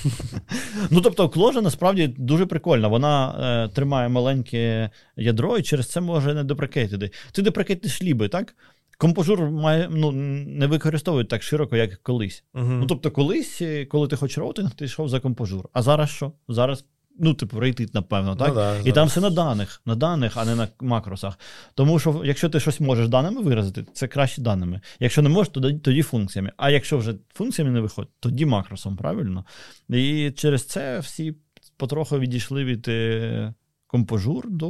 Ну, 0.91 1.01
тобто, 1.01 1.29
кложа 1.29 1.61
насправді 1.61 2.15
дуже 2.19 2.47
прикольна. 2.47 2.89
Вона 2.89 3.35
е, 3.65 3.75
тримає 3.75 4.09
маленьке 4.09 4.91
ядро 5.17 5.59
і 5.59 5.63
через 5.63 5.87
це 5.87 6.01
може 6.01 6.35
не 6.35 6.45
депрекейтити. 6.45 7.11
Ти 7.33 7.43
депрекейтиш 7.43 8.03
ліби, 8.03 8.29
так? 8.29 8.55
Компожур 8.99 9.51
має, 9.51 9.89
ну, 9.91 10.13
не 10.13 10.67
використовують 10.67 11.29
так 11.29 11.43
широко, 11.43 11.77
як 11.77 12.03
колись. 12.03 12.45
Uh-huh. 12.55 12.79
Ну, 12.79 12.87
тобто, 12.87 13.11
колись, 13.11 13.63
е, 13.63 13.85
коли 13.85 14.09
ти 14.09 14.17
хочеш 14.17 14.39
роутинг, 14.39 14.71
ти 14.75 14.85
йшов 14.85 15.09
за 15.09 15.21
компожур. 15.21 15.69
А 15.73 15.83
зараз 15.83 16.11
що? 16.11 16.33
Зараз 16.49 16.85
Ну, 17.19 17.35
типу, 17.35 17.61
рейтит, 17.61 17.95
напевно, 17.95 18.31
ну 18.31 18.37
так? 18.37 18.49
Ну, 18.49 18.55
да, 18.55 18.79
І 18.85 18.93
там 18.93 19.09
все 19.09 19.21
на 19.21 19.31
даних, 19.31 19.83
на 19.87 19.95
даних, 19.95 20.37
а 20.37 20.45
не 20.45 20.55
на 20.55 20.69
макросах. 20.81 21.39
Тому 21.75 21.99
що, 21.99 22.23
якщо 22.25 22.49
ти 22.49 22.61
щось 22.61 22.81
можеш 22.81 23.09
даними 23.09 23.43
виразити, 23.43 23.87
це 23.93 24.09
краще 24.09 24.43
даними. 24.43 24.81
Якщо 25.01 25.23
не 25.23 25.29
можеш, 25.29 25.53
тоді, 25.53 25.79
тоді 25.79 26.03
функціями. 26.03 26.53
А 26.57 26.71
якщо 26.71 26.99
вже 26.99 27.15
функціями 27.35 27.75
не 27.75 27.81
виходить, 27.81 28.11
тоді 28.21 28.47
макросом, 28.47 28.97
правильно? 28.97 29.45
І 29.89 30.31
через 30.37 30.65
це 30.65 30.99
всі 30.99 31.35
потроху 31.77 32.19
відійшли 32.19 32.65
від 32.65 32.89
е, 32.89 33.55
компожур 33.87 34.51
до 34.51 34.69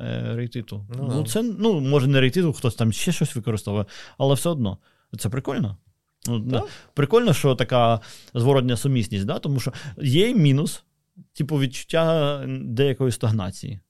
е, 0.00 0.32
рейтиту. 0.34 0.86
Ну, 0.98 1.12
ну, 1.14 1.26
це, 1.26 1.42
ну, 1.42 1.80
може, 1.80 2.06
не 2.06 2.20
рейтиту, 2.20 2.52
хтось 2.52 2.74
там 2.74 2.92
ще 2.92 3.12
щось 3.12 3.36
використовує, 3.36 3.84
але 4.18 4.34
все 4.34 4.48
одно. 4.48 4.78
Це 5.18 5.28
прикольно. 5.28 5.76
Ну, 6.26 6.38
да? 6.38 6.62
Прикольно, 6.94 7.32
що 7.32 7.54
така 7.54 8.00
зворотня 8.34 8.76
сумісність, 8.76 9.24
да? 9.24 9.38
тому 9.38 9.60
що 9.60 9.72
є 10.02 10.34
мінус 10.34 10.84
типу, 11.32 11.58
відчуття 11.58 12.44
деякої 12.48 13.12
стагнації. 13.12 13.80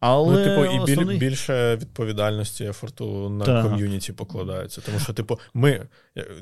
Але 0.00 0.38
ну, 0.38 0.44
типу, 0.44 0.74
і 0.74 0.78
основний... 0.78 1.18
більше 1.18 1.76
відповідальності 1.76 2.64
ефорту 2.64 3.30
на 3.30 3.44
так. 3.44 3.62
ком'юніті 3.62 4.12
покладається. 4.12 4.80
Тому 4.80 4.98
що, 4.98 5.12
типу, 5.12 5.38
ми 5.54 5.88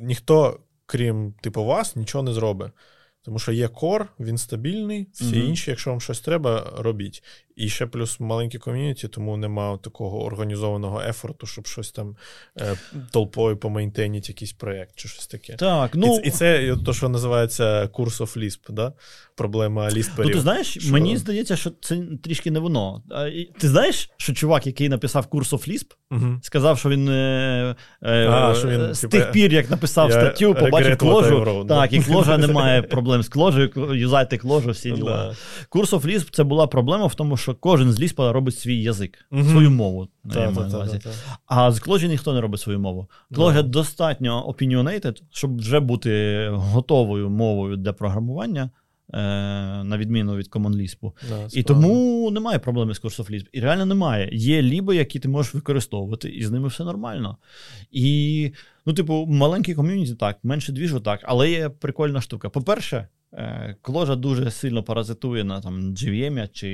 ніхто, 0.01 0.61
крім 0.87 1.35
типу, 1.41 1.65
вас, 1.65 1.97
нічого 1.97 2.25
не 2.25 2.33
зробить. 2.33 2.73
Тому 3.23 3.39
що 3.39 3.53
є 3.53 3.69
кор, 3.69 4.09
він 4.21 4.39
стабільний, 4.39 5.09
всі 5.13 5.25
mm 5.25 5.45
інші, 5.45 5.71
якщо 5.71 5.91
вам 5.91 6.01
щось 6.01 6.21
треба, 6.21 6.73
робіть. 6.77 7.23
І 7.57 7.69
ще 7.69 7.87
плюс 7.87 8.21
маленькі 8.21 8.59
ком'юніті, 8.59 9.09
тому 9.09 9.37
нема 9.37 9.77
такого 9.77 10.25
організованого 10.25 11.03
ефорту, 11.09 11.47
щоб 11.47 11.67
щось 11.67 11.93
там 11.93 12.17
е, 12.59 12.77
толпою 13.11 13.57
помейнтейніть 13.57 14.29
якийсь 14.29 14.53
проєкт 14.53 14.93
чи 14.97 15.09
щось 15.09 15.27
таке. 15.27 15.57
Так, 15.57 15.91
ну... 15.95 16.21
І, 16.25 16.29
і 16.29 16.31
це 16.31 16.77
то, 16.85 16.93
що 16.93 17.09
називається 17.09 17.89
курс 17.89 18.21
of 18.21 18.39
Lisp, 18.39 18.73
да? 18.73 18.93
проблема 19.37 19.91
лісперів. 19.91 20.29
Ну, 20.29 20.35
ти 20.35 20.41
знаєш, 20.41 20.79
що... 20.79 20.93
мені 20.93 21.17
здається, 21.17 21.57
що 21.57 21.71
це 21.81 21.99
трішки 22.23 22.51
не 22.51 22.59
воно. 22.59 23.03
Ти 23.59 23.69
знаєш, 23.69 24.11
що 24.17 24.33
чувак, 24.33 24.67
який 24.67 24.89
написав 24.89 25.27
курс 25.27 25.53
of 25.53 25.69
Lisp, 25.69 25.87
угу. 26.11 26.41
сказав, 26.43 26.79
що 26.79 26.89
він, 26.89 27.09
е, 27.09 27.75
е, 28.03 28.29
а, 28.29 28.55
що 28.55 28.69
він 28.69 28.95
з 28.95 29.01
типу, 29.01 29.17
тих 29.17 29.33
пір, 29.33 29.53
як 29.53 29.71
написав 29.71 30.13
статтю, 30.13 30.55
побачив 30.55 30.97
кложу. 30.97 31.67
Так, 31.69 31.93
і 31.93 32.01
кложа 32.01 32.39
немає 32.47 32.83
проблем 32.83 33.23
з 33.23 33.29
кложею, 33.29 33.71
юзайте 33.95 34.39
кложу, 34.39 34.71
всі 34.71 34.91
діла. 34.91 35.35
Курс 35.69 35.93
of 35.93 36.07
Lisp 36.07 36.31
це 36.31 36.45
була 36.45 36.67
проблема 36.67 37.07
в 37.07 37.15
тому, 37.15 37.37
що 37.37 37.46
кожен 37.55 37.93
з 37.93 38.01
Lisp 38.01 38.33
робить 38.33 38.59
свій 38.59 38.83
язик, 38.83 39.27
угу. 39.33 39.45
свою 39.45 39.71
мову. 39.71 40.09
Та, 40.33 40.53
та, 40.53 40.69
та, 40.69 41.11
а 41.47 41.73
з 41.73 41.81
кложі 41.81 42.09
ніхто 42.09 42.35
не 42.35 42.41
робить 42.41 42.61
свою 42.61 42.81
мову. 42.81 43.09
Кложа 43.35 43.63
достатньо 43.63 44.49
opinionated, 44.49 45.23
щоб 45.31 45.59
вже 45.59 45.81
бути 45.81 46.49
готовою 46.53 47.31
мовою 47.31 47.77
для 47.77 47.93
програмування. 47.93 48.71
Е, 49.13 49.19
на 49.85 49.99
відміну 49.99 50.37
від 50.37 50.49
Common 50.49 50.77
Lisp. 50.77 51.13
Да, 51.29 51.49
і 51.53 51.63
тому 51.63 52.31
немає 52.31 52.59
проблеми 52.59 52.95
з 52.95 53.03
Course 53.03 53.21
of 53.21 53.31
Lisp. 53.31 53.47
І 53.53 53.61
реально 53.61 53.87
немає. 53.87 54.29
Є 54.33 54.63
ліби, 54.63 54.97
які 54.97 55.19
ти 55.19 55.29
можеш 55.29 55.55
використовувати, 55.55 56.29
і 56.29 56.45
з 56.45 56.51
ними 56.51 56.69
все 56.69 56.85
нормально. 56.85 57.37
І, 57.91 58.53
ну, 58.87 58.93
типу, 58.93 59.27
маленький 59.27 59.75
ком'юніті 59.75 60.15
так, 60.15 60.39
менше 60.43 60.73
двіжу 60.73 61.01
так, 61.01 61.21
але 61.23 61.51
є 61.51 61.69
прикольна 61.69 62.21
штука. 62.21 62.49
По-перше, 62.49 63.09
Clojure 63.83 64.17
дуже 64.17 64.51
сильно 64.51 64.83
паразитує 64.83 65.45
на 65.45 65.61
там 65.61 65.95
JVM 65.95 66.49
чи 66.53 66.67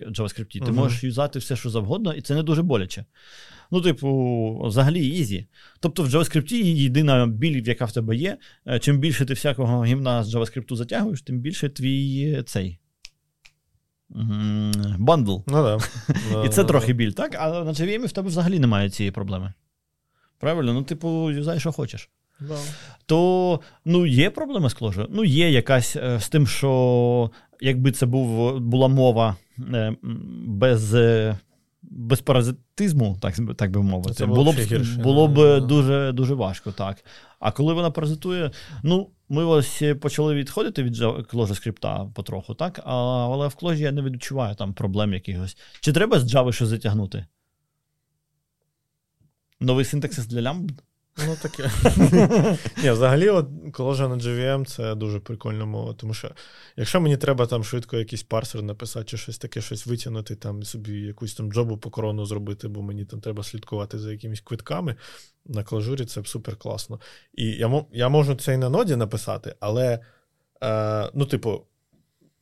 JavaScript. 0.00 0.52
Ти 0.52 0.60
uh-huh. 0.60 0.72
можеш 0.72 1.04
юзати 1.04 1.38
все, 1.38 1.56
що 1.56 1.70
завгодно, 1.70 2.12
і 2.12 2.20
це 2.20 2.34
не 2.34 2.42
дуже 2.42 2.62
боляче. 2.62 3.04
Ну, 3.70 3.80
типу, 3.80 4.60
взагалі 4.64 5.08
ізі. 5.08 5.46
Тобто 5.80 6.02
в 6.02 6.06
JavaScript 6.06 6.54
єдина 6.54 7.26
біль, 7.26 7.62
яка 7.66 7.84
в 7.84 7.92
тебе 7.92 8.16
є. 8.16 8.38
Е, 8.66 8.78
чим 8.78 8.98
більше 8.98 9.26
ти 9.26 9.34
всякого 9.34 9.84
гімна 9.84 10.24
з 10.24 10.34
JavaScript 10.34 10.74
затягуєш, 10.74 11.22
тим 11.22 11.40
більше 11.40 11.68
твій 11.68 12.34
е, 12.38 12.42
цей. 12.42 12.78
Bundle. 14.98 15.36
Ну, 15.46 15.62
да. 15.62 15.78
І 16.46 16.48
це 16.48 16.64
трохи 16.64 16.92
біль, 16.92 17.10
так? 17.10 17.36
А 17.38 17.48
на 17.64 17.72
JVM 17.72 18.06
в 18.06 18.12
тебе 18.12 18.28
взагалі 18.28 18.58
немає 18.58 18.90
цієї 18.90 19.10
проблеми. 19.10 19.52
Правильно? 20.38 20.74
Ну, 20.74 20.82
типу, 20.82 21.30
юзай, 21.30 21.60
що 21.60 21.72
хочеш. 21.72 22.10
Да. 22.40 22.58
То 23.06 23.60
ну, 23.84 24.06
є 24.06 24.30
проблема 24.30 24.70
з 24.70 24.76
Clojure? 24.76 25.06
Ну, 25.10 25.24
є 25.24 25.50
якась 25.50 25.96
е, 25.96 26.20
з 26.20 26.28
тим, 26.28 26.46
що 26.46 27.30
якби 27.60 27.92
це 27.92 28.06
був, 28.06 28.60
була 28.60 28.88
мова 28.88 29.36
е, 29.74 29.96
без. 30.46 30.94
Е, 30.94 31.38
без 31.82 32.20
паразитизму, 32.20 33.18
так 33.20 33.34
так 33.56 33.70
би 33.70 33.82
мовити, 33.82 34.14
Це 34.14 34.26
було 34.26 34.52
б 34.52 34.56
гірше, 34.56 35.00
було 35.00 35.28
б 35.28 35.60
дуже 35.60 36.12
дуже 36.12 36.34
важко, 36.34 36.72
так. 36.72 37.04
А 37.38 37.52
коли 37.52 37.74
вона 37.74 37.90
паразитує, 37.90 38.50
ну, 38.82 39.10
ми 39.28 39.44
ось 39.44 39.82
почали 40.00 40.34
відходити 40.34 40.82
від 40.82 40.96
Clojure 40.96 41.54
скрипта 41.54 42.10
потроху, 42.14 42.54
так? 42.54 42.80
А, 42.84 42.94
але 43.32 43.48
в 43.48 43.56
Clojure 43.62 43.76
я 43.76 43.92
не 43.92 44.02
відчуваю 44.02 44.54
там 44.54 44.74
проблем 44.74 45.12
якихось. 45.12 45.56
Чи 45.80 45.92
треба 45.92 46.20
з 46.20 46.34
Java 46.34 46.52
щось 46.52 46.68
затягнути? 46.68 47.26
Новий 49.60 49.84
синтаксис 49.84 50.26
для 50.26 50.42
лямбд? 50.42 50.82
Ну, 51.26 51.36
таке. 51.42 51.70
Ні, 52.82 52.90
взагалі, 52.90 53.28
от 53.28 53.48
коложа 53.72 54.08
на 54.08 54.14
JVM 54.16 54.64
це 54.64 54.94
дуже 54.94 55.20
прикольна 55.20 55.64
мова. 55.64 55.94
Тому 55.94 56.14
що, 56.14 56.30
якщо 56.76 57.00
мені 57.00 57.16
треба 57.16 57.46
там 57.46 57.64
швидко 57.64 57.96
якийсь 57.96 58.22
парсер 58.22 58.62
написати, 58.62 59.04
чи 59.04 59.16
щось 59.16 59.38
таке, 59.38 59.60
щось 59.60 59.86
витягнути, 59.86 60.34
там 60.34 60.62
собі 60.62 60.92
якусь 60.92 61.34
там 61.34 61.52
джобу 61.52 61.76
по 61.76 61.90
корону 61.90 62.26
зробити, 62.26 62.68
бо 62.68 62.82
мені 62.82 63.04
там 63.04 63.20
треба 63.20 63.42
слідкувати 63.42 63.98
за 63.98 64.12
якимись 64.12 64.40
квитками, 64.40 64.96
на 65.46 65.64
клажурі 65.64 66.04
це 66.04 66.24
супер 66.24 66.56
класно. 66.56 67.00
І 67.34 67.46
я 67.46 67.84
я 67.92 68.08
можу 68.08 68.34
це 68.34 68.54
і 68.54 68.56
на 68.56 68.68
ноді 68.68 68.96
написати, 68.96 69.54
але, 69.60 69.98
е, 70.62 71.10
ну, 71.14 71.26
типу. 71.26 71.66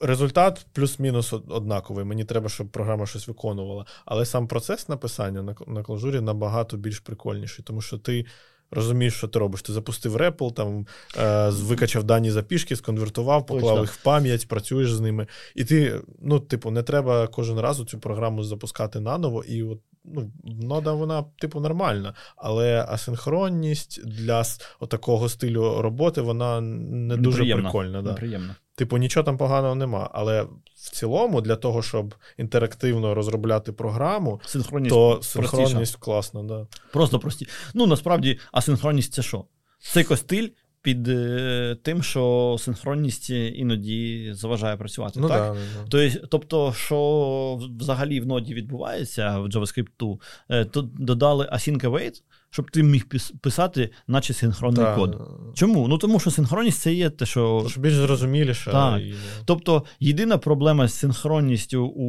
Результат 0.01 0.67
плюс-мінус 0.73 1.33
однаковий. 1.33 2.05
Мені 2.05 2.25
треба, 2.25 2.49
щоб 2.49 2.69
програма 2.69 3.07
щось 3.07 3.29
виконувала. 3.29 3.87
Але 4.05 4.27
сам 4.27 4.49
процес 4.49 4.89
написання 4.89 5.43
на 5.43 5.55
на 5.67 5.83
клажурі 5.83 6.21
набагато 6.21 6.77
більш 6.77 7.01
прикольніший, 7.01 7.65
тому 7.65 7.81
що 7.81 7.99
ти 7.99 8.27
розумієш, 8.71 9.15
що 9.15 9.29
ти 9.29 9.39
робиш. 9.39 9.63
Ти 9.63 9.73
запустив 9.73 10.17
REPL, 10.17 10.53
там 10.53 10.87
е, 11.19 11.49
викачав 11.49 12.05
дані 12.05 12.31
запішки, 12.31 12.77
сконвертував, 12.77 13.47
поклав 13.47 13.71
Точно. 13.71 13.81
їх 13.81 13.93
в 13.93 14.03
пам'ять, 14.03 14.49
працюєш 14.49 14.93
з 14.93 15.01
ними. 15.01 15.27
І 15.55 15.65
ти, 15.65 16.01
ну, 16.23 16.41
типу, 16.41 16.71
не 16.71 16.83
треба 16.83 17.27
кожен 17.27 17.61
раз 17.61 17.85
цю 17.85 17.99
програму 17.99 18.45
запускати 18.45 19.01
наново. 19.01 19.45
І 19.45 19.63
от 19.63 19.81
ну, 20.05 20.33
нода 20.45 20.93
вона, 20.93 21.25
типу, 21.39 21.61
нормальна, 21.61 22.15
але 22.37 22.87
асинхронність 22.89 24.07
для 24.07 24.43
такого 24.89 25.29
стилю 25.29 25.83
роботи 25.83 26.21
вона 26.21 26.61
не 26.61 27.17
дуже 27.17 27.55
прикольна. 27.55 28.03
Да. 28.03 28.11
Неприємно. 28.11 28.55
Типу, 28.79 28.99
нічого 28.99 29.25
там 29.25 29.37
поганого 29.37 29.75
нема. 29.75 30.11
Але 30.13 30.43
в 30.75 30.91
цілому, 30.93 31.41
для 31.41 31.57
того, 31.57 31.83
щоб 31.83 32.15
інтерактивно 32.37 33.15
розробляти 33.15 33.73
програму, 33.73 34.41
синхронність 34.45 34.95
то 34.95 35.19
синхронність 35.23 35.97
класна. 35.97 36.43
Да. 36.43 36.67
Просто 36.93 37.19
прості. 37.19 37.49
Ну, 37.75 37.87
насправді, 37.87 38.39
асинхронність 38.53 39.15
це 39.15 39.23
що? 39.23 39.45
Це 39.81 40.05
костиль 40.05 40.49
під 40.83 41.09
е, 41.09 41.77
тим, 41.83 42.03
що 42.03 42.57
синхронність 42.59 43.31
іноді 43.31 44.31
заважає 44.33 44.77
працювати. 44.77 45.21
Ну, 45.21 45.29
так? 45.29 45.57
Да, 45.91 46.11
да. 46.11 46.27
Тобто, 46.31 46.73
що 46.73 47.61
взагалі 47.81 48.21
в 48.21 48.27
ноді 48.27 48.55
відбувається 48.55 49.39
в 49.39 49.47
JavaScript, 49.47 50.19
е, 50.51 50.65
тут 50.65 51.05
додали 51.05 51.49
async 51.53 51.85
await, 51.85 52.23
щоб 52.51 52.71
ти 52.71 52.83
міг 52.83 53.07
писати, 53.41 53.91
наче 54.07 54.35
синхронний 54.35 54.85
да. 54.85 54.95
код. 54.95 55.23
Чому? 55.55 55.89
Ну 55.89 55.99
тому 55.99 56.21
що 56.21 56.31
синхронність 56.31 56.81
це 56.81 56.93
є 56.93 57.11
те, 57.11 57.27
що. 57.27 57.67
Що 57.71 57.81
більш 57.81 57.95
зрозуміліше. 57.95 58.71
Так. 58.71 59.01
І... 59.01 59.15
Тобто, 59.45 59.85
єдина 60.01 60.39
проблема 60.39 60.89
з 60.89 60.95
синхронністю 60.95 61.85
у, 61.85 62.07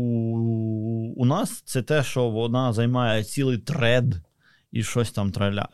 у 1.18 1.26
нас 1.26 1.62
це 1.66 1.82
те, 1.82 2.04
що 2.04 2.30
вона 2.30 2.74
займає 2.74 3.24
цілий 3.24 3.58
тред 3.58 4.16
і 4.72 4.84
щось 4.84 5.12
там 5.12 5.32
траля. 5.32 5.68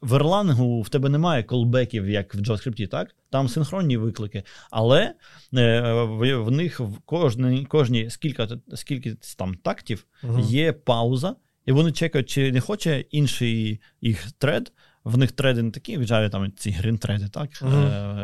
В 0.00 0.14
Erlang 0.14 0.82
в 0.82 0.88
тебе 0.88 1.08
немає 1.08 1.42
колбеків, 1.42 2.08
як 2.08 2.34
в 2.34 2.38
JavaScript, 2.38 2.88
так? 2.88 3.14
Там 3.30 3.48
синхронні 3.48 3.96
виклики. 3.96 4.42
Але 4.70 5.14
е, 5.54 5.80
в, 5.92 6.34
в 6.34 6.50
них 6.50 6.80
в 6.80 6.98
кожній 7.04 7.64
кожні 7.64 8.10
скільки 8.10 8.48
скільки 8.74 9.16
там 9.38 9.54
тактів 9.54 10.06
uh 10.22 10.40
є 10.40 10.72
пауза, 10.72 11.36
і 11.66 11.72
вони 11.72 11.92
чекають, 11.92 12.30
чи 12.30 12.52
не 12.52 12.60
хоче 12.60 13.00
інший 13.00 13.80
їх 14.00 14.32
тред. 14.32 14.72
В 15.04 15.18
них 15.18 15.32
треди 15.32 15.62
не 15.62 15.70
такі, 15.70 15.96
в 15.96 16.02
Java 16.02 16.30
там 16.30 16.52
ці 16.56 16.70
green 16.70 16.98
треди, 16.98 17.28
так? 17.28 17.50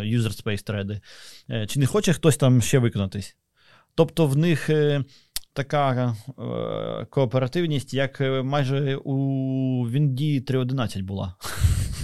User 0.05 0.45
space 0.45 0.62
треди. 0.62 1.01
Е, 1.51 1.67
чи 1.67 1.81
не 1.81 1.87
хоче 1.87 2.12
хтось 2.12 2.37
там 2.37 2.62
ще 2.62 2.79
виконатись? 2.79 3.37
Тобто 3.95 4.27
в 4.27 4.37
них 4.37 4.71
е, 4.71 5.05
така 5.53 6.17
е, 6.29 7.07
кооперативність, 7.11 7.95
як 7.95 8.21
майже 8.45 8.97
у 8.97 9.17
Вінді 9.91 10.41
3.11 10.41 11.03
була. 11.03 11.35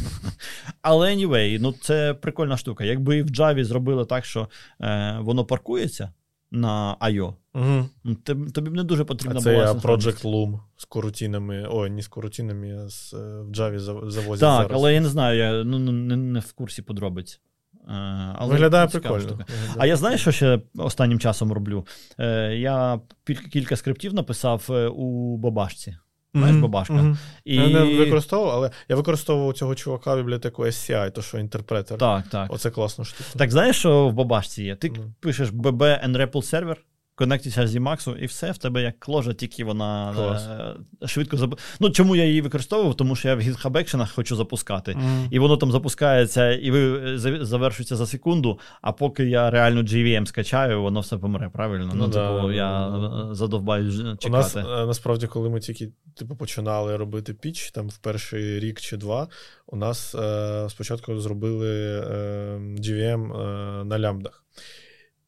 Але 0.82 1.14
anyway, 1.14 1.58
ну 1.60 1.72
це 1.72 2.14
прикольна 2.14 2.56
штука. 2.56 2.84
Якби 2.84 3.22
в 3.22 3.26
Java 3.26 3.64
зробили 3.64 4.04
так, 4.04 4.24
що 4.24 4.48
воно 5.20 5.44
паркується 5.44 6.12
на 6.50 6.96
I.O., 7.00 7.34
Угу. 7.56 8.14
Тобі 8.52 8.70
б 8.70 8.74
не 8.74 8.84
дуже 8.84 9.04
потрібна 9.04 9.38
а 9.38 9.42
це 9.42 9.52
була. 9.52 9.74
Це 9.74 9.88
Project 9.88 10.22
Loom 10.22 10.60
з 10.76 10.84
корутінами. 10.84 11.66
Ой, 11.70 11.90
не 11.90 12.02
з 12.02 12.08
корутінами, 12.08 12.84
а 12.84 12.88
з, 12.88 13.14
е, 13.14 13.16
в 13.40 13.50
Java 13.50 13.78
завозять. 13.78 14.40
Так, 14.40 14.62
зараз. 14.62 14.70
але 14.74 14.94
я 14.94 15.00
не 15.00 15.08
знаю, 15.08 15.38
я 15.38 15.64
ну, 15.64 15.78
не, 15.78 16.16
не 16.16 16.40
в 16.40 16.52
курсі 16.52 16.82
подробиць. 16.82 17.40
Е, 17.74 17.92
але 18.34 18.52
Виглядає 18.52 18.86
прикольно. 18.86 19.14
Виглядає. 19.18 19.46
А 19.78 19.86
я 19.86 19.96
знаю, 19.96 20.18
що 20.18 20.32
ще 20.32 20.60
останнім 20.78 21.18
часом 21.18 21.52
роблю? 21.52 21.86
Е, 22.18 22.54
я 22.54 23.00
кілька 23.52 23.76
скриптів 23.76 24.14
написав 24.14 24.66
у 24.96 25.36
Бабашці. 25.36 25.96
Знаєш, 26.38 26.56
бабашка. 26.56 26.94
Mm-hmm. 26.94 27.16
І... 27.44 27.56
Я 27.56 27.68
не 27.68 27.84
використовував, 27.84 28.54
але 28.54 28.70
я 28.88 28.96
використовував 28.96 29.54
цього 29.54 29.74
чувака 29.74 30.16
бібліотеку 30.16 30.64
SCI, 30.64 31.10
то 31.10 31.22
що 31.22 31.38
інтерпретер. 31.38 31.98
Так, 31.98 32.28
так. 32.28 32.52
Оце 32.52 32.70
класно 32.70 33.04
штука. 33.04 33.30
Так 33.36 33.50
знаєш, 33.50 33.76
що 33.78 34.08
в 34.08 34.12
бабашці 34.12 34.62
є? 34.62 34.76
Ти 34.76 34.88
mm. 34.88 35.12
пишеш 35.20 35.48
BB 35.48 36.08
and 36.08 36.16
REPL 36.16 36.42
сервер, 37.16 37.38
коннектишся 37.38 37.66
з 37.66 37.76
Emacs, 37.76 38.16
і 38.16 38.26
все 38.26 38.52
в 38.52 38.58
тебе 38.58 38.82
як 38.82 39.00
кложа, 39.00 39.32
тільки 39.34 39.64
вона 39.64 40.14
е, 41.02 41.06
швидко 41.06 41.36
запу... 41.36 41.58
Ну, 41.80 41.90
Чому 41.90 42.16
я 42.16 42.24
її 42.24 42.40
використовував? 42.40 42.94
Тому 42.94 43.16
що 43.16 43.28
я 43.28 43.34
в 43.34 43.40
GitHub 43.40 43.72
Action 43.72 44.14
хочу 44.14 44.36
запускати. 44.36 44.92
Mm. 44.92 45.28
І 45.30 45.38
воно 45.38 45.56
там 45.56 45.72
запускається, 45.72 46.52
і 46.52 46.70
ви 46.70 47.14
е, 47.14 47.44
завершується 47.44 47.96
за 47.96 48.06
секунду, 48.06 48.58
а 48.82 48.92
поки 48.92 49.24
я 49.24 49.50
реально 49.50 49.82
JVM 49.82 50.26
скачаю, 50.26 50.82
воно 50.82 51.00
все 51.00 51.18
помре, 51.18 51.48
правильно? 51.48 51.92
Ну, 51.94 52.06
ну 52.06 52.08
да, 52.08 52.36
типу, 52.36 52.52
я 52.52 52.90
да. 52.90 53.34
задовбаю 53.34 53.90
чекати. 53.92 54.28
У 54.28 54.30
нас 54.30 54.56
е, 54.56 54.86
насправді, 54.86 55.26
коли 55.26 55.48
ми 55.48 55.60
тільки 55.60 55.92
типу, 56.14 56.36
починали 56.36 56.96
робити 56.96 57.34
піч, 57.34 57.70
там 57.70 57.88
в 57.88 57.98
перший 57.98 58.60
рік 58.60 58.80
чи 58.80 58.96
два, 58.96 59.28
у 59.66 59.76
нас 59.76 60.14
е, 60.14 60.66
спочатку 60.70 61.20
зробили 61.20 62.00
е, 62.00 62.58
GVM 62.78 63.40
е, 63.40 63.84
на 63.84 63.98
лямбдах. 63.98 64.44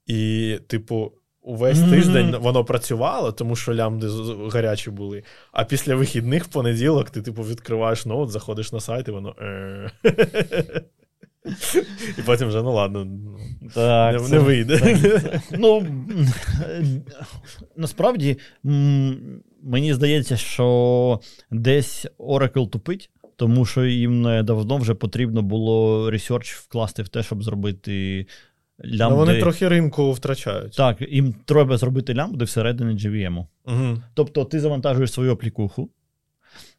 І, 0.06 0.58
типу, 0.66 1.12
увесь 1.48 1.78
mm-hmm. 1.78 1.90
тиждень 1.90 2.36
воно 2.40 2.64
працювало, 2.64 3.32
тому 3.32 3.56
що 3.56 3.74
лямбди 3.74 4.06
гарячі 4.52 4.90
були. 4.90 5.22
А 5.52 5.64
після 5.64 5.94
вихідних 5.94 6.44
в 6.44 6.48
понеділок 6.48 7.10
ти, 7.10 7.22
типу, 7.22 7.42
відкриваєш 7.42 8.06
ноут, 8.06 8.30
заходиш 8.30 8.72
на 8.72 8.80
сайт, 8.80 9.08
і 9.08 9.10
воно. 9.10 9.34
«Е». 9.40 9.90
І 12.18 12.22
потім 12.22 12.48
вже, 12.48 12.62
ну 12.62 12.72
ладно, 12.72 13.06
так, 13.74 14.14
не, 14.14 14.20
це, 14.20 14.34
не 14.34 14.38
вийде. 14.38 14.78
Так, 14.78 15.40
ну, 15.58 15.86
Насправді, 17.76 18.38
мені 19.62 19.94
здається, 19.94 20.36
що 20.36 21.20
десь 21.50 22.06
Oracle 22.18 22.68
тупить, 22.68 23.10
тому 23.36 23.64
що 23.64 23.84
їм 23.84 24.22
давно 24.44 24.76
вже 24.76 24.94
потрібно 24.94 25.42
було 25.42 26.10
ресерч 26.10 26.54
вкласти 26.54 27.02
в 27.02 27.08
те, 27.08 27.22
щоб 27.22 27.42
зробити 27.42 28.26
лямбди. 28.84 29.04
Ну, 29.08 29.16
Вони 29.16 29.40
трохи 29.40 29.68
ринку 29.68 30.12
втрачають. 30.12 30.76
Так, 30.76 31.00
їм 31.00 31.34
треба 31.44 31.76
зробити 31.76 32.14
лямбди 32.14 32.44
всередині 32.44 32.94
JVM. 32.94 33.46
Угу. 33.64 34.02
Тобто 34.14 34.44
ти 34.44 34.60
завантажуєш 34.60 35.12
свою 35.12 35.32
аплікуху, 35.32 35.90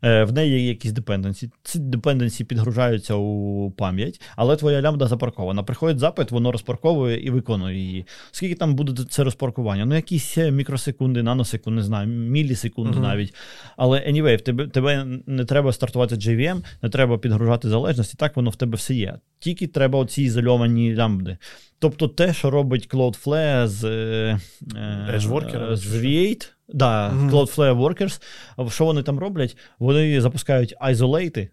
в 0.01 0.31
неї 0.31 0.61
є 0.61 0.67
якісь 0.67 0.91
депенденсі. 0.91 1.51
Ці 1.63 1.79
депенденсі 1.79 2.43
підгружаються 2.43 3.15
у 3.15 3.71
пам'ять, 3.71 4.21
але 4.35 4.55
твоя 4.55 4.81
лямбда 4.81 5.07
запаркована. 5.07 5.63
Приходить 5.63 5.99
запит, 5.99 6.31
воно 6.31 6.51
розпарковує 6.51 7.25
і 7.25 7.29
виконує 7.29 7.77
її. 7.77 8.05
Скільки 8.31 8.55
там 8.55 8.75
буде 8.75 9.03
це 9.09 9.23
розпаркування? 9.23 9.85
Ну, 9.85 9.95
якісь 9.95 10.37
мікросекунди, 10.37 11.23
наносекунди, 11.23 11.75
не 11.75 11.83
знаю, 11.83 12.07
мілісекунди 12.07 12.97
uh-huh. 12.97 13.01
навіть. 13.01 13.35
Але 13.77 13.99
anyway, 13.99 14.37
в 14.37 14.41
тебе 14.41 14.67
тебе 14.67 15.05
не 15.25 15.45
треба 15.45 15.73
стартувати 15.73 16.15
JVM, 16.15 16.63
не 16.81 16.89
треба 16.89 17.17
підгружати 17.17 17.69
залежності, 17.69 18.17
так 18.17 18.35
воно 18.35 18.49
в 18.49 18.55
тебе 18.55 18.75
все 18.75 18.95
є. 18.95 19.19
Тільки 19.39 19.67
треба 19.67 19.99
оці 19.99 20.23
ізольовані 20.23 20.95
лямбди. 20.95 21.37
Тобто 21.79 22.07
те, 22.07 22.33
що 22.33 22.49
робить 22.49 22.89
Cloudflare 22.93 23.67
з 23.67 23.83
е, 23.83 24.39
Edge 25.15 25.75
з 25.75 25.95
V8, 25.95 26.49
да, 26.73 27.09
mm-hmm. 27.09 27.29
Cloudflare 27.29 27.77
Workers, 27.77 28.21
що 28.69 28.85
вони 28.85 29.03
там 29.03 29.19
роблять? 29.19 29.57
Вони 29.79 29.88
запускають 30.21 30.75
айзолейти 30.79 31.49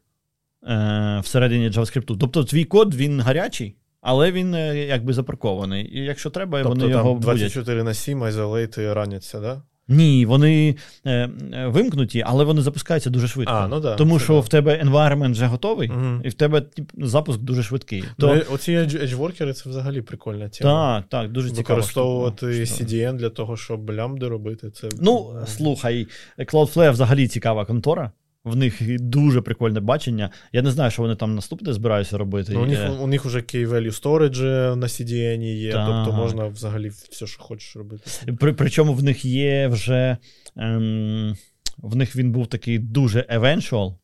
е, 0.69 1.21
всередині 1.23 1.71
JavaScript. 1.71 2.17
Тобто 2.21 2.45
твій 2.45 2.65
код 2.65 2.95
він 2.95 3.21
гарячий, 3.21 3.77
але 4.01 4.33
він 4.33 4.55
е, 4.55 4.79
якби 4.87 5.13
запаркований. 5.13 5.99
І 5.99 6.05
якщо 6.05 6.31
треба, 6.31 6.63
тобто, 6.63 6.69
вони 6.69 6.81
там 6.95 7.07
його 7.07 7.19
24 7.21 7.75
будять. 7.75 7.85
на 7.85 7.95
7 7.95 8.23
айзолейти 8.25 8.93
раняться, 8.93 9.41
да? 9.41 9.63
Ні, 9.89 10.27
вони 10.27 10.77
е, 11.07 11.31
вимкнуті, 11.67 12.23
але 12.27 12.45
вони 12.45 12.63
запускаються 12.63 13.11
дуже 13.11 13.29
швидко. 13.29 13.53
А, 13.53 13.69
ну 13.69 13.81
да, 13.81 13.95
Тому 13.95 14.19
що 14.19 14.33
да. 14.33 14.41
в 14.41 14.49
тебе 14.49 14.83
environment 14.85 15.31
вже 15.33 15.47
готовий, 15.47 15.89
Мгм. 15.89 16.23
і 16.25 16.29
в 16.29 16.35
тебе 16.35 16.61
тип, 16.61 16.93
запуск 16.99 17.41
дуже 17.41 17.63
швидкий. 17.63 18.05
То... 18.19 18.39
То, 18.39 18.55
Оці 18.55 18.73
edgeworkери 18.73 19.53
це 19.53 19.71
взагалі 19.71 20.03
прикольна 20.03 20.49
тема. 20.49 21.01
так, 21.01 21.09
так, 21.23 21.33
дуже 21.33 21.51
цікаво. 21.51 21.63
Використовувати 21.63 22.47
CDN 22.47 23.13
для 23.13 23.31
того, 23.31 23.57
щоб 23.57 23.91
лямбди 23.91 24.29
робити. 24.29 24.71
Це 24.71 24.89
Ну, 25.01 25.39
е, 25.43 25.47
слухай, 25.47 26.07
Cloudflare 26.39 26.93
взагалі 26.93 27.29
цікава 27.29 27.65
контора. 27.65 28.11
В 28.47 28.57
них 28.57 29.01
дуже 29.01 29.41
прикольне 29.41 29.81
бачення. 29.81 30.31
Я 30.53 30.63
не 30.63 30.71
знаю, 30.71 30.91
що 30.91 31.03
вони 31.03 31.15
там 31.15 31.35
наступне 31.35 31.73
збираються 31.73 32.19
робити. 32.19 32.53
Ну, 32.55 32.63
у, 32.63 32.67
них, 32.67 33.01
у 33.01 33.07
них 33.07 33.25
вже 33.25 33.39
key 33.39 33.69
value 33.69 34.03
storage 34.03 34.75
на 34.77 34.87
CDN 34.87 35.43
є, 35.43 35.73
Так. 35.73 35.87
тобто 35.87 36.23
можна 36.23 36.47
взагалі 36.47 36.89
все, 36.89 37.27
що 37.27 37.43
хочеш 37.43 37.77
робити. 37.77 38.11
При, 38.41 38.53
причому 38.53 38.95
в 38.95 39.03
них 39.03 39.25
є 39.25 39.69
вже. 39.69 40.17
Ем, 40.57 41.37
в 41.79 41.97
них 41.97 42.17
він 42.17 42.33
був 42.33 42.47
такий 42.47 42.79
дуже 42.79 43.21
eventual, 43.21 43.95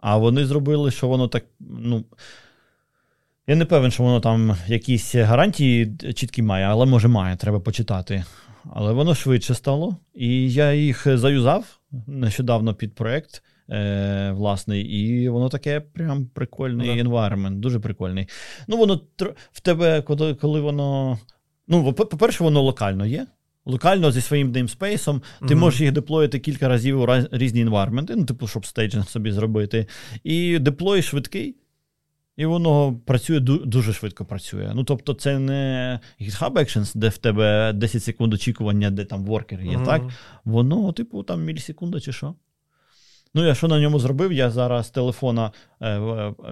а 0.00 0.16
вони 0.16 0.46
зробили, 0.46 0.90
що 0.90 1.08
воно 1.08 1.28
так. 1.28 1.44
ну... 1.60 2.04
Я 3.46 3.56
не 3.56 3.64
певен, 3.64 3.90
що 3.90 4.02
воно 4.02 4.20
там 4.20 4.56
якісь 4.66 5.14
гарантії 5.14 5.96
чіткі 6.14 6.42
має, 6.42 6.64
але 6.64 6.86
може 6.86 7.08
має, 7.08 7.36
треба 7.36 7.60
почитати. 7.60 8.24
Але 8.72 8.92
воно 8.92 9.14
швидше 9.14 9.54
стало. 9.54 9.96
І 10.14 10.52
я 10.52 10.72
їх 10.72 11.18
заюзав 11.18 11.78
нещодавно 12.06 12.74
під 12.74 12.94
проект 12.94 13.42
е, 13.70 14.30
власний, 14.32 14.82
і 14.82 15.28
воно 15.28 15.48
таке 15.48 15.80
прям 15.80 16.26
прикольний 16.26 17.02
Да. 17.02 17.08
environment, 17.08 17.54
дуже 17.54 17.80
прикольний. 17.80 18.26
Ну, 18.68 18.76
воно 18.76 19.00
в 19.52 19.60
тебе, 19.60 20.02
коли, 20.02 20.34
коли 20.34 20.60
воно. 20.60 21.18
Ну, 21.68 21.92
по- 21.92 22.06
по-перше, 22.06 22.44
воно 22.44 22.62
локально 22.62 23.06
є. 23.06 23.26
Локально 23.66 24.12
зі 24.12 24.20
своїм 24.20 24.52
namespace, 24.52 25.20
ти 25.40 25.54
Мгм. 25.54 25.58
можеш 25.58 25.80
їх 25.80 25.92
деплоїти 25.92 26.38
кілька 26.38 26.68
разів 26.68 27.00
у 27.00 27.06
раз- 27.06 27.28
різні 27.32 27.64
environment, 27.66 28.12
ну, 28.16 28.24
типу, 28.24 28.46
щоб 28.46 28.66
стейджинг 28.66 29.08
собі 29.08 29.32
зробити. 29.32 29.86
І 30.24 30.58
деплой 30.58 31.02
швидкий, 31.02 31.56
і 32.36 32.46
воно 32.46 32.94
працює 33.06 33.40
дуже 33.40 33.92
швидко 33.92 34.24
працює. 34.24 34.72
Ну, 34.74 34.84
тобто, 34.84 35.14
це 35.14 35.38
не 35.38 36.00
GitHub 36.20 36.52
Actions, 36.52 36.96
де 36.96 37.08
в 37.08 37.18
тебе 37.18 37.72
10 37.72 38.02
секунд 38.02 38.34
очікування, 38.34 38.90
де 38.90 39.04
там 39.04 39.24
воркер 39.24 39.62
є, 39.62 39.76
Мгм. 39.76 39.86
так? 39.86 40.02
Воно, 40.44 40.92
типу, 40.92 41.22
там 41.22 41.44
мілісекунда 41.44 42.00
чи 42.00 42.12
що. 42.12 42.34
Ну, 43.34 43.46
я 43.46 43.54
що 43.54 43.68
на 43.68 43.80
ньому 43.80 43.98
зробив? 43.98 44.32
Я 44.32 44.50
зараз 44.50 44.86
з 44.86 44.90
телефона 44.90 45.52
е, 45.82 45.98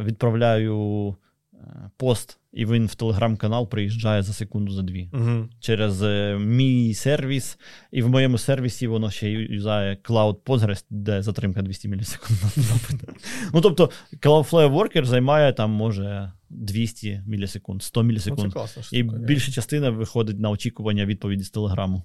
відправляю 0.05 1.17
е, 1.55 1.91
пост, 1.97 2.39
і 2.53 2.67
він 2.67 2.87
в 2.87 2.95
телеграм-канал 2.95 3.69
приїжджає 3.69 4.23
за 4.23 4.33
секунду 4.33 4.73
за 4.73 4.83
дві. 4.83 5.09
Мгм. 5.13 5.49
Через 5.61 6.03
е, 6.03 6.39
мій 6.41 6.95
сервіс, 6.95 7.59
і 7.93 8.03
в 8.03 8.09
моєму 8.09 8.39
сервісі 8.39 8.87
воно 8.87 9.11
ще 9.11 9.31
юзає 9.31 9.95
Cloud 10.05 10.37
Postgres, 10.37 10.85
де 10.91 11.23
затримка 11.23 11.63
200 11.63 11.89
мілісекунд. 11.89 12.39
Ну, 13.55 13.61
тобто, 13.61 13.91
Cloudflare 14.23 14.73
Worker 14.75 15.05
займає 15.05 15.53
там, 15.53 15.71
може, 15.71 16.33
200 16.51 17.23
мілісекунд, 17.27 17.83
100 17.83 18.03
Ну, 18.03 18.09
мілісекунд. 18.09 18.53
класна 18.53 18.83
штука. 18.83 18.97
І 18.97 19.03
більша 19.03 19.53
частина 19.53 19.91
виходить 19.91 20.39
на 20.39 20.51
очікування 20.51 21.07
відповіді 21.07 21.45
з 21.45 21.51
телеграму. 21.51 22.05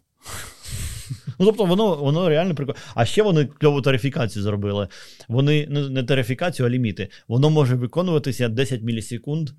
Ну, 1.39 1.45
тобто, 1.45 1.65
воно, 1.65 1.95
воно 1.95 2.29
реально 2.29 2.55
прикольно. 2.55 2.79
А 2.95 3.05
ще 3.05 3.23
вони 3.23 3.45
кльову 3.45 3.81
тарифікацію 3.81 4.43
зробили. 4.43 4.87
Вони 5.27 5.67
ну, 5.69 5.89
не 5.89 6.03
тарифікацію, 6.03 6.65
а 6.65 6.69
ліміти. 6.69 7.09
Воно 7.27 7.49
може 7.49 7.75
виконуватися 7.75 8.49
10 8.49 8.81
мілісекунд 8.81 9.49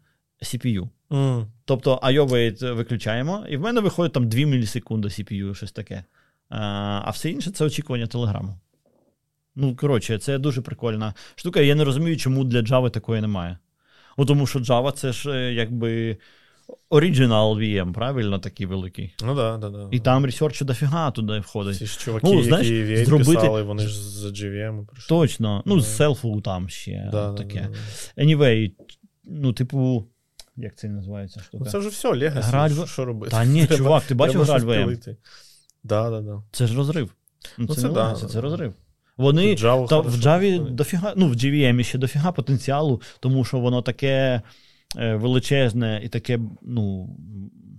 CPU. 0.43 0.89
Мгм. 1.11 1.47
Тобто 1.65 2.01
IO 2.03 2.29
wait 2.29 2.75
виключаємо, 2.75 3.47
і 3.49 3.57
в 3.57 3.61
мене 3.61 3.81
виходить 3.81 4.13
там 4.13 4.29
2 4.29 4.41
мілісекунди 4.41 5.09
CPU, 5.09 5.55
щось 5.55 5.73
таке. 5.73 6.05
А, 6.49 6.59
а 7.05 7.11
все 7.11 7.31
інше 7.31 7.51
це 7.51 7.65
очікування 7.65 8.07
телеграму. 8.07 8.59
Ну, 9.57 9.77
коротше, 9.77 10.19
це 10.19 10.39
дуже 10.39 10.61
прикольна 10.61 11.15
штука. 11.35 11.61
Я 11.61 11.75
не 11.75 11.85
розумію, 11.85 12.17
чому 12.17 12.45
для 12.45 12.61
Java 12.61 12.91
такої 12.91 13.21
немає. 13.21 13.59
Ну, 14.19 14.25
тому 14.25 14.47
що 14.47 14.59
Java 14.59 14.93
це 14.93 15.13
ж 15.13 15.31
е, 15.31 15.53
якби 15.53 16.17
Original 16.91 17.55
VM, 17.59 17.93
правильно, 17.93 18.39
такий 18.39 18.67
великий. 18.67 19.15
Ну 19.25 19.35
да, 19.35 19.57
да, 19.57 19.71
да. 19.71 19.89
І 19.91 20.01
там 20.01 20.25
ресерчу 20.25 20.65
дофіга 20.65 21.11
туди 21.11 21.39
входить. 21.39 21.77
Ці 21.77 21.87
ж 21.87 21.99
чуваки, 22.01 22.27
Ну, 22.33 22.43
знаєш, 22.43 22.69
які 22.69 22.93
V8 22.93 23.05
зробити- 23.05 23.35
писали, 23.35 23.63
вони 23.63 23.87
ж 23.87 24.03
з 24.03 24.25
GVM 24.25 24.87
прийшли. 24.87 25.09
Точно. 25.09 25.63
Ну, 25.67 25.81
з 25.81 25.97
селфу 25.97 26.41
там 26.41 26.69
ще 26.69 27.09
Да, 27.13 27.33
таке. 27.33 27.69
да, 27.71 27.77
да. 28.17 28.23
Anyway, 28.25 28.73
ну, 29.25 29.53
типу, 29.53 30.07
як 30.57 30.77
це 30.79 30.89
називається 30.89 31.41
штука? 31.41 31.65
Ну, 31.67 31.71
це 31.71 31.79
вже 31.79 31.89
все, 31.89 32.09
Legacy, 32.13 32.43
Граль 32.43 32.87
що, 32.87 33.05
робити? 33.05 33.31
Та 33.31 33.45
ні, 33.45 33.61
Треба- 33.67 33.77
чувак, 33.79 34.05
ти 34.05 34.15
бачив 34.15 34.43
граль 34.43 34.61
VM? 34.61 35.17
Да, 35.85 36.11
да, 36.11 36.21
да. 36.21 36.43
Це 36.53 36.67
ж 36.67 36.77
розрив. 36.77 37.15
Ну, 37.59 37.67
Ну, 37.69 37.75
це, 37.75 37.81
це 37.81 37.89
не 37.89 37.95
да, 37.95 38.15
це 38.15 38.27
да. 38.27 38.41
розрив. 38.41 38.75
Вони 39.17 39.55
Java 39.55 39.89
та 39.89 39.99
в 40.01 40.15
Java 40.15 40.71
дофіга, 40.71 41.13
ну 41.17 41.29
в 41.29 41.33
JVM 41.33 41.83
ще 41.83 41.99
дофіга 41.99 42.33
потенціалу, 42.33 43.01
тому 43.21 43.45
що 43.45 43.59
воно 43.59 43.83
таке 43.83 44.43
величезне 44.95 46.01
і 46.05 46.09
таке, 46.09 46.41
ну. 46.63 47.09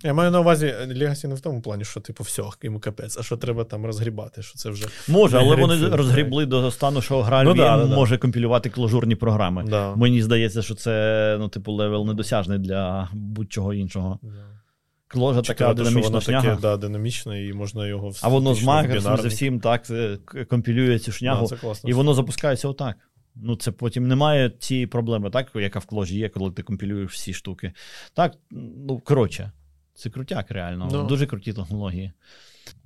Я 0.03 0.13
маю 0.13 0.31
на 0.31 0.39
увазі 0.39 0.65
Legacy 0.87 1.27
не 1.27 1.35
в 1.35 1.39
тому 1.39 1.61
плані, 1.61 1.85
що 1.85 1.99
типу 1.99 2.23
все, 2.23 2.43
йому 2.63 2.79
капець, 2.79 3.17
а 3.17 3.23
що 3.23 3.37
треба 3.37 3.63
там 3.63 3.85
розгрібати, 3.85 4.41
що 4.43 4.57
це 4.57 4.69
вже. 4.69 4.87
Може, 5.07 5.37
але 5.37 5.55
вони 5.55 5.73
Greenfield, 5.73 5.95
розгрібли 5.95 6.45
до 6.45 6.71
стану, 6.71 7.01
що 7.01 7.21
граль 7.21 7.45
Ну, 7.45 7.53
да, 7.53 7.77
да, 7.77 7.85
да. 7.85 7.95
може 7.95 8.17
компілювати 8.17 8.69
кложурні 8.69 9.15
програми. 9.15 9.65
Да. 9.69 9.95
Мені 9.95 10.21
здається, 10.21 10.61
що 10.61 10.75
це 10.75 11.35
ну, 11.39 11.47
типу, 11.49 11.71
левел 11.71 12.05
недосяжний 12.05 12.59
для 12.59 13.09
будь-чого 13.13 13.73
іншого. 13.73 14.19
Да. 14.21 14.29
Кложа 15.07 15.41
така 15.41 15.53
Чекати, 15.53 15.75
що 15.75 15.83
динамічна 15.83 16.09
воно 16.09 16.21
шняга. 16.21 16.49
таке 16.49 16.61
да, 16.61 16.77
динамічне, 16.77 17.45
і 17.45 17.53
можна 17.53 17.87
його 17.87 18.11
А 18.21 18.27
воно 18.27 18.55
з 18.55 18.59
бінарний. 18.59 19.21
зі 19.21 19.27
всім 19.27 19.59
так 19.59 19.89
е, 19.89 20.17
компілює 20.49 20.99
цю 20.99 21.11
шнягу, 21.11 21.41
Да, 21.41 21.47
це 21.47 21.55
класно. 21.55 21.89
і 21.89 21.93
воно 21.93 22.13
запускається 22.13 22.67
отак. 22.67 22.95
Ну, 23.35 23.55
це 23.55 23.71
потім 23.71 24.07
немає 24.07 24.49
цієї 24.49 24.87
проблеми, 24.87 25.29
так, 25.29 25.51
яка 25.55 25.79
в 25.79 25.85
кложі 25.85 26.17
є, 26.17 26.29
коли 26.29 26.51
ти 26.51 26.63
компілюєш 26.63 27.13
всі 27.13 27.33
штуки. 27.33 27.73
Так, 28.13 28.33
ну, 28.51 28.99
коротше, 28.99 29.51
це 29.93 30.09
крутяк, 30.09 30.51
реально. 30.51 30.87
Да. 30.91 31.03
Дуже 31.03 31.25
круті 31.27 31.53
технології. 31.53 32.11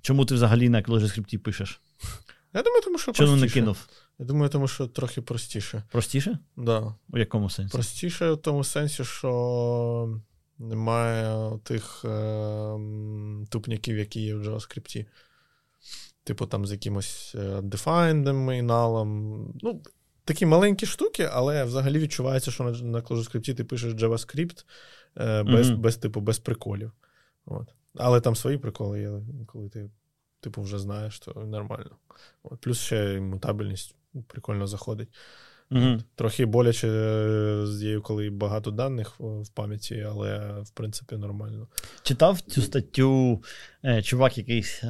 Чому 0.02 0.26
ти 0.26 0.36
взагалі 0.36 0.70
на 0.70 0.82
ClojureScript 0.82 1.38
пишеш? 1.38 1.82
Я 2.54 2.62
думаю, 2.62 2.82
тому 2.84 2.98
що 2.98 3.12
Чому 3.12 3.36
не 3.36 3.48
кинув? 3.48 3.88
Я 4.20 4.26
думаю, 4.26 4.50
тому 4.50 4.68
що 4.68 4.88
трохи 4.88 5.22
простіше. 5.22 5.84
Простіше? 5.92 6.40
Да. 6.58 6.96
У 7.10 7.18
якому 7.18 7.50
сенсі? 7.50 7.72
Простіше 7.74 8.32
в 8.32 8.38
тому 8.38 8.64
сенсі, 8.64 9.06
що 9.06 10.20
немає 10.58 11.52
тих 11.64 12.06
е, 12.06 12.78
тупняків, 13.50 13.98
які 13.98 14.22
є 14.22 14.36
в 14.36 14.48
JavaScript. 14.48 15.06
Типу 16.24 16.46
там 16.46 16.66
з 16.66 16.72
якимось 16.72 17.36
defined 17.62 18.54
і 18.54 18.62
налом. 18.62 19.54
Ну, 19.62 19.82
такі 20.30 20.46
маленькі 20.46 20.86
штуки, 20.86 21.30
але 21.32 21.64
взагалі 21.64 22.00
відчувається, 22.00 22.52
що 22.52 22.64
на, 22.64 22.72
на 22.72 23.02
ClojureScript 23.02 23.54
ти 23.54 23.64
пишеш 23.64 23.94
JavaScript 23.94 24.66
е, 25.18 25.44
без, 25.44 25.70
Мгм. 25.70 25.82
без, 25.82 25.98
типу, 25.98 26.22
без 26.22 26.40
приколів. 26.40 26.92
От. 27.46 27.68
Але 27.96 28.22
там 28.22 28.36
свої 28.36 28.58
приколи 28.58 29.02
є, 29.02 29.12
коли 29.48 29.70
ти, 29.70 29.90
типу, 30.40 30.62
вже 30.62 30.80
знаєш, 30.80 31.20
то 31.20 31.34
нормально. 31.46 31.96
От. 32.44 32.62
Плюс 32.62 32.80
ще 32.80 33.20
мутабельність 33.20 33.96
прикольно 34.28 34.68
заходить. 34.68 35.10
Угу. 35.72 35.98
Трохи 36.16 36.46
боляче 36.46 36.88
е, 36.88 37.68
з 37.68 37.82
нею, 37.82 38.02
коли 38.02 38.30
багато 38.30 38.72
даних 38.72 39.20
в 39.20 39.42
в 39.42 39.50
пам'яті, 39.50 40.06
але 40.10 40.62
в 40.62 40.70
принципі 40.70 41.16
нормально. 41.16 41.68
Читав 42.04 42.42
цю 42.42 42.62
статтю, 42.62 43.44
е, 43.86 44.02
чувак 44.02 44.38
якийсь 44.38 44.84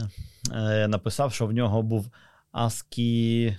е, 0.51 0.87
написав, 0.87 1.33
що 1.33 1.47
в 1.47 1.51
нього 1.53 1.83
був 1.83 2.11
ASCII, 2.53 3.57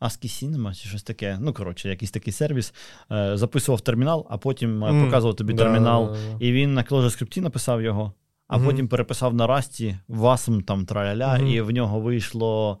ASCII 0.00 0.28
Cinema 0.50 0.74
чи 0.82 0.88
щось 0.88 1.02
таке. 1.02 1.38
Ну, 1.40 1.52
коротше, 1.52 1.88
якийсь 1.88 2.10
такий 2.10 2.32
сервіс. 2.32 2.74
Е, 3.12 3.36
записував 3.36 3.80
термінал, 3.80 4.26
а 4.30 4.38
потім 4.38 4.78
Мгм. 4.78 5.04
показував 5.04 5.36
тобі 5.36 5.52
Да, 5.52 5.62
термінал. 5.64 6.06
да, 6.06 6.12
да. 6.38 6.44
І 6.46 6.52
він 6.52 6.74
на 6.74 6.82
ClojureScript 6.82 7.40
написав 7.40 7.82
його, 7.82 8.12
а 8.48 8.56
Мгм. 8.56 8.66
потім 8.66 8.88
переписав 8.88 9.34
на 9.34 9.46
Расті, 9.46 9.98
васм 10.08 10.60
там 10.60 10.86
траля, 10.86 11.36
Мгм. 11.38 11.46
і 11.46 11.60
в 11.60 11.70
нього 11.70 12.00
вийшло 12.00 12.78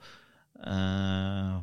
е, 0.60 0.70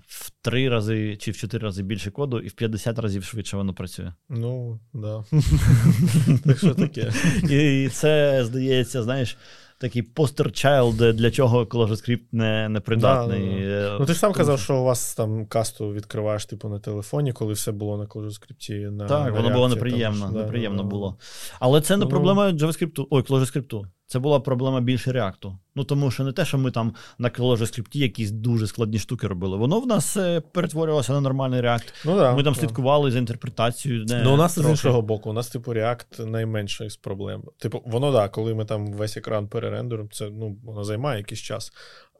в 0.07 0.31
три 0.41 0.69
рази 0.69 1.17
чи 1.17 1.31
в 1.31 1.37
чотири 1.37 1.63
рази 1.63 1.83
більше 1.83 2.11
коду, 2.11 2.39
і 2.39 2.47
в 2.47 2.53
50 2.53 2.99
разів 2.99 3.23
швидше 3.23 3.57
воно 3.57 3.73
працює. 3.73 4.11
Ну, 4.29 4.79
да. 4.93 5.23
так 6.45 6.57
що 6.57 6.73
таке. 6.75 7.11
І 7.49 7.89
це, 7.89 8.45
здається, 8.45 9.03
знаєш, 9.03 9.37
такий 9.77 10.01
постер-чайлд, 10.01 11.13
для 11.13 11.31
чого 11.31 11.63
ClojureScript 11.63 12.23
не, 12.31 12.69
не 12.69 12.79
придатний. 12.79 13.65
Да, 13.65 13.89
да, 13.91 13.97
Ну, 13.99 14.05
ти 14.05 14.13
ж 14.13 14.19
сам 14.19 14.33
казав, 14.33 14.59
що- 14.59 14.75
у 14.77 14.83
вас 14.83 15.15
там 15.15 15.45
касту 15.45 15.93
відкриваєш, 15.93 16.45
типу, 16.45 16.69
на 16.69 16.79
телефоні, 16.79 17.33
коли 17.33 17.53
все 17.53 17.71
було 17.71 17.97
на 17.97 18.05
ClojureScript. 18.05 18.91
На, 18.91 19.05
Так, 19.07 19.25
на 19.25 19.31
воно 19.41 19.53
було 19.53 19.69
неприємно, 19.69 20.25
там 20.25 20.35
неприємно 20.35 20.83
було. 20.83 21.17
Але 21.59 21.81
це 21.81 21.97
не 21.97 22.03
Ну, 22.05 22.09
проблема 22.09 22.51
JavaScript, 22.51 23.05
ой, 23.09 23.21
ClojureScript. 23.21 23.83
Це 24.07 24.19
була 24.19 24.39
проблема 24.39 24.81
більше 24.81 25.11
реакту. 25.11 25.57
Ну 25.75 25.83
тому 25.83 26.11
що 26.11 26.23
не 26.23 26.31
те, 26.31 26.45
що 26.45 26.57
ми 26.57 26.71
там 26.71 26.93
на 27.17 27.29
ClojureScript 27.29 27.97
якісь 27.97 28.31
дуже 28.31 28.67
складні 28.67 28.99
штуки 28.99 29.27
робили. 29.27 29.57
Воно 29.57 29.79
в 29.79 29.87
нас 29.87 30.17
е, 30.17 30.41
перетворювалося 30.41 31.13
на 31.13 31.21
нормальний 31.21 31.61
реакт. 31.61 31.93
Ну, 32.05 32.15
да, 32.15 32.35
Ми 32.35 32.43
там 32.43 32.53
да. 32.53 32.59
слідкували 32.59 33.11
за 33.11 33.17
інтерпретацією. 33.17 34.05
Не, 34.05 34.23
Ну, 34.23 34.33
у 34.33 34.37
нас 34.37 34.59
з 34.59 34.69
іншого 34.69 35.01
боку, 35.01 35.29
у 35.29 35.33
нас, 35.33 35.49
типу, 35.49 35.73
реакт 35.73 36.19
найменша 36.19 36.85
із 36.85 36.95
проблем. 36.95 37.43
Типу, 37.57 37.81
воно, 37.85 38.11
да, 38.11 38.29
коли 38.29 38.53
ми 38.53 38.65
там 38.65 38.93
весь 38.93 39.17
екран 39.17 39.47
перерендеримо, 39.47 40.09
це 40.11 40.29
ну, 40.29 40.57
воно 40.63 40.83
займає 40.83 41.17
якийсь 41.17 41.41
час. 41.41 41.71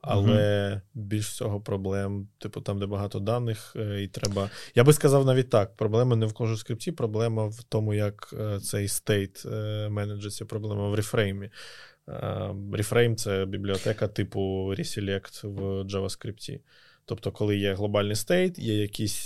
Але 0.08 0.72
угу. 0.72 0.82
більш 0.94 1.28
всього 1.28 1.62
проблем, 1.62 2.28
типу, 2.38 2.62
там, 2.62 2.80
де 2.80 2.86
багато 2.86 3.20
даних, 3.20 3.74
е, 3.76 4.04
і 4.04 4.08
треба. 4.08 4.50
Я 4.76 4.84
би 4.84 4.94
сказав 4.94 5.26
навіть 5.26 5.50
так: 5.50 5.76
проблема 5.76 6.16
не 6.16 6.26
в 6.26 6.34
ClojureScript'і, 6.34 6.92
проблема 6.92 7.46
в 7.46 7.64
тому, 7.64 7.94
як 7.94 8.34
е, 8.40 8.60
цей 8.60 8.88
стейт 8.88 9.44
е, 9.46 9.90
менеджиться, 9.90 10.46
проблема 10.46 10.90
в 10.90 10.96
re-frame'і. 10.96 11.50
Reframe— 12.72 13.16
це 13.16 13.46
бібліотека 13.46 14.08
типу 14.08 14.40
Reselect 14.78 15.48
в 15.48 15.62
JavaScript. 15.84 16.60
Тобто, 17.06 17.32
коли 17.32 17.58
є 17.58 17.74
глобальний 17.74 18.16
стейт, 18.16 18.60
є 18.60 18.82
якісь 18.82 19.26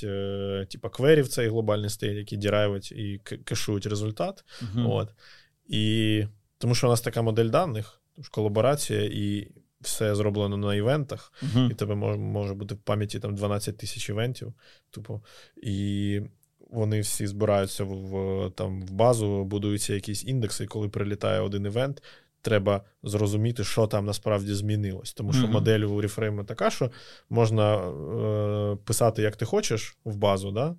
типа 0.69 0.89
квері 0.89 1.22
в 1.22 1.27
цей 1.27 1.47
глобальний 1.47 1.89
стейт, 1.89 2.18
які 2.18 2.38
дірайвать 2.38 2.91
і 2.91 3.22
кешують 3.43 3.85
результат. 3.85 4.43
Uh-huh. 4.61 4.91
От. 4.91 5.10
І 5.68 6.23
тому 6.57 6.76
що 6.76 6.88
у 6.88 6.89
нас 6.89 7.01
така 7.01 7.22
модель 7.22 7.49
даних, 7.49 8.01
колаборація, 8.31 9.01
і 9.03 9.51
все 9.81 10.15
зроблено 10.15 10.57
на 10.57 10.76
івентах, 10.76 11.34
uh-huh. 11.43 11.72
і 11.72 11.73
тебе 11.73 11.95
може, 11.95 12.18
може 12.18 12.53
бути 12.53 12.76
в 12.76 12.77
пам'яті 12.77 13.19
там 13.19 13.35
12 13.35 13.77
тисяч 13.77 14.10
івентів. 14.10 14.53
Типу, 14.91 15.23
і 15.64 16.22
вони 16.69 16.99
всі 16.99 17.27
збираються 17.27 17.84
в 17.84 18.51
там 18.56 18.81
в 18.81 18.91
базу, 18.91 19.43
будуються 19.43 19.93
якісь 19.93 20.26
індекси, 20.26 20.64
і 20.64 20.68
коли 20.68 20.89
прилітає 20.89 21.39
один 21.39 21.65
івент, 21.65 22.03
треба 22.41 22.81
зрозуміти, 23.03 23.64
що 23.64 23.88
там 23.88 24.06
насправді 24.06 24.53
змінилось. 24.53 25.14
Тому 25.14 25.34
що 25.34 25.47
mm-hmm. 25.47 25.51
модель 25.51 25.80
у 25.80 26.01
рефрейму 26.01 26.43
така, 26.43 26.69
що 26.69 26.91
можна 27.30 27.76
е, 27.76 28.77
писати, 28.85 29.22
як 29.22 29.35
ти 29.35 29.45
хочеш, 29.45 29.97
в 30.06 30.15
базу, 30.15 30.51
да? 30.51 30.76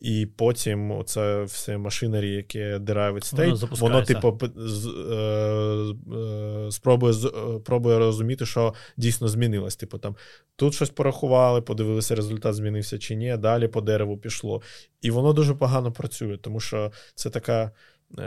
І 0.00 0.26
потім 0.36 1.02
це 1.06 1.42
все 1.42 1.78
машинері, 1.78 2.30
яке 2.30 2.78
derived 2.78 3.34
state, 3.34 3.60
воно, 3.60 3.76
воно 3.76 4.02
типу, 4.02 4.38
з, 4.56 4.86
е, 4.86 6.14
е, 6.16 6.70
спробує 6.70 7.14
е, 7.14 7.58
пробує 7.58 7.98
розуміти, 7.98 8.46
що 8.46 8.74
дійсно 8.96 9.28
змінилось. 9.28 9.76
Типу, 9.76 9.98
там, 9.98 10.16
Тут 10.56 10.74
щось 10.74 10.90
порахували, 10.90 11.60
подивилися, 11.60 12.14
результат 12.14 12.54
змінився 12.54 12.98
чи 12.98 13.14
ні, 13.14 13.36
далі 13.36 13.68
по 13.68 13.80
дереву 13.80 14.16
пішло. 14.16 14.62
І 15.00 15.10
воно 15.10 15.32
дуже 15.32 15.54
погано 15.54 15.92
працює, 15.92 16.36
тому 16.36 16.60
що 16.60 16.92
це 17.14 17.30
така. 17.30 17.70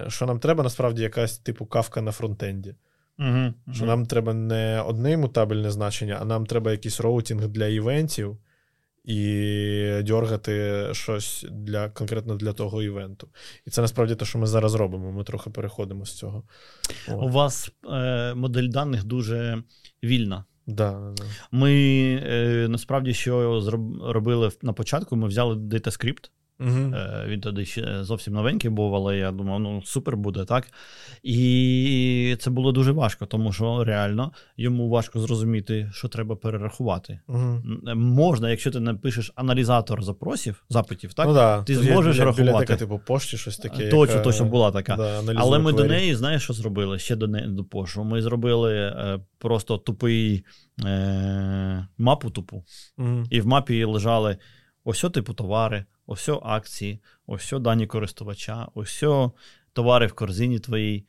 Що 0.07 0.25
нам 0.25 0.39
треба, 0.39 0.63
насправді, 0.63 1.01
якась 1.01 1.37
типу 1.37 1.65
кавка 1.65 2.01
на 2.01 2.11
фронтенді. 2.11 2.75
Uh-huh, 3.19 3.53
Що 3.73 3.85
нам 3.85 4.05
треба 4.05 4.33
не 4.33 4.81
одне 4.81 5.11
імутабельне 5.11 5.71
значення, 5.71 6.17
а 6.21 6.25
нам 6.25 6.45
треба 6.45 6.71
якийсь 6.71 6.99
роутінг 6.99 7.47
для 7.47 7.67
івентів 7.67 8.37
і 9.03 10.01
дьоргати 10.03 10.87
щось 10.91 11.45
для 11.51 11.89
конкретно 11.89 12.35
для 12.35 12.53
того 12.53 12.83
івенту. 12.83 13.27
І 13.67 13.69
це 13.69 13.81
насправді 13.81 14.15
те, 14.15 14.25
що 14.25 14.39
ми 14.39 14.47
зараз 14.47 14.75
робимо. 14.75 15.11
Ми 15.11 15.23
трохи 15.23 15.49
переходимо 15.49 16.05
з 16.05 16.13
цього. 16.13 16.43
О. 17.09 17.25
У 17.25 17.29
вас 17.29 17.71
е, 17.89 18.33
модель 18.33 18.69
даних 18.69 19.03
дуже 19.03 19.63
вільна. 20.03 20.45
Да, 20.67 21.13
да. 21.17 21.23
Ми 21.51 21.73
е, 22.23 22.67
насправді 22.69 23.13
що 23.13 23.61
робили 24.03 24.51
на 24.61 24.73
початку, 24.73 25.15
ми 25.15 25.27
взяли 25.27 25.55
DataScript, 25.55 26.29
Угу. 26.63 26.93
Він 27.27 27.41
тоді 27.41 27.65
ще 27.65 28.03
зовсім 28.03 28.33
новенький 28.33 28.69
був, 28.69 28.95
але 28.95 29.17
я 29.17 29.31
думав, 29.31 29.59
ну 29.59 29.81
супер 29.85 30.17
буде, 30.17 30.45
так? 30.45 30.67
І 31.23 32.35
це 32.39 32.49
було 32.49 32.71
дуже 32.71 32.91
важко, 32.91 33.25
тому 33.25 33.53
що 33.53 33.83
реально 33.83 34.31
йому 34.57 34.89
важко 34.89 35.19
зрозуміти, 35.19 35.91
що 35.93 36.07
треба 36.07 36.35
перерахувати. 36.35 37.19
Угу. 37.27 37.61
Можна, 37.95 38.49
якщо 38.49 38.71
ти 38.71 38.79
напишеш 38.79 39.31
аналізатор 39.35 40.03
запросів, 40.03 40.63
запитів, 40.69 41.13
так? 41.13 41.27
Ну, 41.27 41.33
да. 41.33 41.63
Ти 41.63 41.75
зможеш 41.75 42.15
біля, 42.15 42.25
рахувати. 42.25 42.65
Біля 42.65 42.77
типу 42.77 43.01
пошті, 43.05 43.37
щось 43.37 43.57
таке. 43.57 43.89
Точно, 43.89 44.15
яка... 44.15 44.23
точно 44.23 44.45
була 44.45 44.71
така. 44.71 44.95
Да, 44.95 45.21
але 45.35 45.59
ми 45.59 45.73
квері. 45.73 45.87
до 45.87 45.93
неї, 45.93 46.15
знаєш, 46.15 46.43
що 46.43 46.53
зробили? 46.53 46.99
Ще 46.99 47.15
до 47.15 47.27
неї 47.27 47.47
до 47.47 47.63
пошу. 47.63 48.03
Ми 48.03 48.21
зробили 48.21 48.75
е, 48.75 49.19
просто 49.37 49.77
тупий 49.77 50.45
е, 50.85 51.87
мапу 51.97 52.29
тупу, 52.29 52.63
угу. 52.97 53.23
і 53.29 53.41
в 53.41 53.47
мапі 53.47 53.83
лежали 53.83 54.37
ось 54.83 55.05
типу 55.13 55.33
товари 55.33 55.85
ось 56.07 56.29
акції, 56.43 56.99
ось 57.27 57.53
дані 57.59 57.87
користувача, 57.87 58.67
ось 58.73 59.03
товари 59.73 60.07
в 60.07 60.13
корзині 60.13 60.59
твоїй. 60.59 61.05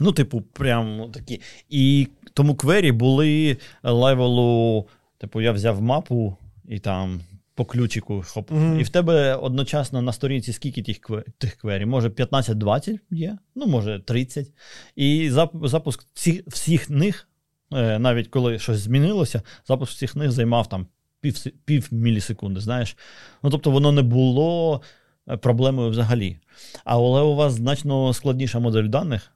Ну, 0.00 0.12
типу, 0.12 0.40
прям 0.40 1.10
такі. 1.12 1.40
І 1.68 2.08
тому 2.34 2.54
квері 2.54 2.92
були 2.92 3.56
левелу, 3.82 4.88
типу, 5.18 5.40
я 5.40 5.52
взяв 5.52 5.82
мапу 5.82 6.36
і 6.68 6.78
там. 6.78 7.20
По 7.54 7.64
ключику, 7.64 8.24
хоп. 8.26 8.50
Mm-hmm. 8.50 8.80
І 8.80 8.82
в 8.82 8.88
тебе 8.88 9.34
одночасно 9.34 10.02
на 10.02 10.12
сторінці 10.12 10.52
скільки 10.52 10.82
тих 10.82 11.00
тих 11.38 11.54
квері? 11.54 11.86
Може 11.86 12.08
15-20 12.08 12.98
є, 13.10 13.38
ну, 13.54 13.66
може 13.66 13.98
30. 13.98 14.52
І 14.96 15.30
запуск 15.62 16.06
всіх, 16.14 16.42
всіх 16.46 16.90
них, 16.90 17.28
е, 17.72 17.98
навіть 17.98 18.28
коли 18.28 18.58
щось 18.58 18.78
змінилося, 18.78 19.42
запуск 19.68 19.92
всіх 19.92 20.16
них 20.16 20.30
займав 20.30 20.68
там 20.68 20.86
пів 21.22 21.44
пів 21.64 21.88
мілісекунди, 21.90 22.60
знаєш. 22.60 22.96
Ну, 23.42 23.50
Тобто 23.50 23.70
воно 23.70 23.92
не 23.92 24.02
було 24.02 24.80
е, 25.28 25.36
проблемою 25.36 25.90
взагалі. 25.90 26.36
Але 26.84 27.20
у 27.20 27.34
вас 27.34 27.52
значно 27.52 28.12
складніша 28.12 28.58
модель 28.58 28.88
даних. 28.88 29.32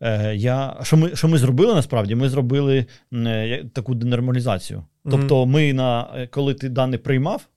Е, 0.00 0.36
я, 0.36 0.76
Що 0.82 0.96
ми 0.96 1.16
що 1.16 1.28
ми 1.28 1.38
зробили 1.38 1.74
насправді? 1.74 2.14
Ми 2.14 2.28
зробили 2.28 2.86
е, 3.12 3.64
таку 3.72 3.94
денормалізацію. 3.94 4.84
Тобто, 5.10 5.46
ми 5.46 5.72
на, 5.72 6.08
коли 6.30 6.54
ти 6.54 6.68
дані 6.68 6.98
приймав, 6.98 7.48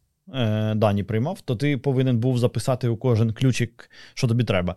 дані 0.76 1.04
приймав, 1.04 1.42
то 1.42 1.56
ти 1.56 1.78
повинен 1.78 2.18
був 2.18 2.38
записати 2.38 2.88
у 2.88 2.98
кожен 2.98 3.34
ключик, 3.34 3.90
що 4.14 4.28
тобі 4.28 4.44
треба. 4.44 4.76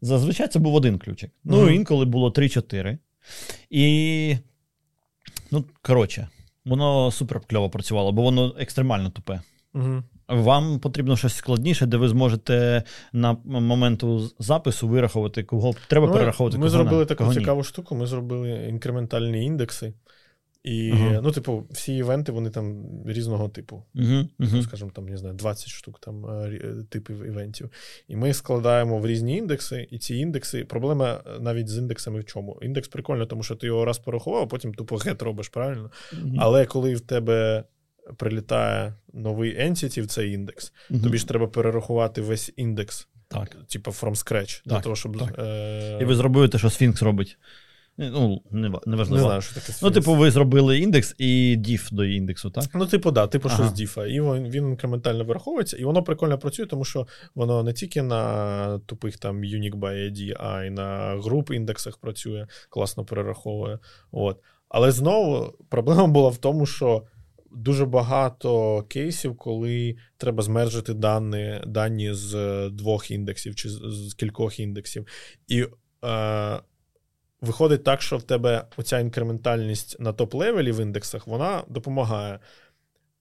Зазвичай 0.00 0.48
це 0.48 0.58
був 0.58 0.74
один 0.74 0.98
ключик. 0.98 1.30
Ну, 1.44 1.70
інколи 1.70 2.04
було 2.04 2.30
3-4. 2.30 2.98
І, 3.70 4.36
ну, 5.50 5.64
коротше, 5.82 6.28
воно 6.70 7.10
супер 7.10 7.40
кльово 7.40 7.70
працювало, 7.70 8.12
бо 8.12 8.22
воно 8.22 8.54
екстремально 8.58 9.10
тупе. 9.10 9.40
Угу. 9.74 10.02
Вам 10.28 10.78
потрібно 10.78 11.16
щось 11.16 11.34
складніше, 11.34 11.86
де 11.86 11.96
ви 11.96 12.08
зможете 12.08 12.82
на 13.12 13.36
моменту 13.44 14.30
запису 14.38 14.88
вирахувати, 14.88 15.42
кого 15.42 15.74
треба 15.88 16.06
ну, 16.06 16.12
перераховувати. 16.12 16.58
Ми 16.58 16.62
кого 16.62 16.70
зробили 16.70 17.00
на, 17.00 17.06
таку 17.06 17.18
кого 17.18 17.34
цікаву 17.34 17.60
ні. 17.60 17.64
штуку. 17.64 17.94
Ми 17.94 18.06
зробили 18.06 18.66
інкрементальні 18.68 19.44
індекси. 19.44 19.92
І, 20.62 20.92
uh-huh. 20.92 21.20
ну, 21.22 21.30
типу, 21.30 21.66
всі 21.70 21.96
івенти, 21.96 22.32
вони 22.32 22.50
там 22.50 22.84
різного 23.06 23.48
типу. 23.48 23.82
Uh-huh. 23.94 24.28
Uh-huh. 24.38 24.62
Скажімо, 24.62 24.90
там, 24.94 25.08
не 25.08 25.16
знаю, 25.16 25.34
20 25.34 25.68
штук 25.68 25.98
там 26.00 26.26
типів 26.88 27.24
івентів. 27.26 27.70
І 28.08 28.16
ми 28.16 28.34
складаємо 28.34 28.98
в 28.98 29.06
різні 29.06 29.36
індекси, 29.36 29.88
і 29.90 29.98
ці 29.98 30.16
індекси. 30.16 30.64
Проблема 30.64 31.22
навіть 31.40 31.68
з 31.68 31.78
індексами 31.78 32.20
в 32.20 32.24
чому? 32.24 32.58
Індекс 32.62 32.88
прикольно, 32.88 33.26
тому 33.26 33.42
що 33.42 33.56
ти 33.56 33.66
його 33.66 33.84
раз 33.84 33.98
порахував, 33.98 34.42
а 34.42 34.46
потім 34.46 34.74
тупо 34.74 34.96
гет 34.96 35.22
робиш, 35.22 35.48
правильно? 35.48 35.90
Але 36.38 36.66
коли 36.66 36.94
в 36.94 37.00
тебе 37.00 37.64
прилітає 38.16 38.94
новий 39.12 39.58
entity 39.58 40.02
в 40.02 40.06
цей 40.06 40.32
індекс, 40.32 40.72
тобі 41.02 41.18
ж 41.18 41.28
треба 41.28 41.46
перерахувати 41.46 42.20
весь 42.20 42.52
індекс. 42.56 43.08
Так. 43.28 43.56
Типу 43.68 43.90
from 43.90 44.10
scratch. 44.10 44.62
Так, 44.64 44.72
для 44.72 44.80
того, 44.80 44.96
щоб... 44.96 45.18
Так. 45.18 45.38
Е... 45.38 45.98
І 46.00 46.04
ви 46.04 46.14
зробили 46.14 46.48
те, 46.48 46.58
що 46.58 46.70
Сфінкс 46.70 47.02
робить. 47.02 47.38
Ну, 48.00 48.42
неважливо. 48.50 49.14
Не 49.14 49.20
знаю, 49.20 49.40
що 49.40 49.54
таке 49.54 49.72
Ну, 49.82 49.90
типу, 49.90 50.14
ви 50.14 50.30
зробили 50.30 50.78
індекс 50.78 51.14
і 51.18 51.56
diff 51.58 51.94
до 51.94 52.04
індексу, 52.04 52.50
так? 52.50 52.64
Ну, 52.74 52.86
типу, 52.86 53.10
да, 53.10 53.26
типу, 53.26 53.48
ага. 53.48 53.56
що 53.56 53.68
з 53.68 53.72
діфа. 53.72 54.06
І 54.06 54.20
він, 54.20 54.50
він 54.50 54.68
інкрементально 54.68 55.24
вираховується, 55.24 55.76
і 55.76 55.84
воно 55.84 56.02
прикольно 56.02 56.38
працює, 56.38 56.66
тому 56.66 56.84
що 56.84 57.06
воно 57.34 57.62
не 57.62 57.72
тільки 57.72 58.02
на 58.02 58.78
тупих 58.78 59.16
там 59.16 59.36
Unique 59.36 59.74
by 59.74 60.10
ID, 60.10 60.36
а 60.40 60.64
й 60.64 60.70
на 60.70 61.20
груп 61.24 61.50
індексах 61.50 61.98
працює, 61.98 62.46
класно 62.68 63.04
перераховує. 63.04 63.78
От. 64.12 64.38
Але 64.68 64.92
знову 64.92 65.52
проблема 65.68 66.06
була 66.06 66.28
в 66.28 66.36
тому, 66.36 66.66
що. 66.66 67.02
Дуже 67.52 67.86
багато 67.86 68.82
кейсів, 68.88 69.36
коли 69.36 69.96
треба 70.16 70.42
змержити 70.42 70.94
дані 70.94 71.60
дані 71.66 72.14
з 72.14 72.34
двох 72.72 73.10
індексів 73.10 73.54
чи 73.54 73.68
з 73.68 74.14
кількох 74.14 74.60
індексів. 74.60 75.06
І 75.48 75.66
е, 76.04 76.60
виходить 77.40 77.84
так, 77.84 78.02
що 78.02 78.16
в 78.16 78.22
тебе 78.22 78.64
оця 78.76 78.98
інкрементальність 78.98 80.00
на 80.00 80.12
топ-левелі 80.12 80.72
в 80.72 80.82
індексах 80.82 81.26
вона 81.26 81.62
допомагає. 81.68 82.38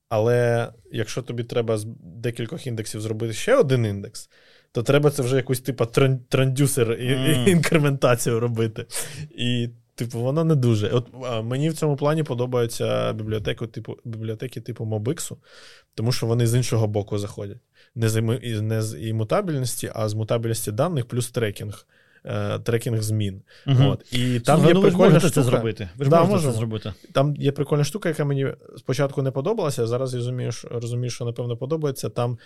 Але 0.10 0.70
якщо 0.92 1.22
тобі 1.22 1.44
треба 1.44 1.78
з 1.78 1.86
декількох 2.02 2.68
індексів 2.68 3.02
зробити 3.02 3.34
ще 3.34 3.56
один 3.56 3.86
індекс, 3.86 4.30
то 4.72 4.84
треба 4.84 5.12
це 5.12 5.22
вже 5.22 5.36
якусь 5.36 5.60
типу 5.60 5.86
transducer 6.30 6.92
і, 6.92 7.14
mm. 7.14 7.50
інкрементацію 7.50 8.40
робити. 8.40 8.86
І, 9.32 9.70
типу, 9.96 10.20
воно 10.20 10.44
не 10.44 10.56
дуже. 10.56 10.90
От 10.90 11.08
Мені 11.44 11.70
в 11.70 11.74
цьому 11.74 11.96
плані 11.96 12.24
подобаються 12.24 13.14
бібліотеки 13.14 13.68
типу 13.68 13.98
бібліотеки 14.06 14.62
типу 14.62 14.86
MobX, 14.86 15.36
тому 15.96 16.12
що 16.12 16.28
вони 16.28 16.48
з 16.48 16.56
іншого 16.56 16.88
боку 16.88 17.18
заходять. 17.18 17.58
Не 17.96 18.10
з, 18.10 18.22
не 18.62 18.82
з 18.82 19.00
імутабельності, 19.00 19.92
а 19.96 20.10
з 20.10 20.14
мутабельності 20.14 20.72
даних 20.72 21.06
плюс 21.06 21.32
трекінг. 21.32 21.86
Е, 22.26 22.60
трекінг 22.60 23.02
змін. 23.02 23.42
Угу. 23.68 23.84
От. 23.84 24.14
І 24.14 24.40
там 24.40 24.66
є 24.66 24.74
ну, 24.74 24.82
прикольна 24.82 25.20
штука. 25.20 25.34
це 25.34 25.44
зробити. 25.44 25.90
Ви 25.98 26.06
ж 26.06 26.12
да, 26.12 26.24
можете 26.24 26.52
це 26.52 26.58
зробити. 26.58 26.94
Там 27.12 27.36
є 27.36 27.52
прикольна 27.52 27.84
штука, 27.84 28.10
яка 28.10 28.26
мені 28.26 28.48
спочатку 28.78 29.22
не 29.22 29.32
подобалася. 29.32 29.88
Зараз 29.88 30.14
я 30.14 30.20
розумію, 30.20 30.52
що, 30.52 30.68
розумію, 30.68 31.10
що 31.10 31.26
напевно 31.26 31.58
подобається. 31.58 32.10
Там 32.10 32.38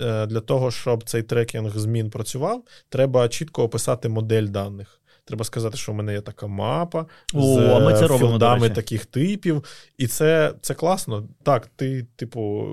е, 0.00 0.26
для 0.26 0.40
того, 0.40 0.70
щоб 0.70 1.04
цей 1.04 1.22
трекінг 1.22 1.78
змін 1.78 2.10
працював, 2.10 2.64
треба 2.88 3.28
чітко 3.28 3.62
описати 3.62 4.08
модель 4.08 4.46
даних. 4.46 4.99
Треба 5.30 5.44
сказати, 5.44 5.76
що 5.76 5.92
в 5.92 5.94
мене 5.94 6.12
є 6.12 6.20
така 6.20 6.46
мапа 6.46 7.06
О, 7.34 7.42
з 7.42 7.58
а 7.58 7.78
ми 7.78 7.94
це 7.94 8.06
робимо, 8.06 8.30
філдами 8.30 8.70
таких 8.70 9.06
типів. 9.06 9.64
І 9.98 10.06
це, 10.06 10.54
це 10.60 10.74
класно. 10.74 11.28
Так, 11.42 11.66
ти, 11.76 12.06
типу, 12.16 12.66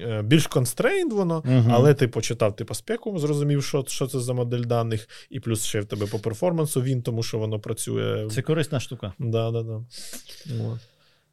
е, 0.00 0.22
більш 0.22 0.48
constrained 0.48 1.10
воно, 1.10 1.42
угу. 1.46 1.70
але 1.70 1.94
ти 1.94 2.08
почитав 2.08 2.56
типу, 2.56 2.74
спеку, 2.74 3.18
зрозумів, 3.18 3.64
що, 3.64 3.84
що 3.88 4.06
це 4.06 4.20
за 4.20 4.32
модель 4.32 4.64
даних, 4.64 5.08
і 5.30 5.40
плюс 5.40 5.64
ще 5.64 5.80
в 5.80 5.84
тебе 5.84 6.06
по 6.06 6.18
перформансу 6.18 6.82
він, 6.82 7.02
тому 7.02 7.22
що 7.22 7.38
воно 7.38 7.60
працює. 7.60 8.28
Це 8.30 8.42
корисна 8.42 8.80
штука. 8.80 9.12
Да, 9.18 9.50
да, 9.50 9.62
да. 9.62 9.80
От. 10.72 10.80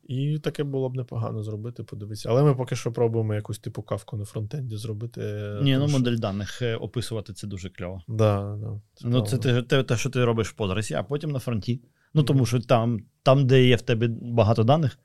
І 0.07 0.39
таке 0.39 0.63
було 0.63 0.89
б 0.89 0.95
непогано 0.95 1.43
зробити, 1.43 1.84
подивитися. 1.84 2.30
Але 2.30 2.43
ми 2.43 2.55
поки 2.55 2.75
що 2.75 2.91
пробуємо 2.91 3.34
якусь 3.35 3.59
типу 3.59 3.81
кавку 3.81 4.17
на 4.17 4.25
фронтенді 4.25 4.77
зробити. 4.77 5.21
Ні, 5.61 5.77
ну 5.77 5.88
що- 5.88 5.97
модель 5.97 6.17
даних 6.17 6.61
е, 6.61 6.75
описувати 6.75 7.34
це 7.34 7.47
дуже 7.47 7.69
кльово. 7.69 8.01
Да, 8.07 8.57
да, 8.61 8.81
Ну, 9.03 9.21
це 9.21 9.38
те, 9.38 9.61
те, 9.61 9.84
те, 9.84 9.97
що 9.97 10.09
ти 10.09 10.25
робиш 10.25 10.53
в 10.57 10.61
Postgres, 10.61 10.95
а 10.97 11.03
потім 11.03 11.31
на 11.31 11.39
фронті. 11.39 11.81
Ну, 12.13 12.23
тому 12.23 12.45
що 12.45 12.59
там, 12.59 12.99
там, 13.23 13.47
де 13.47 13.63
є 13.67 13.75
в 13.75 13.81
тебе 13.81 14.07
багато 14.21 14.63
даних, 14.63 14.99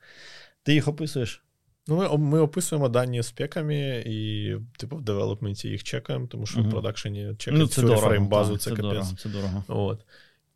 ти 0.63 0.75
їх 0.75 0.89
описуєш. 0.89 1.45
Ну, 1.87 1.97
ми, 1.97 2.19
ми 2.19 2.41
описуємо 2.41 2.89
дані 2.89 3.23
спеками 3.23 4.03
і, 4.07 4.55
типу, 4.79 4.97
в 4.97 5.03
девелопменті 5.03 5.69
їх 5.69 5.85
чекаємо, 5.85 6.27
тому 6.27 6.47
що 6.47 6.61
Мгм. 6.61 6.69
в 6.69 6.73
продакшені 6.73 7.35
чекати 7.39 7.63
Ну, 7.63 7.67
це 7.67 7.81
всю 7.81 7.87
дорого. 7.87 8.07
рефрейм-базу 8.15 8.53
так, 8.53 8.61
це 8.61 8.71
це 8.71 8.77
капець. 8.77 8.83
дорого, 8.93 9.11
це 9.19 9.29
дорого. 9.29 9.65
От. 9.69 10.05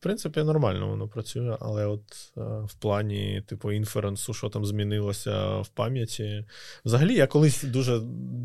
В 0.03 0.05
принципі, 0.05 0.43
нормально 0.43 0.89
воно 0.89 1.09
працює, 1.09 1.57
але 1.61 1.87
от 1.87 2.33
е, 2.37 2.41
в 2.41 2.75
плані, 2.75 3.43
типу, 3.47 3.73
інференсу, 3.73 4.35
що 4.35 4.49
там 4.49 4.67
змінилося 4.67 5.59
в 5.59 5.69
пам'яті. 5.69 6.45
Взагалі, 6.85 7.15
я 7.15 7.27
колись 7.27 7.63
дуже 7.63 8.01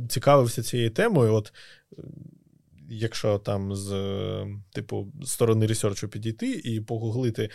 цікавився 0.09 0.63
цією 0.63 0.89
темою. 0.89 1.33
От 1.33 1.53
е, 1.97 2.01
якщо 2.89 3.37
там 3.37 3.75
з 3.75 3.91
е, 3.93 4.47
типу 4.71 5.07
сторони 5.23 5.65
ресерчу 5.65 6.07
підійти 6.07 6.51
і 6.51 6.81
погуглити 6.81 7.49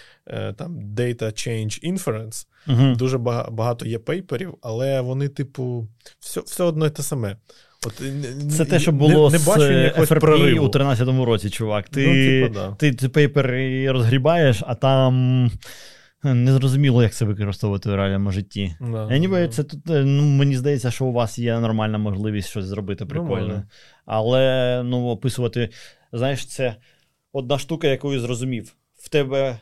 там 0.56 0.94
Data 0.94 1.24
Change 1.24 1.92
Inference, 1.92 2.46
Угу. 2.68 2.94
дуже 2.94 3.18
багато 3.18 3.86
є 3.86 3.98
пейперів, 3.98 4.54
але 4.62 5.00
вони, 5.00 5.28
типу, 5.28 5.88
все, 6.20 6.40
все 6.40 6.64
одно 6.64 6.90
те 6.90 7.02
саме. 7.02 7.36
От, 7.86 8.02
Це 8.52 8.64
те, 8.64 8.78
що 8.78 8.92
було 8.92 9.30
не, 9.30 9.38
з 9.38 9.46
бачу 9.46 9.62
е, 9.62 9.94
FRP 9.98 10.20
прориву. 10.20 10.66
у 10.66 10.68
13-му 10.68 11.24
році, 11.24 11.50
чувак. 11.50 11.88
Ти, 11.88 12.06
Ну, 12.06 12.12
типу, 12.14 12.54
да. 12.54 12.74
ти, 12.78 12.92
ти 12.92 13.08
пейпери 13.08 13.92
розгрібаєш, 13.92 14.62
а 14.66 14.74
там 14.74 15.50
незрозуміло, 16.24 17.02
як 17.02 17.12
це 17.14 17.24
використовувати 17.24 17.90
в 17.90 17.94
реальному 17.94 18.30
житті. 18.32 18.74
Да, 18.80 19.06
Anyway, 19.06 19.42
да. 19.46 19.48
це 19.48 19.62
тут, 19.64 19.90
е, 19.90 20.04
ну, 20.04 20.22
мені 20.22 20.56
здається, 20.56 20.90
що 20.90 21.04
у 21.04 21.12
вас 21.12 21.38
є 21.38 21.58
нормальна 21.60 21.98
можливість 21.98 22.48
щось 22.48 22.64
зробити 22.64 23.06
прикольне. 23.06 23.46
може. 23.46 23.62
Але 24.06 24.82
ну, 24.84 25.06
описувати, 25.08 25.68
знаєш, 26.12 26.46
це 26.46 26.76
одна 27.32 27.58
штука, 27.58 27.86
яку 27.88 28.12
я 28.12 28.20
зрозумів. 28.20 28.74
В 28.98 29.08
тебе 29.08 29.58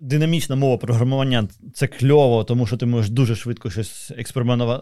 динамічна 0.00 0.56
мова 0.56 0.76
програмування 0.76 1.48
це 1.74 1.86
кльово, 1.86 2.44
тому 2.44 2.66
що 2.66 2.76
ти 2.76 2.86
можеш 2.86 3.10
дуже 3.10 3.36
швидко 3.36 3.70
щось 3.70 4.12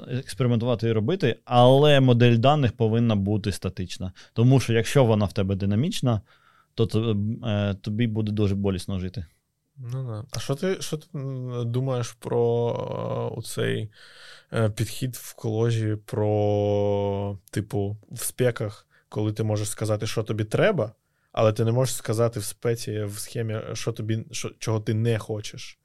експериментувати, 0.09 0.89
і 0.89 0.93
робити, 0.93 1.37
але 1.45 2.01
модель 2.01 2.37
даних 2.37 2.73
повинна 2.73 3.17
бути 3.17 3.53
статична. 3.53 4.13
Тому 4.33 4.61
що 4.61 4.73
якщо 4.73 5.05
вона 5.05 5.25
в 5.25 5.33
тебе 5.33 5.57
динамічна, 5.57 6.21
то 6.75 7.15
е, 7.47 7.75
тобі 7.75 8.07
буде 8.07 8.33
дуже 8.33 8.55
болісно 8.55 8.99
жити. 8.99 9.27
Ну, 9.77 10.07
да. 10.07 10.25
А 10.31 10.39
що 10.39 10.55
ти, 10.55 10.77
що 10.81 10.97
ти 10.97 11.09
думаєш 11.65 12.13
про 12.13 12.71
е, 12.71 13.39
оцей 13.39 13.91
е, 14.53 14.71
підхід 14.71 15.17
в 15.17 15.35
коложі 15.35 15.97
про, 16.07 17.39
типу, 17.51 17.97
в 18.11 18.19
спеках, 18.19 18.87
коли 19.09 19.33
ти 19.33 19.43
можеш 19.43 19.69
сказати, 19.69 20.07
що 20.07 20.23
тобі 20.23 20.45
треба, 20.45 20.93
але 21.35 21.53
ти 21.53 21.65
не 21.65 21.73
можеш 21.73 21.95
сказати 21.95 22.41
в 22.41 22.45
спеці, 22.45 23.03
в 23.05 23.19
схемі, 23.19 23.57
що 23.73 23.93
тобі, 23.93 24.25
що, 24.31 24.51
чого 24.59 24.81
ти 24.81 24.95
не 24.95 25.19
хочеш. 25.19 25.79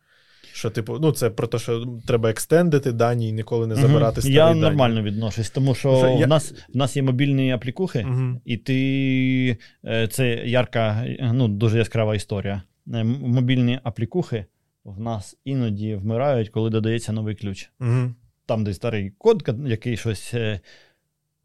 Що, 0.53 0.69
типу, 0.69 0.97
ну, 1.01 1.11
це 1.11 1.29
про 1.29 1.47
те, 1.47 1.59
що 1.59 1.85
треба 2.07 2.29
екстендити 2.29 2.91
дані 2.91 3.29
і 3.29 3.31
ніколи 3.31 3.67
не 3.67 3.75
забирати 3.75 4.21
старі 4.21 4.33
Я 4.33 4.45
дані. 4.49 4.61
нормально 4.61 5.01
відношусь, 5.03 5.49
тому 5.49 5.75
що 5.75 6.15
я- 6.19 6.25
в, 6.25 6.29
нас, 6.29 6.53
в 6.73 6.77
нас 6.77 6.95
є 6.95 7.03
мобільні 7.03 7.51
аплікухи, 7.51 8.05
Мгм. 8.05 8.41
і 8.45 8.57
ти 8.57 9.57
е, 9.85 10.07
це 10.07 10.29
ярка, 10.29 11.03
е, 11.07 11.31
ну 11.33 11.47
дуже 11.47 11.77
яскрава 11.77 12.15
історія. 12.15 12.61
Е, 12.93 13.03
Мобільні 13.03 13.79
аплікухи 13.83 14.45
в 14.83 14.99
нас 14.99 15.37
іноді 15.45 15.95
вмирають, 15.95 16.49
коли 16.49 16.69
додається 16.69 17.11
новий 17.11 17.35
ключ. 17.35 17.69
Мгм. 17.79 18.15
Там, 18.45 18.63
де 18.63 18.73
старий 18.73 19.11
код, 19.17 19.49
який 19.65 19.97
щось. 19.97 20.33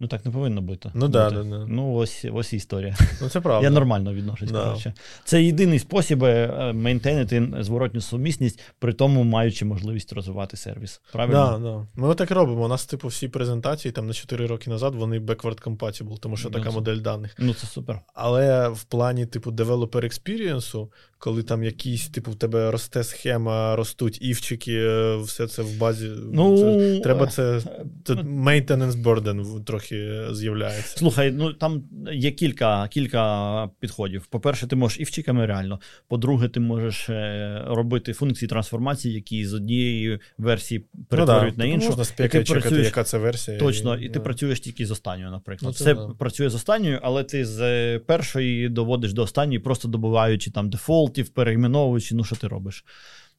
Ну 0.05 0.09
так 0.09 0.25
не 0.25 0.31
повинно 0.31 0.63
бути. 0.63 0.91
Ну 0.95 1.09
да, 1.09 1.31
бути. 1.31 1.37
да, 1.49 1.59
да. 1.59 1.67
Ну, 1.69 1.95
ось, 1.95 2.25
ось 2.33 2.53
історія. 2.53 2.97
Ну, 3.23 3.29
це 3.29 3.41
правда. 3.41 3.65
Я 3.67 3.71
нормально 3.71 4.15
відношусь. 4.15 4.51
Да. 4.51 4.65
коротше. 4.65 4.95
Це 5.25 5.43
єдиний 5.43 5.79
спосіб 5.79 6.25
е, 6.25 6.73
мейнтейнити 6.75 7.49
зворотню 7.61 8.01
сумісність, 8.01 8.61
при 8.79 8.93
тому 8.93 9.25
маючи 9.25 9.65
можливість 9.65 10.13
розвивати 10.13 10.57
сервіс. 10.57 11.01
Правильно? 11.13 11.59
Да, 11.63 11.69
да. 11.69 11.87
Ми 12.03 12.09
отак 12.09 12.31
робимо. 12.31 12.65
У 12.65 12.69
нас, 12.69 12.87
типу, 12.87 13.09
всі 13.09 13.29
презентації 13.29 13.93
там 13.93 14.07
на 14.07 14.13
4 14.13 14.47
роки 14.47 14.71
назад 14.71 14.95
вони 14.95 15.19
backward 15.19 15.63
compatible, 15.63 16.19
тому 16.19 16.37
що 16.37 16.49
Ну, 16.49 16.53
така 16.59 16.69
це- 16.69 16.75
модель 16.75 16.97
даних. 17.01 17.35
Ну, 17.39 17.55
це 17.55 17.67
супер. 17.67 18.01
Але 18.15 18.69
в 18.69 18.85
плані, 18.85 19.27
типу, 19.27 19.51
developer 19.51 20.05
experience, 20.05 20.89
коли 21.19 21.43
там 21.43 21.65
якісь, 21.65 22.09
типу, 22.09 22.31
в 22.31 22.35
тебе 22.35 22.71
росте 22.71 23.05
схема, 23.05 23.77
ростуть 23.77 24.19
івчики, 24.23 24.75
е, 24.75 25.17
все 25.17 25.47
це 25.47 25.63
в 25.63 25.79
базі. 25.79 26.11
Ну, 26.33 26.59
це, 26.59 27.01
треба 27.01 27.25
е, 27.25 27.29
це. 27.29 27.61
Це 28.05 28.15
maintenance 28.15 28.93
burden 29.03 29.43
в- 29.43 29.65
трохи 29.95 30.35
з'являється. 30.35 30.99
Слухай, 30.99 31.33
ну 31.33 31.53
там 31.53 31.83
є 32.13 32.31
кілька, 32.31 32.89
кілька 32.89 33.71
підходів. 33.81 34.27
По-перше, 34.27 34.67
ти 34.67 34.77
можеш 34.77 35.01
івчиками 35.01 35.47
реально. 35.47 35.81
По-друге, 36.09 36.49
ти 36.49 36.61
можеш 36.61 37.09
е, 37.09 37.63
робити 37.67 38.13
функції 38.13 38.49
трансформації, 38.49 39.15
які 39.15 39.47
з 39.47 39.55
однієї 39.55 40.19
версії 40.39 40.87
перетворюють 41.09 41.59
на 41.59 41.65
Типу, 41.65 41.75
іншу. 41.75 41.89
Можна 41.89 42.03
І 42.03 42.07
ти 42.07 42.13
спекати, 42.13 42.45
чекати, 42.45 42.69
працюєш- 42.69 42.85
яка 42.85 43.05
це 43.05 43.19
версія. 43.19 43.59
Точно, 43.59 43.97
і 43.97 44.09
ти 44.09 44.19
да. 44.19 44.21
працюєш 44.21 44.61
тільки 44.61 44.87
з 44.87 44.91
останньою, 44.91 45.31
наприклад. 45.31 45.69
Ну, 45.69 45.85
це 45.85 45.85
Все 45.85 45.95
да. 45.95 46.15
працює 46.19 46.51
з 46.51 46.55
останньою, 46.55 47.01
але 47.03 47.25
ти 47.25 47.45
з 47.45 47.61
е, 47.61 47.99
першої 47.99 48.69
доводиш 48.69 49.13
до 49.13 49.23
останньої, 49.23 49.59
просто 49.59 49.89
добуваючи 49.89 50.51
там 50.51 50.71
дефолтів, 50.71 51.29
перейменовуючи, 51.29 52.15
ну 52.15 52.25
що 52.25 52.37
ти 52.37 52.49
робиш. 52.49 52.85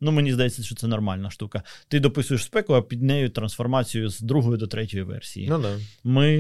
Ну, 0.02 0.12
мені 0.12 0.34
здається, 0.34 0.64
що 0.64 0.76
це 0.76 0.88
нормальна 0.88 1.30
штука. 1.30 1.64
Ти 1.88 2.00
дописуєш 2.00 2.44
спеку, 2.44 2.74
а 2.74 2.82
під 2.82 3.02
нею 3.02 3.30
трансформацію 3.30 4.10
з 4.10 4.22
другої 4.22 4.58
до 4.58 4.68
третьої 4.68 5.04
версії. 5.04 5.48
Ну, 5.50 5.60
да. 5.60 5.78
Ми 6.04 6.34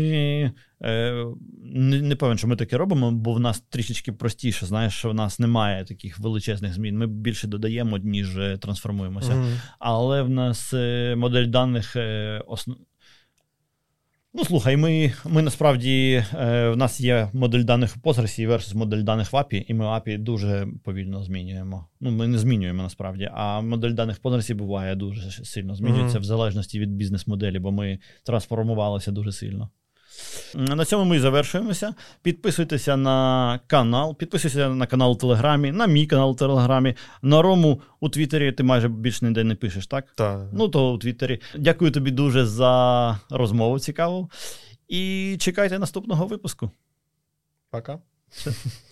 е, 0.81 1.25
не, 1.63 2.01
не 2.01 2.15
певен, 2.15 2.37
що 2.37 2.47
ми 2.47 2.55
таке 2.55 2.77
робимо, 2.77 3.11
бо 3.11 3.33
в 3.33 3.39
нас 3.39 3.63
трішечки 3.69 4.11
простіше. 4.11 4.65
Знаєш, 4.65 4.93
що 4.93 5.09
в 5.09 5.13
нас 5.13 5.39
немає 5.39 5.85
таких 5.85 6.19
величезних 6.19 6.73
змін. 6.73 6.97
Ми 6.97 7.07
більше 7.07 7.47
додаємо, 7.47 7.97
ніж 7.97 8.27
трансформуємося. 8.33 8.85
трансформуємося. 8.85 9.35
Мгм. 9.35 9.59
Але 9.79 10.21
в 10.21 10.29
нас 10.29 10.73
е, 10.73 11.15
модель 11.17 11.47
даних 11.47 11.95
е, 11.95 12.41
основ... 12.47 12.77
Ну, 14.37 14.45
слухай, 14.45 14.77
ми, 14.77 15.13
ми 15.25 15.41
насправді 15.41 16.23
е, 16.33 16.69
в 16.69 16.77
нас 16.77 17.01
є 17.01 17.29
модель 17.33 17.63
даних 17.63 17.95
у 18.03 18.09
Postgres 18.09 18.49
versus 18.49 18.75
модель 18.75 19.03
даних 19.03 19.33
в 19.33 19.35
API, 19.35 19.65
і 19.67 19.73
ми 19.73 19.85
API 19.85 20.17
дуже 20.17 20.67
повільно 20.83 21.23
змінюємо. 21.23 21.87
Ну, 22.01 22.11
ми 22.11 22.27
не 22.27 22.37
змінюємо 22.37 22.83
насправді, 22.83 23.29
а 23.33 23.61
модель 23.61 23.91
даних 23.91 24.17
в 24.17 24.27
Postgres 24.27 24.55
буває 24.55 24.95
дуже 24.95 25.31
сильно 25.31 25.75
змінюється 25.75 26.17
Мгм. 26.17 26.21
в 26.21 26.25
залежності 26.25 26.79
від 26.79 26.91
бізнес-моделі, 26.91 27.59
бо 27.59 27.71
ми 27.71 27.99
трансформувалися 28.23 29.11
дуже 29.11 29.31
сильно. 29.31 29.69
На 30.55 30.85
цьому 30.85 31.05
ми 31.05 31.17
і 31.17 31.19
завершуємося. 31.19 31.93
Підписуйтеся 32.21 32.97
на 32.97 33.59
канал, 33.67 34.17
підписуйтеся 34.17 34.69
на 34.69 34.87
канал 34.87 35.11
у 35.11 35.15
Телеграмі, 35.15 35.71
на 35.71 35.87
мій 35.87 36.07
канал 36.07 36.31
у 36.31 36.35
Телеграмі, 36.35 36.95
на 37.21 37.41
Рому 37.41 37.81
у 37.99 38.09
Твіттері 38.09 38.51
ти 38.51 38.63
майже 38.63 38.87
більше 38.87 39.25
ніде 39.25 39.43
не 39.43 39.55
пишеш, 39.55 39.87
так? 39.87 40.13
Так. 40.15 40.49
Ну, 40.53 40.67
то 40.69 40.93
у 40.93 40.97
Твіттері. 40.97 41.41
Дякую 41.57 41.91
тобі 41.91 42.11
дуже 42.11 42.45
за 42.45 43.19
розмову 43.29 43.79
цікаву. 43.79 44.29
І 44.87 45.35
чекайте 45.39 45.79
наступного 45.79 46.27
випуску. 46.27 46.71
Пока. 47.69 47.99